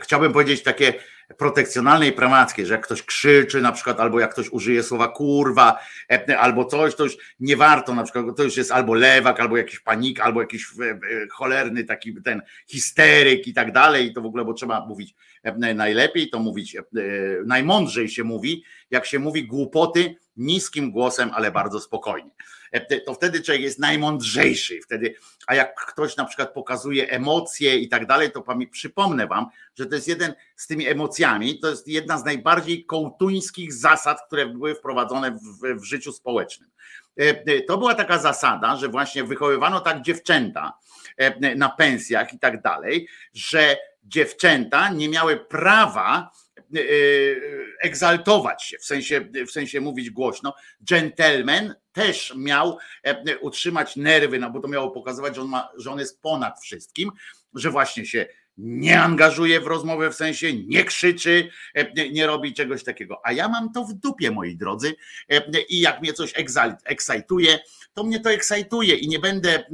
chciałbym 0.00 0.32
powiedzieć 0.32 0.62
takie 0.62 0.94
protekcjonalne 1.38 2.08
i 2.08 2.12
pramackie, 2.12 2.66
że 2.66 2.74
jak 2.74 2.84
ktoś 2.84 3.02
krzyczy 3.02 3.60
na 3.60 3.72
przykład, 3.72 4.00
albo 4.00 4.20
jak 4.20 4.32
ktoś 4.32 4.48
użyje 4.48 4.82
słowa 4.82 5.08
kurwa, 5.08 5.78
e, 6.10 6.38
albo 6.38 6.64
coś, 6.64 6.94
to 6.94 7.04
już 7.04 7.16
nie 7.40 7.56
warto, 7.56 7.94
na 7.94 8.04
przykład 8.04 8.36
to 8.36 8.42
już 8.42 8.56
jest 8.56 8.72
albo 8.72 8.94
lewak, 8.94 9.40
albo 9.40 9.56
jakiś 9.56 9.80
panik, 9.80 10.20
albo 10.20 10.40
jakiś 10.40 10.66
cholerny 11.32 11.84
taki 11.84 12.22
ten 12.22 12.42
histeryk 12.66 13.46
i 13.46 13.54
tak 13.54 13.72
dalej, 13.72 14.12
to 14.12 14.20
w 14.20 14.26
ogóle, 14.26 14.44
bo 14.44 14.54
trzeba 14.54 14.86
mówić 14.86 15.14
najlepiej, 15.74 16.30
to 16.30 16.38
mówić, 16.38 16.76
najmądrzej 17.46 18.08
się 18.08 18.24
mówi, 18.24 18.64
jak 18.90 19.06
się 19.06 19.18
mówi 19.18 19.46
głupoty 19.46 20.16
niskim 20.36 20.90
głosem, 20.90 21.30
ale 21.34 21.50
bardzo 21.50 21.80
spokojnie. 21.80 22.30
To 23.06 23.14
wtedy 23.14 23.42
człowiek 23.42 23.62
jest 23.62 23.78
najmądrzejszy. 23.78 24.80
Wtedy, 24.84 25.14
a 25.46 25.54
jak 25.54 25.74
ktoś 25.74 26.16
na 26.16 26.24
przykład 26.24 26.54
pokazuje 26.54 27.10
emocje 27.10 27.78
i 27.78 27.88
tak 27.88 28.06
dalej, 28.06 28.30
to 28.30 28.44
przypomnę 28.72 29.26
wam, 29.26 29.46
że 29.74 29.86
to 29.86 29.94
jest 29.94 30.08
jeden 30.08 30.34
z 30.56 30.66
tymi 30.66 30.86
emocjami, 30.86 31.60
to 31.60 31.70
jest 31.70 31.88
jedna 31.88 32.18
z 32.18 32.24
najbardziej 32.24 32.86
kołtuńskich 32.86 33.72
zasad, 33.72 34.26
które 34.26 34.46
były 34.46 34.74
wprowadzone 34.74 35.30
w, 35.30 35.80
w 35.80 35.84
życiu 35.84 36.12
społecznym. 36.12 36.70
To 37.68 37.78
była 37.78 37.94
taka 37.94 38.18
zasada, 38.18 38.76
że 38.76 38.88
właśnie 38.88 39.24
wychowywano 39.24 39.80
tak 39.80 40.02
dziewczęta 40.02 40.72
na 41.56 41.68
pensjach 41.68 42.34
i 42.34 42.38
tak 42.38 42.62
dalej, 42.62 43.08
że 43.32 43.76
dziewczęta 44.02 44.90
nie 44.90 45.08
miały 45.08 45.36
prawa 45.36 46.30
e, 46.58 46.80
egzaltować 47.82 48.64
się, 48.64 48.78
w 48.78 48.84
sensie, 48.84 49.28
w 49.46 49.50
sensie 49.50 49.80
mówić 49.80 50.10
głośno. 50.10 50.54
Gentleman 50.80 51.74
też 51.92 52.34
miał 52.36 52.78
e, 53.02 53.38
utrzymać 53.38 53.96
nerwy, 53.96 54.38
no 54.38 54.50
bo 54.50 54.60
to 54.60 54.68
miało 54.68 54.90
pokazywać, 54.90 55.34
że 55.34 55.42
on, 55.42 55.48
ma, 55.48 55.68
że 55.76 55.90
on 55.90 55.98
jest 55.98 56.22
ponad 56.22 56.60
wszystkim, 56.60 57.10
że 57.54 57.70
właśnie 57.70 58.06
się 58.06 58.26
nie 58.56 59.00
angażuje 59.00 59.60
w 59.60 59.66
rozmowę, 59.66 60.10
w 60.10 60.14
sensie 60.14 60.52
nie 60.52 60.84
krzyczy, 60.84 61.50
nie 62.12 62.26
robi 62.26 62.54
czegoś 62.54 62.84
takiego. 62.84 63.20
A 63.24 63.32
ja 63.32 63.48
mam 63.48 63.72
to 63.72 63.84
w 63.84 63.94
dupie, 63.94 64.30
moi 64.30 64.56
drodzy, 64.56 64.94
i 65.68 65.80
jak 65.80 66.00
mnie 66.00 66.12
coś 66.12 66.32
ekscytuje, 66.84 67.58
to 67.94 68.04
mnie 68.04 68.20
to 68.20 68.30
ekscytuje 68.30 68.94
i 68.94 69.08
nie 69.08 69.18
będę 69.18 69.64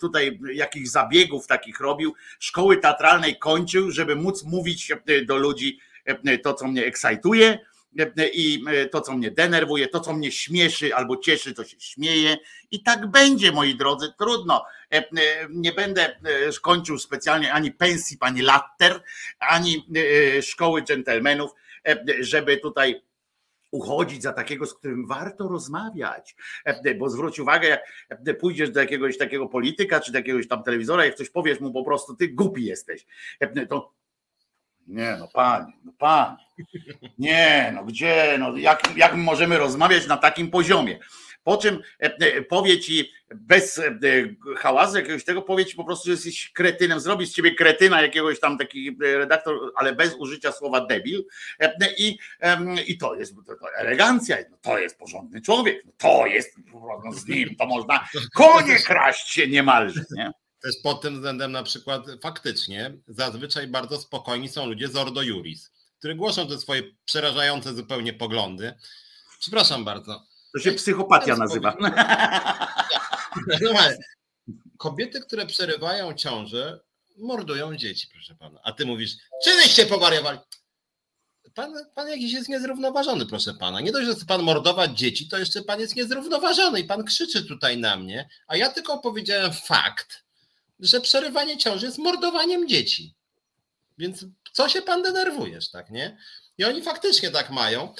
tutaj 0.00 0.38
jakichś 0.52 0.88
zabiegów 0.88 1.46
takich 1.46 1.80
robił, 1.80 2.14
szkoły 2.38 2.76
teatralnej 2.76 3.38
kończył, 3.38 3.90
żeby 3.90 4.16
móc 4.16 4.44
mówić 4.44 4.92
do 5.26 5.36
ludzi 5.36 5.78
to, 6.42 6.54
co 6.54 6.66
mnie 6.68 6.86
ekscytuje 6.86 7.58
i 8.32 8.64
to, 8.92 9.00
co 9.00 9.12
mnie 9.12 9.30
denerwuje, 9.30 9.88
to, 9.88 10.00
co 10.00 10.12
mnie 10.12 10.32
śmieszy 10.32 10.94
albo 10.94 11.16
cieszy, 11.16 11.54
to 11.54 11.64
się 11.64 11.80
śmieje. 11.80 12.36
I 12.70 12.82
tak 12.82 13.06
będzie, 13.06 13.52
moi 13.52 13.74
drodzy, 13.74 14.12
trudno. 14.18 14.64
Nie 15.50 15.72
będę 15.72 16.20
kończył 16.62 16.98
specjalnie 16.98 17.52
ani 17.52 17.72
pensji 17.72 18.18
pani 18.18 18.42
Latter, 18.42 19.02
ani 19.38 19.86
szkoły 20.42 20.82
dżentelmenów, 20.82 21.50
żeby 22.20 22.56
tutaj 22.56 23.02
uchodzić 23.74 24.22
za 24.22 24.32
takiego, 24.32 24.66
z 24.66 24.74
którym 24.74 25.06
warto 25.06 25.48
rozmawiać. 25.48 26.36
Bo 26.98 27.10
zwróć 27.10 27.40
uwagę, 27.40 27.68
jak 27.68 28.38
pójdziesz 28.38 28.70
do 28.70 28.80
jakiegoś 28.80 29.18
takiego 29.18 29.46
polityka, 29.46 30.00
czy 30.00 30.12
do 30.12 30.18
jakiegoś 30.18 30.48
tam 30.48 30.62
telewizora, 30.62 31.04
jak 31.04 31.14
coś 31.14 31.30
powiesz 31.30 31.60
mu 31.60 31.72
po 31.72 31.84
prostu, 31.84 32.16
ty 32.16 32.28
głupi 32.28 32.64
jesteś, 32.64 33.06
to 33.68 33.92
nie, 34.86 35.16
no 35.18 35.28
panie, 35.34 35.72
no 35.84 35.92
panie. 35.98 36.36
Nie, 37.18 37.72
no 37.74 37.84
gdzie, 37.84 38.36
no 38.38 38.56
jak, 38.56 38.96
jak 38.96 39.14
możemy 39.14 39.58
rozmawiać 39.58 40.06
na 40.06 40.16
takim 40.16 40.50
poziomie? 40.50 40.98
Po 41.44 41.56
czym 41.56 41.82
e, 42.02 42.16
e, 42.16 42.42
powie 42.42 42.80
ci 42.80 43.12
bez 43.34 43.78
e, 43.78 43.98
hałasu 44.56 44.96
jakiegoś 44.96 45.24
tego, 45.24 45.42
powie 45.42 45.66
ci 45.66 45.76
po 45.76 45.84
prostu, 45.84 46.06
że 46.06 46.12
jesteś 46.12 46.52
kretynem, 46.54 47.00
zrobi 47.00 47.26
z 47.26 47.34
ciebie 47.34 47.54
kretyna 47.54 48.02
jakiegoś 48.02 48.40
tam 48.40 48.58
taki 48.58 48.96
redaktor, 49.00 49.72
ale 49.76 49.94
bez 49.94 50.14
użycia 50.14 50.52
słowa 50.52 50.86
debil 50.86 51.24
i, 51.98 52.18
i 52.86 52.98
to 52.98 53.14
jest 53.14 53.34
to, 53.46 53.74
elegancja, 53.76 54.36
no 54.50 54.56
to 54.62 54.78
jest 54.78 54.98
porządny 54.98 55.40
człowiek, 55.40 55.82
no 55.84 55.92
to 55.98 56.26
jest, 56.26 56.56
no 57.04 57.12
z 57.12 57.28
nim 57.28 57.56
to 57.56 57.66
można 57.66 58.08
konie 58.34 58.78
kraść 58.78 59.32
się 59.32 59.48
niemalże, 59.48 60.04
nie? 60.10 60.30
Też 60.62 60.74
pod 60.82 61.02
tym 61.02 61.14
względem 61.14 61.52
na 61.52 61.62
przykład 61.62 62.02
faktycznie 62.22 62.94
zazwyczaj 63.08 63.66
bardzo 63.66 63.98
spokojni 63.98 64.48
są 64.48 64.66
ludzie 64.66 64.88
z 64.88 64.96
Ordo 64.96 65.22
Juris, 65.22 65.70
którzy 65.98 66.14
głoszą 66.14 66.48
te 66.48 66.58
swoje 66.58 66.82
przerażające 67.04 67.74
zupełnie 67.74 68.12
poglądy. 68.12 68.74
Przepraszam 69.38 69.84
bardzo. 69.84 70.33
To 70.54 70.60
się 70.60 70.72
psychopatia 70.72 71.36
nazywa. 71.36 71.76
No, 73.60 73.72
kobiety, 74.78 75.20
które 75.20 75.46
przerywają 75.46 76.14
ciążę, 76.14 76.80
mordują 77.18 77.76
dzieci, 77.76 78.08
proszę 78.12 78.34
pana. 78.34 78.60
A 78.64 78.72
ty 78.72 78.86
mówisz, 78.86 79.10
czyżeście 79.44 79.86
powariowali? 79.86 80.38
Pan, 81.54 81.74
pan 81.94 82.08
jakiś 82.08 82.32
jest 82.32 82.48
niezrównoważony, 82.48 83.26
proszę 83.26 83.54
pana. 83.54 83.80
Nie 83.80 83.92
dość, 83.92 84.06
że 84.06 84.14
chce 84.14 84.26
pan 84.26 84.42
mordować 84.42 84.98
dzieci, 84.98 85.28
to 85.28 85.38
jeszcze 85.38 85.62
pan 85.62 85.80
jest 85.80 85.96
niezrównoważony 85.96 86.80
i 86.80 86.84
pan 86.84 87.04
krzyczy 87.04 87.44
tutaj 87.44 87.78
na 87.78 87.96
mnie, 87.96 88.28
a 88.46 88.56
ja 88.56 88.68
tylko 88.68 88.98
powiedziałem 88.98 89.52
fakt, 89.52 90.24
że 90.80 91.00
przerywanie 91.00 91.58
ciąży 91.58 91.86
jest 91.86 91.98
mordowaniem 91.98 92.68
dzieci. 92.68 93.14
Więc 93.98 94.26
co 94.52 94.68
się 94.68 94.82
pan 94.82 95.02
denerwujesz, 95.02 95.70
tak, 95.70 95.90
nie? 95.90 96.18
I 96.58 96.64
oni 96.64 96.82
faktycznie 96.82 97.30
tak 97.30 97.50
mają, 97.50 97.94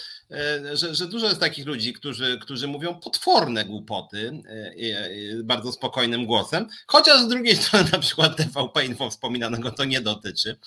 że, 0.73 0.95
że 0.95 1.07
dużo 1.07 1.27
jest 1.27 1.41
takich 1.41 1.67
ludzi, 1.67 1.93
którzy, 1.93 2.39
którzy 2.43 2.69
mówią 2.69 2.95
potworne 2.95 3.65
głupoty 3.65 4.43
e, 4.49 5.43
bardzo 5.43 5.73
spokojnym 5.73 6.27
głosem, 6.27 6.67
chociaż 6.87 7.21
z 7.21 7.29
drugiej 7.29 7.57
strony 7.63 7.89
na 7.93 7.99
przykład 7.99 8.37
TVP 8.37 8.87
Info 8.87 9.11
wspominanego 9.11 9.71
to 9.71 9.85
nie 9.85 10.01
dotyczy, 10.01 10.59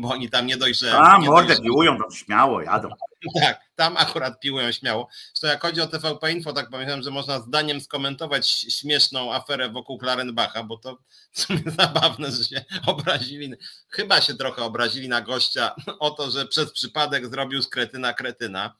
bo 0.00 0.08
oni 0.08 0.30
tam 0.30 0.46
nie 0.46 0.56
dość, 0.56 0.80
że... 0.80 0.98
A, 0.98 1.18
mordę 1.18 1.56
piłują, 1.60 1.98
to 1.98 2.14
śmiało 2.14 2.62
jadą. 2.62 2.88
Tak, 3.40 3.60
tam 3.76 3.96
akurat 3.96 4.40
piłują 4.40 4.72
śmiało. 4.72 5.08
Zresztą 5.34 5.46
jak 5.46 5.62
chodzi 5.62 5.80
o 5.80 5.86
TVP 5.86 6.32
Info, 6.32 6.52
tak 6.52 6.70
pamiętam, 6.70 7.02
że 7.02 7.10
można 7.10 7.40
zdaniem 7.40 7.80
skomentować 7.80 8.48
śmieszną 8.48 9.34
aferę 9.34 9.68
wokół 9.68 9.98
Klarenbacha, 9.98 10.62
bo 10.62 10.78
to 10.78 10.98
w 11.32 11.40
sumie 11.40 11.62
zabawne, 11.78 12.30
że 12.30 12.44
się 12.44 12.64
obrazili, 12.86 13.54
chyba 13.88 14.20
się 14.20 14.34
trochę 14.34 14.62
obrazili 14.62 15.08
na 15.08 15.20
gościa 15.20 15.74
o 15.98 16.10
to, 16.10 16.30
że 16.30 16.46
przez 16.46 16.72
przypadek 16.72 17.26
zrobił 17.26 17.62
z 17.62 17.68
kretyna 17.68 18.12
kretyna. 18.12 18.74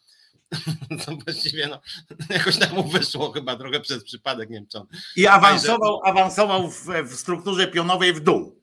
To 1.07 1.17
właściwie 1.17 1.67
no, 1.67 1.81
jakoś 2.37 2.59
tak 2.59 2.73
mu 2.73 2.89
wyszło 2.89 3.33
chyba 3.33 3.57
trochę 3.57 3.81
przez 3.81 4.05
przypadek, 4.05 4.51
nie 4.51 4.57
wiem. 4.75 4.87
I 5.17 5.27
awansował, 5.27 6.01
awansował 6.05 6.71
w, 6.71 6.87
w 7.05 7.15
strukturze 7.15 7.69
pionowej 7.69 8.13
w 8.13 8.21
dół. 8.21 8.61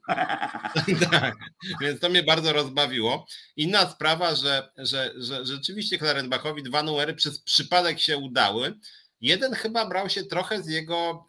tak, 1.12 1.36
więc 1.82 2.00
to 2.00 2.10
mnie 2.10 2.24
bardzo 2.24 2.54
rozbawiło. 2.54 3.26
Inna 3.56 3.90
sprawa, 3.90 4.36
że, 4.36 4.72
że, 4.78 5.14
że 5.18 5.46
rzeczywiście 5.46 5.98
Klarenbachowi 5.98 6.64
dwa 6.64 6.84
numery 6.84 7.14
przez 7.14 7.40
przypadek 7.40 8.00
się 8.00 8.18
udały. 8.18 8.80
Jeden 9.22 9.54
chyba 9.54 9.86
brał 9.86 10.10
się 10.10 10.24
trochę 10.24 10.64
z 10.64 10.68
jego, 10.68 11.26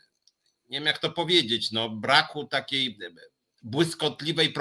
nie 0.71 0.79
wiem 0.79 0.87
jak 0.87 0.99
to 0.99 1.11
powiedzieć, 1.11 1.73
no 1.73 1.91
braku 1.91 2.45
takiej 2.45 2.99
błyskotliwej 3.63 4.55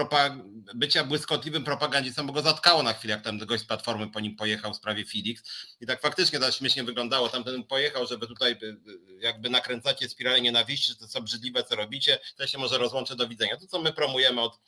bycia 0.75 1.03
błyskotliwym 1.03 1.63
propagandistą, 1.63 2.27
bo 2.27 2.33
go 2.33 2.41
zatkało 2.41 2.83
na 2.83 2.93
chwilę, 2.93 3.13
jak 3.13 3.23
tam 3.23 3.37
gość 3.37 3.63
z 3.63 3.65
Platformy 3.65 4.07
po 4.07 4.19
nim 4.19 4.35
pojechał 4.35 4.73
w 4.73 4.75
sprawie 4.75 5.05
Felix. 5.05 5.43
I 5.81 5.85
tak 5.85 6.01
faktycznie 6.01 6.39
to 6.39 6.51
śmiesznie 6.51 6.83
wyglądało, 6.83 7.29
tamten 7.29 7.63
pojechał, 7.63 8.07
żeby 8.07 8.27
tutaj 8.27 8.51
y, 8.51 8.65
y, 8.65 8.77
jakby 9.19 9.49
nakręcacie 9.49 10.09
spiralę 10.09 10.41
nienawiści, 10.41 10.91
że 10.91 10.97
to 10.97 11.07
co 11.07 11.19
obrzydliwe, 11.19 11.63
co 11.63 11.75
robicie, 11.75 12.19
to 12.35 12.47
się 12.47 12.57
może 12.57 12.77
rozłączę 12.77 13.15
do 13.15 13.27
widzenia. 13.27 13.57
To, 13.57 13.67
co 13.67 13.81
my 13.81 13.93
promujemy 13.93 14.41
od, 14.41 14.59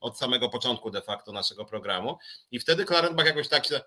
od 0.00 0.18
samego 0.18 0.48
początku 0.48 0.90
de 0.90 1.02
facto 1.02 1.32
naszego 1.32 1.64
programu. 1.64 2.18
I 2.50 2.60
wtedy 2.60 2.84
Klarenbach 2.84 3.26
jakoś 3.26 3.48
tak 3.48 3.66
się 3.66 3.80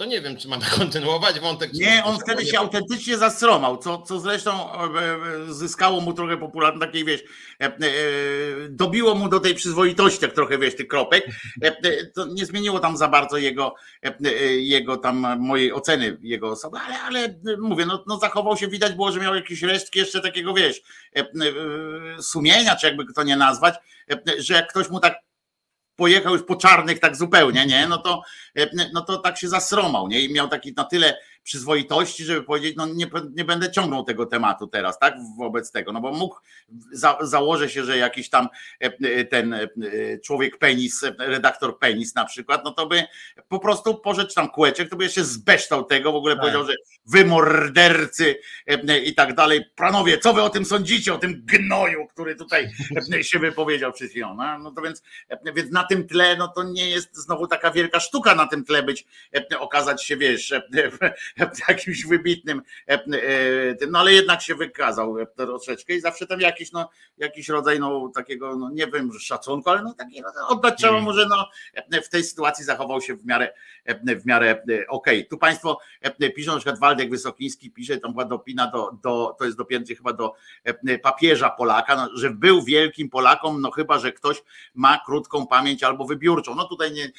to 0.00 0.04
nie 0.04 0.20
wiem, 0.20 0.36
czy 0.36 0.48
mamy 0.48 0.64
kontynuować 0.78 1.40
wątek. 1.40 1.72
Nie, 1.72 2.04
on 2.04 2.18
wtedy 2.18 2.46
się 2.46 2.58
autentycznie 2.58 3.18
zastromał, 3.18 3.78
co, 3.78 4.02
co 4.02 4.20
zresztą 4.20 4.72
e, 4.72 4.84
e, 5.48 5.52
zyskało 5.54 6.00
mu 6.00 6.12
trochę 6.12 6.36
popularność, 6.36 6.86
takiej 6.86 7.04
wiesz, 7.04 7.22
e, 7.60 7.70
dobiło 8.68 9.14
mu 9.14 9.28
do 9.28 9.40
tej 9.40 9.54
przyzwoitości, 9.54 10.18
jak 10.22 10.32
trochę 10.32 10.58
wiesz, 10.58 10.76
tych 10.76 10.88
kropek. 10.88 11.26
To 12.14 12.26
nie 12.26 12.46
zmieniło 12.46 12.80
tam 12.80 12.96
za 12.96 13.08
bardzo 13.08 13.36
jego, 13.36 13.74
jego 14.58 14.96
tam 14.96 15.38
mojej 15.38 15.72
oceny 15.72 16.16
jego 16.20 16.48
osoby, 16.48 16.78
ale, 16.86 17.00
ale 17.00 17.34
mówię, 17.58 17.86
no, 17.86 18.04
no 18.06 18.18
zachował 18.18 18.56
się, 18.56 18.68
widać 18.68 18.92
było, 18.92 19.12
że 19.12 19.20
miał 19.20 19.34
jakieś 19.34 19.62
resztki 19.62 19.98
jeszcze 19.98 20.20
takiego, 20.20 20.54
wiesz, 20.54 20.80
sumienia, 22.20 22.76
czy 22.76 22.86
jakby 22.86 23.12
to 23.12 23.22
nie 23.22 23.36
nazwać, 23.36 23.74
że 24.38 24.54
jak 24.54 24.70
ktoś 24.70 24.90
mu 24.90 25.00
tak 25.00 25.29
pojechał 26.00 26.32
już 26.32 26.42
po 26.42 26.56
czarnych 26.56 26.98
tak 26.98 27.16
zupełnie, 27.16 27.66
nie? 27.66 27.88
No 27.88 27.98
to, 27.98 28.22
no 28.94 29.00
to 29.00 29.18
tak 29.18 29.38
się 29.38 29.48
zasromał, 29.48 30.08
nie? 30.08 30.20
I 30.20 30.32
miał 30.32 30.48
taki 30.48 30.72
na 30.72 30.84
tyle 30.84 31.18
przyzwoitości, 31.42 32.24
żeby 32.24 32.42
powiedzieć, 32.42 32.76
no 32.76 32.86
nie, 32.86 33.10
nie 33.36 33.44
będę 33.44 33.70
ciągnął 33.70 34.04
tego 34.04 34.26
tematu 34.26 34.66
teraz, 34.66 34.98
tak, 34.98 35.14
wobec 35.38 35.72
tego, 35.72 35.92
no 35.92 36.00
bo 36.00 36.12
mógł, 36.12 36.36
za, 36.92 37.18
założę 37.20 37.68
się, 37.68 37.84
że 37.84 37.98
jakiś 37.98 38.30
tam 38.30 38.48
e, 38.82 38.92
e, 39.02 39.24
ten 39.24 39.54
e, 39.54 39.68
człowiek 40.24 40.58
penis, 40.58 41.02
redaktor 41.18 41.78
penis 41.78 42.14
na 42.14 42.24
przykład, 42.24 42.64
no 42.64 42.70
to 42.70 42.86
by 42.86 43.02
po 43.48 43.58
prostu 43.58 43.94
porzecz 43.94 44.34
tam 44.34 44.48
kółeczek, 44.48 44.88
to 44.88 44.96
by 44.96 45.04
jeszcze 45.04 45.24
zbeształ 45.24 45.84
tego, 45.84 46.12
w 46.12 46.16
ogóle 46.16 46.34
tak. 46.34 46.40
powiedział, 46.40 46.66
że 46.66 46.74
wy 47.06 47.24
mordercy 47.24 48.36
i 49.04 49.14
tak 49.14 49.34
dalej, 49.34 49.64
pranowie, 49.76 50.18
co 50.18 50.34
wy 50.34 50.42
o 50.42 50.50
tym 50.50 50.64
sądzicie, 50.64 51.14
o 51.14 51.18
tym 51.18 51.42
gnoju, 51.44 52.06
który 52.06 52.36
tutaj 52.36 52.70
się 53.22 53.38
wypowiedział 53.38 53.92
przed 53.92 54.10
chwilą, 54.10 54.34
no, 54.34 54.58
no 54.58 54.70
to 54.70 54.82
więc, 54.82 55.02
więc 55.54 55.70
na 55.70 55.84
tym 55.84 56.08
tle, 56.08 56.36
no 56.36 56.48
to 56.48 56.62
nie 56.62 56.90
jest 56.90 57.16
znowu 57.16 57.46
taka 57.46 57.70
wielka 57.70 58.00
sztuka 58.00 58.34
na 58.34 58.46
tym 58.46 58.64
tle 58.64 58.82
być, 58.82 59.06
okazać 59.58 60.04
się, 60.04 60.16
wiesz, 60.16 60.54
jakimś 61.68 62.06
wybitnym, 62.06 62.62
e, 62.88 62.92
e, 62.92 63.86
no 63.90 63.98
ale 63.98 64.12
jednak 64.12 64.42
się 64.42 64.54
wykazał 64.54 65.16
troszeczkę 65.36 65.94
i 65.94 66.00
zawsze 66.00 66.26
tam 66.26 66.40
jakiś, 66.40 66.72
no, 66.72 66.90
jakiś 67.18 67.48
rodzaj 67.48 67.80
no, 67.80 68.10
takiego, 68.14 68.56
no 68.56 68.70
nie 68.70 68.86
wiem, 68.86 69.10
szacunku, 69.20 69.70
ale 69.70 69.82
no 69.82 69.94
taki, 69.94 70.20
no, 70.20 70.48
oddać 70.48 70.78
trzeba 70.78 70.92
mm. 70.92 71.04
może 71.04 71.26
no, 71.28 71.48
w 72.02 72.08
tej 72.08 72.24
sytuacji 72.24 72.64
zachował 72.64 73.00
się 73.00 73.14
w 73.14 73.26
miarę, 73.26 73.52
w 74.22 74.26
miarę 74.26 74.62
okej. 74.88 74.88
Okay. 74.88 75.24
Tu 75.24 75.38
Państwo 75.38 75.78
piszą, 76.36 76.52
na 76.52 76.58
przykład 76.58 76.78
Waldek 76.78 77.10
Wysokiński 77.10 77.70
pisze, 77.70 77.98
tam 77.98 78.12
była 78.12 78.24
dopina 78.24 78.70
do, 78.70 78.90
do, 79.02 79.36
to 79.38 79.44
jest 79.44 79.56
dopięcie 79.56 79.96
chyba 79.96 80.12
do 80.12 80.34
papieża 81.02 81.50
Polaka, 81.50 81.96
no, 81.96 82.08
że 82.14 82.30
był 82.30 82.62
wielkim 82.62 83.10
Polakom, 83.10 83.60
no 83.60 83.70
chyba, 83.70 83.98
że 83.98 84.12
ktoś 84.12 84.42
ma 84.74 85.00
krótką 85.06 85.46
pamięć 85.46 85.82
albo 85.82 86.04
wybiórczą. 86.04 86.54
No 86.54 86.64
tutaj 86.64 86.92
nie 86.92 87.12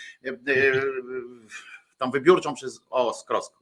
tam 1.97 2.11
wybiórczą 2.11 2.53
przez, 2.53 2.81
o, 2.89 3.13
skrosko, 3.13 3.61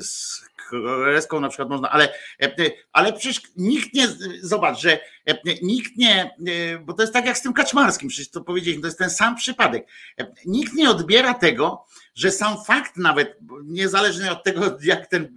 z 0.00 0.40
Kreską 0.68 1.40
na 1.40 1.48
przykład 1.48 1.68
można, 1.68 1.90
ale, 1.90 2.14
ale 2.92 3.12
przecież 3.12 3.42
nikt 3.56 3.94
nie, 3.94 4.08
zobacz, 4.42 4.80
że 4.80 5.00
nikt 5.62 5.96
nie, 5.96 6.30
bo 6.84 6.92
to 6.92 7.02
jest 7.02 7.12
tak 7.12 7.26
jak 7.26 7.38
z 7.38 7.42
tym 7.42 7.52
Kaczmarskim, 7.52 8.08
przecież 8.08 8.30
to 8.30 8.40
powiedzieliśmy, 8.40 8.82
to 8.82 8.88
jest 8.88 8.98
ten 8.98 9.10
sam 9.10 9.36
przypadek. 9.36 9.86
Nikt 10.46 10.74
nie 10.74 10.90
odbiera 10.90 11.34
tego, 11.34 11.86
że 12.14 12.30
sam 12.30 12.64
fakt 12.64 12.96
nawet, 12.96 13.38
niezależnie 13.64 14.32
od 14.32 14.44
tego, 14.44 14.78
jak 14.82 15.06
ten 15.06 15.34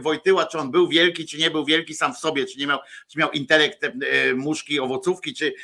Wojtyła, 0.00 0.46
czy 0.46 0.58
on 0.58 0.70
był 0.70 0.88
wielki, 0.88 1.26
czy 1.26 1.38
nie 1.38 1.50
był 1.50 1.64
wielki 1.64 1.94
sam 1.94 2.14
w 2.14 2.18
sobie, 2.18 2.46
czy 2.46 2.58
nie 2.58 2.66
miał, 2.66 2.78
czy 3.08 3.18
miał 3.18 3.30
intelekt 3.30 3.80
muszki, 4.36 4.80
owocówki, 4.80 5.34
czy, 5.34 5.54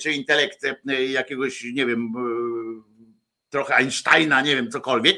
czy 0.00 0.12
intelekt 0.12 0.60
jakiegoś, 1.08 1.64
nie 1.64 1.86
wiem, 1.86 2.12
trochę 3.54 3.74
Einsteina, 3.74 4.40
nie 4.40 4.56
wiem, 4.56 4.70
cokolwiek, 4.70 5.16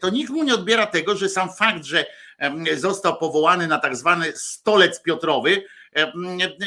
to 0.00 0.10
nikt 0.10 0.30
mu 0.30 0.42
nie 0.42 0.54
odbiera 0.54 0.86
tego, 0.86 1.16
że 1.16 1.28
sam 1.28 1.52
fakt, 1.52 1.84
że 1.84 2.06
został 2.76 3.18
powołany 3.18 3.66
na 3.66 3.78
tak 3.78 3.96
zwany 3.96 4.32
stolec 4.36 5.02
Piotrowy, 5.02 5.62
E, 5.62 5.79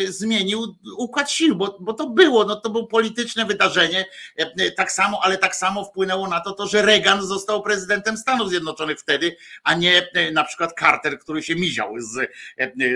zmienił 0.07 0.75
układ 0.97 1.31
sił, 1.31 1.55
bo, 1.55 1.77
bo 1.79 1.93
to 1.93 2.09
było, 2.09 2.45
no 2.45 2.55
to 2.55 2.69
było 2.69 2.87
polityczne 2.87 3.45
wydarzenie, 3.45 4.05
e, 4.35 4.71
tak 4.71 4.91
samo, 4.91 5.19
ale 5.23 5.37
tak 5.37 5.55
samo 5.55 5.85
wpłynęło 5.85 6.27
na 6.27 6.39
to, 6.39 6.51
to, 6.51 6.67
że 6.67 6.81
Reagan 6.81 7.21
został 7.21 7.61
prezydentem 7.61 8.17
Stanów 8.17 8.49
Zjednoczonych 8.49 8.99
wtedy, 8.99 9.35
a 9.63 9.73
nie 9.73 10.09
e, 10.13 10.31
na 10.31 10.43
przykład 10.43 10.73
Carter, 10.79 11.19
który 11.19 11.43
się 11.43 11.55
miział 11.55 11.99
z, 11.99 12.29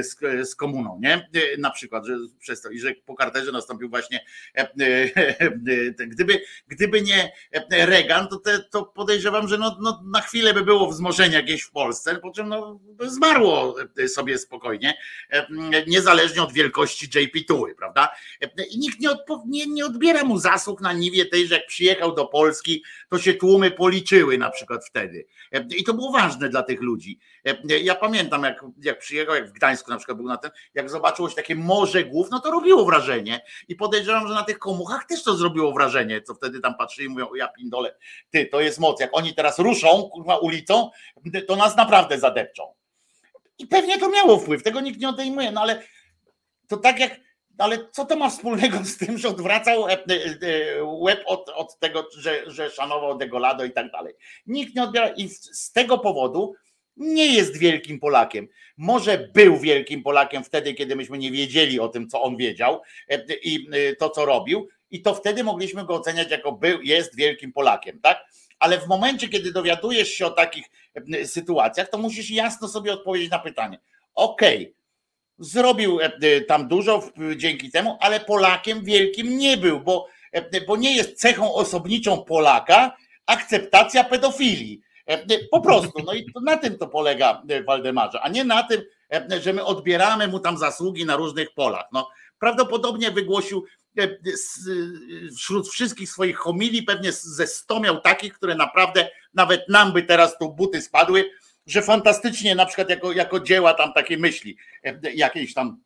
z, 0.02 0.50
z 0.50 0.56
komuną, 0.56 1.00
nie? 1.02 1.30
Na 1.58 1.70
przykład, 1.70 2.06
że 2.06 2.18
przez 2.40 2.62
to 2.62 2.70
i 2.70 2.80
że 2.80 2.94
po 3.06 3.16
Carterze 3.16 3.52
nastąpił 3.52 3.90
właśnie 3.90 4.26
gdyby, 5.98 6.42
gdyby 6.68 7.02
nie 7.02 7.32
Reagan, 7.72 8.28
to, 8.28 8.38
te, 8.38 8.60
to 8.60 8.86
podejrzewam, 8.86 9.48
że 9.48 9.58
no, 9.58 9.78
no, 9.82 10.04
na 10.06 10.22
chwilę 10.22 10.54
by 10.54 10.62
było 10.62 10.90
wzmożenie 10.90 11.36
jakieś 11.36 11.62
w 11.62 11.72
Polsce, 11.72 12.16
po 12.16 12.32
czym 12.32 12.50
no, 12.50 12.80
zmarło 13.00 13.76
sobie 14.08 14.38
spokojnie, 14.38 14.98
niezależnie 15.88 16.17
niezależnie 16.18 16.44
od 16.44 16.54
wielkości 16.54 17.06
JP 17.16 17.48
Tuły, 17.48 17.76
prawda? 17.76 18.10
I 18.70 18.80
nikt 18.80 19.00
nie, 19.00 19.12
odpo, 19.12 19.44
nie, 19.48 19.68
nie 19.68 19.86
odbiera 19.86 20.24
mu 20.24 20.40
zasług 20.40 20.82
na 20.82 20.94
niwie 20.94 21.26
tej, 21.26 21.48
że 21.48 21.56
jak 21.56 21.68
przyjechał 21.68 22.16
do 22.16 22.26
Polski, 22.26 22.84
to 23.10 23.20
się 23.20 23.34
tłumy 23.34 23.72
policzyły 23.72 24.38
na 24.38 24.50
przykład 24.50 24.86
wtedy. 24.86 25.26
I 25.78 25.84
to 25.84 25.94
było 25.94 26.12
ważne 26.12 26.50
dla 26.50 26.64
tych 26.64 26.82
ludzi. 26.82 27.20
Ja 27.84 27.96
pamiętam, 27.96 28.44
jak, 28.44 28.66
jak 28.82 29.00
przyjechał, 29.00 29.36
jak 29.36 29.50
w 29.50 29.52
Gdańsku 29.52 29.92
na 29.92 29.98
przykład 29.98 30.18
był 30.18 30.28
na 30.28 30.38
ten, 30.38 30.52
jak 30.74 30.90
zobaczyło 30.90 31.30
się 31.30 31.36
takie 31.36 31.56
morze 31.56 32.04
głów, 32.04 32.28
no 32.32 32.40
to 32.40 32.52
robiło 32.52 32.86
wrażenie. 32.86 33.42
I 33.68 33.76
podejrzewam, 33.76 34.28
że 34.28 34.34
na 34.34 34.44
tych 34.44 34.60
komuchach 34.60 35.06
też 35.06 35.24
to 35.24 35.36
zrobiło 35.36 35.74
wrażenie, 35.74 36.22
co 36.22 36.36
wtedy 36.36 36.60
tam 36.60 36.76
patrzyli 36.76 37.08
i 37.08 37.10
mówią, 37.10 37.36
ja 37.36 37.48
pindole, 37.48 37.96
ty, 38.30 38.46
to 38.46 38.62
jest 38.62 38.80
moc. 38.80 39.00
Jak 39.00 39.10
oni 39.14 39.36
teraz 39.36 39.60
ruszą, 39.60 40.10
kurwa, 40.14 40.38
ulicą, 40.38 40.90
to 41.48 41.56
nas 41.56 41.78
naprawdę 41.78 42.20
zadepczą. 42.20 42.64
I 43.60 43.68
pewnie 43.68 44.00
to 44.00 44.10
miało 44.10 44.40
wpływ, 44.40 44.64
tego 44.64 44.82
nikt 44.82 45.00
nie 45.00 45.10
odejmuje, 45.10 45.52
no 45.52 45.62
ale 45.62 45.84
to 46.68 46.78
tak 46.78 47.00
jak, 47.00 47.20
ale 47.58 47.90
co 47.92 48.06
to 48.06 48.16
ma 48.16 48.30
wspólnego 48.30 48.84
z 48.84 48.98
tym, 48.98 49.18
że 49.18 49.30
odwracał 49.30 49.88
e, 49.88 49.92
e, 49.92 49.98
e, 49.98 50.84
łeb 50.84 51.24
od, 51.26 51.50
od 51.50 51.80
tego, 51.80 52.08
że, 52.18 52.52
że 52.52 52.70
szanował 52.70 53.18
Degolado 53.18 53.66
i 53.66 53.72
tak 53.72 53.92
dalej. 53.92 54.14
Nikt 54.46 54.76
nie 54.76 54.84
odbiera 54.84 55.08
i 55.08 55.30
z 55.30 55.72
tego 55.72 55.98
powodu 55.98 56.54
nie 56.98 57.34
jest 57.34 57.58
wielkim 57.58 58.00
Polakiem. 58.00 58.48
Może 58.78 59.30
był 59.34 59.58
wielkim 59.58 60.04
Polakiem 60.04 60.44
wtedy, 60.44 60.74
kiedy 60.74 60.96
myśmy 60.96 61.18
nie 61.18 61.32
wiedzieli 61.32 61.80
o 61.80 61.88
tym, 61.88 62.10
co 62.10 62.22
on 62.22 62.38
wiedział 62.38 62.82
i 63.44 63.68
to, 64.00 64.10
co 64.10 64.26
robił, 64.26 64.68
i 64.92 65.02
to 65.02 65.16
wtedy 65.16 65.44
mogliśmy 65.44 65.86
go 65.86 65.96
oceniać 65.96 66.32
jako 66.32 66.52
był, 66.52 66.82
jest 66.82 67.16
wielkim 67.16 67.54
Polakiem, 67.54 68.00
tak? 68.02 68.26
Ale 68.60 68.80
w 68.80 68.88
momencie, 68.88 69.30
kiedy 69.30 69.52
dowiadujesz 69.52 70.10
się 70.10 70.26
o 70.26 70.32
takich 70.32 70.66
sytuacjach, 71.26 71.90
to 71.90 71.98
musisz 71.98 72.30
jasno 72.30 72.68
sobie 72.68 72.94
odpowiedzieć 72.94 73.32
na 73.32 73.40
pytanie. 73.40 73.80
Okej, 74.16 74.62
okay, 74.62 74.74
Zrobił 75.40 76.02
e, 76.02 76.06
e, 76.06 76.42
tam 76.42 76.68
dużo 76.68 77.10
dzięki 77.36 77.72
temu, 77.72 77.98
ale 78.02 78.20
Polakiem 78.20 78.84
wielkim 78.84 79.38
nie 79.38 79.58
był, 79.58 79.80
bo, 79.80 80.08
e, 80.32 80.62
bo 80.62 80.78
nie 80.78 80.96
jest 80.96 81.20
cechą 81.20 81.54
osobniczą 81.54 82.24
Polaka 82.24 82.98
akceptacja 83.26 84.04
pedofilii. 84.04 84.82
Po 85.52 85.62
prostu. 85.62 86.04
No 86.06 86.14
i 86.14 86.26
na 86.42 86.58
tym 86.58 86.78
to 86.78 86.88
polega 86.88 87.44
Waldemarze, 87.68 88.22
a 88.22 88.30
nie 88.30 88.44
na 88.44 88.64
tym, 88.64 88.82
że 89.42 89.54
my 89.54 89.66
odbieramy 89.66 90.28
mu 90.28 90.40
tam 90.40 90.58
zasługi 90.58 91.06
na 91.06 91.16
różnych 91.16 91.54
polach. 91.54 91.86
No, 91.92 92.10
prawdopodobnie 92.40 93.12
wygłosił 93.12 93.66
wśród 95.38 95.70
wszystkich 95.70 96.10
swoich 96.10 96.38
homilii 96.38 96.84
pewnie 96.84 97.12
ze 97.12 97.48
sto 97.48 97.80
miał 97.80 98.02
takich, 98.02 98.34
które 98.34 98.56
naprawdę 98.56 99.10
nawet 99.34 99.70
nam 99.70 99.94
by 99.94 100.04
teraz 100.04 100.38
tu 100.38 100.54
buty 100.54 100.82
spadły, 100.82 101.30
że 101.68 101.82
fantastycznie 101.82 102.56
na 102.56 102.66
przykład 102.66 102.90
jako, 102.90 103.12
jako 103.12 103.40
dzieła 103.40 103.74
tam 103.74 103.94
takie 103.94 104.18
myśli, 104.18 104.58
e, 104.84 105.00
jakieś 105.14 105.54
tam 105.54 105.78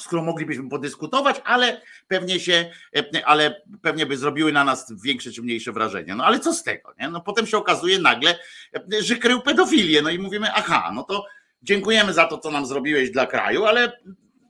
z 0.00 0.06
którą 0.06 0.24
moglibyśmy 0.24 0.68
podyskutować, 0.68 1.40
ale 1.44 1.82
pewnie 2.08 2.40
się, 2.40 2.70
e, 2.96 3.26
ale 3.26 3.62
pewnie 3.82 4.06
by 4.06 4.16
zrobiły 4.16 4.52
na 4.52 4.64
nas 4.64 4.92
większe 5.04 5.32
czy 5.32 5.42
mniejsze 5.42 5.72
wrażenie. 5.72 6.14
No 6.14 6.24
ale 6.24 6.40
co 6.40 6.54
z 6.54 6.62
tego? 6.62 6.94
Nie? 7.00 7.08
No 7.08 7.20
potem 7.20 7.46
się 7.46 7.58
okazuje 7.58 7.98
nagle, 7.98 8.38
e, 8.74 9.02
że 9.02 9.16
krył 9.16 9.40
pedofilię. 9.40 10.02
No 10.02 10.10
i 10.10 10.18
mówimy, 10.18 10.52
aha, 10.52 10.90
no 10.94 11.02
to 11.02 11.26
dziękujemy 11.62 12.12
za 12.12 12.24
to, 12.24 12.38
co 12.38 12.50
nam 12.50 12.66
zrobiłeś 12.66 13.10
dla 13.10 13.26
kraju, 13.26 13.64
ale, 13.64 13.92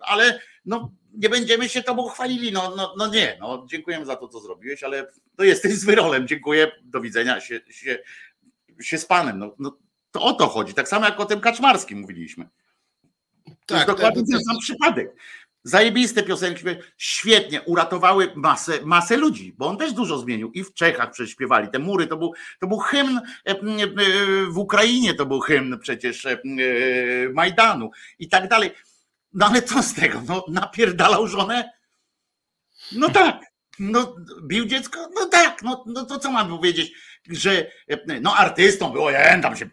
ale 0.01 0.41
no, 0.65 0.93
nie 1.13 1.29
będziemy 1.29 1.69
się 1.69 1.83
tobą 1.83 2.09
chwalili. 2.09 2.53
No, 2.53 2.75
no, 2.77 2.95
no 2.99 3.07
nie, 3.07 3.37
no, 3.41 3.67
dziękujemy 3.71 4.07
za 4.07 4.17
to, 4.17 4.29
co 4.29 4.41
zrobiłeś, 4.41 4.83
ale 4.83 5.07
to 5.37 5.45
jesteś 5.45 5.73
z 5.73 5.85
wyrolem. 5.85 6.29
Dziękuję, 6.29 6.73
do 6.83 7.01
widzenia 7.01 7.41
się, 7.41 7.61
się, 7.71 7.99
się 8.81 8.99
z 8.99 9.07
panem. 9.07 9.39
No, 9.39 9.55
no 9.59 9.79
to 10.10 10.22
o 10.22 10.32
to 10.32 10.48
chodzi. 10.48 10.74
Tak 10.74 10.89
samo 10.89 11.06
jak 11.06 11.20
o 11.20 11.24
tym 11.24 11.40
Kaczmarskim 11.40 12.01
mówiliśmy. 12.01 12.48
To 13.44 13.52
tak, 13.66 13.76
jest 13.76 13.86
dokładnie 13.86 14.22
ten 14.32 14.44
sam 14.44 14.59
przypadek. 14.59 15.16
Zajebiste 15.62 16.22
piosenki, 16.22 16.64
świetnie, 16.97 17.62
uratowały 17.62 18.32
masę, 18.35 18.78
masę 18.85 19.16
ludzi, 19.16 19.55
bo 19.59 19.66
on 19.66 19.76
też 19.76 19.93
dużo 19.93 20.18
zmienił. 20.18 20.52
I 20.52 20.64
w 20.64 20.74
Czechach 20.74 21.10
prześpiewali 21.10 21.68
te 21.68 21.78
mury, 21.78 22.06
to 22.06 22.16
był, 22.16 22.32
to 22.60 22.66
był 22.66 22.78
hymn 22.78 23.18
e, 23.18 23.51
e, 23.51 23.56
w 24.51 24.59
Ukrainie, 24.59 25.14
to 25.14 25.26
był 25.26 25.40
hymn 25.40 25.78
przecież 25.78 26.26
e, 26.26 26.39
Majdanu 27.35 27.90
i 28.18 28.28
tak 28.28 28.48
dalej. 28.48 28.70
No 29.32 29.47
ale 29.47 29.62
co 29.62 29.82
z 29.82 29.94
tego? 29.94 30.22
No, 30.28 30.44
napierdalał 30.48 31.26
żonę? 31.26 31.70
No 32.93 33.09
tak. 33.09 33.40
No, 33.81 34.17
bił 34.43 34.67
dziecko? 34.67 35.09
No 35.15 35.27
tak, 35.27 35.63
no, 35.63 35.85
no 35.87 36.05
to 36.05 36.19
co 36.19 36.31
mam 36.31 36.49
powiedzieć? 36.49 36.93
że 37.31 37.71
no 38.21 38.37
artystą 38.37 38.93
było, 38.93 39.11
ja 39.11 39.41
tam 39.41 39.57
się 39.57 39.67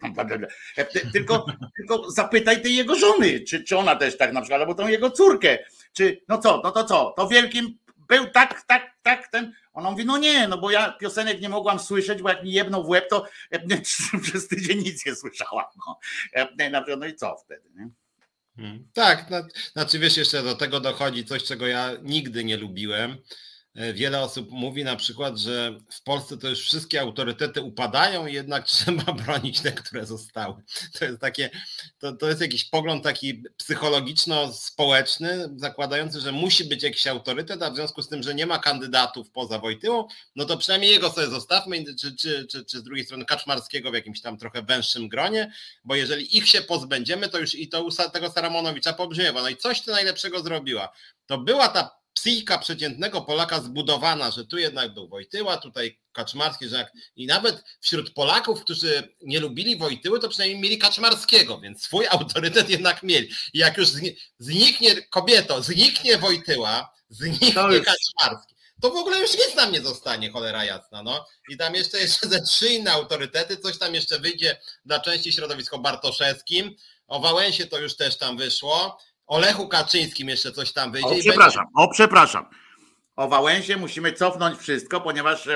tylko, 1.12 1.46
tylko 1.76 2.10
zapytaj 2.10 2.62
tej 2.62 2.76
jego 2.76 2.94
żony, 2.94 3.40
czy, 3.40 3.64
czy 3.64 3.78
ona 3.78 3.96
też 3.96 4.16
tak 4.16 4.32
na 4.32 4.40
przykład, 4.40 4.60
albo 4.60 4.74
tą 4.74 4.88
jego 4.88 5.10
córkę, 5.10 5.58
czy 5.92 6.20
no 6.28 6.38
co, 6.38 6.60
no 6.64 6.70
to 6.70 6.84
co, 6.84 7.14
to 7.16 7.28
wielkim 7.28 7.78
był 8.08 8.26
tak, 8.26 8.62
tak, 8.66 8.96
tak, 9.02 9.28
ten, 9.28 9.52
ona 9.72 9.90
mówi, 9.90 10.04
no 10.04 10.18
nie, 10.18 10.48
no 10.48 10.58
bo 10.58 10.70
ja 10.70 10.92
piosenek 10.92 11.40
nie 11.40 11.48
mogłam 11.48 11.78
słyszeć, 11.78 12.22
bo 12.22 12.28
jak 12.28 12.44
mi 12.44 12.52
jedną 12.52 12.82
w 12.82 12.88
łeb, 12.88 13.08
to 13.10 13.26
przez 14.22 14.48
tydzień 14.48 14.78
nic 14.78 15.06
nie 15.06 15.14
słyszałam. 15.14 15.64
No, 15.86 15.98
no 16.98 17.06
i 17.06 17.14
co 17.14 17.36
wtedy, 17.44 17.70
nie? 17.76 17.88
Hmm. 18.56 18.88
Tak, 18.92 19.26
znaczy 19.72 19.98
wiesz, 19.98 20.16
jeszcze 20.16 20.42
do 20.42 20.54
tego 20.54 20.80
dochodzi 20.80 21.24
coś, 21.24 21.44
czego 21.44 21.66
ja 21.66 21.90
nigdy 22.02 22.44
nie 22.44 22.56
lubiłem, 22.56 23.16
wiele 23.94 24.20
osób 24.20 24.50
mówi 24.50 24.84
na 24.84 24.96
przykład, 24.96 25.38
że 25.38 25.80
w 25.90 26.02
Polsce 26.02 26.38
to 26.38 26.48
już 26.48 26.60
wszystkie 26.60 27.00
autorytety 27.00 27.62
upadają, 27.62 28.26
jednak 28.26 28.64
trzeba 28.68 29.12
bronić 29.12 29.60
te, 29.60 29.72
które 29.72 30.06
zostały. 30.06 30.62
To 30.98 31.04
jest 31.04 31.20
takie, 31.20 31.50
to, 31.98 32.12
to 32.12 32.28
jest 32.28 32.40
jakiś 32.40 32.64
pogląd 32.64 33.04
taki 33.04 33.42
psychologiczno-społeczny, 33.56 35.48
zakładający, 35.56 36.20
że 36.20 36.32
musi 36.32 36.64
być 36.64 36.82
jakiś 36.82 37.06
autorytet, 37.06 37.62
a 37.62 37.70
w 37.70 37.74
związku 37.74 38.02
z 38.02 38.08
tym, 38.08 38.22
że 38.22 38.34
nie 38.34 38.46
ma 38.46 38.58
kandydatów 38.58 39.30
poza 39.30 39.58
Wojtyłą, 39.58 40.08
no 40.36 40.44
to 40.44 40.56
przynajmniej 40.56 40.90
jego 40.90 41.10
sobie 41.10 41.26
zostawmy, 41.26 41.84
czy, 42.00 42.16
czy, 42.16 42.46
czy, 42.46 42.64
czy 42.64 42.78
z 42.78 42.82
drugiej 42.82 43.04
strony 43.04 43.24
Kaczmarskiego 43.24 43.90
w 43.90 43.94
jakimś 43.94 44.20
tam 44.20 44.38
trochę 44.38 44.62
węższym 44.62 45.08
gronie, 45.08 45.52
bo 45.84 45.94
jeżeli 45.94 46.36
ich 46.36 46.48
się 46.48 46.62
pozbędziemy, 46.62 47.28
to 47.28 47.38
już 47.38 47.54
i 47.54 47.68
to 47.68 47.88
tego 48.12 48.30
Saramonowicza 48.30 48.92
pobrzmiewa. 48.92 49.42
No 49.42 49.48
i 49.48 49.56
coś 49.56 49.80
ty 49.80 49.90
najlepszego 49.90 50.42
zrobiła. 50.42 50.92
To 51.26 51.38
była 51.38 51.68
ta 51.68 52.05
psychika 52.16 52.58
przeciętnego 52.58 53.22
Polaka 53.22 53.60
zbudowana, 53.60 54.30
że 54.30 54.44
tu 54.44 54.58
jednak 54.58 54.94
był 54.94 55.08
Wojtyła, 55.08 55.56
tutaj 55.56 56.00
Kaczmarski, 56.12 56.68
że 56.68 56.76
jak, 56.76 56.92
i 57.16 57.26
nawet 57.26 57.64
wśród 57.80 58.12
Polaków, 58.12 58.60
którzy 58.60 59.14
nie 59.22 59.40
lubili 59.40 59.76
Wojtyły, 59.76 60.20
to 60.20 60.28
przynajmniej 60.28 60.60
mieli 60.60 60.78
Kaczmarskiego, 60.78 61.60
więc 61.60 61.82
swój 61.82 62.06
autorytet 62.16 62.70
jednak 62.70 63.02
mieli. 63.02 63.30
I 63.52 63.58
jak 63.58 63.76
już 63.76 63.88
zniknie 64.38 65.02
kobieto, 65.02 65.62
zniknie 65.62 66.18
Wojtyła, 66.18 66.94
zniknie 67.08 67.80
Kaczmarski, 67.80 68.56
to 68.82 68.90
w 68.90 68.96
ogóle 68.96 69.18
już 69.18 69.32
nic 69.32 69.54
nam 69.56 69.72
nie 69.72 69.80
zostanie, 69.80 70.30
cholera 70.30 70.64
jasna, 70.64 71.02
no. 71.02 71.26
I 71.48 71.56
tam 71.56 71.74
jeszcze, 71.74 71.98
jeszcze 71.98 72.28
ze 72.28 72.42
trzy 72.42 72.68
inne 72.68 72.92
autorytety, 72.92 73.56
coś 73.56 73.78
tam 73.78 73.94
jeszcze 73.94 74.18
wyjdzie 74.18 74.60
dla 74.84 75.00
części 75.00 75.32
środowisko 75.32 75.78
Bartoszewskim, 75.78 76.76
o 77.06 77.20
Wałęsie 77.20 77.66
to 77.66 77.78
już 77.78 77.96
też 77.96 78.18
tam 78.18 78.36
wyszło, 78.36 78.98
o 79.26 79.38
Lechu 79.38 79.68
Kaczyńskim 79.68 80.28
jeszcze 80.28 80.52
coś 80.52 80.72
tam 80.72 80.92
wyjdzie. 80.92 81.08
O, 81.08 81.18
przepraszam, 81.20 81.64
będzie... 81.64 81.88
o 81.88 81.88
przepraszam. 81.88 82.46
O 83.16 83.28
Wałęsie 83.28 83.76
musimy 83.76 84.12
cofnąć 84.12 84.58
wszystko, 84.58 85.00
ponieważ 85.00 85.48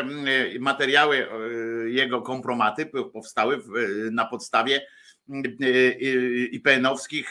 materiały 0.61 1.29
jego 1.87 2.23
kompromaty 2.23 2.91
powstały 3.13 3.63
na 4.13 4.25
podstawie 4.27 4.87
IPN-owskich 6.53 7.31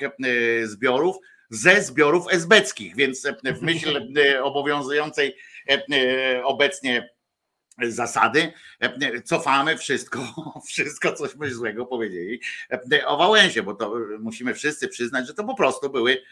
zbiorów 0.64 1.18
ze 1.50 1.82
zbiorów 1.82 2.26
esbeckich, 2.34 2.96
więc 2.96 3.28
w 3.44 3.62
myśl 3.62 4.14
obowiązującej 4.44 5.36
obecnie 6.44 7.10
zasady, 7.82 8.54
cofamy 9.26 9.78
wszystko, 9.78 10.20
wszystko 10.70 11.14
cośmy 11.14 11.54
złego 11.54 11.86
powiedzieli 11.86 12.42
o 13.06 13.18
Wałęsie, 13.18 13.64
bo 13.64 13.76
to 13.76 13.94
musimy 14.20 14.54
wszyscy 14.54 14.88
przyznać, 14.88 15.28
że 15.28 15.34
to 15.34 15.44
po 15.44 15.56
prostu 15.56 15.90
były 15.90 16.24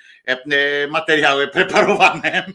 materiały 0.90 1.48
preparowane. 1.48 2.46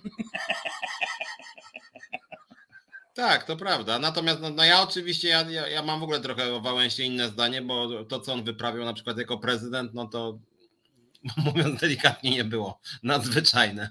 Tak, 3.14 3.44
to 3.44 3.56
prawda. 3.56 3.98
Natomiast 3.98 4.40
no, 4.40 4.50
no 4.50 4.64
ja 4.64 4.82
oczywiście, 4.82 5.28
ja, 5.28 5.42
ja, 5.50 5.68
ja, 5.68 5.82
mam 5.82 6.00
w 6.00 6.02
ogóle 6.02 6.20
trochę 6.20 6.54
o 6.54 6.60
Wałęsie 6.60 7.02
inne 7.02 7.28
zdanie, 7.28 7.62
bo 7.62 8.04
to, 8.04 8.20
co 8.20 8.32
on 8.32 8.44
wyprawiał 8.44 8.84
na 8.84 8.94
przykład 8.94 9.18
jako 9.18 9.38
prezydent, 9.38 9.94
no 9.94 10.06
to 10.06 10.38
mówiąc 11.44 11.80
delikatnie 11.80 12.30
nie 12.30 12.44
było 12.44 12.80
nadzwyczajne. 13.02 13.90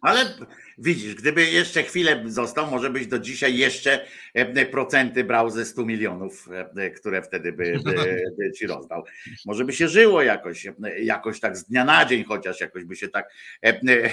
Ale 0.00 0.34
widzisz, 0.82 1.14
gdyby 1.14 1.50
jeszcze 1.50 1.82
chwilę 1.82 2.22
został, 2.26 2.70
może 2.70 2.90
byś 2.90 3.06
do 3.06 3.18
dzisiaj 3.18 3.56
jeszcze 3.56 4.06
e, 4.34 4.66
procenty 4.66 5.24
brał 5.24 5.50
ze 5.50 5.64
100 5.64 5.84
milionów, 5.84 6.48
e, 6.76 6.90
które 6.90 7.22
wtedy 7.22 7.52
by, 7.52 7.80
by, 7.84 7.94
by, 8.38 8.52
ci 8.52 8.66
rozdał. 8.66 9.04
Może 9.46 9.64
by 9.64 9.72
się 9.72 9.88
żyło 9.88 10.22
jakoś, 10.22 10.66
e, 10.66 10.72
jakoś 11.02 11.40
tak 11.40 11.56
z 11.56 11.64
dnia 11.64 11.84
na 11.84 12.04
dzień, 12.04 12.24
chociaż 12.24 12.60
jakoś 12.60 12.84
by 12.84 12.96
się 12.96 13.08
tak, 13.08 13.32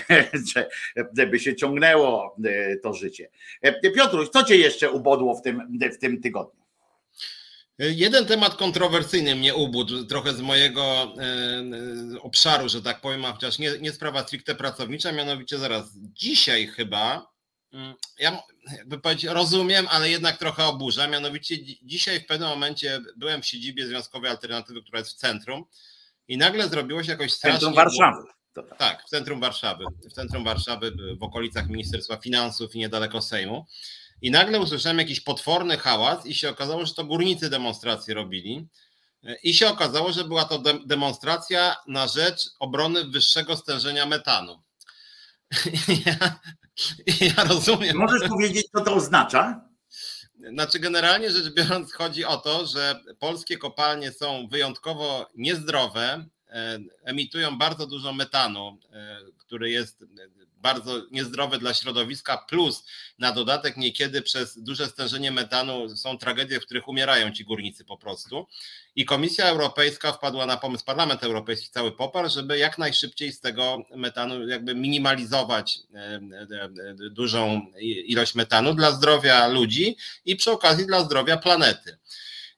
by 1.31 1.39
się 1.39 1.55
ciągnęło 1.55 2.35
to 2.83 2.93
życie. 2.93 3.29
Piotruś, 3.95 4.29
co 4.29 4.43
cię 4.43 4.57
jeszcze 4.57 4.91
ubodło 4.91 5.35
w 5.35 5.41
tym, 5.41 5.79
w 5.93 5.97
tym 5.97 6.21
tygodniu? 6.21 6.58
Jeden 7.79 8.25
temat 8.25 8.55
kontrowersyjny 8.55 9.35
mnie 9.35 9.55
ubudł, 9.55 10.05
trochę 10.05 10.33
z 10.33 10.41
mojego 10.41 10.83
e, 10.83 12.21
obszaru, 12.21 12.69
że 12.69 12.81
tak 12.81 13.01
powiem, 13.01 13.25
a 13.25 13.33
chociaż 13.33 13.59
nie, 13.59 13.71
nie 13.81 13.91
sprawa 13.91 14.23
stricte 14.23 14.55
pracownicza, 14.55 15.11
mianowicie 15.11 15.57
zaraz 15.57 15.85
dzisiaj 15.95 16.67
chyba, 16.67 17.31
mm, 17.73 17.93
ja 18.19 18.43
jakby 18.77 18.99
powiedzieć 18.99 19.25
rozumiem, 19.25 19.87
ale 19.89 20.09
jednak 20.09 20.37
trochę 20.37 20.65
oburza, 20.65 21.07
mianowicie 21.07 21.55
dzisiaj 21.83 22.19
w 22.19 22.25
pewnym 22.25 22.49
momencie 22.49 23.01
byłem 23.15 23.41
w 23.41 23.45
siedzibie 23.45 23.87
Związkowej 23.87 24.31
Alternatywy, 24.31 24.81
która 24.81 24.99
jest 24.99 25.11
w 25.11 25.15
centrum 25.15 25.63
i 26.27 26.37
nagle 26.37 26.69
zrobiło 26.69 27.03
się 27.03 27.11
jakoś 27.11 27.33
strasznie... 27.33 27.59
Centrum 27.59 27.75
Warszawy. 27.75 28.23
Tak. 28.53 28.77
tak, 28.77 29.03
w 29.03 29.09
centrum 29.09 29.39
Warszawy, 29.39 29.83
w 30.09 30.13
centrum 30.13 30.43
Warszawy, 30.43 30.91
w 31.19 31.23
okolicach 31.23 31.69
Ministerstwa 31.69 32.17
Finansów 32.17 32.75
i 32.75 32.79
niedaleko 32.79 33.21
Sejmu. 33.21 33.65
I 34.21 34.31
nagle 34.31 34.59
usłyszałem 34.59 34.99
jakiś 34.99 35.21
potworny 35.21 35.77
hałas 35.77 36.25
i 36.25 36.35
się 36.35 36.49
okazało, 36.49 36.85
że 36.85 36.93
to 36.93 37.05
górnicy 37.05 37.49
demonstrację 37.49 38.13
robili. 38.13 38.67
I 39.43 39.53
się 39.53 39.67
okazało, 39.67 40.11
że 40.11 40.23
była 40.23 40.45
to 40.45 40.59
de 40.59 40.73
demonstracja 40.85 41.75
na 41.87 42.07
rzecz 42.07 42.49
obrony 42.59 43.05
wyższego 43.05 43.57
stężenia 43.57 44.05
metanu. 44.05 44.61
Ja, 46.05 46.39
ja 47.21 47.43
rozumiem. 47.43 47.97
Możesz 47.97 48.29
powiedzieć, 48.29 48.67
co 48.75 48.83
to 48.83 48.93
oznacza? 48.93 49.69
Znaczy, 50.53 50.79
generalnie 50.79 51.31
rzecz 51.31 51.53
biorąc, 51.53 51.93
chodzi 51.93 52.25
o 52.25 52.37
to, 52.37 52.67
że 52.67 53.03
polskie 53.19 53.57
kopalnie 53.57 54.11
są 54.11 54.47
wyjątkowo 54.47 55.29
niezdrowe, 55.35 56.25
e, 56.49 56.79
emitują 57.03 57.57
bardzo 57.57 57.87
dużo 57.87 58.13
metanu, 58.13 58.77
e, 58.91 59.17
który 59.37 59.71
jest 59.71 60.05
bardzo 60.61 61.01
niezdrowe 61.11 61.59
dla 61.59 61.73
środowiska, 61.73 62.37
plus 62.37 62.83
na 63.19 63.31
dodatek 63.31 63.77
niekiedy 63.77 64.21
przez 64.21 64.63
duże 64.63 64.87
stężenie 64.87 65.31
metanu 65.31 65.97
są 65.97 66.17
tragedie, 66.17 66.59
w 66.59 66.65
których 66.65 66.87
umierają 66.87 67.31
ci 67.31 67.45
górnicy 67.45 67.85
po 67.85 67.97
prostu. 67.97 68.47
I 68.95 69.05
Komisja 69.05 69.45
Europejska 69.45 70.11
wpadła 70.11 70.45
na 70.45 70.57
pomysł, 70.57 70.85
Parlament 70.85 71.23
Europejski 71.23 71.69
cały 71.69 71.91
poparł, 71.91 72.29
żeby 72.29 72.57
jak 72.57 72.77
najszybciej 72.77 73.31
z 73.31 73.39
tego 73.39 73.83
metanu 73.95 74.47
jakby 74.47 74.75
minimalizować 74.75 75.79
dużą 77.11 77.71
ilość 77.81 78.35
metanu 78.35 78.73
dla 78.73 78.91
zdrowia 78.91 79.47
ludzi 79.47 79.97
i 80.25 80.35
przy 80.35 80.51
okazji 80.51 80.85
dla 80.85 81.03
zdrowia 81.03 81.37
planety. 81.37 81.97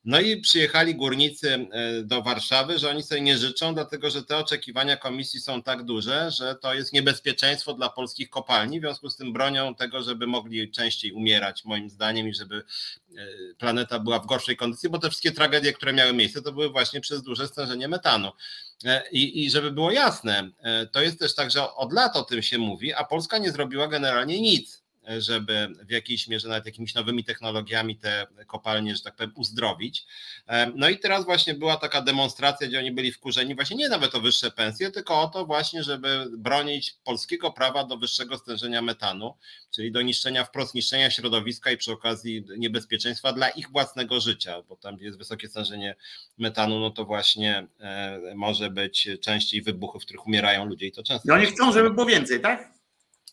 No 0.05 0.19
i 0.19 0.37
przyjechali 0.37 0.95
górnicy 0.95 1.67
e, 1.71 2.03
do 2.03 2.21
Warszawy, 2.21 2.79
że 2.79 2.89
oni 2.89 3.03
sobie 3.03 3.21
nie 3.21 3.37
życzą, 3.37 3.73
dlatego 3.73 4.09
że 4.09 4.23
te 4.23 4.37
oczekiwania 4.37 4.97
komisji 4.97 5.41
są 5.41 5.63
tak 5.63 5.83
duże, 5.83 6.31
że 6.31 6.55
to 6.55 6.73
jest 6.73 6.93
niebezpieczeństwo 6.93 7.73
dla 7.73 7.89
polskich 7.89 8.29
kopalni. 8.29 8.79
W 8.79 8.83
związku 8.83 9.09
z 9.09 9.17
tym 9.17 9.33
bronią 9.33 9.75
tego, 9.75 10.03
żeby 10.03 10.27
mogli 10.27 10.71
częściej 10.71 11.11
umierać, 11.11 11.65
moim 11.65 11.89
zdaniem, 11.89 12.27
i 12.27 12.33
żeby 12.33 12.55
e, 13.17 13.25
planeta 13.57 13.99
była 13.99 14.19
w 14.19 14.25
gorszej 14.25 14.57
kondycji, 14.57 14.89
bo 14.89 14.99
te 14.99 15.09
wszystkie 15.09 15.31
tragedie, 15.31 15.73
które 15.73 15.93
miały 15.93 16.13
miejsce, 16.13 16.41
to 16.41 16.51
były 16.51 16.69
właśnie 16.69 17.01
przez 17.01 17.23
duże 17.23 17.47
stężenie 17.47 17.87
metanu. 17.87 18.31
E, 18.85 19.03
I, 19.11 19.45
I 19.45 19.49
żeby 19.51 19.71
było 19.71 19.91
jasne, 19.91 20.49
to 20.91 21.01
jest 21.01 21.19
też 21.19 21.35
tak, 21.35 21.51
że 21.51 21.73
od 21.73 21.93
lat 21.93 22.15
o 22.15 22.23
tym 22.23 22.41
się 22.41 22.57
mówi, 22.57 22.93
a 22.93 23.03
Polska 23.03 23.37
nie 23.37 23.51
zrobiła 23.51 23.87
generalnie 23.87 24.41
nic 24.41 24.80
żeby 25.17 25.67
w 25.87 25.91
jakiejś 25.91 26.27
mierze 26.27 26.47
nawet 26.47 26.65
jakimiś 26.65 26.95
nowymi 26.95 27.23
technologiami 27.23 27.97
te 27.97 28.27
kopalnie, 28.47 28.95
że 28.95 29.01
tak 29.01 29.15
powiem, 29.15 29.31
uzdrowić. 29.35 30.05
No 30.75 30.89
i 30.89 30.99
teraz 30.99 31.25
właśnie 31.25 31.53
była 31.53 31.77
taka 31.77 32.01
demonstracja, 32.01 32.67
gdzie 32.67 32.79
oni 32.79 32.91
byli 32.91 33.11
wkurzeni 33.11 33.55
właśnie 33.55 33.77
nie 33.77 33.89
nawet 33.89 34.15
o 34.15 34.21
wyższe 34.21 34.51
pensje, 34.51 34.91
tylko 34.91 35.21
o 35.21 35.27
to 35.27 35.45
właśnie, 35.45 35.83
żeby 35.83 36.25
bronić 36.37 36.95
polskiego 37.03 37.51
prawa 37.51 37.83
do 37.83 37.97
wyższego 37.97 38.37
stężenia 38.37 38.81
metanu, 38.81 39.37
czyli 39.71 39.91
do 39.91 40.01
niszczenia, 40.01 40.43
wprost 40.43 40.75
niszczenia 40.75 41.11
środowiska 41.11 41.71
i 41.71 41.77
przy 41.77 41.91
okazji 41.91 42.45
niebezpieczeństwa 42.57 43.33
dla 43.33 43.49
ich 43.49 43.69
własnego 43.69 44.19
życia, 44.19 44.61
bo 44.69 44.75
tam, 44.75 44.95
gdzie 44.95 45.05
jest 45.05 45.17
wysokie 45.17 45.47
stężenie 45.47 45.95
metanu, 46.37 46.79
no 46.79 46.89
to 46.89 47.05
właśnie 47.05 47.67
e, 47.79 48.19
może 48.35 48.69
być 48.69 49.07
częściej 49.21 49.61
wybuchy, 49.61 49.99
w 49.99 50.01
których 50.01 50.27
umierają 50.27 50.65
ludzie 50.65 50.87
i 50.87 50.91
to 50.91 51.03
często. 51.03 51.23
No 51.25 51.33
oni 51.33 51.45
chcą, 51.45 51.73
żeby 51.73 51.91
było 51.91 52.05
więcej, 52.05 52.41
tak? 52.41 52.80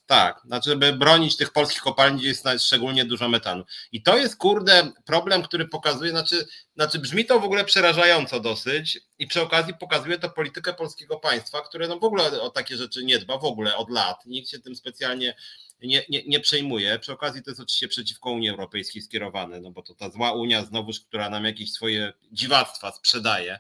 Tak, 0.08 0.40
znaczy, 0.44 0.70
żeby 0.70 0.92
bronić 0.92 1.36
tych 1.36 1.52
polskich 1.52 1.82
kopalni, 1.82 2.18
gdzie 2.18 2.28
jest 2.28 2.46
szczególnie 2.58 3.04
dużo 3.04 3.28
metanu. 3.28 3.64
I 3.92 4.02
to 4.02 4.18
jest, 4.18 4.36
kurde, 4.36 4.92
problem, 5.04 5.42
który 5.42 5.68
pokazuje, 5.68 6.10
znaczy, 6.10 6.46
znaczy 6.74 6.98
brzmi 6.98 7.24
to 7.24 7.40
w 7.40 7.44
ogóle 7.44 7.64
przerażająco 7.64 8.40
dosyć 8.40 9.00
i 9.18 9.26
przy 9.26 9.42
okazji 9.42 9.74
pokazuje 9.74 10.18
to 10.18 10.30
politykę 10.30 10.74
polskiego 10.74 11.16
państwa, 11.16 11.60
które 11.60 11.88
no 11.88 11.98
w 11.98 12.04
ogóle 12.04 12.40
o 12.40 12.50
takie 12.50 12.76
rzeczy 12.76 13.04
nie 13.04 13.18
dba, 13.18 13.38
w 13.38 13.44
ogóle 13.44 13.76
od 13.76 13.90
lat. 13.90 14.26
Nikt 14.26 14.48
się 14.48 14.58
tym 14.58 14.76
specjalnie 14.76 15.34
nie, 15.82 16.02
nie, 16.08 16.22
nie 16.24 16.40
przejmuje. 16.40 16.98
Przy 16.98 17.12
okazji 17.12 17.42
to 17.42 17.50
jest 17.50 17.60
oczywiście 17.60 17.88
przeciwko 17.88 18.30
Unii 18.30 18.50
Europejskiej 18.50 19.02
skierowane, 19.02 19.60
no 19.60 19.70
bo 19.70 19.82
to 19.82 19.94
ta 19.94 20.10
zła 20.10 20.32
Unia 20.32 20.64
znowuż, 20.64 21.00
która 21.00 21.30
nam 21.30 21.44
jakieś 21.44 21.72
swoje 21.72 22.12
dziwactwa 22.32 22.92
sprzedaje 22.92 23.58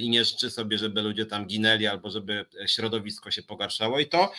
i 0.00 0.10
nie 0.10 0.24
życzy 0.24 0.50
sobie, 0.50 0.78
żeby 0.78 1.02
ludzie 1.02 1.26
tam 1.26 1.46
ginęli 1.46 1.86
albo 1.86 2.10
żeby 2.10 2.46
środowisko 2.66 3.30
się 3.30 3.42
pogarszało 3.42 4.00
i 4.00 4.06
to 4.06 4.32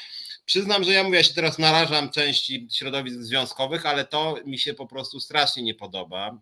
Przyznam, 0.46 0.84
że 0.84 0.92
ja 0.92 1.04
mówię, 1.04 1.18
ja 1.18 1.24
się 1.24 1.34
teraz 1.34 1.60
narażam 1.60 2.10
części 2.10 2.68
środowisk 2.72 3.20
związkowych, 3.20 3.86
ale 3.86 4.06
to 4.06 4.36
mi 4.46 4.60
się 4.60 4.74
po 4.74 4.88
prostu 4.88 5.20
strasznie 5.20 5.64
nie 5.64 5.76
podoba. 5.76 6.38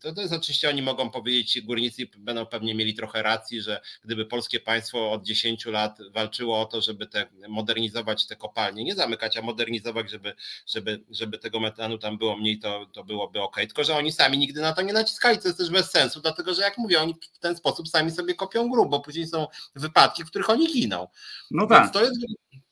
To, 0.00 0.14
to 0.14 0.20
jest 0.20 0.32
oczywiście, 0.32 0.68
oni 0.68 0.82
mogą 0.82 1.10
powiedzieć, 1.10 1.60
górnicy 1.60 2.08
będą 2.18 2.46
pewnie 2.46 2.74
mieli 2.74 2.94
trochę 2.94 3.22
racji, 3.22 3.62
że 3.62 3.80
gdyby 4.04 4.26
polskie 4.26 4.60
państwo 4.60 5.12
od 5.12 5.22
10 5.22 5.66
lat 5.66 5.98
walczyło 6.10 6.60
o 6.60 6.64
to, 6.64 6.80
żeby 6.80 7.06
te, 7.06 7.26
modernizować 7.48 8.26
te 8.26 8.36
kopalnie, 8.36 8.84
nie 8.84 8.94
zamykać, 8.94 9.36
a 9.36 9.42
modernizować, 9.42 10.10
żeby, 10.10 10.34
żeby, 10.66 11.04
żeby 11.10 11.38
tego 11.38 11.60
metanu 11.60 11.98
tam 11.98 12.18
było 12.18 12.36
mniej, 12.36 12.58
to, 12.58 12.86
to 12.92 13.04
byłoby 13.04 13.42
ok. 13.42 13.56
Tylko, 13.56 13.84
że 13.84 13.96
oni 13.96 14.12
sami 14.12 14.38
nigdy 14.38 14.60
na 14.60 14.72
to 14.72 14.82
nie 14.82 14.92
naciskali, 14.92 15.38
to 15.38 15.48
jest 15.48 15.58
też 15.58 15.70
bez 15.70 15.90
sensu, 15.90 16.20
dlatego, 16.20 16.54
że 16.54 16.62
jak 16.62 16.78
mówię, 16.78 17.00
oni 17.00 17.14
w 17.32 17.38
ten 17.38 17.56
sposób 17.56 17.88
sami 17.88 18.10
sobie 18.10 18.34
kopią 18.34 18.68
grób, 18.70 18.90
bo 18.90 19.00
później 19.00 19.26
są 19.26 19.46
wypadki, 19.74 20.24
w 20.24 20.26
których 20.26 20.50
oni 20.50 20.72
giną. 20.72 21.08
No 21.50 21.66
tak. 21.66 21.82
Więc 21.82 21.92
to 21.92 22.04
jest 22.04 22.16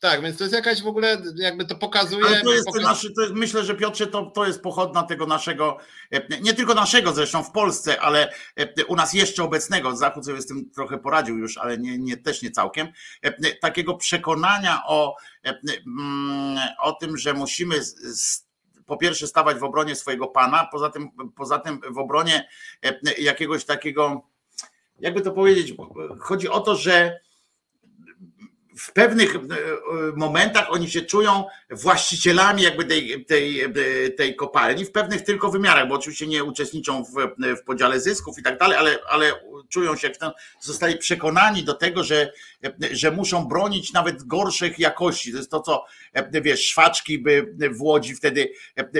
tak, 0.01 0.23
więc 0.23 0.39
to 0.39 0.45
jest 0.45 0.55
jakaś 0.55 0.83
w 0.83 0.87
ogóle, 0.87 1.23
jakby 1.37 1.65
to 1.65 1.75
pokazuje. 1.75 2.27
Ale 2.27 2.43
to 2.43 2.53
jest, 2.53 2.67
pokazuje... 2.67 2.89
nasz, 2.89 3.07
to 3.17 3.23
jest 3.23 3.35
myślę, 3.35 3.65
że 3.65 3.75
Piotrze, 3.75 4.07
to, 4.07 4.31
to 4.31 4.47
jest 4.47 4.63
pochodna 4.63 5.03
tego 5.03 5.27
naszego, 5.27 5.79
e, 6.13 6.41
nie 6.41 6.55
tylko 6.55 6.75
naszego 6.75 7.13
zresztą 7.13 7.45
w 7.45 7.51
Polsce, 7.51 8.01
ale 8.01 8.33
e, 8.57 8.85
u 8.85 8.97
nas 8.97 9.15
jeszcze 9.15 9.45
obecnego, 9.45 9.97
Zachód 9.97 10.25
sobie 10.27 10.43
z 10.43 10.47
tym 10.47 10.71
trochę 10.71 10.99
poradził 10.99 11.39
już, 11.39 11.59
ale 11.59 11.79
nie, 11.79 11.99
nie, 11.99 12.17
też 12.17 12.43
nie 12.43 12.51
całkiem, 12.51 12.89
e, 13.23 13.55
takiego 13.55 13.95
przekonania 13.95 14.83
o, 14.87 15.17
mm, 15.45 16.59
o 16.79 16.93
tym, 16.93 17.19
że 17.19 17.35
musimy 17.35 17.81
po 18.87 18.97
pierwsze 18.97 19.27
stawać 19.27 19.59
w 19.59 19.65
obronie 19.65 19.95
swojego 19.95 20.27
pana, 20.27 20.69
poza 20.73 20.91
tym, 20.91 21.11
poza 21.37 21.59
tym 21.59 21.81
w 21.91 21.99
obronie 21.99 22.49
jakiegoś 23.19 23.65
takiego, 23.65 24.23
jakby 25.01 25.21
to 25.21 25.33
powiedzieć, 25.33 25.75
chodzi 26.21 26.49
o 26.49 26.61
to, 26.61 26.77
że 26.77 27.21
w 28.79 28.93
pewnych 28.93 29.37
e, 29.37 29.39
momentach 30.17 30.67
oni 30.71 30.91
się 30.91 31.03
czują 31.03 31.45
właścicielami 31.71 32.63
jakby 32.63 32.85
tej, 32.85 33.25
tej, 33.25 33.73
tej 34.17 34.37
kopalni, 34.37 34.85
w 34.85 34.93
pewnych 34.93 35.23
tylko 35.23 35.51
wymiarach, 35.51 35.89
bo 35.89 35.95
oczywiście 35.95 36.27
nie 36.27 36.45
uczestniczą 36.45 37.05
w, 37.05 37.11
w 37.57 37.65
podziale 37.65 38.01
zysków 38.01 38.39
i 38.39 38.43
tak 38.43 38.59
dalej, 38.59 38.79
ale, 38.79 38.99
ale 39.09 39.33
czują 39.69 39.97
się, 39.97 40.09
jak 40.09 40.17
zostali 40.61 40.99
przekonani 40.99 41.65
do 41.65 41.75
tego, 41.75 42.05
że, 42.05 42.33
że 42.91 43.11
muszą 43.11 43.45
bronić 43.45 43.93
nawet 43.93 44.23
gorszych 44.23 44.79
jakości. 44.79 45.33
To 45.33 45.39
jest 45.39 45.51
to, 45.51 45.61
co 45.61 45.85
wiesz, 46.33 46.67
szwaczki 46.67 47.19
by 47.19 47.55
w 47.71 47.83
Łodzi 47.83 48.15
wtedy 48.15 48.49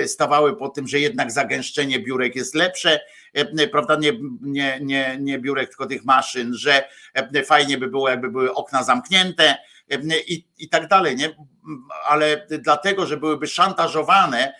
stawały 0.05 0.57
po 0.57 0.69
tym, 0.69 0.87
że 0.87 0.99
jednak 0.99 1.31
zagęszczenie 1.31 1.99
biurek 1.99 2.35
jest 2.35 2.55
lepsze, 2.55 2.99
prawda, 3.71 3.95
nie, 3.95 4.11
nie, 4.41 4.79
nie, 4.81 5.17
nie 5.19 5.39
biurek, 5.39 5.69
tylko 5.69 5.85
tych 5.85 6.05
maszyn, 6.05 6.53
że 6.53 6.83
fajnie 7.45 7.77
by 7.77 7.87
było, 7.87 8.09
jakby 8.09 8.31
były 8.31 8.53
okna 8.53 8.83
zamknięte, 8.83 9.57
i, 10.27 10.47
i 10.57 10.69
tak 10.69 10.87
dalej, 10.87 11.15
nie? 11.15 11.35
Ale 12.05 12.47
dlatego, 12.49 13.05
że 13.05 13.17
byłyby 13.17 13.47
szantażowane 13.47 14.53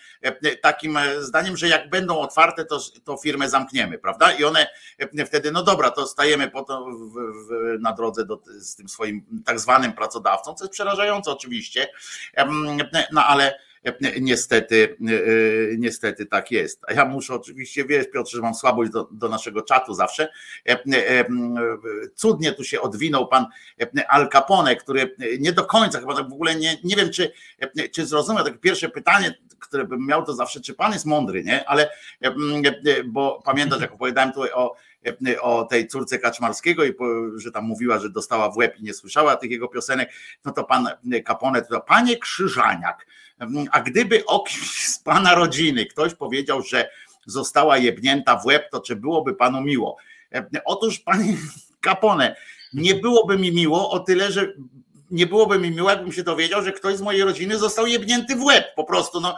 takim 0.62 0.98
zdaniem, 1.20 1.58
że 1.58 1.68
jak 1.68 1.90
będą 1.90 2.20
otwarte, 2.20 2.66
to, 2.66 2.80
to 3.04 3.18
firmę 3.18 3.50
zamkniemy, 3.50 3.98
prawda? 3.98 4.32
I 4.32 4.44
one 4.44 4.68
wtedy, 5.26 5.52
no 5.52 5.64
dobra, 5.64 5.92
to 5.92 6.08
stajemy 6.08 6.50
po 6.52 6.64
w, 6.64 7.14
w, 7.48 7.82
na 7.82 7.94
drodze 7.94 8.26
do, 8.26 8.42
z 8.60 8.76
tym 8.76 8.90
swoim 8.90 9.26
tak 9.46 9.60
zwanym 9.60 9.94
pracodawcą, 9.94 10.54
co 10.54 10.64
jest 10.64 10.74
przerażające 10.74 11.32
oczywiście, 11.32 11.88
no 13.12 13.26
ale 13.26 13.60
Niestety, 14.22 14.98
e, 15.02 15.78
niestety 15.78 16.26
tak 16.26 16.52
jest. 16.52 16.82
A 16.88 16.94
ja 16.94 17.06
muszę 17.06 17.34
oczywiście, 17.34 17.86
wiesz 17.86 18.08
Piotr, 18.14 18.32
że 18.32 18.42
mam 18.42 18.56
słabość 18.56 18.92
do, 18.92 19.08
do 19.12 19.30
naszego 19.30 19.62
czatu 19.62 19.94
zawsze. 19.94 20.30
E, 20.70 20.72
e, 20.72 21.26
cudnie 22.16 22.52
tu 22.52 22.64
się 22.64 22.82
odwinął 22.82 23.28
pan 23.28 23.46
Al 24.08 24.30
Capone, 24.30 24.76
który 24.76 25.16
nie 25.40 25.54
do 25.54 25.66
końca 25.66 26.00
chyba 26.00 26.16
tak 26.16 26.30
w 26.30 26.34
ogóle 26.34 26.56
nie, 26.56 26.78
nie 26.84 26.96
wiem, 26.96 27.10
czy, 27.10 27.32
czy 27.92 28.06
zrozumiał 28.06 28.44
takie 28.44 28.58
pierwsze 28.58 28.90
pytanie, 28.90 29.36
które 29.60 29.86
bym 29.86 30.06
miał, 30.08 30.26
to 30.26 30.34
zawsze, 30.34 30.62
czy 30.62 30.74
pan 30.74 30.94
jest 30.94 31.06
mądry, 31.06 31.44
nie? 31.44 31.70
Ale 31.70 31.90
bo 33.06 33.42
pamiętasz, 33.46 33.82
jak 33.82 33.94
opowiadałem 33.94 34.34
tutaj 34.34 34.52
o 34.52 34.76
o 35.42 35.64
tej 35.64 35.88
córce 35.88 36.20
Kaczmarskiego 36.20 36.86
i 36.86 36.94
że 37.36 37.52
tam 37.52 37.66
mówiła, 37.66 38.00
że 38.00 38.10
dostała 38.10 38.50
w 38.50 38.58
łeb 38.58 38.80
i 38.80 38.84
nie 38.84 38.94
słyszała 38.94 39.36
tych 39.36 39.52
jego 39.52 39.68
piosenek, 39.68 40.10
no 40.46 40.52
to 40.52 40.64
pan 40.64 40.90
Capone, 41.28 41.62
to 41.62 41.82
panie 41.82 42.18
Krzyżaniak, 42.18 43.08
a 43.72 43.82
gdyby 43.82 44.26
o 44.26 44.40
kimś 44.40 44.86
z 44.96 45.00
pana 45.00 45.36
rodziny 45.36 45.86
ktoś 45.86 46.14
powiedział, 46.14 46.62
że 46.62 46.90
została 47.26 47.78
jebnięta 47.78 48.38
w 48.38 48.46
łeb, 48.46 48.70
to 48.72 48.82
czy 48.82 48.96
byłoby 48.96 49.34
panu 49.34 49.62
miło? 49.62 49.98
Otóż 50.66 51.00
panie 51.00 51.38
Capone, 51.86 52.36
nie 52.74 52.96
byłoby 52.96 53.38
mi 53.38 53.52
miło 53.52 53.92
o 53.92 54.00
tyle, 54.00 54.32
że 54.32 54.54
nie 55.12 55.28
byłoby 55.28 55.60
mi 55.60 55.72
miło, 55.72 55.90
jakbym 55.90 56.12
się 56.12 56.24
dowiedział, 56.24 56.64
że 56.64 56.72
ktoś 56.72 56.96
z 56.96 57.02
mojej 57.02 57.24
rodziny 57.24 57.58
został 57.58 57.88
jebnięty 57.88 58.36
w 58.36 58.44
łeb. 58.44 58.66
Po 58.76 58.84
prostu 58.84 59.22
no, 59.22 59.36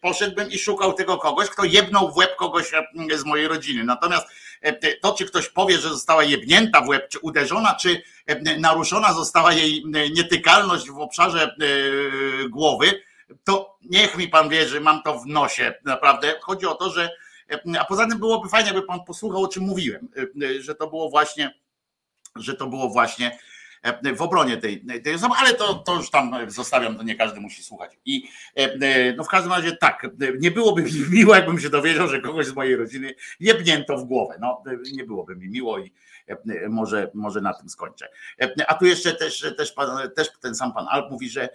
poszedłbym 0.00 0.50
i 0.50 0.58
szukał 0.58 0.92
tego 0.92 1.16
kogoś, 1.16 1.48
kto 1.48 1.64
jebnął 1.64 2.12
w 2.12 2.16
łeb 2.16 2.36
kogoś 2.36 2.72
z 3.16 3.24
mojej 3.24 3.48
rodziny. 3.48 3.84
Natomiast 3.84 4.26
to, 5.00 5.12
czy 5.12 5.26
ktoś 5.26 5.48
powie, 5.48 5.78
że 5.78 5.88
została 5.88 6.24
jebnięta 6.24 6.80
w 6.80 6.88
łeb, 6.88 7.08
czy 7.08 7.18
uderzona, 7.18 7.74
czy 7.74 8.02
naruszona 8.58 9.12
została 9.12 9.52
jej 9.52 9.84
nietykalność 10.14 10.90
w 10.90 10.98
obszarze 10.98 11.56
głowy, 12.50 13.02
to 13.44 13.78
niech 13.82 14.16
mi 14.16 14.28
pan 14.28 14.48
wierzy, 14.48 14.80
mam 14.80 15.02
to 15.02 15.18
w 15.18 15.26
nosie, 15.26 15.74
naprawdę. 15.84 16.34
Chodzi 16.40 16.66
o 16.66 16.74
to, 16.74 16.90
że 16.90 17.10
a 17.78 17.84
poza 17.84 18.06
tym 18.06 18.18
byłoby 18.18 18.48
fajnie, 18.48 18.66
jakby 18.66 18.82
pan 18.82 19.04
posłuchał, 19.04 19.42
o 19.42 19.48
czym 19.48 19.62
mówiłem, 19.62 20.08
że 20.60 20.74
to 20.74 20.86
było 20.86 21.10
właśnie, 21.10 21.54
że 22.36 22.54
to 22.54 22.66
było 22.66 22.88
właśnie 22.88 23.38
w 24.16 24.22
obronie 24.22 24.56
tej, 24.56 24.84
tej 25.04 25.14
osoby, 25.14 25.34
ale 25.38 25.54
to, 25.54 25.74
to 25.74 25.94
już 25.94 26.10
tam 26.10 26.34
zostawiam, 26.48 26.96
to 26.96 27.02
nie 27.02 27.14
każdy 27.14 27.40
musi 27.40 27.62
słuchać. 27.62 27.98
I 28.04 28.28
no 29.16 29.24
w 29.24 29.28
każdym 29.28 29.52
razie 29.52 29.76
tak, 29.76 30.06
nie 30.38 30.50
byłoby 30.50 30.82
mi 30.82 30.92
miło, 31.18 31.34
jakbym 31.34 31.60
się 31.60 31.70
dowiedział, 31.70 32.08
że 32.08 32.20
kogoś 32.20 32.46
z 32.46 32.54
mojej 32.54 32.76
rodziny 32.76 33.14
jebnięto 33.40 33.98
w 33.98 34.04
głowę. 34.04 34.38
No, 34.40 34.62
nie 34.92 35.04
byłoby 35.04 35.36
mi 35.36 35.48
miło 35.48 35.78
i 35.78 35.92
może, 36.68 37.10
może 37.14 37.40
na 37.40 37.54
tym 37.54 37.68
skończę. 37.68 38.08
A 38.68 38.74
tu 38.74 38.86
jeszcze 38.86 39.12
też, 39.12 39.54
też, 39.56 39.72
pan, 39.72 40.10
też 40.10 40.28
ten 40.40 40.54
sam 40.54 40.72
pan 40.72 40.86
Alp 40.90 41.10
mówi, 41.10 41.30
że 41.30 41.48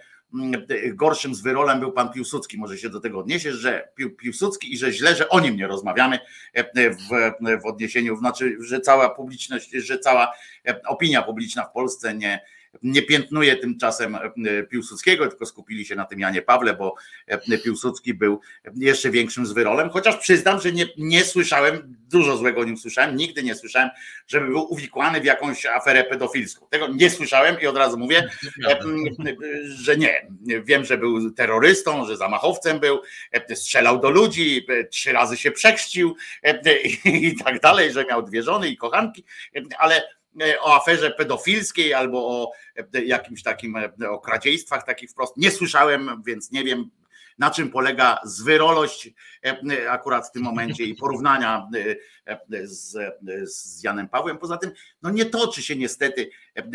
gorszym 0.94 1.34
z 1.34 1.40
wyrolem 1.40 1.80
był 1.80 1.92
pan 1.92 2.12
Piłsudski. 2.12 2.58
Może 2.58 2.78
się 2.78 2.88
do 2.88 3.00
tego 3.00 3.18
odniesiesz, 3.18 3.54
że 3.54 3.88
Piłsudski 4.18 4.72
i 4.72 4.78
że 4.78 4.92
źle, 4.92 5.14
że 5.14 5.28
o 5.28 5.40
nim 5.40 5.56
nie 5.56 5.66
rozmawiamy 5.66 6.18
e, 6.52 6.90
w, 6.90 6.98
w 7.62 7.66
odniesieniu, 7.66 8.16
znaczy, 8.16 8.56
że 8.60 8.80
cała 8.80 9.10
publiczność, 9.10 9.70
że 9.70 9.98
cała 9.98 10.32
e, 10.68 10.82
opinia 10.82 11.22
publiczna 11.22 11.64
w 11.64 11.72
Polsce 11.72 12.14
nie, 12.14 12.40
nie 12.82 13.02
piętnuje 13.02 13.56
tymczasem 13.56 14.14
e, 14.14 14.62
Piłsudskiego, 14.62 15.28
tylko 15.28 15.46
skupili 15.46 15.84
się 15.84 15.96
na 15.96 16.04
tym 16.04 16.20
Janie 16.20 16.42
Pawle, 16.42 16.74
bo 16.74 16.94
e, 17.26 17.58
Piłsudski 17.58 18.14
był 18.14 18.40
jeszcze 18.76 19.10
większym 19.10 19.46
zwyrolem, 19.46 19.90
chociaż 19.90 20.16
przyznam, 20.16 20.60
że 20.60 20.72
nie, 20.72 20.86
nie 20.98 21.24
słyszałem, 21.24 21.96
dużo 22.10 22.36
złego 22.36 22.60
o 22.60 22.64
nim 22.64 22.76
słyszałem, 22.76 23.16
nigdy 23.16 23.42
nie 23.42 23.54
słyszałem, 23.54 23.90
żeby 24.26 24.46
był 24.46 24.72
uwikłany 24.72 25.20
w 25.20 25.24
jakąś 25.24 25.66
aferę 25.66 26.04
pedofilską. 26.04 26.66
Tego 26.70 26.88
nie 26.88 27.10
słyszałem 27.10 27.60
i 27.60 27.66
od 27.66 27.76
razu 27.76 27.98
mówię, 27.98 28.30
e, 28.68 28.78
że 29.64 29.96
nie. 29.96 30.26
Wiem, 30.64 30.84
że 30.84 30.98
był 30.98 31.30
terrorystą, 31.30 32.06
że 32.06 32.16
zamachowcem 32.16 32.80
był, 32.80 33.00
strzelał 33.54 34.00
do 34.00 34.10
ludzi, 34.10 34.66
trzy 34.90 35.12
razy 35.12 35.36
się 35.36 35.50
przekrzcił 35.50 36.16
i 37.04 37.36
tak 37.44 37.60
dalej, 37.60 37.92
że 37.92 38.04
miał 38.04 38.22
dwie 38.22 38.42
żony 38.42 38.68
i 38.68 38.76
kochanki, 38.76 39.24
ale 39.78 40.02
o 40.60 40.74
aferze 40.74 41.10
pedofilskiej 41.10 41.94
albo 41.94 42.28
o 42.28 42.52
e, 42.94 43.04
jakimś 43.04 43.42
takim 43.42 43.76
e, 43.76 44.10
o 44.10 44.18
kradziejstwach 44.18 44.86
takich 44.86 45.10
wprost 45.10 45.36
nie 45.36 45.50
słyszałem, 45.50 46.22
więc 46.26 46.50
nie 46.50 46.64
wiem 46.64 46.90
na 47.38 47.50
czym 47.50 47.70
polega 47.70 48.20
zwyrolość 48.24 49.10
akurat 49.88 50.28
w 50.28 50.32
tym 50.32 50.42
momencie 50.42 50.84
i 50.84 50.94
porównania 50.94 51.68
z, 52.64 52.96
z 53.44 53.82
Janem 53.82 54.08
Pawłem. 54.08 54.38
Poza 54.38 54.56
tym 54.56 54.70
no 55.02 55.10
nie 55.10 55.26
toczy 55.26 55.62
się 55.62 55.76
niestety 55.76 56.30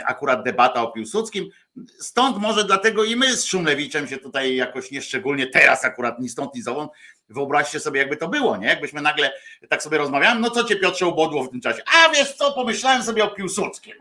akurat 0.06 0.44
debata 0.44 0.82
o 0.82 0.92
Piłsudskim. 0.92 1.50
Stąd 2.00 2.38
może 2.38 2.64
dlatego 2.64 3.04
i 3.04 3.16
my 3.16 3.38
z 3.38 3.46
Szumlewiczem 3.46 4.08
się 4.08 4.18
tutaj 4.18 4.56
jakoś 4.56 4.92
nieszczególnie 4.92 5.48
teraz 5.48 5.86
akurat 5.86 6.20
ni 6.20 6.30
stąd 6.30 6.56
ni 6.56 6.62
zowąd 6.62 6.92
Wyobraźcie 7.30 7.80
sobie, 7.80 8.00
jakby 8.00 8.18
to 8.18 8.28
było, 8.28 8.58
nie? 8.58 8.68
Jakbyśmy 8.68 9.02
nagle 9.02 9.32
tak 9.70 9.84
sobie 9.84 9.98
rozmawiali, 9.98 10.40
no 10.40 10.50
co 10.50 10.64
cię 10.64 10.76
Piotrze 10.76 11.06
ubodło 11.06 11.44
w 11.44 11.50
tym 11.50 11.62
czasie? 11.62 11.82
A 11.96 12.10
wiesz 12.10 12.34
co, 12.34 12.52
pomyślałem 12.52 13.04
sobie 13.04 13.24
o 13.24 13.28
Piłsudskim. 13.28 13.94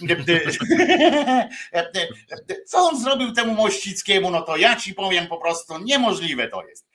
Co 2.66 2.78
on 2.78 3.00
zrobił 3.00 3.32
temu 3.32 3.54
Mościckiemu, 3.54 4.30
no 4.30 4.42
to 4.42 4.56
ja 4.56 4.76
ci 4.76 4.94
powiem 4.94 5.26
po 5.26 5.38
prostu, 5.38 5.78
niemożliwe 5.78 6.48
to 6.48 6.66
jest. 6.66 6.86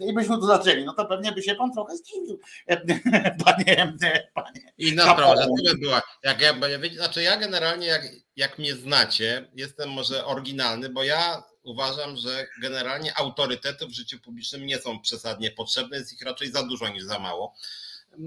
I 0.00 0.12
byśmy 0.12 0.36
tu 0.36 0.46
zaczęli, 0.46 0.84
no 0.84 0.94
to 0.94 1.04
pewnie 1.04 1.32
by 1.32 1.42
się 1.42 1.54
pan 1.54 1.72
trochę 1.72 1.96
zdziwił, 1.96 2.40
panie, 3.44 3.92
panie. 4.34 4.72
Inna 4.78 5.02
sprawa, 5.02 5.34
że 5.64 5.74
była, 5.74 6.02
jak 6.22 6.40
ja, 6.40 6.54
znaczy 6.96 7.22
ja 7.22 7.36
generalnie, 7.36 7.86
jak, 7.86 8.02
jak 8.40 8.58
mnie 8.58 8.76
znacie, 8.76 9.48
jestem 9.54 9.90
może 9.90 10.24
oryginalny, 10.24 10.88
bo 10.88 11.04
ja 11.04 11.42
uważam, 11.62 12.16
że 12.16 12.46
generalnie 12.62 13.18
autorytety 13.18 13.86
w 13.86 13.92
życiu 13.92 14.18
publicznym 14.20 14.66
nie 14.66 14.78
są 14.78 15.00
przesadnie 15.00 15.50
potrzebne, 15.50 15.96
jest 15.96 16.12
ich 16.12 16.22
raczej 16.22 16.52
za 16.52 16.62
dużo 16.62 16.88
niż 16.88 17.04
za 17.04 17.18
mało. 17.18 17.54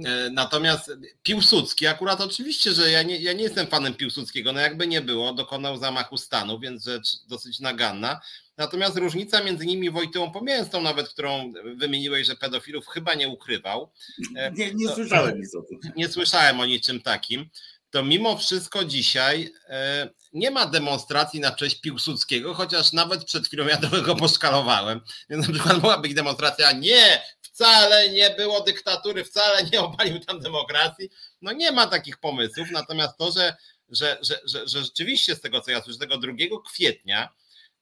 E, 0.05 0.29
natomiast 0.29 0.91
Piłsudski, 1.23 1.87
akurat 1.87 2.21
oczywiście, 2.21 2.71
że 2.71 2.91
ja 2.91 3.03
nie, 3.03 3.17
ja 3.17 3.33
nie 3.33 3.43
jestem 3.43 3.67
fanem 3.67 3.93
Piłsudskiego, 3.93 4.53
no 4.53 4.59
jakby 4.59 4.87
nie 4.87 5.01
było, 5.01 5.33
dokonał 5.33 5.77
zamachu 5.77 6.17
stanu, 6.17 6.59
więc 6.59 6.83
rzecz 6.83 7.25
dosyć 7.27 7.59
naganna. 7.59 8.21
Natomiast 8.57 8.97
różnica 8.97 9.43
między 9.43 9.65
nimi 9.65 9.91
Wojtyłą, 9.91 10.31
pomijając 10.31 10.69
tą 10.69 10.81
nawet, 10.81 11.09
którą 11.09 11.53
wymieniłeś, 11.75 12.27
że 12.27 12.35
pedofilów 12.35 12.87
chyba 12.87 13.13
nie 13.13 13.29
ukrywał. 13.29 13.91
E, 14.35 14.51
nie, 14.51 14.73
nie 14.73 14.89
słyszałem 14.89 15.39
nic 15.39 15.55
o 15.55 15.61
tym. 15.61 15.79
Nie 15.95 16.07
słyszałem 16.07 16.59
o 16.59 16.65
niczym 16.65 17.01
takim 17.01 17.49
to 17.93 18.03
mimo 18.03 18.37
wszystko 18.37 18.85
dzisiaj 18.85 19.53
e, 19.69 20.09
nie 20.33 20.51
ma 20.51 20.65
demonstracji 20.65 21.39
na 21.39 21.51
cześć 21.51 21.81
Piłsudskiego, 21.81 22.53
chociaż 22.53 22.93
nawet 22.93 23.25
przed 23.25 23.47
chwilą 23.47 23.67
ja 23.67 23.77
go 24.01 24.15
poszkalowałem. 24.25 25.01
Więc 25.29 25.47
na 25.47 25.53
przykład 25.53 25.75
mogła 25.75 25.97
być 25.97 26.13
demonstracja, 26.13 26.71
nie, 26.71 27.21
wcale 27.41 28.09
nie 28.09 28.29
było 28.29 28.61
dyktatury, 28.61 29.25
wcale 29.25 29.63
nie 29.63 29.81
obalił 29.81 30.19
tam 30.19 30.39
demokracji. 30.39 31.09
No 31.41 31.51
nie 31.51 31.71
ma 31.71 31.87
takich 31.87 32.17
pomysłów, 32.17 32.67
natomiast 32.71 33.17
to, 33.17 33.31
że, 33.31 33.55
że, 33.89 34.17
że, 34.21 34.39
że, 34.45 34.67
że 34.67 34.83
rzeczywiście 34.83 35.35
z 35.35 35.41
tego, 35.41 35.61
co 35.61 35.71
ja 35.71 35.81
słyszę, 35.81 35.99
tego 35.99 36.17
2 36.17 36.31
kwietnia, 36.65 37.29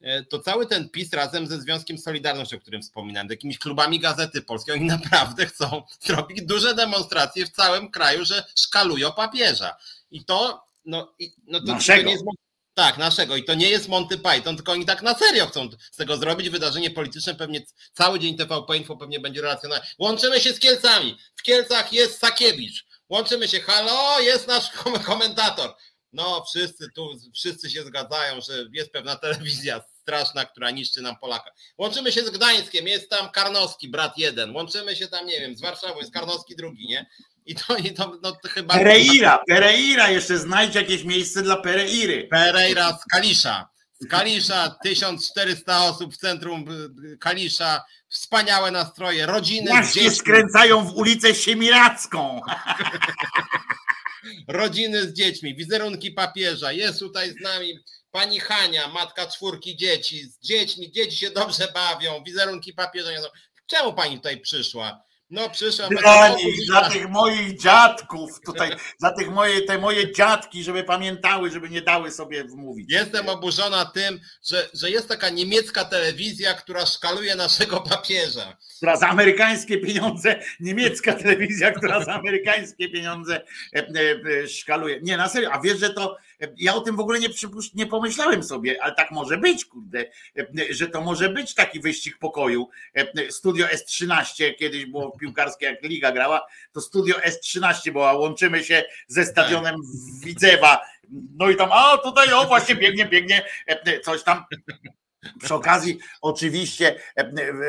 e, 0.00 0.24
to 0.24 0.38
cały 0.38 0.66
ten 0.66 0.88
PiS 0.88 1.12
razem 1.12 1.46
ze 1.46 1.60
Związkiem 1.60 1.98
Solidarności, 1.98 2.56
o 2.56 2.60
którym 2.60 2.82
wspominałem, 2.82 3.28
jakimiś 3.30 3.58
klubami 3.58 4.00
Gazety 4.00 4.42
Polskiej, 4.42 4.74
oni 4.74 4.84
naprawdę 4.84 5.46
chcą 5.46 5.82
zrobić 6.06 6.42
duże 6.42 6.74
demonstracje 6.74 7.46
w 7.46 7.50
całym 7.50 7.90
kraju, 7.90 8.24
że 8.24 8.44
szkalują 8.56 9.12
papieża. 9.12 9.76
I 10.12 10.24
to, 10.24 10.62
no, 10.84 11.14
i, 11.18 11.32
no 11.46 11.60
to, 11.60 11.66
naszego. 11.66 12.02
to 12.02 12.06
nie 12.06 12.12
jest, 12.12 12.24
tak, 12.74 12.98
naszego. 12.98 13.36
I 13.36 13.44
to 13.44 13.54
nie 13.54 13.68
jest 13.68 13.88
Monty 13.88 14.18
Python, 14.18 14.56
tylko 14.56 14.72
oni 14.72 14.86
tak 14.86 15.02
na 15.02 15.14
serio 15.14 15.46
chcą 15.46 15.68
z 15.92 15.96
tego 15.96 16.16
zrobić 16.16 16.50
wydarzenie 16.50 16.90
polityczne. 16.90 17.34
Pewnie 17.34 17.60
cały 17.92 18.20
dzień 18.20 18.36
TVP 18.36 18.76
Info 18.76 18.96
pewnie 18.96 19.20
będzie 19.20 19.42
relacjonować. 19.42 19.94
Łączymy 19.98 20.40
się 20.40 20.52
z 20.52 20.58
Kielcami. 20.58 21.16
W 21.36 21.42
Kielcach 21.42 21.92
jest 21.92 22.18
Sakiewicz. 22.18 22.86
Łączymy 23.08 23.48
się. 23.48 23.60
Halo, 23.60 24.20
jest 24.20 24.48
nasz 24.48 24.70
komentator. 25.06 25.74
No, 26.12 26.44
wszyscy 26.44 26.88
tu, 26.94 27.10
wszyscy 27.34 27.70
się 27.70 27.84
zgadzają, 27.84 28.40
że 28.40 28.66
jest 28.72 28.92
pewna 28.92 29.16
telewizja 29.16 29.80
straszna, 30.02 30.44
która 30.44 30.70
niszczy 30.70 31.02
nam 31.02 31.16
Polaka. 31.16 31.50
Łączymy 31.78 32.12
się 32.12 32.24
z 32.24 32.30
Gdańskiem, 32.30 32.86
jest 32.86 33.10
tam 33.10 33.30
Karnowski, 33.30 33.88
brat 33.88 34.18
jeden. 34.18 34.56
Łączymy 34.56 34.96
się 34.96 35.08
tam, 35.08 35.26
nie 35.26 35.40
wiem, 35.40 35.56
z 35.56 35.60
Warszawą, 35.60 35.98
jest 35.98 36.12
Karnowski 36.12 36.56
drugi, 36.56 36.86
nie? 36.86 37.06
I 37.46 37.54
to, 37.54 37.76
i 37.76 37.94
to 37.94 38.18
no, 38.22 38.32
to 38.32 38.48
chyba. 38.48 38.74
Pereira, 38.74 39.42
Pereira, 39.48 40.10
jeszcze 40.10 40.38
znajdź 40.38 40.74
jakieś 40.74 41.04
miejsce 41.04 41.42
dla 41.42 41.56
Pereiry. 41.56 42.28
Pereira 42.30 42.98
z 42.98 43.04
Kalisza. 43.04 43.68
Z 44.00 44.06
Kalisza, 44.06 44.76
1400 44.82 45.84
osób 45.84 46.14
w 46.14 46.16
centrum 46.16 46.64
Kalisza, 47.20 47.84
wspaniałe 48.08 48.70
nastroje, 48.70 49.26
rodziny 49.26 49.70
Właśnie 49.70 50.10
skręcają 50.10 50.84
w 50.84 50.96
ulicę 50.96 51.34
Siemiracką. 51.34 52.40
rodziny 54.48 55.02
z 55.02 55.12
dziećmi, 55.12 55.54
wizerunki 55.54 56.10
papieża, 56.10 56.72
jest 56.72 56.98
tutaj 56.98 57.30
z 57.30 57.40
nami 57.40 57.78
pani 58.10 58.40
Hania, 58.40 58.88
matka 58.88 59.26
czwórki 59.26 59.76
dzieci, 59.76 60.24
z 60.24 60.38
dziećmi, 60.38 60.92
dzieci 60.92 61.16
się 61.16 61.30
dobrze 61.30 61.68
bawią, 61.74 62.24
wizerunki 62.24 62.72
papieża. 62.72 63.10
Czemu 63.66 63.92
pani 63.92 64.16
tutaj 64.16 64.40
przyszła? 64.40 65.02
No 65.32 65.50
przyszłam. 65.50 65.90
Dla 65.90 66.28
nich, 66.28 66.66
dla 66.66 66.90
tych 66.90 67.08
moich 67.08 67.60
dziadków 67.60 68.40
tutaj, 68.40 68.70
za 68.98 69.10
tych 69.10 69.30
moje, 69.30 69.62
te 69.62 69.78
moje 69.78 70.12
dziadki, 70.12 70.64
żeby 70.64 70.84
pamiętały, 70.84 71.50
żeby 71.50 71.70
nie 71.70 71.82
dały 71.82 72.10
sobie 72.10 72.44
wmówić. 72.44 72.92
Jestem 72.92 73.28
oburzona 73.28 73.84
tym, 73.84 74.20
że, 74.44 74.68
że 74.74 74.90
jest 74.90 75.08
taka 75.08 75.30
niemiecka 75.30 75.84
telewizja, 75.84 76.54
która 76.54 76.86
szkaluje 76.86 77.34
naszego 77.34 77.80
papieża. 77.80 78.56
Która 78.76 78.96
za 78.96 79.08
amerykańskie 79.08 79.78
pieniądze, 79.78 80.42
niemiecka 80.60 81.14
telewizja, 81.14 81.72
która 81.72 82.04
za 82.04 82.14
amerykańskie 82.14 82.88
pieniądze 82.88 83.42
e, 83.74 83.88
e, 84.42 84.48
szkaluje. 84.48 85.00
Nie, 85.02 85.16
na 85.16 85.28
serio, 85.28 85.52
a 85.52 85.60
wiesz, 85.60 85.78
że 85.78 85.90
to 85.90 86.16
ja 86.56 86.74
o 86.74 86.80
tym 86.80 86.96
w 86.96 87.00
ogóle 87.00 87.20
nie, 87.20 87.28
nie 87.74 87.86
pomyślałem 87.86 88.42
sobie, 88.42 88.82
ale 88.82 88.94
tak 88.94 89.10
może 89.10 89.38
być, 89.38 89.64
kurde, 89.64 90.04
że 90.70 90.88
to 90.88 91.00
może 91.00 91.28
być 91.28 91.54
taki 91.54 91.80
wyścig 91.80 92.18
pokoju. 92.18 92.68
Studio 93.30 93.66
S13 93.66 94.54
kiedyś 94.58 94.86
było 94.86 95.10
piłkarskie, 95.22 95.66
jak 95.66 95.82
Liga 95.82 96.12
grała, 96.12 96.46
to 96.72 96.80
studio 96.80 97.16
S13 97.16 97.92
było, 97.92 98.10
a 98.10 98.12
łączymy 98.12 98.64
się 98.64 98.84
ze 99.06 99.26
stadionem 99.26 99.74
Widzewa. 100.24 100.80
No 101.38 101.50
i 101.50 101.56
tam, 101.56 101.68
a 101.72 101.98
tutaj, 101.98 102.32
o 102.32 102.46
właśnie 102.46 102.74
biegnie, 102.74 103.06
biegnie, 103.06 103.44
coś 104.02 104.22
tam. 104.22 104.44
Przy 105.42 105.54
okazji, 105.54 105.98
oczywiście 106.20 107.00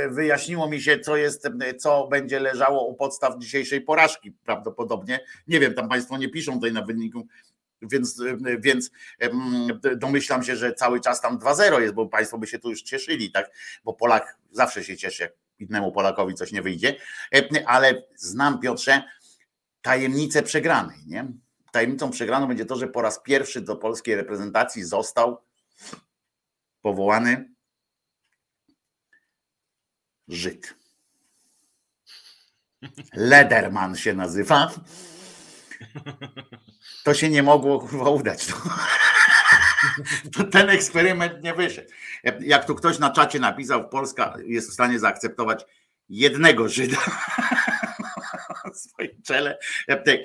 wyjaśniło 0.09 0.69
mi 0.69 0.81
się, 0.81 0.99
co 0.99 1.17
jest, 1.17 1.47
co 1.79 2.07
będzie 2.07 2.39
leżało 2.39 2.87
u 2.87 2.95
podstaw 2.95 3.37
dzisiejszej 3.37 3.81
porażki 3.81 4.31
prawdopodobnie. 4.31 5.19
Nie 5.47 5.59
wiem, 5.59 5.73
tam 5.73 5.89
Państwo 5.89 6.17
nie 6.17 6.29
piszą 6.29 6.53
tutaj 6.53 6.71
na 6.73 6.81
wyniku 6.81 7.27
więc, 7.81 8.21
więc 8.59 8.91
domyślam 9.95 10.43
się, 10.43 10.55
że 10.55 10.73
cały 10.73 10.99
czas 10.99 11.21
tam 11.21 11.37
2-0 11.37 11.81
jest, 11.81 11.93
bo 11.93 12.05
Państwo 12.05 12.37
by 12.37 12.47
się 12.47 12.59
tu 12.59 12.69
już 12.69 12.81
cieszyli, 12.81 13.31
tak? 13.31 13.51
Bo 13.83 13.93
Polak 13.93 14.37
zawsze 14.51 14.83
się 14.83 14.97
cieszy, 14.97 15.23
jak 15.23 15.33
innemu 15.59 15.91
Polakowi 15.91 16.33
coś 16.33 16.51
nie 16.51 16.61
wyjdzie. 16.61 16.95
Ale 17.65 18.03
znam, 18.15 18.59
Piotrze, 18.59 19.03
tajemnicę 19.81 20.43
przegranej, 20.43 20.99
nie? 21.05 21.27
Tajemnicą 21.71 22.09
przegraną 22.11 22.47
będzie 22.47 22.65
to, 22.65 22.75
że 22.75 22.87
po 22.87 23.01
raz 23.01 23.23
pierwszy 23.23 23.61
do 23.61 23.75
polskiej 23.75 24.15
reprezentacji 24.15 24.83
został 24.83 25.41
powołany 26.81 27.53
Żyd. 30.27 30.75
Lederman 33.13 33.95
się 33.95 34.13
nazywa. 34.13 34.71
To 37.03 37.13
się 37.13 37.29
nie 37.29 37.43
mogło 37.43 37.79
kurwa 37.79 38.09
udać. 38.09 38.47
To 40.33 40.43
ten 40.43 40.69
eksperyment 40.69 41.43
nie 41.43 41.53
wyszedł. 41.53 41.89
Jak 42.39 42.65
tu 42.65 42.75
ktoś 42.75 42.99
na 42.99 43.09
czacie 43.09 43.39
napisał, 43.39 43.89
Polska 43.89 44.35
jest 44.45 44.69
w 44.69 44.73
stanie 44.73 44.99
zaakceptować 44.99 45.65
jednego 46.09 46.69
Żyda 46.69 46.97
w 48.73 48.77
swoim 48.77 49.21
czele. 49.23 49.57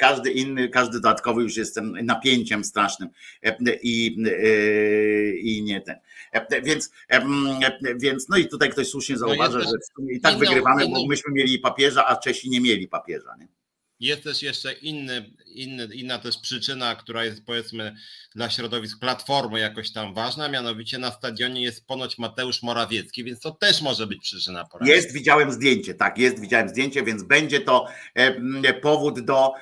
Każdy 0.01 0.30
inny, 0.30 0.68
każdy 0.68 1.01
dodatkowy 1.01 1.43
już 1.43 1.56
jest 1.56 1.80
napięciem 2.02 2.64
strasznym 2.64 3.09
i, 3.82 4.16
i 5.43 5.62
nie 5.62 5.80
ten. 5.80 5.97
Więc, 6.62 6.93
więc 7.97 8.28
no 8.28 8.36
i 8.36 8.48
tutaj 8.48 8.70
ktoś 8.70 8.89
słusznie 8.89 9.14
no 9.14 9.18
zauważa, 9.18 9.60
że 9.60 9.66
i 10.10 10.20
tak 10.20 10.39
wygrywamy, 10.39 10.89
bo 10.89 11.06
myśmy 11.06 11.32
mieli 11.32 11.59
papieża, 11.59 12.06
a 12.06 12.16
Czesi 12.16 12.51
nie 12.51 12.60
mieli 12.60 12.89
papieża. 12.89 13.36
Nie? 13.39 13.48
Jest 14.00 14.24
też 14.24 14.42
jeszcze 14.42 14.72
inny, 14.72 15.30
inny, 15.46 15.88
inna 15.94 16.18
też 16.18 16.38
przyczyna, 16.38 16.96
która 16.96 17.24
jest 17.24 17.44
powiedzmy 17.44 17.96
dla 18.34 18.50
środowisk 18.50 19.00
Platformy 19.00 19.60
jakoś 19.60 19.92
tam 19.92 20.14
ważna, 20.14 20.48
mianowicie 20.48 20.98
na 20.98 21.10
stadionie 21.10 21.62
jest 21.62 21.86
ponoć 21.86 22.18
Mateusz 22.18 22.62
Morawiecki, 22.62 23.24
więc 23.24 23.40
to 23.40 23.50
też 23.50 23.82
może 23.82 24.06
być 24.06 24.22
przyczyna. 24.22 24.64
Jest, 24.80 25.12
widziałem 25.12 25.52
zdjęcie, 25.52 25.94
tak, 25.94 26.18
jest, 26.18 26.40
widziałem 26.40 26.68
zdjęcie, 26.68 27.02
więc 27.02 27.22
będzie 27.22 27.60
to 27.60 27.86
powód 28.82 29.20
do 29.20 29.52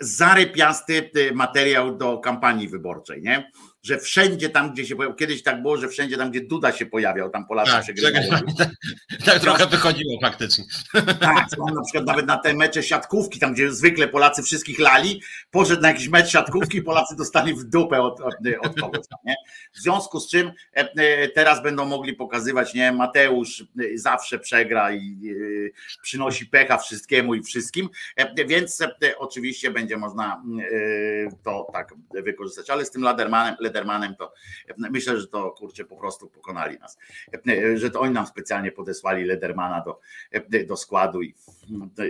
zarypiasty 0.00 1.10
e, 1.14 1.32
materiał 1.32 1.96
do 1.96 2.18
kampanii 2.18 2.68
wyborczej, 2.68 3.22
nie? 3.22 3.50
Że 3.82 3.98
wszędzie 3.98 4.50
tam, 4.50 4.72
gdzie 4.72 4.86
się 4.86 4.96
pojawiał, 4.96 5.16
kiedyś 5.16 5.42
tak 5.42 5.62
było, 5.62 5.76
że 5.76 5.88
wszędzie 5.88 6.16
tam, 6.16 6.30
gdzie 6.30 6.40
Duda 6.40 6.72
się 6.72 6.86
pojawiał, 6.86 7.30
tam 7.30 7.46
Polacy 7.46 7.70
tak, 7.70 7.82
przegrywali. 7.82 8.54
Tak, 8.58 8.68
tak 9.26 9.40
trochę 9.40 9.66
wychodziło 9.66 10.20
faktycznie. 10.22 10.64
Tak, 11.20 11.46
na 11.74 11.82
przykład 11.82 12.06
nawet 12.06 12.26
na 12.26 12.36
te 12.38 12.54
mecze 12.54 12.82
siatkówki, 12.82 13.38
tam 13.38 13.52
gdzie 13.54 13.72
zwykle 13.72 14.08
Polacy 14.08 14.42
wszystkich 14.42 14.78
lali, 14.78 15.22
poszedł 15.50 15.82
na 15.82 15.88
jakiś 15.88 16.08
mecz 16.08 16.28
siatkówki, 16.28 16.82
Polacy 16.82 17.16
dostali 17.16 17.54
w 17.54 17.64
dupę 17.64 18.00
od, 18.00 18.20
od, 18.20 18.34
od 18.60 18.80
kogoś 18.80 19.06
nie? 19.24 19.34
W 19.72 19.78
związku 19.78 20.20
z 20.20 20.30
czym 20.30 20.52
e, 20.76 20.92
e, 20.96 21.28
teraz 21.28 21.62
będą 21.62 21.84
mogli 21.84 22.14
pokazywać, 22.14 22.74
nie, 22.74 22.92
Mateusz 22.92 23.60
e, 23.60 23.64
zawsze 23.98 24.38
przegra 24.38 24.92
i 24.92 25.34
przynosi 26.02 26.46
pecha 26.46 26.78
wszystkiemu 26.78 27.34
i 27.34 27.42
wszystkim, 27.42 27.88
więc 28.46 28.78
oczywiście 29.18 29.70
będzie 29.70 29.96
można 29.96 30.42
to 31.44 31.66
tak 31.72 31.94
wykorzystać, 32.24 32.70
ale 32.70 32.84
z 32.84 32.90
tym 32.90 33.02
Ladermanem, 33.02 33.56
Ledermanem, 33.60 33.75
to 34.18 34.32
myślę, 34.76 35.20
że 35.20 35.26
to 35.26 35.50
kurczę 35.50 35.84
po 35.84 35.96
prostu 35.96 36.28
pokonali 36.28 36.78
nas. 36.78 36.98
Że 37.74 37.90
to 37.90 38.00
oni 38.00 38.14
nam 38.14 38.26
specjalnie 38.26 38.72
podesłali 38.72 39.24
Ledermana 39.24 39.84
do, 39.84 40.00
do 40.66 40.76
składu 40.76 41.22
i, 41.22 41.34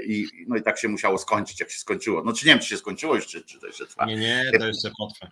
i, 0.06 0.26
no 0.48 0.56
i 0.56 0.62
tak 0.62 0.78
się 0.78 0.88
musiało 0.88 1.18
skończyć, 1.18 1.60
jak 1.60 1.70
się 1.70 1.78
skończyło. 1.78 2.22
No 2.24 2.32
czy 2.32 2.47
nie 2.47 2.52
wiem, 2.52 2.60
czy 2.60 2.68
się 2.68 2.76
skończyło 2.76 3.18
czy, 3.18 3.43
czy 3.43 3.60
to 3.60 3.66
jeszcze 3.66 3.86
trwa. 3.86 4.06
Nie, 4.06 4.16
nie, 4.16 4.51
to 4.59 4.66
jeszcze 4.66 4.90
potrwa. 4.98 5.30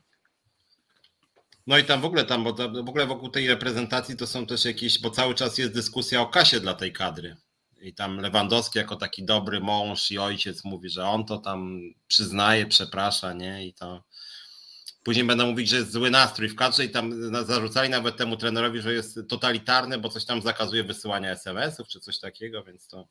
No 1.66 1.78
i 1.78 1.84
tam 1.84 2.00
w 2.00 2.04
ogóle 2.04 2.24
tam, 2.24 2.44
bo 2.44 2.52
w 2.84 2.88
ogóle 2.88 3.06
wokół 3.06 3.28
tej 3.28 3.48
reprezentacji 3.48 4.16
to 4.16 4.26
są 4.26 4.46
też 4.46 4.64
jakieś, 4.64 5.00
bo 5.00 5.10
cały 5.10 5.34
czas 5.34 5.58
jest 5.58 5.72
dyskusja 5.74 6.20
o 6.20 6.26
kasie 6.26 6.60
dla 6.60 6.74
tej 6.74 6.92
kadry. 6.92 7.36
I 7.80 7.94
tam 7.94 8.20
Lewandowski 8.20 8.78
jako 8.78 8.96
taki 8.96 9.24
dobry 9.24 9.60
mąż 9.60 10.10
i 10.10 10.18
ojciec 10.18 10.64
mówi, 10.64 10.90
że 10.90 11.04
on 11.04 11.24
to 11.24 11.38
tam 11.38 11.80
przyznaje, 12.06 12.66
przeprasza, 12.66 13.32
nie? 13.32 13.66
I 13.66 13.74
to 13.74 14.04
Później 15.04 15.24
będą 15.24 15.46
mówić, 15.46 15.68
że 15.68 15.76
jest 15.76 15.92
zły 15.92 16.10
nastrój 16.10 16.48
w 16.48 16.56
kadrze 16.56 16.84
i 16.84 16.90
tam 16.90 17.34
zarzucali 17.46 17.90
nawet 17.90 18.16
temu 18.16 18.36
trenerowi, 18.36 18.80
że 18.80 18.94
jest 18.94 19.18
totalitarny, 19.28 19.98
bo 19.98 20.08
coś 20.08 20.24
tam 20.24 20.42
zakazuje 20.42 20.84
wysyłania 20.84 21.30
SMS-ów 21.30 21.88
czy 21.88 22.00
coś 22.00 22.18
takiego, 22.18 22.64
więc 22.64 22.88
to 22.88 23.08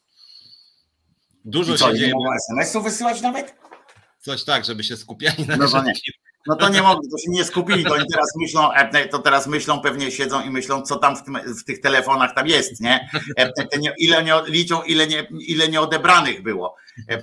dużo 1.45 1.75
I 1.75 1.77
co, 1.77 1.91
się 1.91 1.97
dzieje. 1.97 2.13
Nie 2.17 2.35
SMS-ów 2.49 2.83
wysyłać 2.83 3.21
nawet? 3.21 3.55
Coś 4.19 4.43
tak, 4.43 4.65
żeby 4.65 4.83
się 4.83 4.97
skupiali 4.97 5.47
na 5.47 5.57
no 5.57 5.67
to 5.67 5.83
nie. 5.83 5.93
No 6.47 6.55
to 6.55 6.69
nie 6.69 6.81
mogli, 6.81 7.09
to 7.09 7.17
się 7.17 7.31
nie 7.31 7.45
skupili, 7.45 7.83
to 7.83 7.93
oni 7.93 8.05
teraz 8.11 8.27
myślą, 8.35 8.73
e, 8.73 9.07
to 9.07 9.19
teraz 9.19 9.47
myślą, 9.47 9.79
pewnie 9.79 10.11
siedzą 10.11 10.41
i 10.41 10.49
myślą, 10.49 10.81
co 10.81 10.95
tam 10.95 11.15
w, 11.15 11.23
tym, 11.23 11.37
w 11.59 11.63
tych 11.63 11.81
telefonach 11.81 12.35
tam 12.35 12.47
jest, 12.47 12.81
nie? 12.81 13.09
E, 13.37 13.51
ile 13.97 14.23
nie 14.23 14.33
liczą, 14.47 14.83
ile 14.83 15.07
nie, 15.07 15.27
ile 15.39 15.67
nieodebranych 15.67 16.43
było. 16.43 16.75
E, 17.07 17.17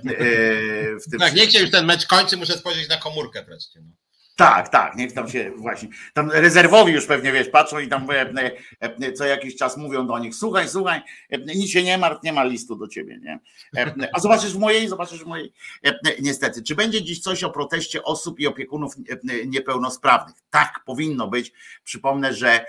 w 1.06 1.10
tym 1.10 1.20
tak, 1.20 1.34
niech 1.34 1.50
się 1.50 1.60
już 1.60 1.70
ten 1.70 1.86
mecz 1.86 2.06
kończy, 2.06 2.36
muszę 2.36 2.52
spojrzeć 2.52 2.88
na 2.88 2.96
komórkę 2.96 3.44
wreszcie. 3.44 3.80
No. 3.80 3.90
Tak, 4.40 4.68
tak, 4.68 4.96
niech 4.96 5.12
tam 5.12 5.28
się 5.28 5.52
właśnie, 5.56 5.88
tam 6.14 6.30
rezerwowi 6.30 6.92
już 6.92 7.06
pewnie 7.06 7.32
wiesz, 7.32 7.48
patrzą 7.48 7.78
i 7.78 7.88
tam 7.88 8.10
e, 8.10 8.20
e, 8.20 8.52
e, 8.80 9.12
co 9.12 9.24
jakiś 9.24 9.56
czas 9.56 9.76
mówią 9.76 10.06
do 10.06 10.18
nich, 10.18 10.34
słuchaj, 10.34 10.68
słuchaj, 10.68 11.00
nic 11.54 11.70
się 11.70 11.82
nie 11.82 11.98
martw, 11.98 12.22
nie 12.22 12.32
ma 12.32 12.44
listu 12.44 12.76
do 12.76 12.88
ciebie, 12.88 13.18
nie? 13.22 13.38
A 14.12 14.20
zobaczysz 14.20 14.52
w 14.52 14.58
mojej, 14.58 14.88
zobaczysz 14.88 15.24
w 15.24 15.26
mojej, 15.26 15.52
niestety. 16.20 16.62
Czy 16.62 16.74
będzie 16.74 17.02
dziś 17.02 17.20
coś 17.20 17.44
o 17.44 17.50
proteście 17.50 18.02
osób 18.02 18.40
i 18.40 18.46
opiekunów 18.46 18.94
niepełnosprawnych? 19.46 20.36
Tak, 20.50 20.80
powinno 20.86 21.28
być. 21.28 21.52
Przypomnę, 21.84 22.34
że, 22.34 22.64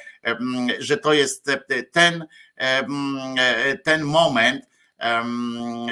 że 0.80 0.98
to 0.98 1.14
jest 1.14 1.52
ten, 1.92 2.26
ten 3.84 4.04
moment, 4.04 4.66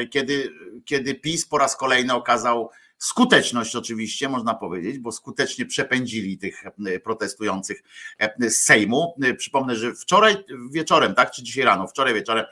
kiedy, 0.09 0.49
kiedy 0.85 1.15
PiS 1.15 1.45
po 1.45 1.57
raz 1.57 1.77
kolejny 1.77 2.13
okazał 2.13 2.69
Skuteczność 2.99 3.75
oczywiście, 3.75 4.29
można 4.29 4.53
powiedzieć, 4.53 4.99
bo 4.99 5.11
skutecznie 5.11 5.65
przepędzili 5.65 6.37
tych 6.37 6.63
e, 6.65 6.99
protestujących 6.99 7.83
e, 8.19 8.49
z 8.49 8.65
Sejmu. 8.65 9.15
E, 9.23 9.33
przypomnę, 9.33 9.75
że 9.75 9.93
wczoraj 9.95 10.37
wieczorem, 10.71 11.15
tak, 11.15 11.31
czy 11.31 11.43
dzisiaj 11.43 11.63
rano, 11.63 11.87
wczoraj 11.87 12.13
wieczorem 12.13 12.45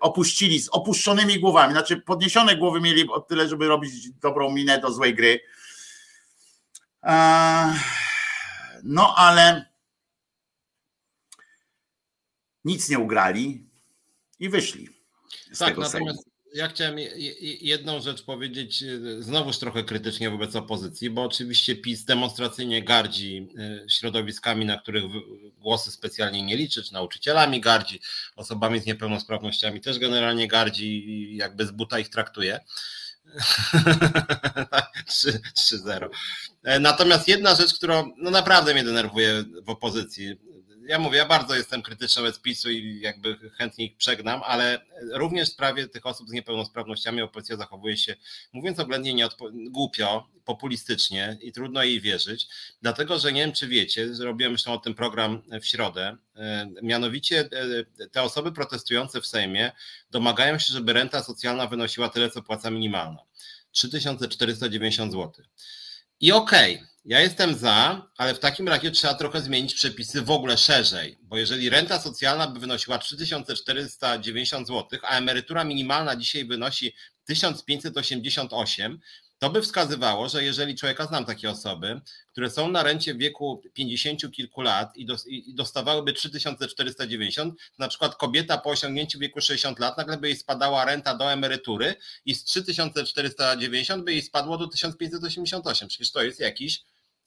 opuścili 0.00 0.60
z 0.60 0.68
opuszczonymi 0.68 1.40
głowami, 1.40 1.72
znaczy 1.72 1.96
podniesione 1.96 2.56
głowy 2.56 2.80
mieli 2.80 3.08
o 3.08 3.20
tyle, 3.20 3.48
żeby 3.48 3.68
robić 3.68 4.10
dobrą 4.10 4.52
minę 4.52 4.80
do 4.80 4.92
złej 4.92 5.14
gry. 5.14 5.40
No 8.82 9.14
ale 9.16 9.72
nic 12.64 12.88
nie 12.88 12.98
ugrali 12.98 13.66
i 14.38 14.48
wyszli 14.48 14.88
z 15.52 15.58
tak, 15.58 15.68
tego 15.68 15.82
natomiast, 15.82 16.33
ja 16.54 16.68
chciałem 16.68 16.96
jedną 17.60 18.00
rzecz 18.00 18.22
powiedzieć, 18.22 18.82
e, 18.82 19.22
znowuż 19.22 19.58
trochę 19.58 19.84
krytycznie 19.84 20.30
wobec 20.30 20.56
opozycji, 20.56 21.10
bo 21.10 21.22
oczywiście 21.22 21.76
PiS 21.76 22.04
demonstracyjnie 22.04 22.82
gardzi 22.82 23.48
e, 23.58 23.90
środowiskami, 23.90 24.64
na 24.64 24.78
których 24.78 25.04
głosy 25.58 25.90
specjalnie 25.90 26.42
nie 26.42 26.56
liczy, 26.56 26.82
czy 26.82 26.92
nauczycielami 26.92 27.60
gardzi, 27.60 28.00
osobami 28.36 28.80
z 28.80 28.86
niepełnosprawnościami 28.86 29.80
też 29.80 29.98
generalnie 29.98 30.48
gardzi 30.48 31.10
i 31.10 31.36
jakby 31.36 31.66
z 31.66 31.70
buta 31.70 31.98
ich 31.98 32.08
traktuje. 32.08 32.60
3-0. 35.06 36.08
E, 36.64 36.80
natomiast 36.80 37.28
jedna 37.28 37.54
rzecz, 37.54 37.74
która 37.74 38.04
no 38.16 38.30
naprawdę 38.30 38.74
mnie 38.74 38.84
denerwuje 38.84 39.44
w 39.62 39.70
opozycji, 39.70 40.36
ja 40.86 40.98
mówię, 40.98 41.18
ja 41.18 41.26
bardzo 41.26 41.54
jestem 41.54 41.82
krytyczny 41.82 42.22
wobec 42.22 42.40
PiSu 42.40 42.70
i 42.70 43.00
jakby 43.00 43.50
chętnie 43.58 43.84
ich 43.84 43.96
przegnam, 43.96 44.40
ale 44.44 44.86
również 45.12 45.48
w 45.48 45.52
sprawie 45.52 45.88
tych 45.88 46.06
osób 46.06 46.28
z 46.28 46.32
niepełnosprawnościami 46.32 47.22
opozycja 47.22 47.56
zachowuje 47.56 47.96
się, 47.96 48.16
mówiąc 48.52 48.78
oględnie, 48.78 49.14
nieodpo- 49.14 49.70
głupio, 49.70 50.28
populistycznie 50.44 51.38
i 51.40 51.52
trudno 51.52 51.82
jej 51.82 52.00
wierzyć, 52.00 52.46
dlatego 52.82 53.18
że 53.18 53.32
nie 53.32 53.40
wiem, 53.40 53.52
czy 53.52 53.68
wiecie, 53.68 54.14
zrobiłem 54.14 54.52
zresztą 54.52 54.72
o 54.72 54.78
tym 54.78 54.94
program 54.94 55.42
w 55.60 55.66
środę, 55.66 56.16
e, 56.36 56.70
mianowicie 56.82 57.48
e, 58.00 58.08
te 58.08 58.22
osoby 58.22 58.52
protestujące 58.52 59.20
w 59.20 59.26
Sejmie 59.26 59.72
domagają 60.10 60.58
się, 60.58 60.72
żeby 60.72 60.92
renta 60.92 61.22
socjalna 61.22 61.66
wynosiła 61.66 62.08
tyle, 62.08 62.30
co 62.30 62.42
płaca 62.42 62.70
minimalna. 62.70 63.18
3490 63.72 65.12
zł. 65.12 65.44
I 66.20 66.32
okej, 66.32 66.74
okay, 66.74 66.93
ja 67.04 67.20
jestem 67.20 67.54
za, 67.54 68.08
ale 68.16 68.34
w 68.34 68.38
takim 68.38 68.68
razie 68.68 68.90
trzeba 68.90 69.14
trochę 69.14 69.40
zmienić 69.40 69.74
przepisy 69.74 70.22
w 70.22 70.30
ogóle 70.30 70.58
szerzej, 70.58 71.18
bo 71.22 71.38
jeżeli 71.38 71.70
renta 71.70 72.00
socjalna 72.00 72.46
by 72.46 72.60
wynosiła 72.60 72.98
3490 72.98 74.68
zł, 74.68 74.98
a 75.02 75.18
emerytura 75.18 75.64
minimalna 75.64 76.16
dzisiaj 76.16 76.44
wynosi 76.44 76.94
1588, 77.24 79.00
to 79.38 79.50
by 79.50 79.62
wskazywało, 79.62 80.28
że 80.28 80.44
jeżeli 80.44 80.74
człowieka, 80.74 81.06
znam 81.06 81.24
takie 81.24 81.50
osoby, 81.50 82.00
które 82.32 82.50
są 82.50 82.68
na 82.68 82.82
rencie 82.82 83.14
w 83.14 83.18
wieku 83.18 83.62
50 83.74 84.32
kilku 84.32 84.62
lat 84.62 84.96
i, 84.96 85.06
do, 85.06 85.16
i 85.26 85.54
dostawałyby 85.54 86.12
3490, 86.12 87.54
na 87.78 87.88
przykład 87.88 88.16
kobieta 88.16 88.58
po 88.58 88.70
osiągnięciu 88.70 89.18
wieku 89.18 89.40
60 89.40 89.78
lat, 89.78 89.98
nagle 89.98 90.16
by 90.16 90.28
jej 90.28 90.36
spadała 90.36 90.84
renta 90.84 91.14
do 91.14 91.32
emerytury 91.32 91.94
i 92.24 92.34
z 92.34 92.44
3490 92.44 94.04
by 94.04 94.12
jej 94.12 94.22
spadło 94.22 94.58
do 94.58 94.66
1588. 94.66 95.88
Przecież 95.88 96.12
to 96.12 96.22
jest 96.22 96.40
jakiś 96.40 96.84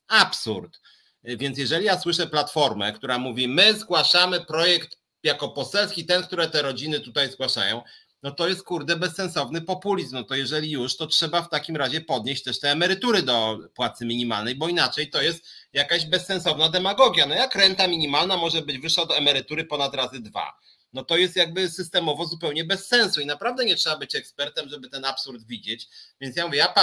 absurd. 0.07 0.79
Więc 1.23 1.57
jeżeli 1.57 1.85
ja 1.85 1.99
słyszę 1.99 2.27
platformę, 2.27 2.93
która 2.93 3.17
mówi, 3.17 3.47
my 3.47 3.73
zgłaszamy 3.73 4.45
projekt 4.45 4.97
jako 5.23 5.49
poselski, 5.49 6.05
ten, 6.05 6.23
które 6.23 6.47
te 6.47 6.61
rodziny 6.61 6.99
tutaj 6.99 7.31
zgłaszają, 7.31 7.81
no 8.23 8.31
to 8.31 8.47
jest 8.47 8.63
kurde 8.63 8.95
bezsensowny 8.95 9.61
populizm. 9.61 10.15
No 10.15 10.23
to 10.23 10.35
jeżeli 10.35 10.71
już, 10.71 10.97
to 10.97 11.07
trzeba 11.07 11.41
w 11.41 11.49
takim 11.49 11.75
razie 11.75 12.01
podnieść 12.01 12.43
też 12.43 12.59
te 12.59 12.71
emerytury 12.71 13.21
do 13.21 13.59
płacy 13.75 14.05
minimalnej, 14.05 14.55
bo 14.55 14.67
inaczej 14.67 15.09
to 15.09 15.21
jest 15.21 15.45
jakaś 15.73 16.05
bezsensowna 16.05 16.69
demagogia. 16.69 17.25
No 17.25 17.35
jak 17.35 17.55
renta 17.55 17.88
minimalna 17.88 18.38
może 18.38 18.61
być 18.61 18.79
wyższa 18.79 19.05
do 19.05 19.17
emerytury 19.17 19.65
ponad 19.65 19.95
razy 19.95 20.19
dwa? 20.19 20.59
No 20.97 21.03
to 21.03 21.17
jest 21.17 21.35
jakby 21.35 21.69
systemowo 21.69 22.25
zupełnie 22.25 22.63
bez 22.63 22.87
sensu 22.87 23.21
i 23.21 23.25
naprawdę 23.25 23.65
nie 23.65 23.75
trzeba 23.75 23.97
być 23.97 24.15
ekspertem, 24.15 24.69
żeby 24.69 24.89
ten 24.89 25.05
absurd 25.05 25.43
widzieć. 25.47 25.87
Więc 26.21 26.35
ja 26.35 26.45
mówię, 26.45 26.57
ja 26.57 26.73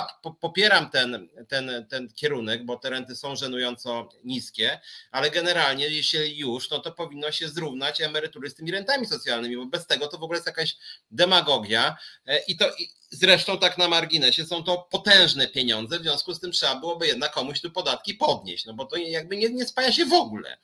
popieram 0.41 0.91
ten, 0.91 1.29
ten, 1.49 1.87
ten 1.91 2.13
kierunek, 2.13 2.65
bo 2.65 2.77
te 2.77 2.91
renty 2.91 3.17
są 3.17 3.37
żenująco 3.37 4.09
niskie, 4.25 4.81
ale 5.11 5.31
generalnie 5.31 5.89
jeśli 5.89 6.39
już, 6.39 6.71
no 6.71 6.79
to 6.79 6.93
powinno 6.93 7.33
się 7.33 7.49
zrównać 7.49 8.01
emerytury 8.01 8.51
z 8.51 8.55
tymi 8.55 8.71
rentami 8.71 9.07
socjalnymi, 9.07 9.57
bo 9.57 9.67
bez 9.67 9.87
tego 9.87 10.09
to 10.09 10.19
w 10.19 10.23
ogóle 10.23 10.37
jest 10.37 10.47
jakaś 10.47 10.77
demagogia 11.11 11.97
e, 12.27 12.39
i 12.39 12.57
to 12.57 12.71
zresztą 13.11 13.59
tak 13.59 13.79
na 13.79 13.89
marginesie 13.89 14.47
są 14.47 14.65
to 14.65 14.89
potężne 14.91 15.49
pieniądze, 15.49 15.99
w 15.99 16.03
związku 16.03 16.35
z 16.35 16.41
tym 16.41 16.53
trzeba 16.53 16.75
byłoby 16.75 17.07
jednak 17.07 17.33
komuś 17.33 17.61
tu 17.61 17.71
podatki 17.71 18.15
podnieść, 18.15 18.65
no 18.65 18.75
bo 18.75 18.85
to 18.85 18.97
jakby 18.97 19.37
nie, 19.37 19.49
nie 19.49 19.67
spaja 19.67 19.93
się 19.93 20.05
w 20.05 20.13
ogóle. 20.13 20.59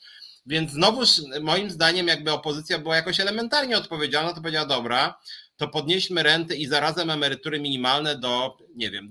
Więc 0.47 0.71
znowuż 0.71 1.09
moim 1.41 1.71
zdaniem 1.71 2.07
jakby 2.07 2.33
opozycja 2.33 2.79
była 2.79 2.97
jakoś 2.97 3.21
elementarnie 3.21 3.79
odpowiedzialna, 3.79 4.33
to 4.33 4.41
powiedziała 4.41 4.67
dobra, 4.67 5.21
to 5.57 5.69
podnieśmy 5.69 6.23
renty 6.23 6.57
i 6.57 6.67
zarazem 6.67 7.11
emerytury 7.11 7.61
minimalne 7.61 8.19
do, 8.19 8.59
nie 8.75 8.91
wiem, 8.91 9.11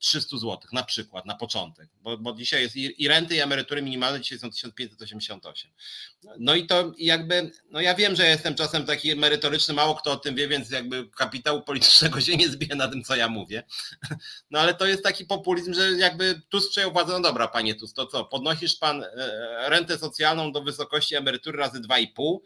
2300 0.00 0.38
zł 0.38 0.58
na 0.72 0.82
przykład, 0.82 1.26
na 1.26 1.34
początek, 1.34 1.88
bo, 2.02 2.18
bo 2.18 2.34
dzisiaj 2.34 2.62
jest 2.62 2.76
i, 2.76 3.02
i 3.02 3.08
renty 3.08 3.36
i 3.36 3.40
emerytury 3.40 3.82
minimalne 3.82 4.20
dzisiaj 4.20 4.38
są 4.38 4.50
1588. 4.50 5.70
No 6.38 6.54
i 6.54 6.66
to 6.66 6.92
jakby, 6.98 7.50
no 7.70 7.80
ja 7.80 7.94
wiem, 7.94 8.16
że 8.16 8.24
ja 8.24 8.30
jestem 8.30 8.54
czasem 8.54 8.86
taki 8.86 9.16
merytoryczny, 9.16 9.74
mało 9.74 9.94
kto 9.94 10.12
o 10.12 10.16
tym 10.16 10.34
wie, 10.34 10.48
więc 10.48 10.70
jakby 10.70 11.08
kapitału 11.08 11.62
politycznego 11.62 12.20
się 12.26 12.36
nie 12.36 12.48
zbije 12.48 12.74
na 12.74 12.88
tym, 12.88 13.04
co 13.04 13.16
ja 13.16 13.28
mówię. 13.28 13.62
No 14.50 14.58
ale 14.58 14.74
to 14.74 14.86
jest 14.86 15.02
taki 15.02 15.24
populizm, 15.24 15.74
że 15.74 15.92
jakby 15.92 16.40
tu 16.48 16.58
przejął 16.70 16.92
władzę, 16.92 17.12
no 17.12 17.20
dobra 17.20 17.48
panie 17.48 17.74
Tusk, 17.74 17.96
to 17.96 18.06
co, 18.06 18.24
podnosisz 18.24 18.76
pan 18.76 19.04
e, 19.04 19.08
rentę 19.68 19.98
socjalną 19.98 20.52
do 20.52 20.62
wysokości 20.62 21.14
emerytury 21.14 21.58
razy 21.58 21.80
2,5, 21.80 22.38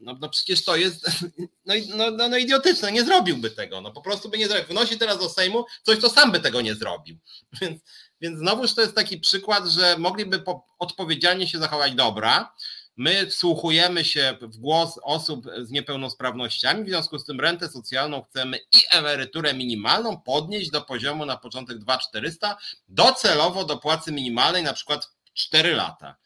no, 0.00 0.16
no 0.20 0.28
przecież 0.28 0.64
to 0.64 0.76
jest 0.76 1.10
no, 1.66 1.74
no, 1.96 2.10
no, 2.10 2.28
no 2.28 2.36
idiotyczne, 2.36 2.92
nie 2.92 3.04
zrobiłby 3.04 3.50
tego, 3.50 3.80
no 3.80 3.92
po 3.92 4.02
prostu 4.02 4.28
by 4.28 4.38
nie 4.38 4.48
zrobił. 4.48 4.66
Wnosi 4.68 4.98
teraz 4.98 5.18
do 5.18 5.28
Sejmu 5.28 5.64
coś, 5.82 5.98
co 5.98 6.10
sam 6.10 6.32
by 6.32 6.40
tego 6.40 6.60
nie 6.60 6.74
zrobił. 6.74 7.18
Więc, 7.60 7.82
więc 8.20 8.38
znowuż 8.38 8.74
to 8.74 8.80
jest 8.80 8.94
taki 8.94 9.20
przykład, 9.20 9.68
że 9.68 9.98
mogliby 9.98 10.38
po, 10.38 10.66
odpowiedzialnie 10.78 11.48
się 11.48 11.58
zachować 11.58 11.94
dobra. 11.94 12.54
My 12.96 13.26
wsłuchujemy 13.26 14.04
się 14.04 14.38
w 14.40 14.56
głos 14.56 14.98
osób 15.02 15.46
z 15.62 15.70
niepełnosprawnościami, 15.70 16.84
w 16.84 16.88
związku 16.88 17.18
z 17.18 17.24
tym 17.24 17.40
rentę 17.40 17.68
socjalną 17.68 18.22
chcemy 18.22 18.56
i 18.56 18.78
emeryturę 18.90 19.54
minimalną 19.54 20.20
podnieść 20.20 20.70
do 20.70 20.80
poziomu 20.80 21.26
na 21.26 21.36
początek 21.36 21.78
2400, 21.78 22.56
docelowo 22.88 23.64
do 23.64 23.76
płacy 23.76 24.12
minimalnej 24.12 24.62
na 24.62 24.72
przykład 24.72 25.08
4 25.34 25.74
lata. 25.74 26.16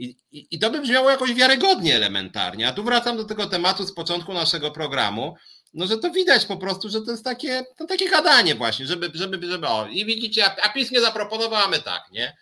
I, 0.00 0.16
i, 0.32 0.46
I 0.50 0.58
to 0.58 0.70
by 0.70 0.80
brzmiało 0.80 1.10
jakoś 1.10 1.34
wiarygodnie 1.34 1.96
elementarnie. 1.96 2.68
A 2.68 2.72
tu 2.72 2.84
wracam 2.84 3.16
do 3.16 3.24
tego 3.24 3.46
tematu 3.46 3.84
z 3.84 3.92
początku 3.92 4.32
naszego 4.32 4.70
programu, 4.70 5.36
no 5.74 5.86
że 5.86 5.98
to 5.98 6.10
widać 6.10 6.46
po 6.46 6.56
prostu, 6.56 6.88
że 6.88 7.02
to 7.02 7.10
jest 7.10 7.24
takie, 7.24 7.64
to 7.76 7.86
takie 7.86 8.10
gadanie 8.10 8.54
właśnie, 8.54 8.86
żeby, 8.86 9.10
żeby, 9.14 9.46
żeby 9.46 9.66
o, 9.66 9.86
i 9.86 10.04
widzicie, 10.04 10.46
a, 10.46 10.56
a 10.62 10.72
PiS 10.72 10.90
nie 10.90 11.00
zaproponował, 11.00 11.72
tak, 11.84 12.02
nie? 12.12 12.36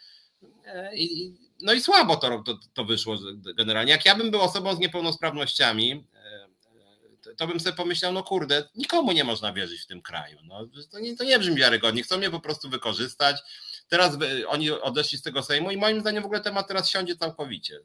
E, 0.66 0.97
I, 0.97 1.35
no 1.62 1.72
i 1.72 1.80
słabo 1.80 2.16
to, 2.16 2.43
to, 2.43 2.59
to 2.74 2.85
wyszło 2.85 3.16
generalnie. 3.56 3.93
Jak 3.93 4.06
ja 4.06 4.14
bym 4.14 4.30
był 4.30 4.40
osobą 4.40 4.74
z 4.74 4.78
niepełnosprawnościami, 4.78 6.05
e, 6.14 7.35
to 7.36 7.47
bym 7.47 7.60
sobie 7.60 7.76
pomyślał, 7.76 8.12
no 8.12 8.22
kurde, 8.22 8.68
nikomu 8.74 9.12
nie 9.12 9.24
można 9.24 9.52
wierzyć 9.52 9.80
w 9.80 9.86
tym 9.86 10.02
kraju. 10.02 10.39
No, 10.44 10.68
to, 10.90 10.98
nie, 10.98 11.16
to 11.16 11.24
nie 11.24 11.39
brzmi 11.39 11.56
wiarygodnie, 11.56 12.02
chcą 12.02 12.18
mnie 12.18 12.30
po 12.30 12.40
prostu 12.40 12.70
wykorzystać. 12.70 13.36
Teraz 13.89 14.19
oni 14.47 14.70
odeszli 14.70 15.19
z 15.19 15.23
tego 15.23 15.43
Sejmu 15.43 15.70
i 15.70 15.77
moim 15.77 16.01
zdaniem 16.01 16.23
w 16.23 16.27
ogóle 16.27 16.40
temat 16.40 16.69
teraz 16.69 16.90
siądzie 16.90 17.16
całkowicie. 17.16 17.81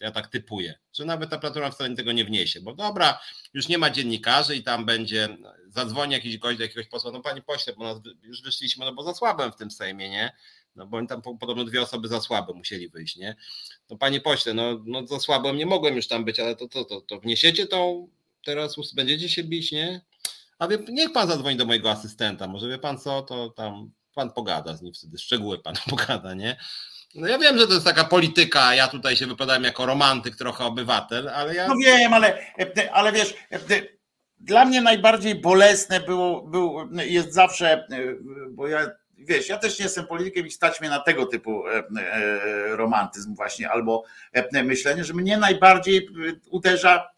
Ja 0.00 0.10
tak 0.10 0.26
typuję, 0.26 0.78
że 0.92 1.04
nawet 1.04 1.30
ta 1.30 1.38
platforma 1.38 1.70
wcale 1.70 1.96
tego 1.96 2.12
nie 2.12 2.24
wniesie, 2.24 2.60
bo 2.60 2.74
dobra, 2.74 3.20
już 3.54 3.68
nie 3.68 3.78
ma 3.78 3.90
dziennikarzy 3.90 4.56
i 4.56 4.62
tam 4.62 4.84
będzie, 4.84 5.28
zadzwoni 5.68 6.12
jakiś 6.12 6.38
gość 6.38 6.58
do 6.58 6.64
jakiegoś 6.64 6.86
posła, 6.86 7.12
no 7.12 7.20
panie 7.20 7.42
pośle, 7.42 7.72
bo 7.72 7.84
nas 7.84 7.98
już 8.22 8.42
wyszliśmy, 8.42 8.84
no 8.84 8.92
bo 8.92 9.02
za 9.02 9.14
słabym 9.14 9.52
w 9.52 9.56
tym 9.56 9.70
Sejmie, 9.70 10.10
nie? 10.10 10.32
No 10.76 10.86
bo 10.86 10.96
oni 10.96 11.08
tam 11.08 11.22
podobno 11.22 11.64
dwie 11.64 11.82
osoby 11.82 12.08
za 12.08 12.20
słabe 12.20 12.52
musieli 12.52 12.88
wyjść, 12.88 13.16
nie? 13.16 13.36
No 13.90 13.96
panie 13.96 14.20
pośle, 14.20 14.54
no, 14.54 14.82
no 14.84 15.06
za 15.06 15.20
słabym 15.20 15.56
nie 15.56 15.66
mogłem 15.66 15.96
już 15.96 16.08
tam 16.08 16.24
być, 16.24 16.40
ale 16.40 16.56
to, 16.56 16.68
to, 16.68 16.84
to, 16.84 17.00
to 17.00 17.20
wniesiecie 17.20 17.66
tą, 17.66 18.08
teraz 18.44 18.76
będziecie 18.94 19.28
się 19.28 19.44
bić, 19.44 19.72
nie? 19.72 20.00
A 20.58 20.68
wie, 20.68 20.78
niech 20.88 21.12
pan 21.12 21.28
zadzwoni 21.28 21.56
do 21.56 21.64
mojego 21.64 21.90
asystenta, 21.90 22.48
może 22.48 22.68
wie 22.68 22.78
pan 22.78 22.98
co, 22.98 23.22
to 23.22 23.50
tam 23.50 23.90
pan 24.16 24.30
pogada 24.30 24.76
z 24.76 24.82
nim 24.82 24.94
wtedy, 24.94 25.18
szczegóły 25.18 25.58
pan 25.58 25.74
pogada, 25.90 26.34
nie? 26.34 26.56
No 27.14 27.26
ja 27.26 27.38
wiem, 27.38 27.58
że 27.58 27.66
to 27.66 27.72
jest 27.72 27.86
taka 27.86 28.04
polityka, 28.04 28.74
ja 28.74 28.88
tutaj 28.88 29.16
się 29.16 29.26
wypowiadam 29.26 29.64
jako 29.64 29.86
romantyk, 29.86 30.36
trochę 30.36 30.64
obywatel, 30.64 31.28
ale 31.28 31.54
ja... 31.54 31.68
No 31.68 31.74
wiem, 31.76 32.12
ale, 32.12 32.38
ale 32.92 33.12
wiesz, 33.12 33.34
dla 34.40 34.64
mnie 34.64 34.82
najbardziej 34.82 35.34
bolesne 35.34 36.00
było, 36.00 36.42
był, 36.42 36.88
jest 36.92 37.34
zawsze, 37.34 37.86
bo 38.50 38.68
ja, 38.68 38.86
wiesz, 39.18 39.48
ja 39.48 39.58
też 39.58 39.78
nie 39.78 39.84
jestem 39.84 40.06
politykiem 40.06 40.46
i 40.46 40.50
stać 40.50 40.80
mnie 40.80 40.90
na 40.90 41.00
tego 41.00 41.26
typu 41.26 41.68
e, 41.68 41.82
e, 42.00 42.76
romantyzm 42.76 43.34
właśnie, 43.34 43.70
albo 43.70 44.04
e, 44.32 44.62
myślenie, 44.62 45.04
że 45.04 45.14
mnie 45.14 45.38
najbardziej 45.38 46.08
uderza 46.50 47.15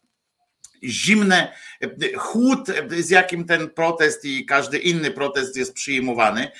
zimne, 0.83 1.53
chłód, 2.17 2.59
z 2.99 3.09
jakim 3.09 3.45
ten 3.45 3.69
protest 3.69 4.25
i 4.25 4.45
każdy 4.45 4.77
inny 4.77 5.11
protest 5.11 5.57
jest 5.57 5.73
przyjmowany. 5.73 6.51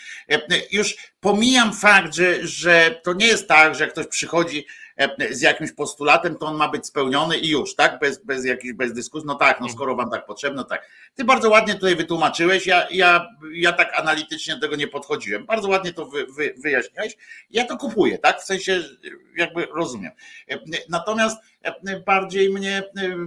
Już 0.71 0.97
pomijam 1.19 1.73
fakt, 1.73 2.13
że, 2.13 2.47
że 2.47 3.01
to 3.03 3.13
nie 3.13 3.27
jest 3.27 3.47
tak, 3.47 3.75
że 3.75 3.83
jak 3.83 3.93
ktoś 3.93 4.07
przychodzi 4.07 4.65
z 5.31 5.41
jakimś 5.41 5.71
postulatem, 5.71 6.35
to 6.35 6.45
on 6.45 6.55
ma 6.55 6.69
być 6.69 6.85
spełniony 6.85 7.37
i 7.37 7.49
już, 7.49 7.75
tak? 7.75 7.99
Bez, 7.99 8.23
bez 8.23 8.45
jakiejś 8.45 8.73
bez 8.73 8.93
dyskusji. 8.93 9.27
No 9.27 9.35
tak, 9.35 9.61
no 9.61 9.69
skoro 9.69 9.95
wam 9.95 10.09
tak 10.09 10.25
potrzebno, 10.25 10.63
tak. 10.63 10.89
Ty 11.15 11.23
bardzo 11.23 11.49
ładnie 11.49 11.73
tutaj 11.73 11.95
wytłumaczyłeś, 11.95 12.67
ja, 12.67 12.87
ja, 12.91 13.27
ja 13.53 13.73
tak 13.73 13.99
analitycznie 13.99 14.55
do 14.55 14.61
tego 14.61 14.75
nie 14.75 14.87
podchodziłem, 14.87 15.45
bardzo 15.45 15.69
ładnie 15.69 15.93
to 15.93 16.05
wy, 16.05 16.25
wy, 16.25 16.53
wyjaśniłeś, 16.57 17.17
ja 17.49 17.65
to 17.65 17.77
kupuję, 17.77 18.17
tak, 18.17 18.41
w 18.41 18.45
sensie 18.45 18.83
jakby 19.35 19.65
rozumiem. 19.65 20.11
Natomiast 20.89 21.37
bardziej 22.05 22.49
mnie, 22.49 22.83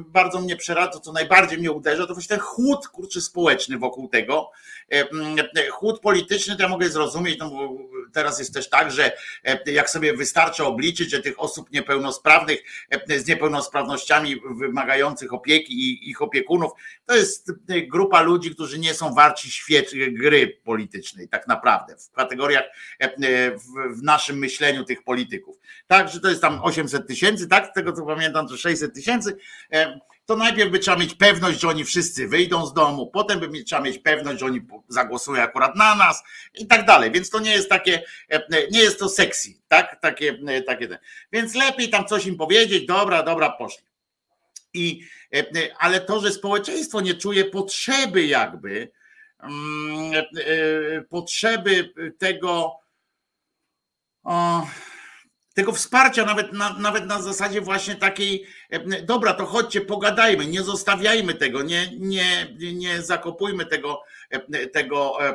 bardzo 0.07 0.41
mnie 0.41 0.57
przeradza, 0.57 1.01
co 1.01 1.13
najbardziej 1.13 1.59
mnie 1.59 1.73
uderza, 1.73 2.07
to 2.07 2.15
właśnie 2.15 2.37
ten 2.37 2.45
chłód 2.45 2.89
kurczy 2.89 3.21
społeczny 3.21 3.79
wokół 3.79 4.09
tego, 4.09 4.51
chłód 5.71 6.01
polityczny 6.01 6.57
to 6.57 6.63
ja 6.63 6.69
mogę 6.69 6.89
zrozumieć, 6.89 7.39
no 7.39 7.51
bo 7.51 7.79
teraz 8.13 8.39
jest 8.39 8.55
też 8.55 8.69
tak, 8.69 8.91
że 8.91 9.13
jak 9.67 9.91
sobie 9.91 10.17
wystarczy 10.17 10.65
obliczyć, 10.65 11.11
że 11.11 11.21
tych 11.21 11.41
osób 11.41 11.73
niepełnosprawnych, 11.73 12.63
z 13.09 13.27
niepełnosprawnościami 13.27 14.37
wymagających 14.57 15.33
opieki 15.33 15.73
i 15.73 16.11
ich 16.11 16.23
opiekunów, 16.23 16.73
to 17.07 17.17
jest 17.17 17.53
grupa 17.81 18.23
ludzi, 18.23 18.55
którzy 18.55 18.79
nie 18.79 18.95
są 18.95 19.15
warci 19.15 19.51
świetnej 19.51 20.15
gry 20.15 20.61
politycznej 20.65 21.29
tak 21.29 21.49
naprawdę, 21.49 21.97
w 21.97 22.11
kategoriach 22.11 22.65
w 23.91 24.03
naszym 24.03 24.39
myśleniu 24.39 24.85
tych 24.85 25.05
polityków. 25.05 25.57
Tak, 25.87 26.09
że 26.09 26.21
to 26.21 26.29
jest 26.29 26.43
tam 26.43 26.61
800 26.63 27.07
tysięcy, 27.07 27.49
tak, 27.49 27.71
z 27.71 27.73
tego 27.73 27.93
co 27.93 28.07
pamiętam, 28.07 28.49
to 28.49 28.57
600 28.57 28.95
tysięcy, 28.95 29.37
to 30.27 30.37
najpierw 30.37 30.71
by 30.71 30.79
trzeba 30.79 30.97
mieć 30.97 31.15
pewność, 31.15 31.61
że 31.61 31.69
oni 31.69 31.85
wszyscy 31.85 32.29
wyjdą 32.29 32.67
z 32.67 32.75
domu, 32.75 33.11
potem 33.11 33.41
by 33.41 33.65
trzeba 33.65 33.83
mieć 33.83 33.99
pewność, 33.99 34.41
że 34.41 34.47
oni 34.47 34.61
zagłosują 34.89 35.43
akurat 35.43 35.77
na 35.77 35.95
nas 35.95 36.23
i 36.55 36.67
tak 36.67 36.87
dalej. 36.87 37.11
Więc 37.11 37.31
to 37.31 37.41
nie 37.41 37.53
jest 37.53 37.69
takie, 37.69 38.03
nie 38.71 38.81
jest 38.81 38.99
to 38.99 39.09
sexy, 39.09 39.49
tak? 39.69 40.01
Takie, 40.01 40.39
takie. 40.67 40.99
Więc 41.33 41.55
lepiej 41.55 41.91
tam 41.91 42.07
coś 42.07 42.27
im 42.27 42.37
powiedzieć, 42.37 42.87
dobra, 42.87 43.23
dobra, 43.23 43.51
poszli. 43.51 43.85
I, 44.75 45.07
ale 45.79 46.01
to, 46.01 46.21
że 46.21 46.33
społeczeństwo 46.33 47.01
nie 47.01 47.15
czuje 47.15 47.45
potrzeby 47.45 48.27
jakby, 48.27 48.91
mm, 49.43 50.13
potrzeby 51.09 51.93
tego, 52.19 52.83
tego 55.55 55.73
wsparcia, 55.73 56.25
nawet 56.25 56.53
na, 56.53 56.79
nawet 56.79 57.07
na 57.07 57.23
zasadzie 57.23 57.61
właśnie 57.61 57.97
takiej, 57.97 58.47
e, 58.71 59.03
dobra, 59.03 59.35
to 59.35 59.47
chodźcie, 59.47 59.81
pogadajmy, 59.81 60.47
nie 60.47 60.63
zostawiajmy 60.63 61.35
tego, 61.35 61.63
nie, 61.63 61.91
nie, 61.99 62.57
nie 62.75 63.03
zakopujmy 63.03 63.67
tego, 63.67 64.03
e, 64.03 64.22
tego 64.73 65.27
e, 65.27 65.35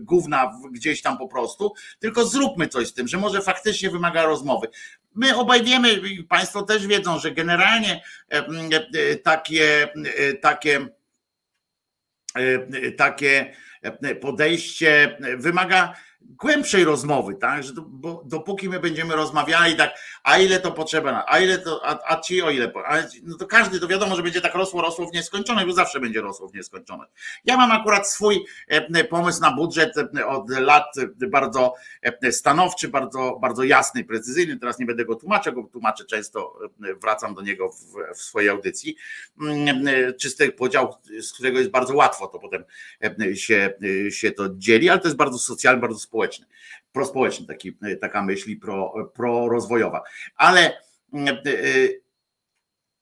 gówna 0.00 0.52
gdzieś 0.72 1.02
tam 1.02 1.18
po 1.18 1.28
prostu, 1.28 1.72
tylko 1.98 2.24
zróbmy 2.24 2.68
coś 2.68 2.88
z 2.88 2.94
tym, 2.94 3.08
że 3.08 3.18
może 3.18 3.42
faktycznie 3.42 3.90
wymaga 3.90 4.22
rozmowy. 4.22 4.68
My 5.14 5.36
obaj 5.36 5.64
wiemy, 5.64 6.00
Państwo 6.28 6.62
też 6.62 6.86
wiedzą, 6.86 7.18
że 7.18 7.32
generalnie 7.32 8.02
takie, 9.22 9.88
takie, 10.40 10.88
takie 12.96 13.54
podejście 14.20 15.18
wymaga 15.36 15.94
głębszej 16.28 16.84
rozmowy, 16.84 17.34
tak? 17.34 17.64
Że 17.64 17.72
bo 17.76 18.22
dopóki 18.24 18.68
my 18.68 18.80
będziemy 18.80 19.16
rozmawiali 19.16 19.76
tak, 19.76 19.90
a 20.22 20.38
ile 20.38 20.60
to 20.60 20.72
potrzeba, 20.72 21.24
a 21.28 21.38
ile 21.38 21.58
to, 21.58 21.86
a, 21.86 21.98
a 22.12 22.20
ci 22.20 22.42
o 22.42 22.50
ile, 22.50 22.72
a, 22.86 22.96
no 23.22 23.36
to 23.36 23.46
każdy, 23.46 23.80
to 23.80 23.88
wiadomo, 23.88 24.16
że 24.16 24.22
będzie 24.22 24.40
tak 24.40 24.54
rosło, 24.54 24.82
rosło 24.82 25.06
w 25.06 25.12
nieskończoność, 25.12 25.66
bo 25.66 25.72
zawsze 25.72 26.00
będzie 26.00 26.20
rosło 26.20 26.48
w 26.48 26.54
nieskończoność. 26.54 27.12
Ja 27.44 27.56
mam 27.56 27.72
akurat 27.72 28.08
swój 28.10 28.44
e, 28.68 29.04
pomysł 29.04 29.40
na 29.40 29.52
budżet 29.52 29.92
e, 29.96 30.26
od 30.26 30.50
lat 30.50 30.98
e, 31.22 31.26
bardzo 31.26 31.74
stanowczy, 32.30 32.88
bardzo, 32.88 33.38
bardzo 33.40 33.64
jasny, 33.64 34.04
precyzyjny, 34.04 34.56
teraz 34.56 34.78
nie 34.78 34.86
będę 34.86 35.04
go 35.04 35.14
tłumaczył, 35.14 35.52
go 35.52 35.62
tłumaczę 35.62 36.04
często, 36.04 36.58
wracam 37.02 37.34
do 37.34 37.42
niego 37.42 37.70
w, 37.70 38.14
w 38.18 38.22
swojej 38.22 38.48
audycji. 38.48 38.96
Mm, 39.40 39.86
czysty 40.20 40.52
podział, 40.52 40.94
z 41.20 41.32
którego 41.32 41.58
jest 41.58 41.70
bardzo 41.70 41.94
łatwo, 41.94 42.26
to 42.26 42.38
potem 42.38 42.64
się, 43.34 43.74
się 44.10 44.32
to 44.32 44.48
dzieli, 44.56 44.88
ale 44.88 45.00
to 45.00 45.08
jest 45.08 45.16
bardzo 45.16 45.38
socjalny, 45.38 45.80
bardzo 45.80 45.98
prospołeczny, 46.92 47.46
taki, 47.46 47.76
taka 48.00 48.22
myśl 48.22 48.60
pro, 48.60 49.10
prorozwojowa. 49.14 50.02
Ale, 50.36 50.80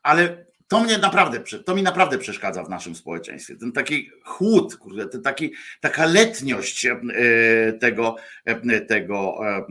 ale 0.02 0.46
to 0.72 0.80
mnie 0.80 0.98
naprawdę, 0.98 1.40
to 1.64 1.74
mi 1.74 1.82
naprawdę 1.82 2.18
przeszkadza 2.18 2.64
w 2.64 2.68
naszym 2.68 2.94
społeczeństwie. 2.94 3.56
Ten 3.56 3.72
taki 3.72 4.10
chłód, 4.24 4.76
kurde, 4.76 5.06
ten 5.06 5.22
taki, 5.22 5.52
taka 5.80 6.06
letniość 6.06 6.86
e, 6.86 6.96
tego, 7.80 8.16
e, 8.44 8.80
tego 8.80 9.38
e, 9.46 9.66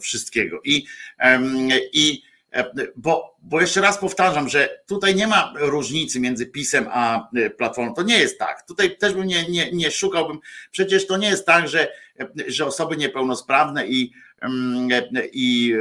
wszystkiego. 0.00 0.60
I, 0.64 0.84
i 1.92 2.22
bo, 2.96 3.36
bo 3.42 3.60
jeszcze 3.60 3.80
raz 3.80 3.98
powtarzam, 3.98 4.48
że 4.48 4.80
tutaj 4.86 5.14
nie 5.14 5.26
ma 5.26 5.52
różnicy 5.56 6.20
między 6.20 6.46
PiSem 6.46 6.86
a 6.90 7.28
Platformą. 7.58 7.94
To 7.94 8.02
nie 8.02 8.18
jest 8.18 8.38
tak. 8.38 8.66
Tutaj 8.66 8.96
też 8.96 9.14
bym 9.14 9.26
nie, 9.26 9.48
nie, 9.48 9.72
nie 9.72 9.90
szukałbym. 9.90 10.38
Przecież 10.70 11.06
to 11.06 11.16
nie 11.16 11.28
jest 11.28 11.46
tak, 11.46 11.68
że, 11.68 11.88
że 12.46 12.66
osoby 12.66 12.96
niepełnosprawne 12.96 13.86
i, 13.86 14.12
i 15.32 15.74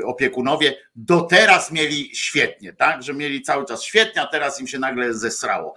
e, 0.00 0.06
opiekunowie 0.06 0.74
do 0.96 1.20
teraz 1.20 1.72
mieli 1.72 2.10
świetnie, 2.16 2.72
tak? 2.72 3.02
Że 3.02 3.14
mieli 3.14 3.42
cały 3.42 3.64
czas 3.64 3.82
świetnie, 3.82 4.22
a 4.22 4.26
teraz 4.26 4.60
im 4.60 4.66
się 4.66 4.78
nagle 4.78 5.14
zesrało, 5.14 5.74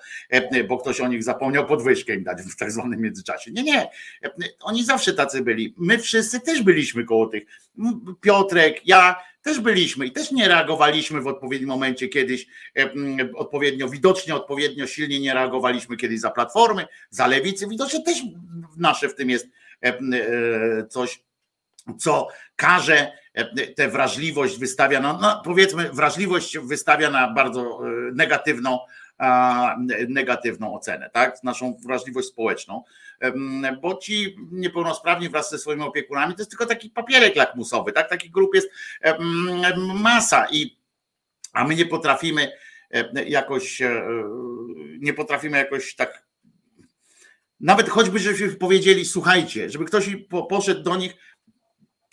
bo 0.68 0.78
ktoś 0.78 1.02
o 1.02 1.08
nich 1.08 1.24
zapomniał 1.24 1.66
podwyżkę 1.66 2.14
im 2.16 2.24
dać 2.24 2.42
w 2.42 2.56
tak 2.56 2.72
zwanym 2.72 3.02
międzyczasie. 3.02 3.52
Nie, 3.52 3.64
nie. 3.64 3.90
Oni 4.62 4.84
zawsze 4.84 5.14
tacy 5.14 5.42
byli. 5.42 5.76
My 5.78 6.00
wszyscy 6.00 6.40
też 6.40 6.62
byliśmy 6.62 7.04
koło 7.04 7.28
tych. 7.28 7.44
Piotrek, 8.22 8.88
ja 8.88 9.16
też 9.42 9.60
byliśmy 9.60 10.06
i 10.06 10.12
też 10.12 10.32
nie 10.32 10.48
reagowaliśmy 10.48 11.22
w 11.22 11.28
odpowiednim 11.28 11.70
momencie 11.70 12.08
kiedyś, 12.08 12.48
odpowiednio 13.36 13.90
widocznie, 13.90 14.36
odpowiednio 14.36 14.88
silnie 14.88 15.20
nie 15.20 15.34
reagowaliśmy 15.34 15.98
kiedyś 15.98 16.20
za 16.20 16.32
platformy, 16.32 16.88
za 17.10 17.28
lewicy. 17.28 17.68
Widocznie 17.68 18.04
też 18.04 18.18
nasze 18.78 19.10
w 19.10 19.16
tym 19.16 19.30
jest 19.30 19.48
e, 19.82 19.98
coś, 20.90 21.24
co 22.00 22.28
każe 22.56 23.12
tę 23.76 23.88
wrażliwość 23.88 24.60
wystawia 24.60 25.00
na, 25.00 25.14
no 25.22 25.42
powiedzmy, 25.46 25.90
wrażliwość 25.94 26.58
wystawia 26.58 27.10
na 27.10 27.34
bardzo 27.34 27.62
e, 27.62 27.92
negatywną, 28.14 28.80
negatywną 30.08 30.74
ocenę, 30.74 31.10
tak? 31.10 31.44
Naszą 31.44 31.78
wrażliwość 31.86 32.28
społeczną, 32.28 32.84
bo 33.82 33.98
ci 33.98 34.36
niepełnosprawni 34.52 35.30
wraz 35.30 35.50
ze 35.52 35.58
swoimi 35.58 35.84
opiekunami 35.84 36.34
to 36.34 36.42
jest 36.42 36.52
tylko 36.52 36.66
taki 36.66 36.90
papierek 36.90 37.36
lakmusowy, 37.36 37.92
tak? 37.92 38.10
Takich 38.10 38.32
grup 38.32 38.56
jest 38.56 38.70
masa 39.78 40.48
i 40.52 40.78
a 41.54 41.64
my 41.64 41.76
nie 41.76 41.86
potrafimy 41.86 42.52
jakoś 43.28 43.82
e, 43.82 44.04
nie 45.00 45.14
potrafimy 45.14 45.58
jakoś 45.58 45.96
tak 45.96 46.26
nawet 47.60 47.90
choćby, 47.90 48.20
żebyśmy 48.20 48.50
powiedzieli, 48.50 49.06
słuchajcie, 49.06 49.70
żeby 49.70 49.86
ktoś 49.86 50.10
poszedł 50.50 50.84
do 50.84 50.96
nich 50.96 51.16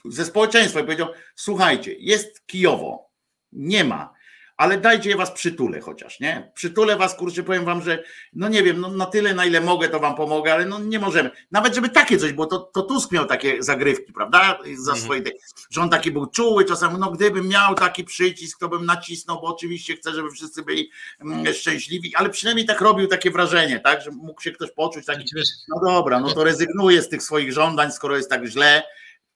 ze 0.05 0.25
społeczeństwa 0.25 0.81
i 0.81 0.85
powiedział: 0.85 1.09
Słuchajcie, 1.35 1.95
jest 1.99 2.47
Kijowo, 2.47 3.11
nie 3.53 3.85
ma, 3.85 4.15
ale 4.59 4.79
dajcie 4.79 5.17
was 5.17 5.31
przytulę 5.31 5.81
chociaż, 5.81 6.21
nie? 6.21 6.53
Przytulę 6.55 6.97
was, 6.97 7.15
kurczę, 7.15 7.43
powiem 7.43 7.65
wam, 7.65 7.83
że 7.83 8.03
no 8.33 8.49
nie 8.49 8.63
wiem, 8.63 8.81
no 8.81 8.89
na 8.89 9.07
tyle, 9.07 9.35
na 9.35 9.45
ile 9.45 9.61
mogę, 9.61 9.89
to 9.89 10.01
wam 10.01 10.15
pomogę, 10.15 10.53
ale 10.53 10.65
no 10.67 10.79
nie 10.79 10.99
możemy. 10.99 11.31
Nawet 11.51 11.75
żeby 11.75 11.89
takie 11.89 12.19
coś, 12.19 12.33
bo 12.33 12.47
to, 12.47 12.59
to 12.59 12.83
Tusk 12.83 13.13
miał 13.13 13.27
takie 13.27 13.63
zagrywki, 13.63 14.13
prawda? 14.13 14.59
Za 14.65 14.93
mhm. 14.93 14.99
swoje, 14.99 15.23
że 15.71 15.81
on 15.81 15.91
taki 15.91 16.11
był 16.11 16.27
czuły, 16.27 16.65
czasem, 16.65 16.97
no 16.99 17.11
gdybym 17.11 17.49
miał 17.49 17.75
taki 17.75 18.05
przycisk, 18.05 18.61
to 18.61 18.69
bym 18.69 18.87
nacisnął, 18.87 19.41
bo 19.41 19.47
oczywiście 19.47 19.97
chcę, 19.97 20.13
żeby 20.13 20.31
wszyscy 20.31 20.63
byli 20.63 20.91
mm, 21.21 21.55
szczęśliwi, 21.55 22.15
ale 22.17 22.31
przynajmniej 22.31 22.67
tak 22.67 22.81
robił 22.81 23.07
takie 23.07 23.31
wrażenie, 23.31 23.81
tak? 23.81 24.03
Że 24.03 24.11
mógł 24.11 24.43
się 24.43 24.53
ktoś 24.53 24.71
poczuć 24.71 25.07
taki, 25.07 25.25
no 25.69 25.81
dobra, 25.87 26.21
no 26.21 26.35
to 26.35 26.45
rezygnuje 26.45 27.03
z 27.03 27.09
tych 27.09 27.23
swoich 27.23 27.53
żądań, 27.53 27.93
skoro 27.93 28.17
jest 28.17 28.31
tak 28.31 28.47
źle, 28.47 28.83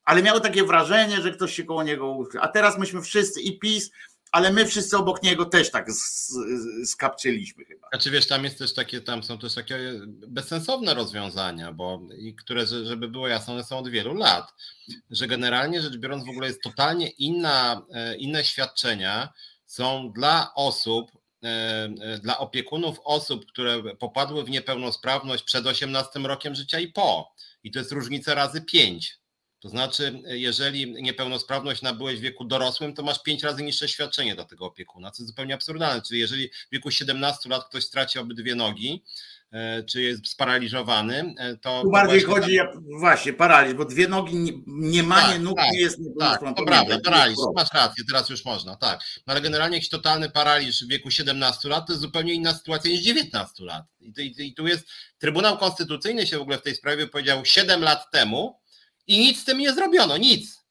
ale 0.05 0.23
miał 0.23 0.40
takie 0.40 0.65
wrażenie, 0.65 1.20
że 1.20 1.31
ktoś 1.31 1.55
się 1.55 1.65
koło 1.65 1.82
niego 1.82 2.19
A 2.40 2.49
teraz 2.49 2.78
myśmy 2.78 3.03
wszyscy 3.03 3.40
i 3.40 3.59
PiS, 3.59 3.90
ale 4.33 4.53
my 4.53 4.67
wszyscy 4.67 4.97
obok 4.97 5.23
niego 5.23 5.45
też 5.45 5.71
tak 5.71 5.87
skapcieliśmy 6.85 7.65
chyba. 7.65 7.89
Znaczy 7.89 8.11
wiesz, 8.11 8.27
tam 8.27 8.45
jest 8.45 8.59
też 8.59 8.75
takie, 8.75 9.01
tam 9.01 9.23
są 9.23 9.39
też 9.39 9.55
takie 9.55 9.79
bezsensowne 10.07 10.95
rozwiązania, 10.95 11.73
bo 11.73 12.01
i 12.19 12.35
które, 12.35 12.67
żeby 12.67 13.09
było 13.09 13.29
jasne, 13.29 13.55
one 13.55 13.65
są 13.65 13.79
od 13.79 13.89
wielu 13.89 14.15
lat, 14.15 14.55
że 15.11 15.27
generalnie 15.27 15.83
rzecz 15.83 15.97
biorąc 15.97 16.27
w 16.27 16.29
ogóle 16.29 16.47
jest 16.47 16.63
totalnie 16.63 17.09
inna, 17.09 17.87
e, 17.95 18.17
inne 18.17 18.45
świadczenia 18.45 19.33
są 19.67 20.13
dla 20.13 20.55
osób, 20.55 21.13
e, 21.45 21.49
e, 22.03 22.19
dla 22.19 22.39
opiekunów 22.39 23.01
osób, 23.05 23.47
które 23.47 23.83
popadły 23.97 24.45
w 24.45 24.51
niepełnosprawność 24.51 25.43
przed 25.45 25.67
18 25.67 26.21
rokiem 26.21 26.55
życia 26.55 26.81
i 26.81 26.89
po. 26.89 27.35
I 27.65 27.71
to 27.71 27.79
jest 27.79 27.93
różnica 27.93 28.35
razy 28.35 28.63
pięć 28.63 29.22
To 29.63 29.69
znaczy, 29.69 30.23
jeżeli 30.27 31.03
niepełnosprawność 31.03 31.83
nabyłeś 31.83 32.19
w 32.19 32.23
wieku 32.23 32.45
dorosłym, 32.45 32.95
to 32.95 33.03
masz 33.03 33.23
pięć 33.23 33.43
razy 33.43 33.63
niższe 33.63 33.89
świadczenie 33.89 34.35
dla 34.35 34.45
tego 34.45 34.67
opiekuna, 34.67 35.11
co 35.11 35.23
jest 35.23 35.29
zupełnie 35.29 35.55
absurdalne. 35.55 36.03
Czyli 36.03 36.21
jeżeli 36.21 36.49
w 36.49 36.73
wieku 36.73 36.91
17 36.91 37.49
lat 37.49 37.69
ktoś 37.69 37.85
straci 37.85 38.19
obydwie 38.19 38.55
nogi, 38.55 39.05
e, 39.53 39.83
czy 39.83 40.03
jest 40.03 40.29
sparaliżowany, 40.29 41.35
e, 41.39 41.57
to. 41.57 41.83
Tu 41.83 41.91
bardziej 41.91 42.21
chodzi, 42.21 42.57
tam... 42.57 42.85
właśnie, 42.99 43.33
paraliż, 43.33 43.75
bo 43.75 43.85
dwie 43.85 44.09
nogi, 44.09 44.37
nie, 44.37 44.53
nie 44.67 45.03
manie 45.03 45.33
tak, 45.33 45.43
nóg 45.43 45.57
tak, 45.57 45.73
nie 45.73 45.81
jest 45.81 45.99
Tak, 46.21 46.41
to 46.57 46.65
prawda, 46.65 46.99
paraliż, 47.05 47.39
masz 47.57 47.73
rację, 47.75 48.05
teraz 48.09 48.31
już 48.31 48.45
można, 48.45 48.77
tak. 48.77 49.01
No 49.27 49.33
ale 49.33 49.41
generalnie 49.41 49.77
jakiś 49.77 49.91
totalny 49.91 50.31
paraliż 50.31 50.85
w 50.85 50.89
wieku 50.89 51.11
17 51.11 51.69
lat 51.69 51.87
to 51.87 51.93
jest 51.93 52.03
zupełnie 52.03 52.35
inna 52.35 52.55
sytuacja 52.55 52.91
niż 52.91 53.01
19 53.01 53.65
lat. 53.65 53.85
I, 54.01 54.21
i, 54.21 54.47
i 54.47 54.55
tu 54.55 54.67
jest, 54.67 54.89
Trybunał 55.19 55.59
Konstytucyjny 55.59 56.27
się 56.27 56.39
w 56.39 56.43
ogóle 56.43 56.59
w 56.59 56.63
tej 56.63 56.75
sprawie 56.75 57.07
powiedział 57.07 57.45
7 57.45 57.83
lat 57.83 58.11
temu, 58.11 58.62
i 59.07 59.19
nic 59.19 59.41
z 59.41 59.45
tym 59.45 59.59
nie 59.59 59.73
zrobiono, 59.73 60.16
nic. 60.16 60.62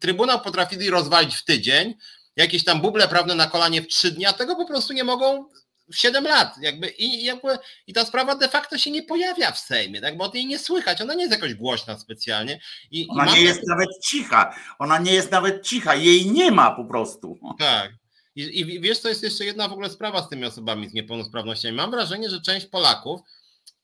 Trybunał 0.00 0.40
potrafili 0.40 0.90
rozwalić 0.90 1.34
w 1.34 1.44
tydzień, 1.44 1.94
jakieś 2.36 2.64
tam 2.64 2.80
buble 2.80 3.08
prawne 3.08 3.34
na 3.34 3.46
kolanie 3.46 3.82
w 3.82 3.86
trzy 3.86 4.10
dni, 4.10 4.26
a 4.26 4.32
tego 4.32 4.56
po 4.56 4.66
prostu 4.66 4.92
nie 4.92 5.04
mogą 5.04 5.48
w 5.92 5.96
7 5.96 6.24
lat. 6.24 6.54
Jakby, 6.60 6.88
i, 6.88 7.24
jakby, 7.24 7.58
I 7.86 7.92
ta 7.92 8.04
sprawa 8.04 8.34
de 8.34 8.48
facto 8.48 8.78
się 8.78 8.90
nie 8.90 9.02
pojawia 9.02 9.52
w 9.52 9.58
Sejmie, 9.58 10.00
tak? 10.00 10.16
bo 10.16 10.24
o 10.24 10.32
niej 10.34 10.46
nie 10.46 10.58
słychać, 10.58 11.00
ona 11.00 11.14
nie 11.14 11.22
jest 11.22 11.34
jakoś 11.34 11.54
głośna 11.54 11.98
specjalnie. 11.98 12.60
I, 12.90 13.06
ona 13.08 13.26
i 13.26 13.34
nie 13.34 13.40
jest 13.40 13.60
nawet 13.68 13.88
cicha, 14.04 14.54
ona 14.78 14.98
nie 14.98 15.12
jest 15.12 15.30
nawet 15.30 15.66
cicha, 15.66 15.94
jej 15.94 16.30
nie 16.30 16.50
ma 16.50 16.70
po 16.70 16.84
prostu. 16.84 17.38
Tak. 17.58 17.92
I, 18.36 18.60
I 18.60 18.80
wiesz, 18.80 19.00
to 19.00 19.08
jest 19.08 19.22
jeszcze 19.22 19.44
jedna 19.44 19.68
w 19.68 19.72
ogóle 19.72 19.90
sprawa 19.90 20.22
z 20.22 20.28
tymi 20.28 20.44
osobami 20.44 20.88
z 20.88 20.94
niepełnosprawnościami. 20.94 21.76
Mam 21.76 21.90
wrażenie, 21.90 22.30
że 22.30 22.40
część 22.40 22.66
Polaków 22.66 23.20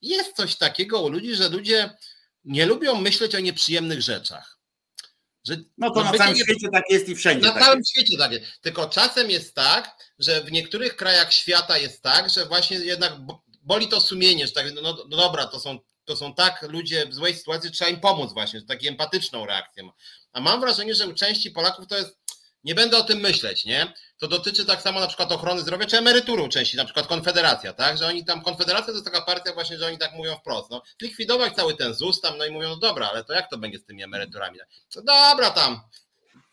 jest 0.02 0.36
coś 0.36 0.56
takiego 0.56 1.02
u 1.02 1.08
ludzi, 1.08 1.34
że 1.34 1.48
ludzie 1.48 1.90
nie 2.44 2.66
lubią 2.66 3.00
myśleć 3.00 3.34
o 3.34 3.40
nieprzyjemnych 3.40 4.02
rzeczach. 4.02 4.58
Że 5.44 5.56
no 5.78 5.90
to 5.90 6.04
na 6.04 6.12
całym 6.12 6.34
nie... 6.34 6.40
świecie 6.40 6.68
tak 6.72 6.84
jest 6.90 7.08
i 7.08 7.14
wszędzie. 7.16 7.46
Na 7.46 7.52
tak 7.52 7.62
całym 7.62 7.78
jest. 7.78 7.90
świecie 7.90 8.18
tak 8.18 8.32
jest. 8.32 8.46
Tylko 8.60 8.88
czasem 8.88 9.30
jest 9.30 9.54
tak, 9.54 9.96
że 10.18 10.40
w 10.44 10.52
niektórych 10.52 10.96
krajach 10.96 11.32
świata 11.32 11.78
jest 11.78 12.02
tak, 12.02 12.30
że 12.30 12.46
właśnie 12.46 12.76
jednak 12.78 13.12
boli 13.62 13.88
to 13.88 14.00
sumienie, 14.00 14.46
że 14.46 14.52
tak, 14.52 14.66
no, 14.74 14.82
no 14.82 15.16
dobra, 15.16 15.46
to 15.46 15.60
są, 15.60 15.78
to 16.04 16.16
są 16.16 16.34
tak 16.34 16.62
ludzie 16.62 17.06
w 17.06 17.14
złej 17.14 17.34
sytuacji, 17.34 17.70
trzeba 17.70 17.90
im 17.90 18.00
pomóc 18.00 18.32
właśnie, 18.32 18.62
taką 18.62 18.88
empatyczną 18.88 19.46
reakcją. 19.46 19.90
A 20.32 20.40
mam 20.40 20.60
wrażenie, 20.60 20.94
że 20.94 21.08
u 21.08 21.14
części 21.14 21.50
Polaków 21.50 21.86
to 21.86 21.98
jest 21.98 22.20
nie 22.64 22.74
będę 22.74 22.98
o 22.98 23.04
tym 23.04 23.20
myśleć, 23.20 23.64
nie? 23.64 23.92
To 24.20 24.28
dotyczy 24.28 24.64
tak 24.64 24.82
samo 24.82 25.00
na 25.00 25.06
przykład 25.06 25.32
ochrony 25.32 25.60
zdrowia 25.60 25.86
czy 25.86 25.98
emerytury 25.98 26.48
części, 26.48 26.76
na 26.76 26.84
przykład 26.84 27.06
Konfederacja, 27.06 27.72
tak? 27.72 27.98
Że 27.98 28.06
oni 28.06 28.24
tam, 28.24 28.42
Konfederacja 28.42 28.86
to 28.86 28.92
jest 28.92 29.04
taka 29.04 29.20
partia 29.20 29.52
właśnie, 29.52 29.78
że 29.78 29.86
oni 29.86 29.98
tak 29.98 30.12
mówią 30.12 30.36
wprost, 30.36 30.70
no 30.70 30.82
likwidować 31.02 31.54
cały 31.54 31.76
ten 31.76 31.94
ZUS 31.94 32.20
tam, 32.20 32.38
no 32.38 32.44
i 32.44 32.50
mówią, 32.50 32.68
no 32.68 32.76
dobra, 32.76 33.08
ale 33.08 33.24
to 33.24 33.32
jak 33.32 33.50
to 33.50 33.58
będzie 33.58 33.78
z 33.78 33.84
tymi 33.84 34.02
emeryturami? 34.02 34.58
No 34.96 35.02
dobra 35.02 35.50
tam, 35.50 35.80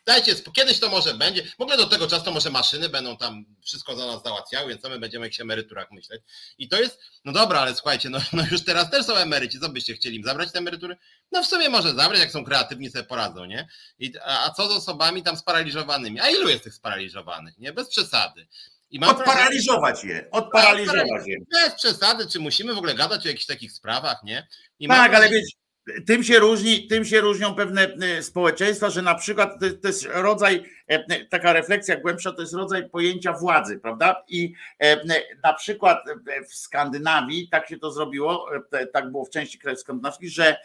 dajcie, 0.07 0.35
kiedyś 0.53 0.79
to 0.79 0.89
może 0.89 1.13
będzie, 1.13 1.43
w 1.57 1.61
ogóle 1.61 1.77
do 1.77 1.85
tego 1.85 2.07
czasu 2.07 2.25
to 2.25 2.31
może 2.31 2.49
maszyny 2.49 2.89
będą 2.89 3.17
tam 3.17 3.45
wszystko 3.65 3.95
za 3.95 4.07
nas 4.07 4.23
załatwiały, 4.23 4.69
więc 4.69 4.81
co 4.81 4.89
my 4.89 4.99
będziemy 4.99 5.23
o 5.23 5.25
jakichś 5.25 5.41
emeryturach 5.41 5.91
myśleć. 5.91 6.21
I 6.57 6.67
to 6.67 6.81
jest, 6.81 6.99
no 7.25 7.31
dobra, 7.31 7.59
ale 7.59 7.75
słuchajcie, 7.75 8.09
no, 8.09 8.19
no 8.33 8.43
już 8.51 8.63
teraz 8.63 8.89
też 8.89 9.05
są 9.05 9.15
emeryci, 9.15 9.59
co 9.59 9.69
byście 9.69 9.93
chcieli 9.93 10.17
im 10.17 10.23
zabrać 10.23 10.51
te 10.51 10.59
emerytury? 10.59 10.97
No 11.31 11.43
w 11.43 11.47
sumie 11.47 11.69
może 11.69 11.93
zabrać, 11.93 12.19
jak 12.19 12.31
są 12.31 12.45
kreatywni, 12.45 12.89
sobie 12.89 13.03
poradzą, 13.03 13.45
nie? 13.45 13.67
I, 13.99 14.13
a, 14.25 14.45
a 14.45 14.49
co 14.49 14.67
z 14.67 14.71
osobami 14.71 15.23
tam 15.23 15.37
sparaliżowanymi? 15.37 16.19
A 16.19 16.29
ilu 16.29 16.49
jest 16.49 16.63
tych 16.63 16.73
sparaliżowanych, 16.73 17.57
nie? 17.57 17.73
Bez 17.73 17.89
przesady. 17.89 18.47
I 18.89 18.99
odparaliżować 18.99 20.03
je, 20.03 20.27
odparaliżować 20.31 21.27
je. 21.27 21.37
Bez 21.51 21.75
przesady, 21.75 22.27
czy 22.29 22.39
musimy 22.39 22.73
w 22.73 22.77
ogóle 22.77 22.95
gadać 22.95 23.25
o 23.25 23.27
jakichś 23.27 23.45
takich 23.45 23.71
sprawach, 23.71 24.23
nie? 24.23 24.47
I 24.79 24.87
tak, 24.87 25.13
ale 25.13 25.29
wiecie, 25.29 25.57
tym 26.05 26.23
się, 26.23 26.39
różni, 26.39 26.87
tym 26.87 27.05
się 27.05 27.21
różnią 27.21 27.55
pewne 27.55 27.95
e, 28.01 28.23
społeczeństwa, 28.23 28.89
że 28.89 29.01
na 29.01 29.15
przykład 29.15 29.59
to, 29.59 29.65
to, 29.81 29.87
jest 29.87 30.07
rodzaj, 30.13 30.63
e, 30.87 31.25
taka 31.25 31.53
refleksja 31.53 31.99
głębsza, 31.99 32.31
to 32.31 32.41
jest 32.41 32.53
rodzaj 32.53 32.89
pojęcia 32.89 33.33
władzy, 33.33 33.79
prawda? 33.79 34.23
I 34.27 34.53
e, 34.79 35.05
na 35.43 35.53
przykład 35.53 36.03
w 36.49 36.55
Skandynawii 36.55 37.49
tak 37.49 37.67
się 37.67 37.79
to 37.79 37.91
zrobiło, 37.91 38.49
tak 38.93 39.11
było 39.11 39.25
w 39.25 39.29
części 39.29 39.59
krajów 39.59 39.79
skandynawskich, 39.79 40.29
że 40.29 40.57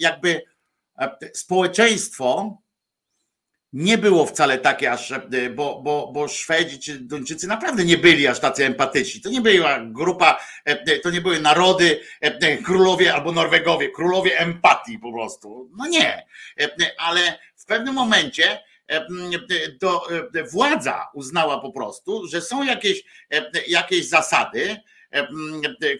jakby 0.00 0.42
społeczeństwo 1.34 2.58
nie 3.74 3.98
było 3.98 4.26
wcale 4.26 4.58
takie 4.58 4.92
aż, 4.92 5.10
e, 5.12 5.50
bo, 5.50 5.82
bo, 5.82 6.10
bo 6.12 6.28
Szwedzi 6.28 6.78
czy 6.78 6.98
Duńczycy 6.98 7.46
naprawdę 7.46 7.84
nie 7.84 7.98
byli 7.98 8.26
aż 8.26 8.40
tacy 8.40 8.66
empatyczni. 8.66 9.20
To 9.20 9.28
nie 9.28 9.40
była 9.40 9.80
grupa, 9.80 10.40
e, 10.66 10.70
e, 10.70 10.98
to 10.98 11.10
nie 11.10 11.20
były 11.20 11.40
narody, 11.40 12.00
królowie 12.64 13.14
albo 13.14 13.32
Norwegowie, 13.32 13.88
królowie 13.90 14.38
empatii 14.38 14.98
po 14.98 15.12
prostu. 15.12 15.70
No 15.76 15.86
nie, 15.86 16.26
ale 16.98 17.38
w 17.56 17.64
pewnym 17.64 17.94
momencie 17.94 18.62
do, 19.80 20.06
władza 20.52 21.08
uznała 21.14 21.60
po 21.60 21.72
prostu, 21.72 22.26
że 22.26 22.40
są 22.40 22.64
jakieś, 22.64 23.04
jakieś 23.68 24.08
zasady, 24.08 24.76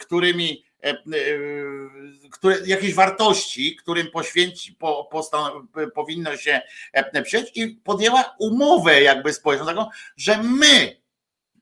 którymi 0.00 0.64
które, 2.32 2.56
jakieś 2.66 2.94
wartości, 2.94 3.76
którym 3.76 4.10
poświęci, 4.10 4.72
po, 4.72 5.10
powinno 5.94 6.36
się 6.36 6.60
e, 6.92 7.22
przyjąć 7.22 7.50
i 7.54 7.68
podjęła 7.68 8.34
umowę 8.38 9.02
jakby 9.02 9.32
społeczną 9.32 9.66
taką, 9.66 9.86
że 10.16 10.42
my, 10.42 10.96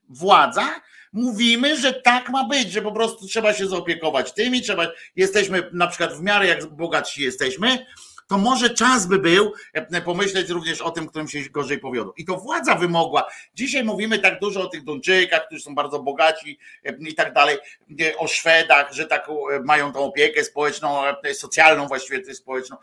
władza, 0.09 0.81
mówimy, 1.13 1.77
że 1.77 1.93
tak 1.93 2.29
ma 2.29 2.47
być, 2.47 2.71
że 2.71 2.81
po 2.81 2.91
prostu 2.91 3.27
trzeba 3.27 3.53
się 3.53 3.67
zaopiekować 3.67 4.33
tymi, 4.33 4.61
trzeba, 4.61 4.87
jesteśmy 5.15 5.69
na 5.73 5.87
przykład 5.87 6.13
w 6.13 6.21
miarę 6.21 6.47
jak 6.47 6.65
bogatsi 6.65 7.21
jesteśmy, 7.21 7.85
to 8.27 8.37
może 8.37 8.69
czas 8.69 9.05
by 9.05 9.19
był 9.19 9.53
e, 9.73 10.01
pomyśleć 10.01 10.49
również 10.49 10.81
o 10.81 10.91
tym, 10.91 11.07
którym 11.07 11.27
się 11.27 11.39
gorzej 11.51 11.79
powiodło. 11.79 12.13
I 12.17 12.25
to 12.25 12.37
władza 12.37 12.75
wymogła. 12.75 13.29
Dzisiaj 13.55 13.83
mówimy 13.83 14.19
tak 14.19 14.39
dużo 14.39 14.61
o 14.61 14.67
tych 14.67 14.83
Duńczykach, 14.83 15.45
którzy 15.45 15.61
są 15.61 15.75
bardzo 15.75 15.99
bogaci 15.99 16.59
e, 16.85 16.97
i 16.99 17.15
tak 17.15 17.33
dalej, 17.33 17.57
e, 18.01 18.17
o 18.17 18.27
Szwedach, 18.27 18.93
że 18.93 19.05
tak 19.05 19.27
mają 19.63 19.93
tą 19.93 19.99
opiekę 19.99 20.43
społeczną, 20.43 21.01
socjalną 21.33 21.87
właściwie 21.87 22.35
społeczną, 22.35 22.77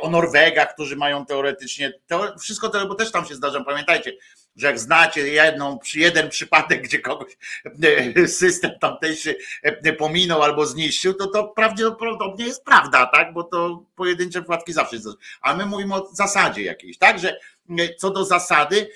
o 0.00 0.10
Norwegach, 0.10 0.74
którzy 0.74 0.96
mają 0.96 1.26
teoretycznie, 1.26 1.92
to 2.06 2.38
wszystko 2.38 2.68
to, 2.68 2.86
bo 2.86 2.94
też 2.94 3.12
tam 3.12 3.26
się 3.26 3.34
zdarza, 3.34 3.64
pamiętajcie, 3.64 4.12
że 4.56 4.66
jak 4.66 4.78
znacie 4.78 5.28
jedną, 5.28 5.78
jeden 5.94 6.28
przypadek, 6.28 6.82
gdzie 6.82 6.98
kogoś 6.98 7.36
e, 7.82 8.28
system 8.28 8.70
tamtejszy 8.80 9.36
e, 9.62 9.92
pominął 9.92 10.42
albo 10.42 10.66
zniszczył, 10.66 11.14
to 11.14 11.26
to 11.26 11.48
prawdopodobnie 11.48 12.44
jest 12.44 12.64
prawda, 12.64 13.06
tak? 13.06 13.32
Bo 13.32 13.42
to 13.42 13.84
pojedyncze 13.96 14.40
przypadki 14.40 14.72
zawsze 14.72 14.96
jest. 14.96 15.08
A 15.40 15.56
my 15.56 15.66
mówimy 15.66 15.94
o 15.94 16.08
zasadzie 16.12 16.62
jakiejś, 16.62 16.98
tak? 16.98 17.18
Że 17.18 17.40
e, 17.78 17.94
co 17.94 18.10
do 18.10 18.24
zasady, 18.24 18.88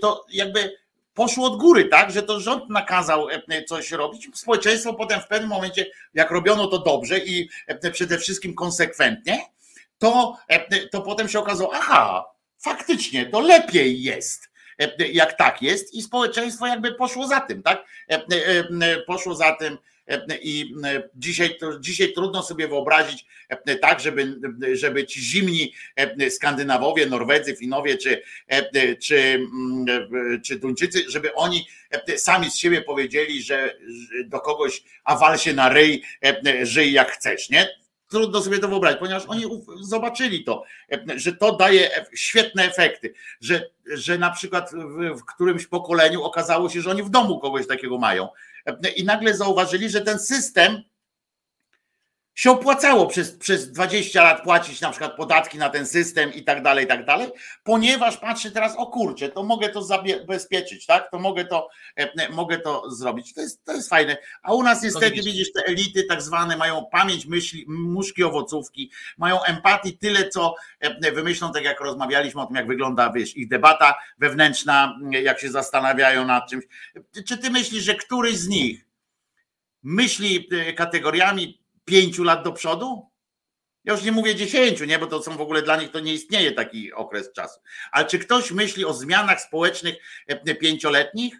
to 0.00 0.26
jakby 0.28 0.76
poszło 1.14 1.46
od 1.46 1.58
góry, 1.58 1.84
tak, 1.84 2.10
że 2.10 2.22
to 2.22 2.40
rząd 2.40 2.70
nakazał 2.70 3.26
coś 3.66 3.90
robić. 3.90 4.28
Społeczeństwo 4.34 4.94
potem 4.94 5.20
w 5.20 5.26
pewnym 5.26 5.50
momencie, 5.50 5.86
jak 6.14 6.30
robiono 6.30 6.66
to 6.66 6.78
dobrze 6.78 7.18
i 7.18 7.48
przede 7.92 8.18
wszystkim 8.18 8.54
konsekwentnie, 8.54 9.46
to, 9.98 10.36
to 10.90 11.02
potem 11.02 11.28
się 11.28 11.38
okazało, 11.38 11.70
aha, 11.74 12.24
faktycznie 12.58 13.26
to 13.26 13.40
lepiej 13.40 14.02
jest. 14.02 14.51
E, 14.78 15.08
jak 15.12 15.36
tak 15.36 15.62
jest 15.62 15.94
i 15.94 16.02
społeczeństwo 16.02 16.66
jakby 16.66 16.94
poszło 16.94 17.26
za 17.26 17.40
tym, 17.40 17.62
tak? 17.62 17.84
E, 18.10 18.24
e, 18.82 19.00
poszło 19.06 19.34
za 19.34 19.56
tym 19.56 19.78
i 20.42 20.74
dzisiaj, 21.14 21.58
dzisiaj 21.80 22.12
trudno 22.12 22.42
sobie 22.42 22.68
wyobrazić 22.68 23.26
tak, 23.80 24.00
żeby, 24.00 24.40
żeby 24.72 25.06
ci 25.06 25.20
zimni 25.20 25.72
Skandynawowie, 26.30 27.06
Norwedzy, 27.06 27.56
Finowie 27.56 27.96
czy, 27.96 28.22
czy, 29.00 29.16
mm, 29.18 29.86
czy 30.42 30.58
Duńczycy, 30.58 31.04
żeby 31.08 31.34
oni 31.34 31.66
sami 32.16 32.50
z 32.50 32.56
siebie 32.56 32.82
powiedzieli, 32.82 33.42
że 33.42 33.76
do 34.24 34.40
kogoś 34.40 34.82
a 35.04 35.16
wal 35.16 35.38
się 35.38 35.52
na 35.54 35.68
ryj, 35.68 36.02
żyj 36.62 36.92
jak 36.92 37.12
chcesz, 37.12 37.50
nie? 37.50 37.81
Trudno 38.12 38.42
sobie 38.42 38.58
to 38.58 38.68
wyobrazić, 38.68 39.00
ponieważ 39.00 39.24
oni 39.26 39.44
zobaczyli 39.80 40.44
to, 40.44 40.64
że 41.16 41.32
to 41.32 41.56
daje 41.56 41.90
świetne 42.14 42.64
efekty, 42.64 43.14
że, 43.40 43.70
że 43.86 44.18
na 44.18 44.30
przykład 44.30 44.70
w, 44.72 45.18
w 45.20 45.24
którymś 45.24 45.66
pokoleniu 45.66 46.22
okazało 46.22 46.68
się, 46.68 46.80
że 46.80 46.90
oni 46.90 47.02
w 47.02 47.10
domu 47.10 47.40
kogoś 47.40 47.66
takiego 47.66 47.98
mają. 47.98 48.28
I 48.96 49.04
nagle 49.04 49.34
zauważyli, 49.34 49.90
że 49.90 50.00
ten 50.00 50.18
system 50.18 50.82
się 52.34 52.50
opłacało 52.50 53.06
przez, 53.06 53.36
przez 53.36 53.72
20 53.72 54.22
lat 54.22 54.42
płacić 54.42 54.80
na 54.80 54.90
przykład 54.90 55.16
podatki 55.16 55.58
na 55.58 55.68
ten 55.68 55.86
system 55.86 56.34
i 56.34 56.44
tak 56.44 56.62
dalej, 56.62 56.84
i 56.84 56.88
tak 56.88 57.04
dalej, 57.04 57.28
ponieważ 57.64 58.16
patrzę 58.16 58.50
teraz, 58.50 58.76
o 58.76 58.86
kurczę, 58.86 59.28
to 59.28 59.42
mogę 59.42 59.68
to 59.68 59.82
zabezpieczyć, 59.82 60.86
tak? 60.86 61.10
To 61.10 61.18
mogę 61.18 61.44
to, 61.44 61.68
e, 61.96 62.28
mogę 62.28 62.58
to 62.58 62.90
zrobić. 62.90 63.34
To 63.34 63.40
jest, 63.40 63.64
to 63.64 63.72
jest 63.72 63.88
fajne. 63.88 64.16
A 64.42 64.54
u 64.54 64.62
nas 64.62 64.82
niestety 64.82 65.22
widzisz, 65.22 65.52
te 65.52 65.64
elity 65.64 66.04
tak 66.04 66.22
zwane 66.22 66.56
mają 66.56 66.86
pamięć 66.92 67.26
myśli, 67.26 67.64
muszki 67.68 68.24
owocówki, 68.24 68.90
mają 69.18 69.42
empatii 69.42 69.98
tyle, 69.98 70.28
co 70.28 70.54
e, 70.80 71.12
wymyślą, 71.12 71.52
tak 71.52 71.64
jak 71.64 71.80
rozmawialiśmy 71.80 72.40
o 72.40 72.46
tym, 72.46 72.56
jak 72.56 72.66
wygląda, 72.66 73.12
wiesz, 73.12 73.36
ich 73.36 73.48
debata 73.48 73.94
wewnętrzna, 74.18 74.98
jak 75.10 75.40
się 75.40 75.50
zastanawiają 75.50 76.26
nad 76.26 76.50
czymś. 76.50 76.64
Czy 77.26 77.38
ty 77.38 77.50
myślisz, 77.50 77.84
że 77.84 77.94
któryś 77.94 78.36
z 78.36 78.48
nich 78.48 78.86
myśli 79.82 80.48
e, 80.52 80.72
kategoriami 80.72 81.61
pięciu 81.84 82.24
lat 82.24 82.44
do 82.44 82.52
przodu? 82.52 83.12
Ja 83.84 83.92
już 83.92 84.02
nie 84.02 84.12
mówię 84.12 84.34
10, 84.34 84.80
nie, 84.80 84.98
bo 84.98 85.06
to 85.06 85.22
są 85.22 85.36
w 85.36 85.40
ogóle 85.40 85.62
dla 85.62 85.76
nich 85.76 85.90
to 85.90 86.00
nie 86.00 86.14
istnieje 86.14 86.52
taki 86.52 86.92
okres 86.92 87.32
czasu. 87.32 87.60
Ale 87.92 88.06
czy 88.06 88.18
ktoś 88.18 88.50
myśli 88.50 88.84
o 88.84 88.94
zmianach 88.94 89.40
społecznych 89.40 89.94
e, 90.26 90.54
pięcioletnich? 90.54 91.34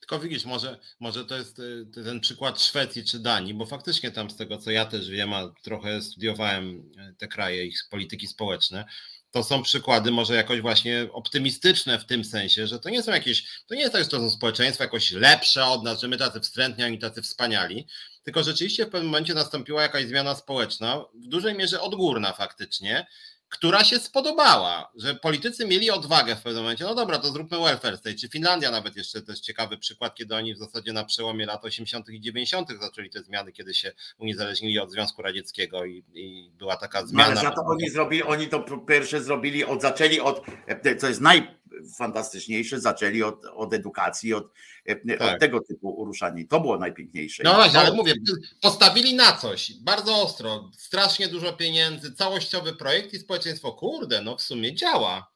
Tylko 0.00 0.18
widzisz, 0.18 0.44
może, 0.44 0.78
może 1.00 1.24
to 1.24 1.36
jest 1.36 1.58
e, 1.58 2.02
ten 2.04 2.20
przykład 2.20 2.62
Szwecji 2.62 3.04
czy 3.04 3.18
Danii, 3.18 3.54
bo 3.54 3.66
faktycznie 3.66 4.10
tam 4.10 4.30
z 4.30 4.36
tego 4.36 4.58
co 4.58 4.70
ja 4.70 4.86
też 4.86 5.10
wiem, 5.10 5.32
a 5.32 5.52
trochę 5.62 6.02
studiowałem 6.02 6.92
e, 6.98 7.14
te 7.18 7.28
kraje, 7.28 7.66
ich 7.66 7.78
polityki 7.90 8.26
społeczne, 8.26 8.84
to 9.30 9.44
są 9.44 9.62
przykłady 9.62 10.10
może 10.10 10.34
jakoś 10.34 10.60
właśnie 10.60 11.08
optymistyczne 11.12 11.98
w 11.98 12.06
tym 12.06 12.24
sensie, 12.24 12.66
że 12.66 12.80
to 12.80 12.90
nie 12.90 13.02
są 13.02 13.12
jakieś, 13.12 13.44
to 13.66 13.74
nie 13.74 13.80
jest 13.80 13.92
tak, 13.92 14.02
że 14.02 14.08
to 14.08 14.18
są 14.18 14.30
społeczeństwa 14.30 14.84
jakoś 14.84 15.10
lepsze 15.10 15.64
od 15.64 15.84
nas, 15.84 16.00
że 16.00 16.08
my 16.08 16.16
tacy 16.16 16.40
wstrętni, 16.40 16.84
ani 16.84 16.98
tacy 16.98 17.22
wspaniali, 17.22 17.86
tylko 18.22 18.42
rzeczywiście 18.42 18.86
w 18.86 18.90
pewnym 18.90 19.10
momencie 19.10 19.34
nastąpiła 19.34 19.82
jakaś 19.82 20.06
zmiana 20.06 20.34
społeczna, 20.34 21.04
w 21.14 21.26
dużej 21.26 21.54
mierze 21.54 21.80
odgórna 21.80 22.32
faktycznie, 22.32 23.06
która 23.52 23.84
się 23.84 23.98
spodobała, 23.98 24.92
że 24.94 25.14
politycy 25.14 25.66
mieli 25.66 25.90
odwagę 25.90 26.36
w 26.36 26.42
pewnym 26.42 26.62
momencie, 26.62 26.84
no 26.84 26.94
dobra, 26.94 27.18
to 27.18 27.32
zróbmy 27.32 27.58
welfare 27.58 27.96
state, 27.96 28.14
czy 28.16 28.28
Finlandia 28.28 28.70
nawet 28.70 28.96
jeszcze 28.96 29.22
to 29.22 29.32
jest 29.32 29.42
ciekawy 29.42 29.78
przykład, 29.78 30.14
kiedy 30.14 30.34
oni 30.34 30.54
w 30.54 30.58
zasadzie 30.58 30.92
na 30.92 31.04
przełomie 31.04 31.46
lat 31.46 31.64
80. 31.64 32.08
i 32.08 32.20
90. 32.20 32.68
zaczęli 32.80 33.10
te 33.10 33.22
zmiany, 33.22 33.52
kiedy 33.52 33.74
się 33.74 33.92
uniezależnili 34.18 34.78
od 34.78 34.90
Związku 34.90 35.22
Radzieckiego 35.22 35.84
i, 35.84 36.04
i 36.14 36.50
była 36.58 36.76
taka 36.76 37.06
zmiana. 37.06 37.30
Ale 37.30 37.40
za 37.40 37.50
to 37.50 37.62
oni 37.66 37.90
zrobili, 37.90 38.22
oni 38.22 38.48
to 38.48 38.60
pierwsze 38.88 39.22
zrobili, 39.22 39.64
od, 39.64 39.82
zaczęli 39.82 40.20
od, 40.20 40.42
co 40.98 41.08
jest 41.08 41.20
najfantastyczniejsze, 41.80 42.80
zaczęli 42.80 43.22
od, 43.22 43.44
od 43.54 43.74
edukacji, 43.74 44.34
od, 44.34 44.44
tak. 45.18 45.34
od 45.34 45.40
tego 45.40 45.60
typu 45.60 45.90
uruszanie. 45.90 46.46
To 46.46 46.60
było 46.60 46.78
najpiękniejsze. 46.78 47.42
No 47.42 47.54
właśnie, 47.54 47.80
ale 47.80 47.92
mówię, 47.92 48.14
postawili 48.60 49.14
na 49.14 49.36
coś 49.36 49.72
bardzo 49.72 50.22
ostro, 50.22 50.70
strasznie 50.76 51.28
dużo 51.28 51.52
pieniędzy, 51.52 52.12
całościowy 52.12 52.72
projekt 52.76 53.14
i 53.14 53.18
społeczeństwo, 53.18 53.72
kurde, 53.72 54.22
no 54.22 54.36
w 54.36 54.42
sumie 54.42 54.74
działa. 54.74 55.31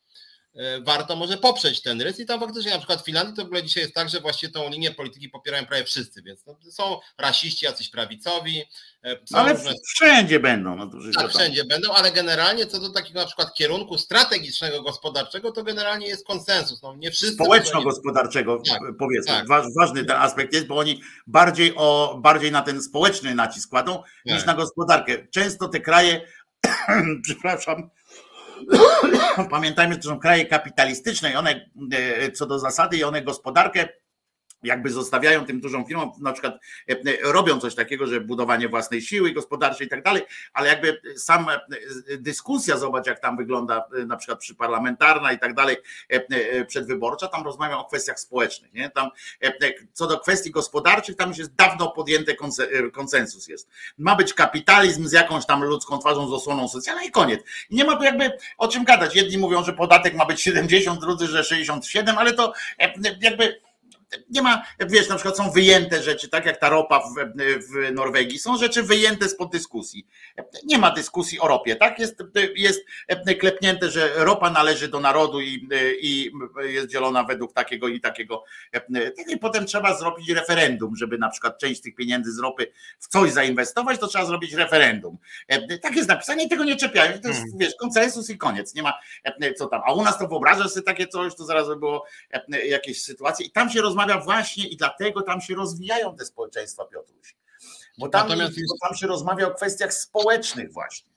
E, 0.56 0.80
warto 0.80 1.16
może 1.16 1.36
poprzeć 1.36 1.82
ten 1.82 2.00
rys 2.00 2.20
i 2.20 2.26
tam 2.26 2.40
faktycznie 2.40 2.70
na 2.70 2.78
przykład 2.78 3.02
w 3.02 3.04
Finlandii 3.04 3.34
to 3.34 3.42
w 3.42 3.46
ogóle 3.46 3.62
dzisiaj 3.62 3.82
jest 3.82 3.94
tak, 3.94 4.08
że 4.08 4.20
właściwie 4.20 4.52
tą 4.52 4.70
linię 4.70 4.90
polityki 4.90 5.28
popierają 5.28 5.66
prawie 5.66 5.84
wszyscy, 5.84 6.22
więc 6.22 6.46
no, 6.46 6.56
są 6.70 7.00
rasiści, 7.18 7.66
jacyś 7.66 7.88
prawicowi. 7.88 8.62
E, 9.04 9.16
ale 9.32 9.52
różne... 9.52 9.72
wszędzie 9.86 10.40
będą. 10.40 10.76
No 10.76 10.90
tak, 11.14 11.30
wszędzie 11.30 11.64
będą, 11.64 11.92
ale 11.92 12.12
generalnie 12.12 12.66
co 12.66 12.80
do 12.80 12.90
takiego 12.90 13.20
na 13.20 13.26
przykład 13.26 13.54
kierunku 13.54 13.98
strategicznego, 13.98 14.82
gospodarczego, 14.82 15.52
to 15.52 15.64
generalnie 15.64 16.06
jest 16.06 16.26
konsensus. 16.26 16.82
No, 16.82 16.94
nie 16.96 17.10
wszyscy 17.10 17.34
Społeczno-gospodarczego 17.34 18.62
tak, 18.68 18.80
powiedzmy. 18.98 19.34
Tak, 19.34 19.46
ważny 19.76 20.04
ten 20.04 20.16
aspekt 20.16 20.54
jest, 20.54 20.66
bo 20.66 20.78
oni 20.78 21.00
bardziej, 21.26 21.72
o, 21.76 22.18
bardziej 22.22 22.52
na 22.52 22.62
ten 22.62 22.82
społeczny 22.82 23.34
nacisk 23.34 23.70
kładą 23.70 24.02
niż 24.24 24.36
tak. 24.36 24.46
na 24.46 24.54
gospodarkę. 24.54 25.28
Często 25.28 25.68
te 25.68 25.80
kraje, 25.80 26.20
przepraszam, 27.24 27.90
Pamiętajmy, 29.50 29.96
to 29.96 30.08
są 30.08 30.18
kraje 30.18 30.46
kapitalistyczne 30.46 31.30
i 31.30 31.36
one 31.36 31.70
e, 31.92 32.32
co 32.32 32.46
do 32.46 32.58
zasady 32.58 32.96
i 32.96 33.04
one 33.04 33.22
gospodarkę 33.22 33.88
jakby 34.66 34.90
zostawiają 34.90 35.46
tym 35.46 35.60
dużą 35.60 35.84
firmom, 35.84 36.12
na 36.20 36.32
przykład 36.32 36.54
e, 36.88 36.92
e, 36.92 37.32
robią 37.32 37.60
coś 37.60 37.74
takiego, 37.74 38.06
że 38.06 38.20
budowanie 38.20 38.68
własnej 38.68 39.02
siły 39.02 39.32
gospodarczej 39.32 39.86
i 39.86 39.90
tak 39.90 40.02
dalej, 40.02 40.22
ale 40.52 40.68
jakby 40.68 41.00
sama 41.16 41.54
e, 41.54 41.60
dyskusja, 42.18 42.76
zobacz 42.76 43.06
jak 43.06 43.20
tam 43.20 43.36
wygląda 43.36 43.84
na 44.06 44.16
przykład 44.16 44.38
przy 44.38 44.54
parlamentarna 44.54 45.32
i 45.32 45.38
tak 45.38 45.54
dalej, 45.54 45.76
przedwyborcza, 46.66 47.28
tam 47.28 47.44
rozmawiam 47.44 47.78
o 47.78 47.84
kwestiach 47.84 48.20
społecznych, 48.20 48.72
nie? 48.72 48.90
Tam 48.90 49.10
co 49.92 50.06
do 50.06 50.20
kwestii 50.20 50.50
gospodarczych, 50.50 51.16
tam 51.16 51.28
już 51.28 51.38
jest 51.38 51.54
dawno 51.54 51.90
podjęty 51.90 52.36
konsensus 52.92 53.48
jest. 53.48 53.68
Ma 53.98 54.16
być 54.16 54.34
kapitalizm 54.34 55.06
z 55.06 55.12
jakąś 55.12 55.46
tam 55.46 55.64
ludzką 55.64 55.98
twarzą, 55.98 56.28
z 56.28 56.32
osłoną 56.32 56.68
socjalną 56.68 57.02
i 57.02 57.10
koniec. 57.10 57.40
I 57.70 57.76
nie 57.76 57.84
ma 57.84 57.96
tu 57.96 58.02
jakby 58.02 58.30
o 58.58 58.68
czym 58.68 58.84
gadać. 58.84 59.16
Jedni 59.16 59.38
mówią, 59.38 59.64
że 59.64 59.72
podatek 59.72 60.14
ma 60.14 60.26
być 60.26 60.40
70, 60.40 61.00
drudzy, 61.00 61.26
że 61.26 61.44
67, 61.44 62.18
ale 62.18 62.32
to 62.32 62.52
jakby 63.20 63.65
nie 64.30 64.42
ma, 64.42 64.62
wiesz, 64.80 65.08
na 65.08 65.14
przykład 65.14 65.36
są 65.36 65.50
wyjęte 65.50 66.02
rzeczy, 66.02 66.28
tak 66.28 66.46
jak 66.46 66.60
ta 66.60 66.68
ropa 66.68 67.00
w, 67.00 67.14
w 67.72 67.92
Norwegii, 67.92 68.38
są 68.38 68.56
rzeczy 68.56 68.82
wyjęte 68.82 69.28
spod 69.28 69.52
dyskusji. 69.52 70.06
Nie 70.64 70.78
ma 70.78 70.90
dyskusji 70.90 71.40
o 71.40 71.48
ropie, 71.48 71.76
tak? 71.76 71.98
Jest, 71.98 72.22
jest 72.56 72.80
klepnięte, 73.40 73.90
że 73.90 74.10
ropa 74.16 74.50
należy 74.50 74.88
do 74.88 75.00
narodu 75.00 75.40
i, 75.40 75.68
i 76.00 76.32
jest 76.62 76.88
dzielona 76.88 77.24
według 77.24 77.52
takiego 77.52 77.88
i 77.88 78.00
takiego. 78.00 78.44
I 79.28 79.36
potem 79.36 79.66
trzeba 79.66 79.98
zrobić 79.98 80.30
referendum, 80.30 80.96
żeby 80.96 81.18
na 81.18 81.28
przykład 81.28 81.58
część 81.58 81.80
tych 81.80 81.94
pieniędzy 81.94 82.32
z 82.32 82.38
ropy 82.38 82.72
w 82.98 83.08
coś 83.08 83.32
zainwestować, 83.32 83.98
to 83.98 84.06
trzeba 84.06 84.24
zrobić 84.24 84.52
referendum. 84.52 85.18
Tak 85.82 85.96
jest 85.96 86.08
napisane 86.08 86.42
i 86.42 86.48
tego 86.48 86.64
nie 86.64 86.76
czepiają. 86.76 87.20
To 87.20 87.28
jest, 87.28 87.40
hmm. 87.40 87.58
wiesz, 87.58 87.74
konsensus 87.80 88.30
i 88.30 88.38
koniec. 88.38 88.74
Nie 88.74 88.82
ma 88.82 88.92
co 89.56 89.66
tam. 89.66 89.82
A 89.86 89.92
u 89.92 90.04
nas 90.04 90.18
to 90.18 90.28
wyobrażasz 90.28 90.70
sobie 90.70 90.84
takie 90.84 91.06
coś, 91.06 91.36
to 91.36 91.44
zaraz 91.44 91.68
by 91.68 91.76
było 91.76 92.04
jakieś 92.64 93.02
sytuacje 93.02 93.46
i 93.46 93.50
tam 93.50 93.70
się 93.70 93.82
rozmawia 93.96 94.24
właśnie 94.24 94.68
i 94.68 94.76
dlatego 94.76 95.22
tam 95.22 95.40
się 95.40 95.54
rozwijają 95.54 96.16
te 96.16 96.24
społeczeństwa, 96.24 96.84
Piotruś. 96.84 97.36
Bo 97.98 98.08
tam, 98.08 98.28
Natomiast 98.28 98.54
bo 98.54 98.88
tam 98.88 98.96
się 98.96 99.06
rozmawia 99.06 99.46
o 99.46 99.54
kwestiach 99.54 99.94
społecznych 99.94 100.72
właśnie. 100.72 101.10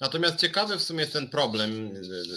Natomiast 0.00 0.36
ciekawy 0.36 0.78
w 0.78 0.82
sumie 0.82 1.00
jest 1.00 1.12
ten 1.12 1.28
problem, 1.28 1.90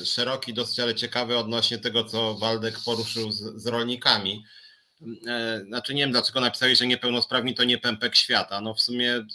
szeroki 0.06 0.53
dosyć, 0.53 0.80
ale 0.80 0.95
ciekawy 0.95 1.38
odnośnie 1.38 1.77
tego, 1.77 2.03
co 2.03 2.35
Waldek 2.35 2.76
poruszył 2.85 3.31
z, 3.31 3.61
z 3.61 3.68
rolnikami. 3.68 4.45
E, 5.27 5.61
znaczy 5.68 5.93
nie 5.93 6.03
wiem, 6.03 6.11
dlaczego 6.11 6.41
napisałeś, 6.41 6.77
że 6.77 6.88
niepełnosprawni 6.88 7.56
to 7.56 7.64
nie 7.64 7.77
pępek 7.77 8.15
świata. 8.15 8.61
No 8.61 8.73
w 8.73 8.81
sumie 8.81 9.26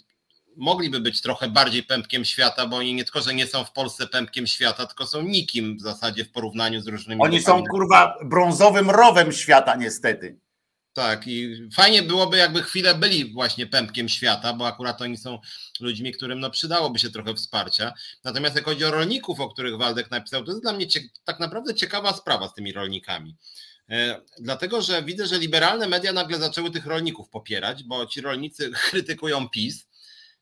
mogliby 0.56 1.00
być 1.00 1.20
trochę 1.20 1.48
bardziej 1.48 1.82
pępkiem 1.82 2.24
świata, 2.24 2.66
bo 2.66 2.76
oni 2.76 2.94
nie 2.94 3.04
tylko, 3.04 3.20
że 3.20 3.34
nie 3.34 3.46
są 3.46 3.64
w 3.64 3.72
Polsce 3.72 4.06
pępkiem 4.06 4.46
świata, 4.46 4.86
tylko 4.86 5.06
są 5.06 5.22
nikim 5.22 5.76
w 5.76 5.80
zasadzie 5.80 6.24
w 6.24 6.30
porównaniu 6.30 6.80
z 6.80 6.86
różnymi. 6.86 7.22
Oni 7.22 7.42
są 7.42 7.64
kurwa 7.64 8.18
brązowym 8.24 8.90
rowem 8.90 9.32
świata, 9.32 9.76
niestety. 9.76 10.38
Tak, 10.96 11.26
i 11.26 11.68
fajnie 11.74 12.02
byłoby, 12.02 12.36
jakby 12.36 12.62
chwilę 12.62 12.94
byli 12.94 13.32
właśnie 13.32 13.66
pępkiem 13.66 14.08
świata, 14.08 14.52
bo 14.52 14.66
akurat 14.66 15.02
oni 15.02 15.16
są 15.16 15.38
ludźmi, 15.80 16.12
którym 16.12 16.40
no, 16.40 16.50
przydałoby 16.50 16.98
się 16.98 17.10
trochę 17.10 17.34
wsparcia. 17.34 17.92
Natomiast 18.24 18.56
jak 18.56 18.64
chodzi 18.64 18.84
o 18.84 18.90
rolników, 18.90 19.40
o 19.40 19.48
których 19.48 19.78
Waldek 19.78 20.10
napisał, 20.10 20.44
to 20.44 20.50
jest 20.50 20.62
dla 20.62 20.72
mnie 20.72 20.86
tak 21.24 21.40
naprawdę 21.40 21.74
ciekawa 21.74 22.12
sprawa 22.12 22.48
z 22.48 22.54
tymi 22.54 22.72
rolnikami. 22.72 23.36
E, 23.90 24.20
dlatego, 24.38 24.82
że 24.82 25.02
widzę, 25.02 25.26
że 25.26 25.38
liberalne 25.38 25.88
media 25.88 26.12
nagle 26.12 26.38
zaczęły 26.38 26.70
tych 26.70 26.86
rolników 26.86 27.28
popierać, 27.28 27.84
bo 27.84 28.06
ci 28.06 28.20
rolnicy 28.20 28.70
krytykują 28.90 29.48
PiS, 29.48 29.88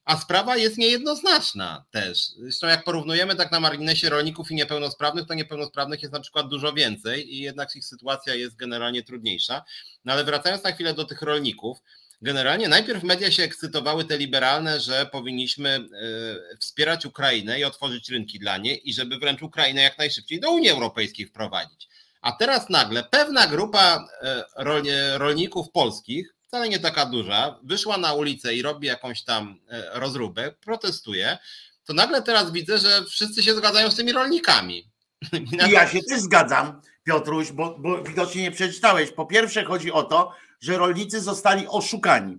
a 0.05 0.17
sprawa 0.17 0.57
jest 0.57 0.79
niejednoznaczna 0.79 1.85
też. 1.91 2.29
Zresztą 2.39 2.67
jak 2.67 2.85
porównujemy 2.85 3.37
tak 3.37 3.53
na 3.53 3.61
marginesie 3.61 4.11
rolników 4.11 4.51
i 4.51 4.55
niepełnosprawnych, 4.55 5.27
to 5.27 5.35
niepełnosprawnych 5.35 6.03
jest 6.03 6.13
na 6.13 6.21
przykład 6.21 6.49
dużo 6.49 6.73
więcej 6.73 7.35
i 7.35 7.39
jednak 7.39 7.77
ich 7.77 7.85
sytuacja 7.85 8.35
jest 8.35 8.57
generalnie 8.57 9.03
trudniejsza. 9.03 9.65
No 10.05 10.13
ale 10.13 10.25
wracając 10.25 10.65
na 10.65 10.73
chwilę 10.73 10.95
do 10.95 11.05
tych 11.05 11.23
rolników, 11.23 11.79
generalnie 12.23 12.69
najpierw 12.69 13.03
media 13.03 13.31
się 13.31 13.43
ekscytowały 13.43 14.05
te 14.05 14.19
liberalne, 14.19 14.81
że 14.81 15.07
powinniśmy 15.07 15.71
e, 15.71 16.59
wspierać 16.59 17.07
Ukrainę 17.07 17.61
i 17.61 17.65
otworzyć 17.65 18.11
rynki 18.11 18.39
dla 18.39 18.59
niej 18.59 18.89
i 18.89 18.95
żeby 18.95 19.19
wręcz 19.19 19.43
Ukrainę 19.43 19.83
jak 19.83 19.99
najszybciej 19.99 20.41
do 20.41 20.51
Unii 20.51 20.71
Europejskiej 20.71 21.27
wprowadzić. 21.27 21.89
A 22.21 22.33
teraz 22.33 22.71
nagle 22.71 23.05
pewna 23.05 23.47
grupa 23.47 24.09
e, 24.23 25.19
rolników 25.19 25.71
polskich 25.71 26.34
wcale 26.55 26.69
nie 26.69 26.79
taka 26.79 27.07
duża, 27.07 27.59
wyszła 27.63 27.99
na 27.99 28.13
ulicę 28.13 28.55
i 28.55 28.63
robi 28.63 28.87
jakąś 28.87 29.23
tam 29.23 29.59
e, 29.69 30.01
rozróbę, 30.01 30.53
protestuje, 30.61 31.39
to 31.85 31.93
nagle 31.93 32.23
teraz 32.23 32.53
widzę, 32.53 32.79
że 32.79 33.05
wszyscy 33.05 33.43
się 33.43 33.55
zgadzają 33.55 33.91
z 33.91 33.97
tymi 33.97 34.13
rolnikami. 34.13 34.91
I 35.69 35.71
ja 35.71 35.89
się 35.89 36.03
też 36.03 36.21
zgadzam, 36.21 36.81
Piotruś, 37.05 37.53
bo, 37.53 37.79
bo 37.79 38.03
widocznie 38.03 38.43
nie 38.43 38.51
przeczytałeś. 38.51 39.11
Po 39.11 39.27
pierwsze 39.27 39.65
chodzi 39.65 39.93
o 39.93 40.03
to, 40.03 40.33
że 40.61 40.79
rolnicy 40.79 41.21
zostali 41.21 41.67
oszukani. 41.69 42.39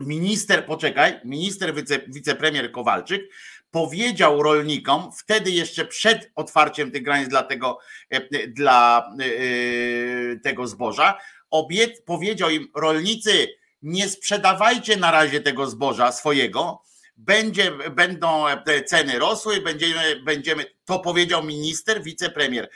Minister, 0.00 0.66
poczekaj, 0.66 1.20
minister 1.24 1.74
wice, 1.74 1.98
wicepremier 2.08 2.72
Kowalczyk 2.72 3.22
powiedział 3.70 4.42
rolnikom, 4.42 5.12
wtedy 5.12 5.50
jeszcze 5.50 5.84
przed 5.84 6.30
otwarciem 6.34 6.90
tych 6.90 7.02
granic 7.02 7.28
dla 7.28 7.42
tego, 7.42 7.78
e, 8.10 8.48
dla 8.48 9.08
e, 9.20 10.36
tego 10.36 10.66
zboża, 10.66 11.18
obiec, 11.52 12.02
powiedział 12.06 12.50
im 12.50 12.68
rolnicy, 12.74 13.48
nie 13.82 14.08
sprzedawajcie 14.08 14.96
na 14.96 15.10
razie 15.10 15.40
tego 15.40 15.66
zboża 15.66 16.12
swojego, 16.12 16.82
będzie, 17.16 17.72
będą 17.90 18.44
ceny 18.86 19.18
rosły, 19.18 19.60
będziemy, 19.60 20.22
będziemy, 20.24 20.64
to 20.84 20.98
powiedział 20.98 21.44
minister, 21.44 22.02
wicepremier 22.02 22.70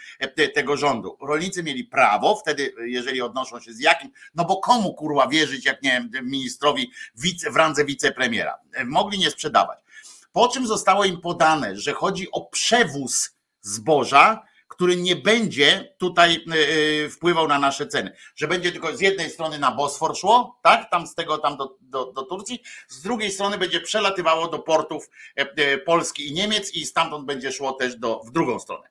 tego 0.55 0.77
rządu. 0.77 1.19
Rolnicy 1.21 1.63
mieli 1.63 1.85
prawo 1.85 2.37
wtedy, 2.37 2.75
jeżeli 2.87 3.23
odnoszą 3.23 3.61
się 3.61 3.73
z 3.73 3.81
jakim, 3.81 4.11
no 4.35 4.45
bo 4.45 4.57
komu 4.57 4.95
kurwa 4.95 5.29
wierzyć, 5.29 5.65
jak 5.65 5.83
nie 5.83 6.09
ministrowi 6.23 6.91
wice, 7.15 7.51
w 7.51 7.57
randze 7.57 7.85
wicepremiera. 7.85 8.59
Mogli 8.85 9.19
nie 9.19 9.31
sprzedawać. 9.31 9.79
Po 10.33 10.49
czym 10.49 10.67
zostało 10.67 11.05
im 11.05 11.21
podane, 11.21 11.77
że 11.77 11.93
chodzi 11.93 12.31
o 12.31 12.41
przewóz 12.47 13.37
zboża, 13.61 14.43
który 14.77 14.97
nie 14.97 15.17
będzie 15.17 15.95
tutaj 15.99 16.45
wpływał 17.11 17.49
na 17.49 17.59
nasze 17.59 17.87
ceny, 17.87 18.13
że 18.35 18.49
będzie 18.49 18.73
tylko 18.73 18.97
z 18.97 19.01
jednej 19.01 19.31
strony 19.31 19.59
na 19.59 19.73
Bosfor 19.73 20.17
szło, 20.17 20.59
tak, 20.63 20.91
tam 20.91 21.07
z 21.07 21.15
tego 21.15 21.39
tam 21.39 21.57
do, 21.57 21.77
do, 21.81 22.13
do 22.13 22.23
Turcji, 22.23 22.63
z 22.89 23.03
drugiej 23.03 23.31
strony 23.31 23.59
będzie 23.59 23.81
przelatywało 23.81 24.49
do 24.49 24.59
portów 24.59 25.11
Polski 25.87 26.29
i 26.29 26.33
Niemiec 26.33 26.75
i 26.75 26.87
stamtąd 26.87 27.27
będzie 27.27 27.53
szło 27.53 27.73
też 27.73 27.97
do, 27.97 28.21
w 28.27 28.31
drugą 28.31 28.59
stronę. 28.59 28.89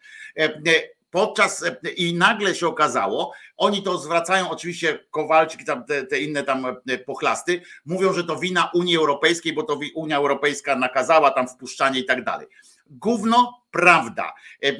Podczas 1.11 1.65
i 1.95 2.13
nagle 2.13 2.55
się 2.55 2.67
okazało, 2.67 3.33
oni 3.57 3.83
to 3.83 3.97
zwracają, 3.97 4.49
oczywiście 4.49 5.05
Kowalczyk, 5.11 5.63
tam 5.63 5.85
te, 5.85 6.03
te, 6.03 6.19
inne 6.19 6.43
tam 6.43 6.65
pochlasty, 7.05 7.61
mówią, 7.85 8.13
że 8.13 8.23
to 8.23 8.35
wina 8.35 8.71
Unii 8.73 8.97
Europejskiej, 8.97 9.53
bo 9.53 9.63
to 9.63 9.79
Unia 9.95 10.17
Europejska 10.17 10.75
nakazała 10.75 11.31
tam 11.31 11.47
wpuszczanie 11.47 11.99
i 11.99 12.05
tak 12.05 12.23
dalej. 12.23 12.47
Gówno, 12.89 13.61
prawda. 13.71 14.33
E, 14.63 14.67
e, 14.67 14.73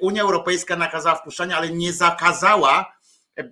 Unia 0.00 0.22
Europejska 0.22 0.76
nakazała 0.76 1.16
wpuszczanie, 1.16 1.56
ale 1.56 1.70
nie 1.70 1.92
zakazała 1.92 2.92
e, 3.36 3.44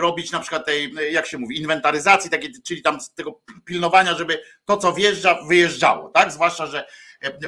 robić 0.00 0.32
na 0.32 0.40
przykład 0.40 0.66
tej, 0.66 0.94
jak 1.10 1.26
się 1.26 1.38
mówi, 1.38 1.60
inwentaryzacji, 1.60 2.30
takiej, 2.30 2.52
czyli 2.64 2.82
tam 2.82 2.98
tego 3.14 3.40
pilnowania, 3.64 4.14
żeby 4.14 4.42
to, 4.64 4.76
co 4.76 4.92
wjeżdża, 4.92 5.38
wyjeżdżało, 5.48 6.08
tak? 6.08 6.32
Zwłaszcza, 6.32 6.66
że 6.66 6.86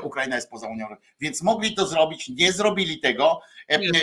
Ukraina 0.02 0.36
jest 0.36 0.50
poza 0.50 0.68
Unią 0.68 0.84
Europejską. 0.84 1.14
Więc 1.20 1.42
mogli 1.42 1.74
to 1.74 1.86
zrobić, 1.86 2.28
nie 2.28 2.52
zrobili 2.52 3.00
tego. 3.00 3.40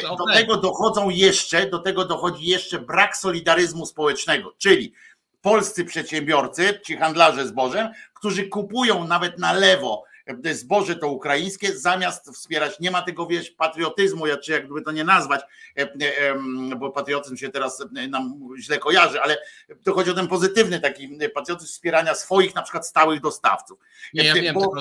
Do 0.04 0.24
okay. 0.24 0.36
tego 0.36 0.58
dochodzą 0.58 1.10
jeszcze, 1.10 1.70
do 1.70 1.80
tego 1.80 2.06
dochodzi 2.06 2.46
jeszcze 2.46 2.80
brak 2.80 3.18
solidaryzmu 3.18 3.86
społecznego, 3.86 4.56
czyli 4.58 4.94
polscy 5.42 5.86
przedsiębiorcy, 5.86 6.80
ci 6.86 6.98
handlarze 6.98 7.48
zbożem, 7.48 7.90
którzy 8.14 8.48
kupują 8.48 9.08
nawet 9.08 9.40
na 9.40 9.54
lewo 9.54 10.04
zboże 10.54 10.96
to 10.96 11.08
ukraińskie, 11.08 11.78
zamiast 11.78 12.30
wspierać, 12.30 12.80
nie 12.80 12.92
ma 12.92 13.02
tego 13.02 13.28
wiesz, 13.28 13.52
patriotyzmu, 13.52 14.26
czy 14.44 14.52
jakby 14.52 14.82
to 14.82 14.92
nie 14.92 15.04
nazwać, 15.04 15.42
e, 15.78 15.82
e, 15.82 16.36
bo 16.80 16.92
patriotyzm 16.92 17.38
się 17.38 17.50
teraz 17.50 17.86
nam 18.10 18.40
źle 18.60 18.78
kojarzy, 18.78 19.22
ale 19.22 19.38
to 19.84 19.94
chodzi 19.94 20.12
o 20.12 20.14
ten 20.14 20.28
pozytywny 20.28 20.80
taki 20.80 21.20
patriotyzm 21.34 21.68
wspierania 21.68 22.16
swoich 22.16 22.56
na 22.56 22.62
przykład 22.62 22.88
stałych 22.88 23.22
dostawców. 23.22 23.80
Nie, 24.14 24.24
ja 24.24 24.34
wiem, 24.34 24.56
bo, 24.56 24.72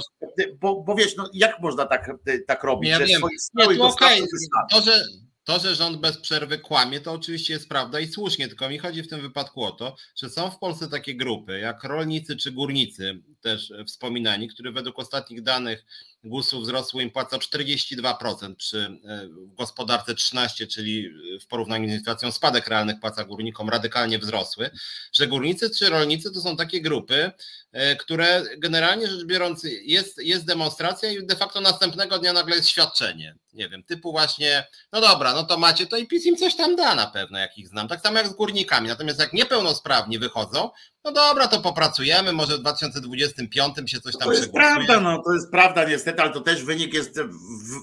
bo, 0.60 0.82
bo 0.82 0.94
wiesz, 0.94 1.16
no 1.16 1.30
jak 1.32 1.60
można 1.60 1.86
tak, 1.86 2.10
tak 2.46 2.64
robić, 2.64 2.90
nie, 2.90 2.96
że 2.98 3.04
wiem. 3.04 3.18
swoich 3.18 3.40
stałych 3.40 3.78
nie, 3.78 3.82
to 3.82 3.88
dostawców 3.88 4.28
okay. 4.54 4.66
to, 4.70 4.90
że 4.90 5.04
to, 5.44 5.58
że 5.58 5.74
rząd 5.74 6.00
bez 6.00 6.18
przerwy 6.18 6.58
kłamie, 6.58 7.00
to 7.00 7.12
oczywiście 7.12 7.52
jest 7.52 7.68
prawda 7.68 8.00
i 8.00 8.08
słusznie, 8.08 8.48
tylko 8.48 8.68
mi 8.68 8.78
chodzi 8.78 9.02
w 9.02 9.08
tym 9.08 9.20
wypadku 9.20 9.62
o 9.64 9.72
to, 9.72 9.96
że 10.16 10.30
są 10.30 10.50
w 10.50 10.58
Polsce 10.58 10.88
takie 10.88 11.14
grupy, 11.14 11.58
jak 11.58 11.84
rolnicy 11.84 12.36
czy 12.36 12.52
górnicy, 12.52 13.22
też 13.40 13.72
wspominani, 13.86 14.48
które 14.48 14.72
według 14.72 14.98
ostatnich 14.98 15.42
danych 15.42 15.84
GUS-u 16.24 16.60
wzrosło 16.60 17.00
im 17.00 17.10
płaca 17.10 17.38
42% 17.38 18.54
przy 18.56 18.78
e, 18.78 19.28
gospodarce 19.30 20.14
13, 20.14 20.66
czyli 20.66 21.10
w 21.40 21.46
porównaniu 21.46 21.88
z 21.88 21.92
inflacją 21.92 22.32
spadek 22.32 22.68
realnych 22.68 23.00
płaca 23.00 23.24
górnikom 23.24 23.68
radykalnie 23.68 24.18
wzrosły, 24.18 24.70
że 25.12 25.26
górnicy 25.26 25.70
czy 25.70 25.90
rolnicy 25.90 26.32
to 26.32 26.40
są 26.40 26.56
takie 26.56 26.80
grupy, 26.80 27.32
e, 27.72 27.96
które 27.96 28.42
generalnie 28.58 29.06
rzecz 29.06 29.24
biorąc 29.24 29.66
jest, 29.82 30.18
jest 30.18 30.44
demonstracja 30.44 31.10
i 31.10 31.26
de 31.26 31.36
facto 31.36 31.60
następnego 31.60 32.18
dnia 32.18 32.32
nagle 32.32 32.56
jest 32.56 32.68
świadczenie. 32.68 33.36
Nie 33.52 33.68
wiem, 33.68 33.82
typu 33.82 34.12
właśnie, 34.12 34.66
no 34.92 35.00
dobra, 35.00 35.34
no 35.34 35.44
to 35.44 35.58
macie 35.58 35.86
to 35.86 35.96
i 35.96 36.06
PiS 36.06 36.26
im 36.26 36.36
coś 36.36 36.56
tam 36.56 36.76
da 36.76 36.94
na 36.94 37.06
pewno, 37.06 37.38
jak 37.38 37.58
ich 37.58 37.68
znam. 37.68 37.88
Tak 37.88 38.00
samo 38.00 38.18
jak 38.18 38.28
z 38.28 38.34
górnikami. 38.34 38.88
Natomiast 38.88 39.20
jak 39.20 39.32
niepełnosprawni 39.32 40.18
wychodzą, 40.18 40.70
no 41.04 41.12
dobra, 41.12 41.48
to 41.48 41.60
popracujemy, 41.60 42.32
może 42.32 42.56
w 42.56 42.60
2025 42.60 43.90
się 43.90 44.00
coś 44.00 44.12
tam 44.12 44.28
To 44.28 44.32
jest 44.32 44.52
prawda, 44.52 45.00
no 45.00 45.22
to 45.22 45.32
jest 45.32 45.50
prawda 45.50 45.84
niestety, 45.84 46.22
ale 46.22 46.32
to 46.32 46.40
też 46.40 46.64
wynik 46.64 46.94
jest, 46.94 47.20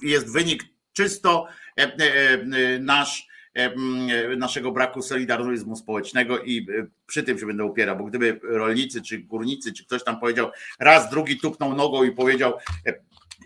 jest 0.03 0.33
wynik 0.33 0.63
czysto 0.93 1.47
e, 1.79 1.83
e, 1.83 1.97
e, 2.33 2.79
nasz 2.79 3.31
naszego 4.37 4.71
braku 4.71 5.01
solidaryzmu 5.01 5.75
społecznego 5.75 6.39
i 6.43 6.67
przy 7.07 7.23
tym 7.23 7.39
się 7.39 7.45
będę 7.45 7.65
upierał, 7.65 7.97
bo 7.97 8.03
gdyby 8.03 8.39
rolnicy, 8.43 9.01
czy 9.01 9.17
górnicy, 9.17 9.73
czy 9.73 9.85
ktoś 9.85 10.03
tam 10.03 10.19
powiedział 10.19 10.51
raz, 10.79 11.09
drugi 11.09 11.39
tupnął 11.39 11.75
nogą 11.75 12.03
i 12.03 12.11
powiedział 12.11 12.53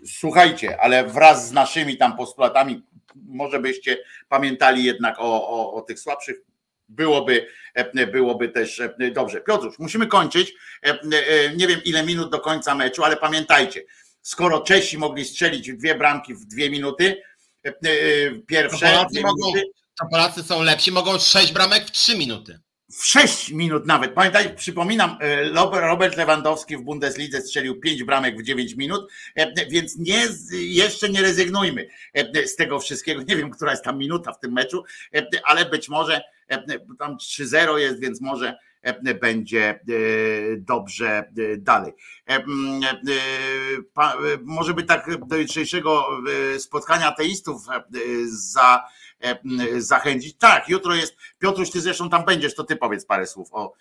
słuchajcie, 0.06 0.80
ale 0.80 1.04
wraz 1.06 1.48
z 1.48 1.52
naszymi 1.52 1.96
tam 1.96 2.16
postulatami 2.16 2.82
może 3.14 3.60
byście 3.60 3.98
pamiętali 4.28 4.84
jednak 4.84 5.16
o, 5.18 5.48
o, 5.48 5.74
o 5.74 5.82
tych 5.82 6.00
słabszych 6.00 6.36
byłoby, 6.88 7.46
e, 7.74 8.06
byłoby 8.06 8.48
też 8.48 8.80
e, 8.80 9.10
dobrze. 9.10 9.40
Piotrusz, 9.40 9.78
musimy 9.78 10.06
kończyć. 10.06 10.54
E, 10.82 10.98
nie 11.56 11.66
wiem 11.66 11.80
ile 11.84 12.02
minut 12.02 12.30
do 12.30 12.40
końca 12.40 12.74
meczu, 12.74 13.04
ale 13.04 13.16
pamiętajcie, 13.16 13.82
skoro 14.22 14.60
Czesi 14.60 14.98
mogli 14.98 15.24
strzelić 15.24 15.72
dwie 15.72 15.94
bramki 15.94 16.34
w 16.34 16.44
dwie 16.44 16.70
minuty, 16.70 17.22
pierwsze. 18.46 18.86
To 18.86 18.92
Polacy, 18.92 19.20
mogą, 19.20 19.52
to 20.00 20.06
Polacy 20.10 20.42
są 20.42 20.62
lepsi, 20.62 20.92
mogą 20.92 21.18
sześć 21.18 21.52
bramek 21.52 21.86
w 21.86 21.90
trzy 21.90 22.18
minuty 22.18 22.60
w 22.90 23.06
6 23.06 23.50
minut 23.50 23.86
nawet. 23.86 24.14
Pamiętaj, 24.14 24.56
przypominam, 24.56 25.18
Robert 25.72 26.16
Lewandowski 26.16 26.76
w 26.76 26.82
Bundeslidze 26.82 27.40
strzelił 27.40 27.80
5 27.80 28.04
bramek 28.04 28.38
w 28.38 28.42
9 28.42 28.74
minut, 28.74 29.10
więc 29.70 29.96
nie, 29.96 30.26
jeszcze 30.52 31.08
nie 31.08 31.22
rezygnujmy 31.22 31.88
z 32.46 32.56
tego 32.56 32.80
wszystkiego. 32.80 33.22
Nie 33.22 33.36
wiem, 33.36 33.50
która 33.50 33.70
jest 33.70 33.84
tam 33.84 33.98
minuta 33.98 34.32
w 34.32 34.40
tym 34.40 34.52
meczu, 34.52 34.84
ale 35.44 35.64
być 35.64 35.88
może 35.88 36.22
tam 36.98 37.16
3-0 37.16 37.76
jest, 37.76 38.00
więc 38.00 38.20
może 38.20 38.58
będzie 39.20 39.80
dobrze 40.56 41.32
dalej. 41.58 41.92
Może 44.42 44.74
by 44.74 44.82
tak 44.82 45.26
do 45.26 45.36
jutrzejszego 45.36 46.08
spotkania 46.58 47.08
ateistów 47.08 47.62
za 48.26 48.84
zachęcić. 49.78 50.36
Tak, 50.38 50.68
jutro 50.68 50.94
jest, 50.94 51.16
Piotruś, 51.38 51.70
ty 51.70 51.80
zresztą 51.80 52.10
tam 52.10 52.24
będziesz, 52.24 52.54
to 52.54 52.64
ty 52.64 52.76
powiedz 52.76 53.06
parę 53.06 53.26
słów 53.26 53.48
o, 53.52 53.72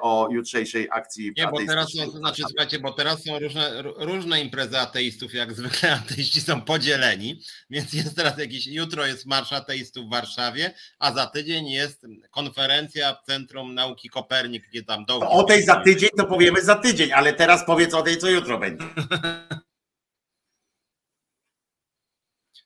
o 0.00 0.28
jutrzejszej 0.30 0.88
akcji. 0.90 1.32
Nie, 1.36 1.46
bo 1.46 1.66
teraz 1.66 1.92
są, 1.92 2.04
to 2.04 2.18
znaczy, 2.18 2.42
słuchajcie, 2.48 2.78
bo 2.78 2.92
teraz 2.92 3.24
są 3.24 3.38
różne, 3.38 3.82
różne 3.82 4.40
imprezy 4.40 4.78
ateistów, 4.78 5.34
jak 5.34 5.52
zwykle 5.58 5.92
ateiści 5.92 6.40
są 6.40 6.60
podzieleni, 6.60 7.40
więc 7.70 7.92
jest 7.92 8.16
teraz 8.16 8.38
jakiś, 8.38 8.66
jutro 8.66 9.06
jest 9.06 9.26
Marsz 9.26 9.52
Ateistów 9.52 10.06
w 10.06 10.10
Warszawie, 10.10 10.74
a 10.98 11.12
za 11.12 11.26
tydzień 11.26 11.68
jest 11.68 12.06
konferencja 12.30 13.14
w 13.14 13.26
Centrum 13.26 13.74
Nauki 13.74 14.08
Kopernik, 14.08 14.68
gdzie 14.68 14.82
tam 14.82 15.04
do. 15.04 15.18
O 15.18 15.42
tej 15.42 15.62
za 15.62 15.76
tydzień 15.76 16.10
to 16.16 16.24
powiemy 16.24 16.62
za 16.62 16.74
tydzień, 16.76 17.12
ale 17.12 17.32
teraz 17.32 17.66
powiedz 17.66 17.94
o 17.94 18.02
tej, 18.02 18.18
co 18.18 18.28
jutro 18.28 18.58
będzie. 18.58 18.84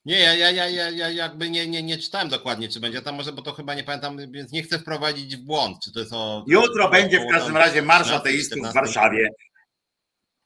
Nie, 0.05 0.19
ja, 0.19 0.35
ja, 0.35 0.51
ja, 0.51 0.69
ja, 0.69 0.91
ja 0.91 1.11
jakby 1.11 1.51
nie, 1.51 1.67
nie, 1.67 1.83
nie 1.83 1.99
czytałem 1.99 2.29
dokładnie, 2.29 2.69
czy 2.69 2.81
będzie 2.81 3.03
tam 3.03 3.15
może, 3.15 3.33
bo 3.33 3.43
to 3.43 3.53
chyba 3.53 3.75
nie 3.75 3.85
pamiętam, 3.85 4.33
więc 4.33 4.53
nie 4.53 4.63
chcę 4.63 4.79
wprowadzić 4.79 5.37
w 5.37 5.41
błąd, 5.41 5.77
czy 5.85 5.93
to 5.93 6.01
jest 6.01 6.13
o... 6.13 6.45
Jutro 6.49 6.91
będzie 6.91 7.21
w 7.21 7.33
każdym 7.33 7.57
razie 7.57 7.83
Marsz 7.83 8.11
Ateistów 8.11 8.59
w 8.71 8.75
Warszawie. 8.75 9.29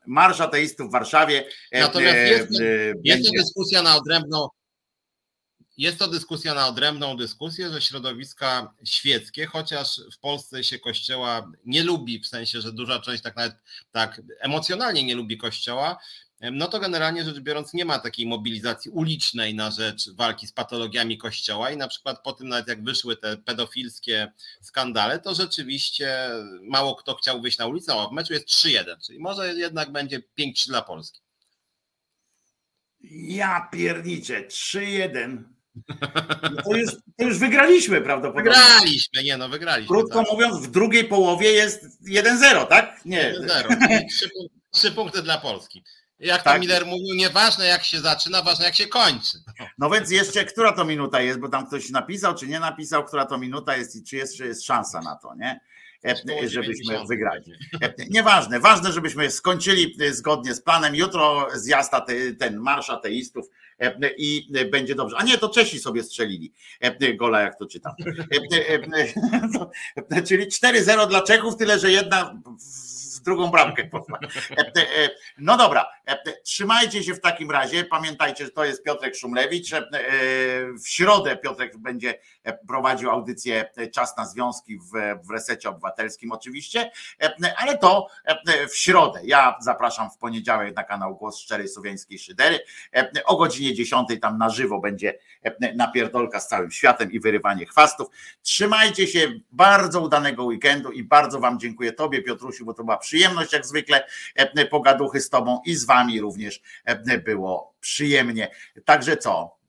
Marsz 0.07 0.41
Ateistów 0.41 0.89
w 0.89 0.93
Warszawie. 0.93 1.45
E, 1.71 1.81
Natomiast 1.81 2.17
e, 2.17 2.29
jest, 2.29 2.61
e, 2.61 2.93
jest 3.05 3.27
to 3.27 3.33
dyskusja 3.43 3.83
na 3.83 3.97
odrębną 3.97 4.49
jest 5.77 5.99
to 5.99 6.09
dyskusja 6.09 6.55
na 6.55 6.69
odrębną 6.69 7.17
dyskusję, 7.17 7.71
że 7.71 7.83
środowiska 7.83 8.75
świeckie, 8.85 9.47
chociaż 9.47 10.01
w 10.15 10.19
Polsce 10.19 10.65
się 10.65 10.79
kościoła 10.79 11.53
nie 11.65 11.83
lubi, 11.83 12.21
w 12.21 12.27
sensie, 12.27 12.61
że 12.61 12.73
duża 12.73 13.01
część 13.01 13.23
tak 13.23 13.37
nawet 13.37 13.57
tak 13.91 14.23
emocjonalnie 14.41 15.05
nie 15.05 15.15
lubi 15.15 15.39
kościoła, 15.39 15.99
no 16.51 16.69
to 16.69 16.81
generalnie 16.81 17.25
rzecz 17.25 17.41
biorąc 17.41 17.75
nie 17.75 17.85
ma 17.85 17.99
takiej 17.99 18.27
mobilizacji 18.27 18.91
ulicznej 18.91 19.55
na 19.55 19.71
rzecz 19.71 20.11
walki 20.11 20.47
z 20.47 20.53
patologiami 20.53 21.19
kościoła 21.19 21.71
i 21.71 21.77
na 21.77 21.89
przykład 21.89 22.23
po 22.23 22.33
tym 22.33 22.49
nawet 22.49 22.69
jak 22.69 22.85
wyszły 22.85 23.17
te 23.17 23.37
pedofilskie 23.37 24.33
skandale, 24.61 25.19
to 25.19 25.35
rzeczywiście 25.35 26.31
mało 26.63 26.97
kto 26.97 27.15
chciał 27.15 27.41
wyjść 27.41 27.59
na 27.59 27.67
ulicę, 27.67 27.95
a 27.95 28.09
w 28.09 28.13
meczu 28.13 28.33
jest 28.33 28.49
3-1, 28.49 28.85
czyli 29.07 29.19
może 29.19 29.55
jednak 29.55 29.93
będzie 29.93 30.23
5-3 30.39 30.67
dla 30.67 30.83
Polski. 30.83 31.21
Ja 33.13 33.69
pierniczę, 33.73 34.43
3-1. 34.43 35.43
No 36.43 36.63
to, 36.63 36.77
już, 36.77 36.91
to 37.19 37.25
już 37.25 37.39
wygraliśmy 37.39 38.01
prawdopodobnie. 38.01 38.51
Wygraliśmy, 38.51 39.23
nie 39.23 39.37
no, 39.37 39.49
wygraliśmy. 39.49 39.89
Krótko 39.89 40.19
tak. 40.19 40.33
mówiąc, 40.33 40.67
w 40.67 40.71
drugiej 40.71 41.05
połowie 41.05 41.53
jest 41.53 42.03
1-0, 42.09 42.67
tak? 42.67 43.05
Nie. 43.05 43.35
1-0. 43.41 44.07
Trzy, 44.11 44.31
trzy 44.71 44.93
punkty 44.93 45.23
dla 45.23 45.39
Polski. 45.39 45.85
Jak 46.19 46.43
tak. 46.43 46.55
to 46.55 46.61
Miller 46.61 46.87
mówił, 46.87 47.15
nieważne 47.15 47.67
jak 47.67 47.85
się 47.85 48.01
zaczyna, 48.01 48.43
ważne 48.43 48.65
jak 48.65 48.75
się 48.75 48.87
kończy. 48.87 49.39
No 49.79 49.91
więc 49.91 50.11
jeszcze, 50.11 50.45
która 50.45 50.73
to 50.73 50.85
minuta 50.85 51.21
jest, 51.21 51.39
bo 51.39 51.49
tam 51.49 51.67
ktoś 51.67 51.91
napisał, 51.91 52.35
czy 52.35 52.47
nie 52.47 52.61
napisał, 52.61 53.05
która 53.05 53.27
to 53.27 53.39
minuta 53.39 53.77
jest 53.77 53.97
i 53.97 54.05
czy 54.05 54.17
jeszcze 54.17 54.47
jest 54.47 54.65
szansa 54.65 55.01
na 55.01 55.17
to, 55.17 55.35
nie? 55.35 55.61
E, 56.05 56.49
żebyśmy 56.49 57.07
wygrali. 57.09 57.53
E, 57.83 57.95
nieważne, 58.11 58.61
ważne, 58.61 58.93
żebyśmy 58.93 59.31
skończyli 59.31 59.97
e, 60.01 60.13
zgodnie 60.13 60.55
z 60.55 60.63
planem. 60.63 60.95
Jutro 60.95 61.49
zjazd 61.55 61.93
ten 62.39 62.57
marsz 62.57 62.91
ateistów 62.91 63.47
i 64.17 64.53
będzie 64.71 64.95
dobrze. 64.95 65.17
A 65.17 65.23
nie, 65.23 65.39
to 65.39 65.49
Czesi 65.49 65.79
sobie 65.79 66.03
strzelili 66.03 66.53
gola, 67.15 67.41
jak 67.41 67.59
to 67.59 67.67
czytam. 67.67 67.93
Czyli 70.29 70.47
4-0 70.47 71.09
dla 71.09 71.23
Czechów, 71.23 71.57
tyle 71.57 71.79
że 71.79 71.91
jedna 71.91 72.43
drugą 73.23 73.51
bramkę 73.51 73.85
poszła. 73.85 74.19
No 75.39 75.57
dobra, 75.57 75.87
Trzymajcie 76.45 77.05
się 77.05 77.15
w 77.15 77.21
takim 77.21 77.51
razie. 77.51 77.85
Pamiętajcie, 77.85 78.45
że 78.45 78.51
to 78.51 78.65
jest 78.65 78.85
Piotrek 78.85 79.17
Szumlewicz. 79.17 79.71
W 80.83 80.89
środę 80.89 81.37
Piotrek 81.37 81.79
będzie 81.79 82.19
prowadził 82.69 83.11
audycję 83.11 83.71
Czas 83.93 84.17
na 84.17 84.27
Związki 84.27 84.79
w, 84.79 84.91
w 85.27 85.31
Resecie 85.31 85.69
Obywatelskim 85.69 86.33
oczywiście, 86.33 86.91
ale 87.57 87.79
to 87.79 88.07
w 88.71 88.77
środę. 88.77 89.21
Ja 89.25 89.57
zapraszam 89.61 90.11
w 90.11 90.19
poniedziałek 90.19 90.77
na 90.77 90.85
kanał 90.85 91.17
Głos 91.17 91.39
Szczerej 91.39 91.69
Słowiańskiej 91.69 92.19
Szydery. 92.19 92.61
O 93.25 93.37
godzinie 93.37 93.75
10 93.75 94.09
tam 94.21 94.39
na 94.39 94.49
żywo 94.49 94.81
będzie 94.81 95.19
napierdolka 95.75 96.41
z 96.41 96.49
całym 96.49 96.71
światem 96.71 97.13
i 97.13 97.21
wyrywanie 97.21 97.67
chwastów. 97.67 98.09
Trzymajcie 98.43 99.07
się, 99.07 99.33
bardzo 99.53 100.01
udanego 100.01 100.45
weekendu 100.45 100.93
i 100.93 101.05
bardzo 101.05 101.41
Wam 101.41 101.59
dziękuję 101.59 101.93
Tobie 101.93 102.23
Piotrusiu, 102.23 102.65
bo 102.65 102.75
to 102.75 102.85
była 102.85 102.97
przyjemność 102.97 103.12
jak 103.53 103.67
zwykle 103.67 104.07
pogaduchy 104.71 105.21
z 105.21 105.31
Tobą 105.31 105.61
i 105.67 105.75
z 105.75 105.85
Wami 105.85 106.21
również 106.21 106.63
było 107.25 107.75
przyjemnie. 107.81 108.49
Także 108.85 109.17
co? 109.17 109.62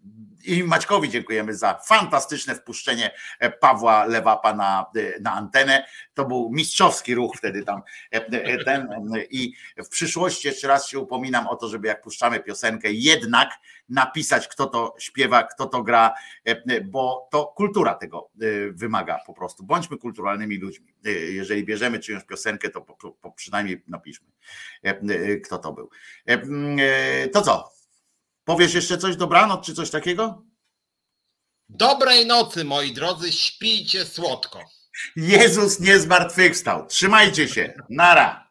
I 0.43 0.63
Maćkowi 0.63 1.09
dziękujemy 1.09 1.55
za 1.55 1.73
fantastyczne 1.73 2.55
wpuszczenie 2.55 3.11
e, 3.39 3.49
Pawła 3.51 4.05
Lewapa 4.05 4.53
na, 4.53 4.85
e, 4.95 5.19
na 5.19 5.33
antenę. 5.33 5.85
To 6.13 6.25
był 6.25 6.49
mistrzowski 6.53 7.15
ruch 7.15 7.35
wtedy 7.37 7.63
tam. 7.63 7.81
E, 8.11 8.63
ten, 8.63 8.87
I 9.29 9.53
w 9.77 9.89
przyszłości 9.89 10.47
jeszcze 10.47 10.67
raz 10.67 10.87
się 10.87 10.99
upominam 10.99 11.47
o 11.47 11.55
to, 11.55 11.67
żeby 11.67 11.87
jak 11.87 12.01
puszczamy 12.01 12.39
piosenkę, 12.39 12.91
jednak 12.91 13.49
napisać, 13.89 14.47
kto 14.47 14.65
to 14.65 14.95
śpiewa, 14.99 15.43
kto 15.43 15.65
to 15.65 15.83
gra, 15.83 16.13
bo 16.85 17.27
to 17.31 17.45
kultura 17.45 17.93
tego 17.93 18.29
wymaga 18.71 19.19
po 19.25 19.33
prostu. 19.33 19.63
Bądźmy 19.63 19.97
kulturalnymi 19.97 20.57
ludźmi. 20.57 20.93
Jeżeli 21.29 21.65
bierzemy 21.65 21.99
czyjąś 21.99 22.23
piosenkę, 22.23 22.69
to 22.69 22.85
przynajmniej 23.35 23.83
napiszmy, 23.87 24.27
kto 25.43 25.57
to 25.57 25.73
był. 25.73 25.89
To 27.33 27.41
co? 27.41 27.72
Powiesz 28.45 28.73
jeszcze 28.73 28.97
coś 28.97 29.15
dobranoc 29.15 29.65
czy 29.65 29.73
coś 29.73 29.89
takiego? 29.89 30.43
Dobrej 31.69 32.25
nocy, 32.25 32.63
moi 32.63 32.93
drodzy, 32.93 33.31
śpijcie 33.31 34.05
słodko. 34.05 34.59
Jezus 35.15 35.79
nie 35.79 35.99
zmartwychwstał. 35.99 36.87
Trzymajcie 36.87 37.47
się. 37.47 37.73
Nara. 37.89 38.42